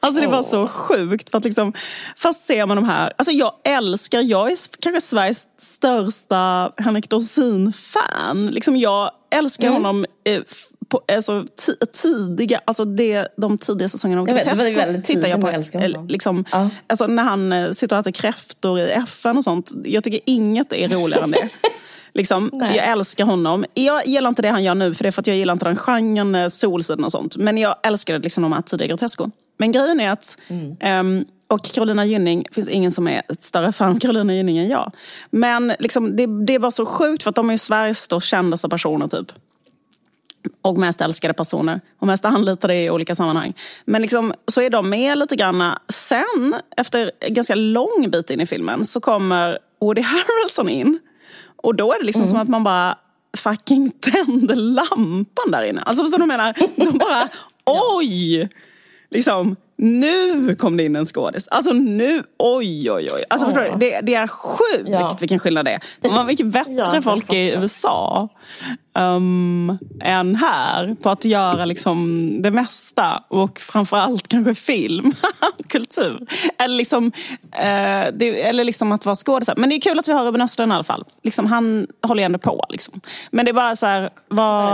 Alltså 0.00 0.20
det 0.20 0.26
var 0.26 0.42
så 0.42 0.68
sjukt. 0.68 1.30
För 1.30 1.38
att 1.38 1.44
liksom, 1.44 1.72
först 2.16 2.44
ser 2.44 2.66
man 2.66 2.76
de 2.76 2.84
här, 2.84 3.12
alltså 3.18 3.32
jag 3.32 3.52
älskar, 3.64 4.20
jag 4.20 4.52
är 4.52 4.56
kanske 4.80 5.00
Sveriges 5.00 5.48
största 5.58 6.72
Henrik 6.76 7.10
Dorsin-fan. 7.10 8.46
Liksom 8.46 8.76
jag 8.76 9.10
älskar 9.30 9.68
honom 9.70 10.04
eh, 10.24 10.40
f- 10.50 10.66
på, 10.88 11.00
alltså, 11.16 11.32
ti- 11.32 11.86
tidiga, 12.02 12.60
alltså 12.64 12.84
det, 12.84 13.28
de 13.36 13.58
tidiga 13.58 13.88
säsongerna 13.88 14.20
av 14.22 14.26
Grotesco 14.26 15.02
tittar 15.04 15.28
jag 15.28 15.40
på. 15.40 15.46
jag. 15.72 16.10
Liksom, 16.10 16.44
Ja. 16.52 16.70
alltså 16.86 17.06
när 17.06 17.22
han 17.22 17.52
eh, 17.52 17.70
sitter 17.70 17.96
och 17.96 18.00
äter 18.00 18.10
kräftor 18.10 18.80
i 18.80 18.90
FN 18.90 19.36
och 19.36 19.44
sånt. 19.44 19.72
Jag 19.84 20.04
tycker 20.04 20.20
inget 20.26 20.72
är 20.72 20.88
roligare 20.88 21.24
än 21.24 21.30
det. 21.30 21.48
Liksom, 22.16 22.50
Nej. 22.52 22.76
jag 22.76 22.86
älskar 22.88 23.24
honom. 23.24 23.64
Jag 23.74 24.06
gillar 24.06 24.28
inte 24.28 24.42
det 24.42 24.48
han 24.48 24.64
gör 24.64 24.74
nu, 24.74 24.94
för 24.94 25.02
det 25.04 25.08
är 25.08 25.10
för 25.12 25.20
att 25.22 25.26
jag 25.26 25.36
gillar 25.36 25.52
inte 25.52 25.64
den 25.64 25.76
genren, 25.76 26.34
eh, 26.34 26.48
Solsidan 26.48 27.04
och 27.04 27.12
sånt. 27.12 27.36
Men 27.36 27.58
jag 27.58 27.76
älskar 27.82 28.18
liksom 28.18 28.42
de 28.42 28.52
här 28.52 28.60
tidiga 28.60 28.88
Grotesco. 28.88 29.30
Men 29.58 29.72
grejen 29.72 30.00
är 30.00 30.10
att, 30.10 30.36
ehm, 30.80 31.24
och 31.48 31.64
Carolina 31.64 32.04
Gynning, 32.04 32.44
finns 32.52 32.68
ingen 32.68 32.92
som 32.92 33.08
är 33.08 33.22
ett 33.28 33.42
större 33.42 33.72
fan 33.72 33.90
av 33.94 33.98
Carolina 34.00 34.34
Gynning 34.34 34.58
än 34.58 34.68
jag. 34.68 34.92
Men 35.30 35.72
liksom, 35.78 36.16
det, 36.16 36.26
det 36.46 36.54
är 36.54 36.58
bara 36.58 36.70
så 36.70 36.86
sjukt, 36.86 37.22
för 37.22 37.30
att 37.30 37.36
de 37.36 37.50
är 37.50 37.56
Sveriges 37.56 38.08
då 38.08 38.20
kändaste 38.20 38.68
personer 38.68 39.08
typ 39.08 39.32
och 40.62 40.78
mest 40.78 41.00
älskade 41.00 41.34
personer 41.34 41.80
och 41.98 42.06
mest 42.06 42.24
anlitade 42.24 42.74
i 42.74 42.90
olika 42.90 43.14
sammanhang. 43.14 43.54
Men 43.84 44.02
liksom, 44.02 44.34
så 44.46 44.60
är 44.60 44.70
de 44.70 44.90
med 44.90 45.18
lite 45.18 45.36
grann. 45.36 45.76
Sen, 45.88 46.54
efter 46.76 47.12
en 47.20 47.34
ganska 47.34 47.54
lång 47.54 48.10
bit 48.10 48.30
in 48.30 48.40
i 48.40 48.46
filmen, 48.46 48.84
så 48.84 49.00
kommer 49.00 49.58
Woody 49.80 50.02
Harrelson 50.02 50.68
in. 50.68 50.98
Och 51.56 51.74
då 51.74 51.92
är 51.92 51.98
det 51.98 52.04
liksom 52.04 52.26
som 52.26 52.38
att 52.38 52.48
man 52.48 52.64
bara 52.64 52.98
fucking 53.36 53.90
tände 53.90 54.54
lampan 54.54 55.50
där 55.50 55.64
inne. 55.64 55.80
Alltså 55.80 56.04
förstår 56.04 56.18
du 56.18 56.26
vad 56.26 56.34
jag 56.34 56.38
menar? 56.38 56.90
De 56.92 56.98
bara, 56.98 57.28
oj! 57.96 58.48
Liksom, 59.10 59.56
nu 59.76 60.54
kom 60.54 60.76
det 60.76 60.82
in 60.84 60.96
en 60.96 61.04
skådis. 61.04 61.48
Alltså 61.48 61.72
nu, 61.72 62.22
oj 62.38 62.90
oj 62.90 63.08
oj. 63.14 63.24
Alltså 63.30 63.46
förstår 63.46 63.62
du? 63.62 63.70
Det, 63.78 64.00
det 64.02 64.14
är 64.14 64.26
sjukt 64.26 64.88
Ja. 64.88 65.16
vilken 65.20 65.38
skillnad 65.38 65.64
det 65.64 65.80
är. 66.00 66.08
Var 66.10 66.24
mycket 66.24 66.46
bättre 66.52 66.72
Ja, 66.94 67.02
folk 67.02 67.32
i. 67.32 67.50
USA 67.54 68.28
um, 68.98 69.78
än 70.00 70.36
här 70.36 70.96
på 71.02 71.10
att 71.10 71.24
göra 71.24 71.64
liksom 71.64 72.28
det 72.42 72.50
mesta 72.50 73.22
och 73.28 73.58
framförallt 73.58 74.28
kanske 74.28 74.54
film, 74.54 75.12
kultur. 75.68 76.26
Eller 76.58 76.76
liksom, 76.76 77.12
eh, 77.52 78.04
det, 78.14 78.42
eller 78.48 78.64
liksom 78.64 78.92
att 78.92 79.04
vara 79.06 79.16
skådisar. 79.16 79.54
Men 79.56 79.68
det 79.68 79.76
är 79.76 79.80
kul 79.80 79.98
att 79.98 80.08
vi 80.08 80.12
har 80.12 80.24
Ruben 80.24 80.40
Östlund 80.40 80.72
i 80.72 80.74
alla 80.74 80.84
fall. 80.84 81.04
Liksom, 81.22 81.46
han 81.46 81.86
håller 82.06 82.22
ju 82.22 82.24
ändå 82.24 82.38
på. 82.38 82.64
Liksom. 82.68 83.00
Men 83.30 83.44
det 83.44 83.50
är 83.50 83.54
bara 83.54 83.76
så 83.76 83.86
här, 83.86 84.10
vad, 84.28 84.64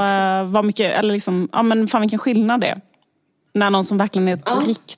eh, 0.41 0.45
vad 0.47 0.65
mycket, 0.65 0.99
eller 0.99 1.13
liksom, 1.13 1.49
ja 1.53 1.63
men 1.63 1.89
fan 1.89 2.01
vilken 2.01 2.19
skillnad 2.19 2.61
det 2.61 2.67
är. 2.67 2.81
När 3.53 3.71
någon 3.71 3.85
som 3.85 3.99
verkligen 3.99 4.29
är 4.29 4.35
ett 4.35 4.43
Ja, 4.47 4.63
riktig, 4.67 4.97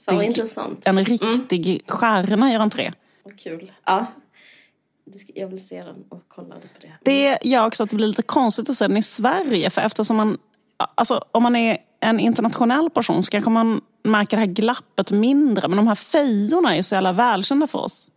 en 0.84 1.04
riktig 1.04 1.82
stjärna 1.88 2.52
gör 2.52 2.60
entré. 2.60 2.92
Vad 3.24 3.38
kul. 3.38 3.72
Ja. 3.84 4.06
Jag 5.34 5.48
vill 5.48 5.66
se 5.66 5.82
den 5.82 5.96
och 6.08 6.22
kolla 6.28 6.54
på 6.54 6.60
det. 6.80 6.92
Det 7.02 7.38
gör 7.42 7.66
också 7.66 7.82
att 7.82 7.90
det 7.90 7.96
blir 7.96 8.06
lite 8.06 8.22
konstigt 8.22 8.70
att 8.70 8.76
se 8.76 8.88
den 8.88 8.96
i 8.96 9.02
Sverige. 9.02 9.70
För 9.70 9.80
eftersom 9.82 10.16
man, 10.16 10.38
alltså, 10.94 11.24
om 11.32 11.42
man 11.42 11.56
är 11.56 11.78
en 12.00 12.20
internationell 12.20 12.90
person 12.90 13.22
så 13.22 13.30
kanske 13.30 13.50
man 13.50 13.80
märker 14.04 14.36
det 14.36 14.40
här 14.40 14.52
glappet 14.52 15.10
mindre. 15.12 15.68
Men 15.68 15.76
de 15.76 15.86
här 15.88 15.94
fejorna 15.94 16.76
är 16.76 16.82
så 16.82 16.94
jävla 16.94 17.12
välkända 17.12 17.66
för 17.66 17.78
oss. 17.78 18.10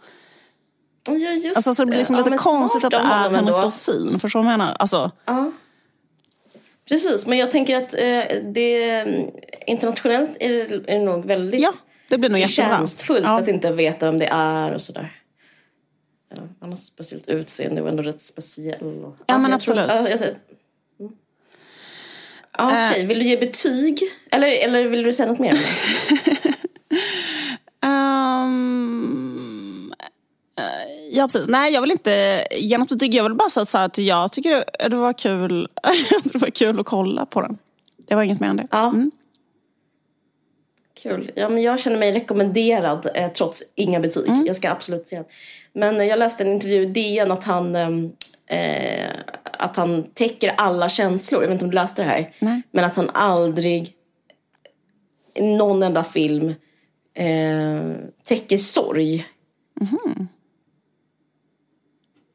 Ja, 1.07 1.13
just 1.15 1.55
Alltså, 1.55 1.73
så 1.73 1.83
det 1.83 1.87
blir 1.89 1.97
liksom 1.97 2.15
Ja, 2.15 2.19
lite 2.19 2.29
men 2.29 2.39
konstigt 2.39 2.83
att 2.83 2.91
det 2.91 2.97
är 2.97 3.29
Henrik. 3.29 3.55
Dorsin. 3.55 4.19
Förstår 4.19 4.39
du 4.39 4.43
vad 4.43 4.53
jag 4.53 4.59
menar? 4.59 4.73
Alltså, 4.79 5.11
Ja. 5.25 5.51
Precis, 6.89 7.27
men 7.27 7.37
jag 7.37 7.51
tänker 7.51 7.75
att 7.77 7.93
eh, 7.93 8.23
det, 8.53 9.05
internationellt 9.67 10.37
är 10.39 10.49
det, 10.49 10.75
är 10.93 10.99
det 10.99 11.05
nog 11.05 11.25
väldigt 11.25 11.61
ja, 11.61 11.73
det 12.09 12.17
blir 12.17 12.29
nog 12.29 12.49
tjänstfullt 12.49 13.23
Ja. 13.23 13.39
att 13.39 13.47
inte 13.47 13.71
veta 13.71 14.05
vem 14.05 14.19
det 14.19 14.27
är 14.31 14.71
och 14.73 14.81
sådär. 14.81 15.21
Ja, 16.35 16.41
han 16.59 16.69
har 16.69 16.77
speciellt 16.77 17.27
utseende 17.27 17.81
och 17.81 17.89
ändå 17.89 18.03
rätt 18.03 18.21
speciell. 18.21 19.03
Och, 19.05 19.15
Ja, 19.25 19.37
men 19.37 19.51
jag 19.51 19.59
tror- 19.61 19.77
absolut. 19.79 20.03
ja, 20.03 20.09
jag, 20.09 20.19
tror- 20.19 20.35
mm. 20.99 21.11
ja, 22.57 22.89
Okej, 22.91 23.05
vill 23.05 23.19
du 23.19 23.25
ge 23.25 23.37
betyg? 23.37 23.99
Eller, 24.31 24.47
eller 24.63 24.83
vill 24.83 25.03
du 25.03 25.13
säga 25.13 25.29
något 25.31 25.39
mer? 25.39 25.53
eh, 27.83 28.47
ja, 31.11 31.23
precis. 31.23 31.47
Nej, 31.47 31.73
jag 31.73 31.81
vill 31.81 31.91
inte 31.91 32.47
ge 32.51 32.77
något 32.77 32.89
betyg. 32.89 33.13
Jag 33.13 33.23
vill 33.23 33.33
bara 33.33 33.49
säga 33.49 33.83
att 33.83 33.97
jag 33.97 34.31
tycker 34.31 34.51
det, 34.51 34.89
det 34.89 34.95
var 34.95 35.13
kul 35.13 35.69
det 36.23 36.37
var 36.37 36.49
kul 36.49 36.79
att 36.79 36.85
kolla 36.85 37.25
på 37.25 37.41
den. 37.41 37.57
Det 38.07 38.15
var 38.15 38.23
inget 38.23 38.39
mer 38.39 38.47
än 38.47 38.57
det. 38.57 38.67
Ja. 38.71 38.93
Kul. 41.03 41.31
Ja, 41.35 41.49
men 41.49 41.63
jag 41.63 41.79
känner 41.79 41.97
mig 41.97 42.11
rekommenderad 42.11 43.09
eh, 43.15 43.31
trots 43.31 43.63
inga 43.75 43.99
betyg. 43.99 44.27
Mm. 44.27 44.45
Jag 44.45 44.55
ska 44.55 44.71
absolut 44.71 45.07
se 45.07 45.15
den. 45.15 45.25
Men 45.73 46.01
eh, 46.01 46.07
jag 46.07 46.19
läste 46.19 46.43
en 46.43 46.51
intervju 46.51 46.81
i 46.81 46.85
DN 46.85 47.31
att 47.31 47.43
han, 47.43 47.75
ehm, 47.75 48.11
eh, 48.47 49.09
att 49.43 49.77
han 49.77 50.03
täcker 50.03 50.53
alla 50.57 50.89
känslor. 50.89 51.41
Jag 51.41 51.47
vet 51.47 51.53
inte 51.53 51.65
om 51.65 51.71
du 51.71 51.75
läste 51.75 52.03
det 52.03 52.09
här. 52.09 52.33
Nej. 52.39 52.61
Men 52.71 52.85
att 52.85 52.95
han 52.95 53.09
aldrig 53.13 53.93
i 55.33 55.41
någon 55.41 55.83
enda 55.83 56.03
film 56.03 56.53
eh, 57.13 57.95
täcker 58.23 58.57
sorg. 58.57 59.25
Mhm. 59.81 60.27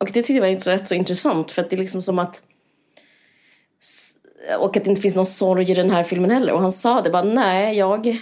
Och 0.01 0.07
det 0.07 0.13
tyckte 0.13 0.33
jag 0.33 0.41
var 0.41 0.73
rätt 0.73 0.89
så 0.89 0.95
intressant. 0.95 1.53
För 1.53 1.63
att 1.63 1.71
det 1.71 1.77
är 1.77 1.81
liksom 1.81 2.03
som 2.03 2.19
att 2.19 2.43
och 4.59 4.77
att 4.77 4.85
det 4.85 4.91
inte 4.91 5.03
finns 5.03 5.17
någon 5.17 5.27
sorg 5.27 5.71
i 5.71 5.75
den 5.75 5.91
här 5.91 6.03
filmen 6.03 6.31
heller. 6.31 6.53
Och 6.53 6.61
han 6.61 6.73
sa 6.73 7.01
det 7.01 7.11
bara, 7.11 7.23
nej, 7.23 7.79
jag... 7.79 8.19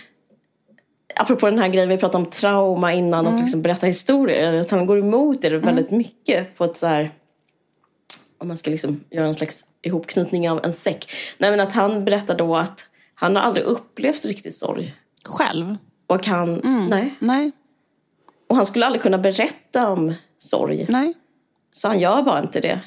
Apropå 1.16 1.46
den 1.46 1.58
här 1.58 1.68
grejen 1.68 1.88
vi 1.88 1.96
pratade 1.96 2.24
om 2.24 2.30
trauma 2.30 2.92
innan 2.92 3.26
och 3.26 3.40
liksom 3.40 3.62
berätta 3.62 3.86
historier. 3.86 4.52
Att 4.52 4.70
han 4.70 4.86
går 4.86 4.98
emot 4.98 5.42
det 5.42 5.58
väldigt 5.58 5.90
mycket 5.90 6.56
på 6.56 6.64
ett 6.64 6.76
så 6.76 6.86
här... 6.86 7.10
Om 8.38 8.48
man 8.48 8.56
ska 8.56 8.70
liksom 8.70 9.00
göra 9.10 9.26
en 9.26 9.34
slags 9.34 9.66
ihopknytning 9.82 10.50
av 10.50 10.64
en 10.64 10.72
säck. 10.72 11.10
Nej, 11.38 11.50
men 11.50 11.60
att 11.60 11.72
han 11.72 12.04
berättar 12.04 12.34
då 12.36 12.56
att 12.56 12.88
han 13.14 13.36
har 13.36 13.42
aldrig 13.42 13.66
upplevt 13.66 14.24
riktig 14.24 14.54
sorg. 14.54 14.94
Själv? 15.24 15.76
Och 16.06 16.26
han... 16.26 16.60
Nej. 16.90 17.14
Nej. 17.18 17.52
Och 18.48 18.56
han 18.56 18.66
skulle 18.66 18.86
aldrig 18.86 19.02
kunna 19.02 19.18
berätta 19.18 19.88
om 19.88 20.14
sorg. 20.38 20.86
Nej. 20.88 21.14
Så 21.78 21.88
han 21.88 21.98
gör 22.00 22.22
bara 22.22 22.40
inte 22.42 22.60
det. 22.60 22.80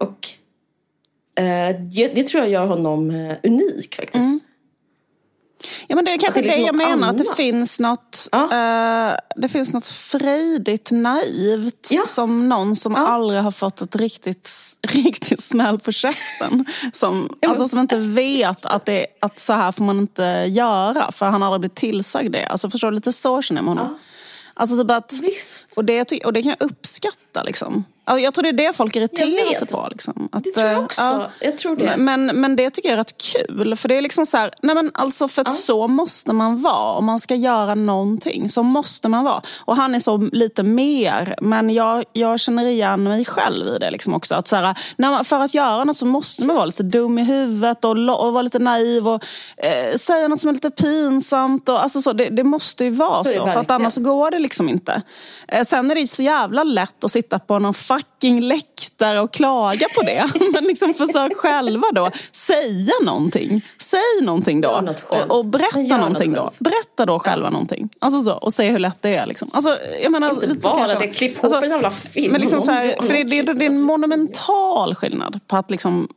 Och 0.00 0.28
eh, 1.42 1.76
det, 1.80 2.08
det 2.14 2.22
tror 2.26 2.42
jag 2.42 2.50
gör 2.52 2.66
honom 2.66 3.10
eh, 3.10 3.36
unik 3.44 3.94
faktiskt. 3.96 4.44
Ja, 5.86 5.96
men 5.96 6.04
det 6.04 6.12
är 6.12 6.18
kanske 6.18 6.42
det 6.42 6.48
är 6.48 6.50
det, 6.50 6.62
liksom 6.62 6.80
jag 6.80 6.88
något 6.88 6.98
menar, 7.00 7.10
att 7.10 7.18
det 7.18 7.24
annat. 7.24 7.36
finns 7.36 7.80
något, 7.80 8.28
Ja. 8.32 8.42
eh, 9.12 9.16
det 9.36 9.48
finns 9.48 9.72
något 9.72 9.86
frejdigt 9.86 10.90
naivt 10.90 11.88
Ja. 11.90 12.02
som 12.06 12.48
någon 12.48 12.76
som 12.76 12.92
Ja. 12.92 13.06
aldrig 13.06 13.40
har 13.42 13.50
fått 13.50 13.80
ett 13.80 13.96
riktigt, 13.96 14.50
riktigt 14.88 15.42
smäll 15.42 15.78
på 15.78 15.92
käften. 15.92 16.64
Som, 16.92 17.36
alltså, 17.46 17.68
som 17.68 17.78
inte 17.78 17.96
vet 17.98 18.64
att, 18.66 18.84
det, 18.86 19.06
att 19.20 19.38
så 19.38 19.52
här 19.52 19.72
får 19.72 19.84
man 19.84 19.98
inte 19.98 20.22
göra 20.48 21.12
för 21.12 21.26
han 21.26 21.42
har 21.42 21.48
aldrig 21.48 21.60
blivit 21.60 21.76
tillsagd 21.76 22.32
det. 22.32 22.46
Alltså, 22.46 22.70
förstår 22.70 22.90
du, 22.90 22.94
lite 22.94 23.12
så 23.12 23.42
känner 23.42 23.58
jag 23.60 23.64
med 23.64 23.74
honom. 23.76 23.98
Alltså 24.58 24.76
typ 24.82 24.90
att, 24.90 25.20
Visst. 25.22 25.72
Och, 25.76 25.84
det, 25.84 26.24
och 26.24 26.32
det 26.32 26.42
kan 26.42 26.56
jag 26.58 26.70
uppskatta 26.70 27.42
liksom. 27.42 27.84
Jag 28.16 28.34
tror 28.34 28.42
det 28.42 28.48
är 28.48 28.52
det 28.52 28.76
folk 28.76 28.96
irriterar 28.96 29.54
sig 29.54 29.66
på. 29.66 29.88
Liksom. 29.90 30.28
Att, 30.32 30.44
det 30.44 30.50
tror 30.50 30.68
jag 30.68 30.84
också. 30.84 31.02
Ja, 31.02 31.30
jag 31.40 31.58
tror 31.58 31.76
det. 31.76 31.94
Men, 31.96 32.26
men 32.26 32.56
det 32.56 32.70
tycker 32.70 32.88
jag 32.88 32.92
är 32.92 32.98
rätt 32.98 33.14
kul. 33.18 33.76
För 33.76 33.88
det 33.88 33.94
är 33.94 34.02
liksom 34.02 34.26
så 34.26 34.36
här, 34.36 34.50
nej 34.62 34.74
men 34.74 34.90
alltså 34.94 35.28
för 35.28 35.42
att 35.42 35.48
ja. 35.48 35.54
så 35.54 35.88
måste 35.88 36.32
man 36.32 36.62
vara. 36.62 36.92
Om 36.92 37.04
man 37.04 37.20
ska 37.20 37.34
göra 37.34 37.74
någonting 37.74 38.50
så 38.50 38.62
måste 38.62 39.08
man 39.08 39.24
vara. 39.24 39.42
Och 39.58 39.76
han 39.76 39.94
är 39.94 40.00
så 40.00 40.16
lite 40.32 40.62
mer. 40.62 41.34
Men 41.40 41.70
jag, 41.70 42.04
jag 42.12 42.40
känner 42.40 42.66
igen 42.66 43.02
mig 43.02 43.24
själv 43.24 43.68
i 43.68 43.78
det 43.78 43.90
liksom 43.90 44.14
också. 44.14 44.34
Att 44.34 44.48
så 44.48 44.56
här, 44.56 44.78
när 44.96 45.10
man, 45.10 45.24
för 45.24 45.40
att 45.40 45.54
göra 45.54 45.84
något 45.84 45.96
så 45.96 46.06
måste 46.06 46.44
man 46.44 46.56
vara 46.56 46.66
lite 46.66 46.82
dum 46.82 47.18
i 47.18 47.24
huvudet 47.24 47.84
och, 47.84 47.90
och 47.90 48.32
vara 48.32 48.42
lite 48.42 48.58
naiv 48.58 49.08
och 49.08 49.24
eh, 49.56 49.96
säga 49.96 50.28
något 50.28 50.40
som 50.40 50.48
är 50.48 50.54
lite 50.54 50.70
pinsamt. 50.70 51.68
Och, 51.68 51.82
alltså 51.82 52.00
så, 52.00 52.12
det, 52.12 52.28
det 52.28 52.44
måste 52.44 52.84
ju 52.84 52.90
vara 52.90 53.24
så. 53.24 53.30
så 53.30 53.46
för 53.46 53.60
att 53.60 53.70
annars 53.70 53.96
går 53.96 54.30
det 54.30 54.38
liksom 54.38 54.68
inte. 54.68 55.02
Eh, 55.48 55.62
sen 55.62 55.90
är 55.90 55.94
det 55.94 56.06
så 56.06 56.22
jävla 56.22 56.64
lätt 56.64 57.04
att 57.04 57.10
sitta 57.10 57.38
på 57.38 57.58
någon 57.58 57.74
fucking 57.98 58.40
läktare 58.40 59.20
och 59.20 59.32
klaga 59.32 59.86
på 59.96 60.02
det. 60.02 60.26
Men 60.52 60.64
liksom 60.64 60.94
försök 60.94 61.36
själva 61.36 61.86
då 61.92 62.10
säga 62.32 62.92
någonting. 63.02 63.66
Säg 63.78 64.22
någonting 64.22 64.60
då. 64.60 64.94
Och, 65.08 65.38
och 65.38 65.44
berätta 65.44 65.96
någonting 65.96 66.32
då. 66.32 66.50
Berätta 66.58 67.06
då 67.06 67.18
själva 67.18 67.46
ja. 67.46 67.50
någonting. 67.50 67.88
Alltså 67.98 68.22
så, 68.22 68.32
och 68.32 68.52
se 68.52 68.70
hur 68.70 68.78
lätt 68.78 69.02
det 69.02 69.14
är. 69.14 69.26
Liksom. 69.26 69.48
Alltså, 69.52 69.78
jag 70.02 70.12
menar, 70.12 70.30
Inte 70.30 70.46
lite 70.46 70.60
bara 70.68 70.98
det, 70.98 71.06
klipp 71.06 71.32
ihop 71.32 71.44
alltså, 71.44 71.64
en 71.64 71.70
jävla 71.70 71.90
film. 71.90 72.32
Men 72.32 72.40
liksom 72.40 72.60
så 72.60 72.72
här, 72.72 73.02
för 73.02 73.14
det, 73.14 73.24
det, 73.24 73.42
det, 73.42 73.64
är 73.64 73.70
en 73.70 73.82
monumental 73.82 74.94
skillnad 74.94 75.40
på 75.46 75.56
att 75.56 75.70
liksom 75.70 76.08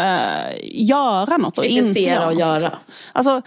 Uh, 0.00 0.54
göra 0.62 1.36
något 1.36 1.58
och 1.58 1.64
inte 1.64 2.00
göra 2.00 2.26
och 2.26 2.32
något. 2.32 2.40
göra. 2.40 2.54
Liksom. 2.54 2.72
Alltså, 3.12 3.42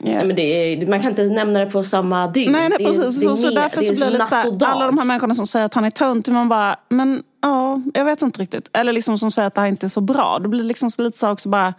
Yeah. 0.00 0.26
Nej, 0.26 0.76
det 0.76 0.88
man 0.88 1.00
kan 1.00 1.10
inte 1.10 1.24
nämna 1.24 1.58
det 1.58 1.66
på 1.66 1.82
samma 1.82 2.26
dygn. 2.26 2.52
Nej, 2.52 2.68
nej 2.68 2.78
det, 2.78 2.84
precis. 2.84 3.20
Det, 3.20 3.22
så, 3.22 3.36
så 3.36 3.50
därför 3.50 3.82
så 3.82 3.92
blir 3.92 4.04
det 4.04 4.10
lite 4.10 4.26
så 4.26 4.34
här, 4.34 4.64
alla 4.64 4.86
de 4.86 4.98
här 4.98 5.04
människorna 5.04 5.34
som 5.34 5.46
säger 5.46 5.66
att 5.66 5.74
han 5.74 5.84
är 5.84 5.90
tönt, 5.90 6.28
man 6.28 6.48
bara, 6.48 6.76
men 6.88 7.22
ja, 7.42 7.82
jag 7.94 8.04
vet 8.04 8.22
inte 8.22 8.40
riktigt. 8.42 8.70
Eller 8.72 8.92
liksom 8.92 9.18
som 9.18 9.30
säger 9.30 9.46
att 9.46 9.54
det 9.54 9.60
här 9.60 9.68
inte 9.68 9.86
är 9.86 9.88
så 9.88 10.00
bra. 10.00 10.38
Det 10.42 10.48
blir 10.48 10.62
liksom 10.62 10.90
lite 10.98 11.18
så 11.18 11.30
också 11.30 11.48
bara, 11.48 11.74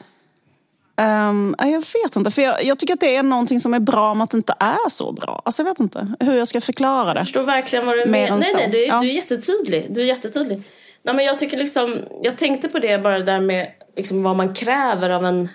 um, 1.29 1.55
jag 1.59 1.83
vet 2.03 2.15
inte. 2.15 2.31
För 2.31 2.41
jag, 2.41 2.63
jag, 2.63 2.79
tycker 2.79 2.93
att 2.93 2.99
det 2.99 3.15
är 3.15 3.23
någonting 3.23 3.59
som 3.59 3.73
är 3.73 3.79
bra 3.79 4.13
med 4.13 4.23
att 4.23 4.31
det 4.31 4.37
inte 4.37 4.55
är 4.59 4.89
så 4.89 5.11
bra. 5.11 5.41
Alltså 5.45 5.61
jag 5.63 5.69
vet 5.69 5.79
inte 5.79 6.15
hur 6.19 6.33
jag 6.33 6.47
ska 6.47 6.61
förklara 6.61 7.13
det. 7.13 7.19
Jag 7.19 7.27
förstår 7.27 7.43
verkligen 7.43 7.85
vad 7.85 7.97
du 7.97 8.05
menar. 8.05 8.37
Nej, 8.37 8.53
nej, 8.55 8.69
du, 8.71 8.85
ja. 8.85 8.99
du 9.01 9.07
är 9.07 9.13
jättetydlig. 9.13 9.87
Du 9.89 10.01
är 10.01 10.05
jättetydlig. 10.05 10.63
Nej, 11.03 11.15
men 11.15 11.25
jag 11.25 11.39
tycker 11.39 11.57
liksom, 11.57 11.99
jag 12.21 12.37
tänkte 12.37 12.67
på 12.67 12.79
det 12.79 13.03
bara 13.03 13.19
där 13.19 13.39
med 13.39 13.67
liksom 13.95 14.23
vad 14.23 14.35
man 14.35 14.53
kräver 14.53 15.09
av 15.09 15.25
en 15.25 15.49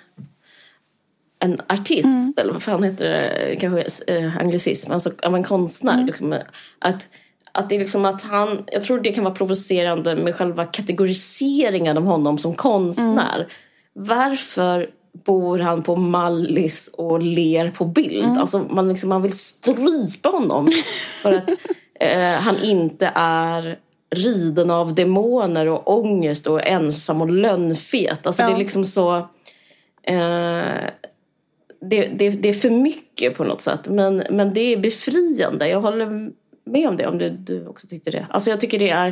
en 1.41 1.61
artist, 1.69 2.05
mm. 2.05 2.35
eller 2.37 2.53
vad 2.53 2.63
fan 2.63 2.83
heter 2.83 3.05
det, 3.05 3.57
kanske 3.61 4.13
eh, 4.13 4.37
anglicism, 4.37 4.93
alltså 4.93 5.11
av 5.23 5.35
en 5.35 5.45
konstnär. 5.45 5.95
Mm. 5.95 6.07
Liksom, 6.07 6.33
att, 6.79 7.09
att 7.53 7.69
det 7.69 7.75
är 7.75 7.81
liksom 7.81 8.05
att 8.05 8.23
han, 8.23 8.65
jag 8.67 8.83
tror 8.83 9.01
det 9.01 9.13
kan 9.13 9.25
vara 9.25 9.35
provocerande 9.35 10.17
med 10.17 10.35
själva 10.35 10.65
kategoriseringen 10.65 11.97
av 11.97 12.05
honom 12.05 12.39
som 12.39 12.55
konstnär. 12.55 13.37
Mm. 13.37 13.49
Varför 13.93 14.91
bor 15.25 15.59
han 15.59 15.83
på 15.83 15.97
Mallis 15.97 16.91
och 16.93 17.23
ler 17.23 17.71
på 17.71 17.85
bild? 17.85 18.25
Mm. 18.25 18.39
Alltså 18.39 18.59
man, 18.71 18.89
liksom, 18.89 19.09
man 19.09 19.23
vill 19.23 19.39
strypa 19.39 20.29
honom 20.29 20.71
för 21.23 21.33
att 21.33 21.51
eh, 22.01 22.41
han 22.41 22.57
inte 22.63 23.13
är 23.15 23.79
riden 24.11 24.71
av 24.71 24.95
demoner 24.95 25.67
och 25.67 25.99
ångest 25.99 26.47
och 26.47 26.67
ensam 26.67 27.21
och 27.21 27.31
lönnfet. 27.31 28.27
Alltså 28.27 28.43
ja. 28.43 28.49
det 28.49 28.55
är 28.55 28.59
liksom 28.59 28.87
så... 28.87 29.17
Eh, 30.03 30.89
det, 31.81 32.07
det, 32.07 32.31
det, 32.31 32.49
är 32.49 32.53
för 32.53 32.71
mycket 32.71 33.37
på 33.37 33.45
något 33.45 33.61
sätt. 33.61 33.89
Men, 33.89 34.23
men 34.31 34.55
det 34.55 34.61
är 34.61 34.77
befriande. 34.77 35.69
Jag 35.69 35.81
håller 35.81 36.31
med 36.65 36.89
om 36.89 36.97
det, 36.97 37.07
om 37.07 37.19
du, 37.19 37.31
du 37.31 37.67
också 37.67 37.87
tyckte 37.87 38.11
det. 38.11 38.27
Alltså 38.31 38.51
jag 38.51 38.61
tycker 38.61 38.79
det 38.79 38.91
är, 38.91 39.09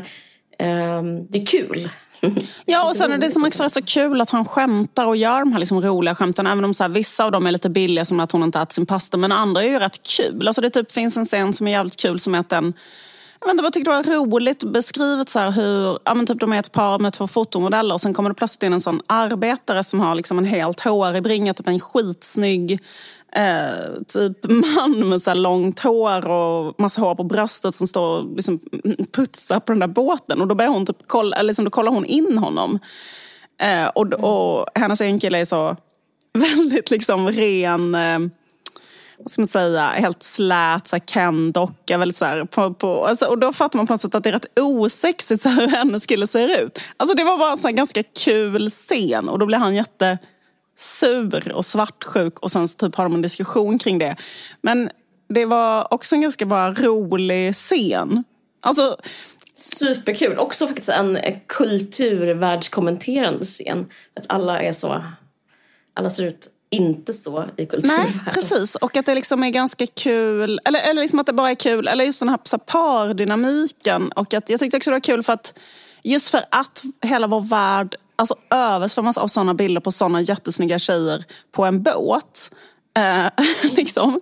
um, 0.98 1.26
det 1.26 1.42
är 1.42 1.46
kul. 1.46 1.88
Ja, 2.64 2.88
och 2.88 2.96
sen 2.96 3.12
är 3.12 3.18
det 3.18 3.30
som 3.30 3.44
också 3.44 3.64
är 3.64 3.68
så 3.68 3.82
kul 3.82 4.20
att 4.20 4.30
han 4.30 4.44
skämtar 4.44 5.06
och 5.06 5.16
gör 5.16 5.38
de 5.38 5.52
här 5.52 5.58
liksom 5.58 5.80
roliga 5.80 6.14
skämten. 6.14 6.46
Även 6.46 6.64
om 6.64 6.74
så 6.74 6.84
här, 6.84 6.88
vissa 6.88 7.24
av 7.24 7.32
dem 7.32 7.46
är 7.46 7.50
lite 7.50 7.70
billiga, 7.70 8.04
som 8.04 8.20
att 8.20 8.32
hon 8.32 8.42
inte 8.42 8.58
ätit 8.58 8.72
sin 8.72 8.86
pasta. 8.86 9.16
Men 9.16 9.32
andra 9.32 9.62
är 9.62 9.68
ju 9.68 9.78
rätt 9.78 10.02
kul. 10.02 10.48
Alltså 10.48 10.62
det 10.62 10.70
typ 10.70 10.92
finns 10.92 11.16
en 11.16 11.24
scen 11.24 11.52
som 11.52 11.66
är 11.66 11.70
jävligt 11.70 11.96
kul 11.96 12.18
som 12.18 12.34
är 12.34 12.38
att 12.38 12.48
den 12.48 12.72
vet 13.46 13.52
inte, 13.52 13.64
jag 13.64 13.72
tyckte 13.72 13.90
det 13.90 13.96
var 13.96 14.26
roligt 14.26 14.64
beskrivet 14.64 15.28
så 15.28 15.40
hur 15.40 15.98
ja, 16.04 16.14
men 16.14 16.26
typ 16.26 16.40
de 16.40 16.52
är 16.52 16.58
ett 16.58 16.72
par 16.72 16.98
med 16.98 17.12
två 17.12 17.26
fotomodeller 17.26 17.94
och 17.94 18.00
sen 18.00 18.14
kommer 18.14 18.30
det 18.30 18.34
plötsligt 18.34 18.62
in 18.62 18.72
en 18.72 18.80
sån 18.80 19.00
arbetare 19.06 19.84
som 19.84 20.00
har 20.00 20.14
liksom 20.14 20.38
en 20.38 20.44
helt 20.44 20.80
hårig 20.80 21.22
bringa, 21.22 21.54
typ 21.54 21.68
en 21.68 21.80
skitsnygg 21.80 22.80
eh, 23.36 24.02
typ 24.08 24.36
man 24.76 25.08
med 25.08 25.22
så 25.22 25.34
långt 25.34 25.80
hår 25.80 26.28
och 26.28 26.74
massa 26.80 27.00
hår 27.00 27.14
på 27.14 27.24
bröstet 27.24 27.74
som 27.74 27.86
står 27.86 28.18
och 28.18 28.36
liksom 28.36 28.58
putsar 29.12 29.60
på 29.60 29.72
den 29.72 29.80
där 29.80 29.86
båten. 29.86 30.40
Och 30.40 30.48
då, 30.48 30.54
börjar 30.54 30.70
hon 30.70 30.86
typ 30.86 30.98
kolla, 31.06 31.42
liksom, 31.42 31.64
då 31.64 31.70
kollar 31.70 31.92
hon 31.92 32.04
in 32.04 32.38
honom. 32.38 32.78
Eh, 33.62 33.86
och, 33.86 34.12
och 34.12 34.66
hennes 34.74 35.00
enkille 35.00 35.38
är 35.38 35.44
så 35.44 35.76
väldigt 36.32 36.90
liksom 36.90 37.30
ren 37.30 37.94
eh, 37.94 38.18
vad 39.18 39.30
ska 39.30 39.42
man 39.42 39.46
säga, 39.46 39.86
helt 39.86 40.22
slät 40.22 40.92
Ken-docka. 41.06 41.98
Väldigt 41.98 42.16
så 42.16 42.24
här, 42.24 42.44
på, 42.44 42.74
på, 42.74 43.06
alltså, 43.06 43.26
och 43.26 43.38
då 43.38 43.52
fattar 43.52 43.78
man 43.78 43.86
på 43.86 43.92
något 43.92 44.00
sätt 44.00 44.14
att 44.14 44.24
det 44.24 44.30
är 44.30 44.32
rätt 44.32 44.58
osexigt 44.58 45.42
så 45.42 45.48
hur 45.48 45.68
hennes 45.68 46.06
kille 46.06 46.26
ser 46.26 46.62
ut. 46.62 46.80
Alltså 46.96 47.16
det 47.16 47.24
var 47.24 47.38
bara 47.38 47.50
en 47.50 47.58
sån 47.58 47.74
ganska 47.74 48.02
kul 48.02 48.70
scen 48.70 49.28
och 49.28 49.38
då 49.38 49.46
blir 49.46 49.58
han 49.58 49.74
jättesur 49.74 51.52
och 51.52 51.64
svartsjuk 51.64 52.38
och 52.38 52.50
sen 52.50 52.68
typ 52.68 52.94
har 52.94 53.04
de 53.04 53.14
en 53.14 53.22
diskussion 53.22 53.78
kring 53.78 53.98
det. 53.98 54.16
Men 54.62 54.90
det 55.28 55.44
var 55.44 55.94
också 55.94 56.14
en 56.14 56.20
ganska 56.20 56.46
bara 56.46 56.74
rolig 56.74 57.54
scen. 57.54 58.24
Alltså, 58.60 58.96
Superkul. 59.54 60.38
Också 60.38 60.66
faktiskt 60.66 60.88
en 60.88 61.18
kulturvärldskommenterande 61.46 63.44
scen. 63.44 63.86
Att 64.16 64.26
alla 64.28 64.62
är 64.62 64.72
så... 64.72 65.02
Alla 65.94 66.10
ser 66.10 66.26
ut 66.26 66.48
inte 66.70 67.12
så 67.12 67.44
i 67.56 67.66
kulturvärlden. 67.66 68.06
Nej, 68.24 68.34
precis. 68.34 68.74
Och 68.74 68.96
att 68.96 69.06
det 69.06 69.14
liksom 69.14 69.42
är 69.42 69.50
ganska 69.50 69.86
kul, 69.86 70.60
eller, 70.64 70.80
eller 70.80 71.00
liksom 71.00 71.18
att 71.18 71.26
det 71.26 71.32
bara 71.32 71.50
är 71.50 71.54
kul, 71.54 71.88
eller 71.88 72.04
just 72.04 72.20
den 72.20 72.28
här, 72.28 72.38
här 72.52 72.58
pardynamiken. 72.58 74.12
Och 74.12 74.34
att 74.34 74.50
jag 74.50 74.60
tyckte 74.60 74.76
också 74.76 74.90
det 74.90 74.94
var 74.94 75.00
kul 75.00 75.22
för 75.22 75.32
att, 75.32 75.58
just 76.02 76.28
för 76.28 76.42
att 76.50 76.82
hela 77.02 77.26
vår 77.26 77.40
värld 77.40 77.96
alltså, 78.16 78.34
översvämmas 78.50 79.18
av 79.18 79.26
sådana 79.26 79.54
bilder 79.54 79.80
på 79.80 79.90
sådana 79.90 80.20
jättesnygga 80.20 80.78
tjejer 80.78 81.24
på 81.52 81.64
en 81.64 81.82
båt. 81.82 82.50
Eh, 82.96 83.26
liksom. 83.76 84.20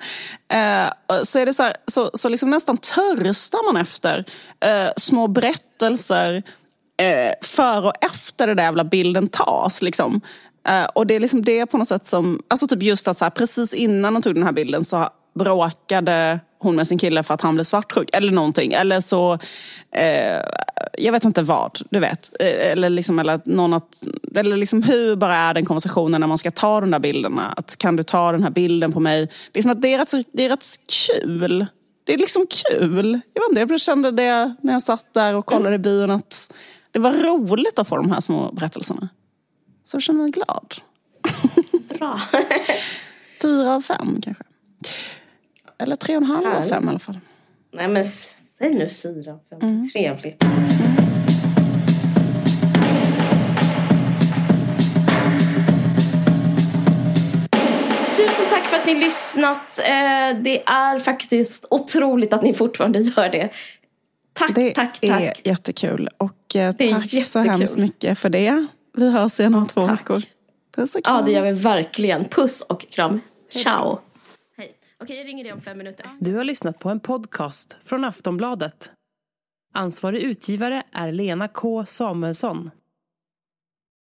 eh, 0.49 1.23
så 1.23 1.39
är 1.39 1.47
det 1.47 1.53
så, 1.53 1.63
här, 1.63 1.77
så, 1.87 2.11
så 2.15 2.29
liksom 2.29 2.51
nästan 2.51 2.77
törstar 2.77 3.73
man 3.73 3.83
efter 3.83 4.25
eh, 4.61 4.93
små 4.97 5.29
berättelser 5.29 6.43
eh, 6.97 7.33
före 7.43 7.87
och 7.87 8.05
efter 8.05 8.47
den 8.47 8.57
där 8.57 8.65
jävla 8.65 8.85
bilden 8.85 9.29
tas. 9.29 9.83
Liksom. 9.83 10.21
Uh, 10.69 10.85
och 10.95 11.07
det 11.07 11.15
är 11.15 11.21
liksom 11.21 11.43
det 11.43 11.67
på 11.67 11.79
något 11.79 11.89
sätt 11.89 12.07
som, 12.07 12.43
alltså 12.49 12.67
typ 12.67 12.83
just 12.83 13.09
att 13.09 13.19
så 13.19 13.25
här, 13.25 13.31
precis 13.31 13.75
innan 13.75 14.15
hon 14.15 14.23
tog 14.23 14.35
den 14.35 14.45
här 14.45 14.53
bilden 14.53 14.85
så 14.85 15.09
bråkade 15.35 16.41
hon 16.59 16.77
med 16.77 16.87
sin 16.87 16.99
kille 16.99 17.23
för 17.23 17.35
att 17.35 17.41
han 17.41 17.55
blev 17.55 17.65
svartsjuk 17.65 18.11
eller 18.13 18.33
någonting. 18.33 18.73
Eller 18.73 19.01
så, 19.01 19.39
eh, 19.97 20.41
jag 20.99 21.13
vet 21.13 21.25
inte 21.25 21.43
vad, 21.43 21.79
du 21.91 22.01
vet. 22.01 22.31
Eh, 22.41 22.73
eller 22.73 22.91
liksom, 22.91 23.19
eller 23.19 23.41
någon 23.45 23.75
att, 23.75 24.03
eller 24.37 24.57
liksom 24.57 24.83
hur 24.83 25.17
bara 25.17 25.37
är 25.37 25.55
den 25.55 25.65
konversationen 25.65 26.21
när 26.21 26.29
man 26.29 26.39
ska 26.39 26.51
ta 26.51 26.81
de 26.81 26.91
där 26.91 26.99
bilderna? 26.99 27.55
Att 27.57 27.77
kan 27.79 27.97
du 27.97 28.03
ta 28.03 28.33
den 28.33 28.43
här 28.43 28.51
bilden 28.51 28.93
på 28.93 29.01
mig? 29.01 29.29
Det 29.53 29.59
är, 29.59 29.63
som 29.63 29.71
att 29.71 29.83
det 29.83 29.95
är, 29.95 29.99
rätt, 29.99 30.27
det 30.33 30.45
är 30.45 30.49
rätt 30.49 30.67
kul. 31.09 31.67
Det 32.07 32.15
är 32.15 32.19
liksom 32.19 32.47
kul. 32.69 33.21
Jag 33.33 33.43
vet 33.43 33.49
inte, 33.49 33.73
jag 33.73 33.81
kände 33.81 34.11
det 34.11 34.55
när 34.61 34.73
jag 34.73 34.83
satt 34.83 35.15
där 35.15 35.35
och 35.35 35.47
kollade 35.47 35.75
i 35.75 35.79
bion 35.79 36.11
att 36.11 36.53
det 36.91 36.99
var 36.99 37.13
roligt 37.13 37.79
att 37.79 37.89
få 37.89 37.97
de 37.97 38.11
här 38.11 38.21
små 38.21 38.53
berättelserna. 38.53 39.09
Så 39.85 39.95
jag 39.95 40.03
känner 40.03 40.21
mig 40.21 40.31
glad. 40.31 40.75
Bra. 41.99 42.21
Fyra 43.43 43.75
av 43.75 43.81
fem 43.81 44.21
kanske. 44.23 44.45
Eller 45.79 45.97
tre 45.97 46.17
och 46.17 46.23
en 46.23 46.29
halv 46.29 46.47
av 46.47 46.63
fem 46.63 46.85
i 46.85 46.89
alla 46.89 46.99
fall. 46.99 47.19
Nej 47.73 47.89
men 47.89 48.05
säg 48.59 48.75
nu 48.75 48.89
fyra 48.89 49.33
av 49.33 49.41
fem. 49.51 49.59
Mm. 49.63 49.91
Trevligt. 49.91 50.45
Tusen 58.17 58.47
tack 58.51 58.67
för 58.67 58.77
att 58.77 58.87
ni 58.87 58.95
lyssnat. 58.95 59.79
Eh, 59.79 60.43
det 60.43 60.63
är 60.67 60.99
faktiskt 60.99 61.67
otroligt 61.71 62.33
att 62.33 62.43
ni 62.43 62.55
fortfarande 62.55 62.99
gör 62.99 63.29
det. 63.29 63.51
Tack, 64.33 64.55
det 64.55 64.75
tack, 64.75 64.93
tack. 64.93 64.99
Det 65.01 65.09
är 65.09 65.33
jättekul. 65.45 66.09
Och 66.19 66.57
eh, 66.57 66.73
tack 66.73 67.25
så 67.25 67.39
hemskt 67.39 67.77
mycket 67.77 68.19
för 68.19 68.29
det. 68.29 68.67
Vi 68.97 69.11
hörs 69.11 69.41
igen 69.41 69.55
om 69.55 69.67
två 69.67 69.87
veckor. 69.87 70.23
Puss 70.77 70.95
och 70.95 71.05
kram. 71.05 71.17
Ja, 71.17 71.23
det 71.23 71.33
gör 71.33 71.43
vi 71.43 71.53
verkligen. 71.53 72.25
Puss 72.25 72.61
och 72.61 72.81
kram. 72.91 73.21
Ciao. 73.49 73.99
Hej. 74.57 74.77
Okej, 75.01 75.17
jag 75.17 75.27
ringer 75.27 75.45
dig 75.45 75.53
om 75.53 75.61
fem 75.61 75.79
minuter. 75.79 76.19
Du 76.21 76.35
har 76.35 76.45
lyssnat 76.45 76.79
på 76.79 76.89
en 76.91 77.01
podcast 77.01 77.77
från 77.85 78.05
Aftonbladet. 78.05 78.91
Ansvarig 79.75 80.23
utgivare 80.23 80.83
är 80.93 81.13
Lena 81.13 81.49
K 81.49 81.87
Samuelsson. 81.87 82.71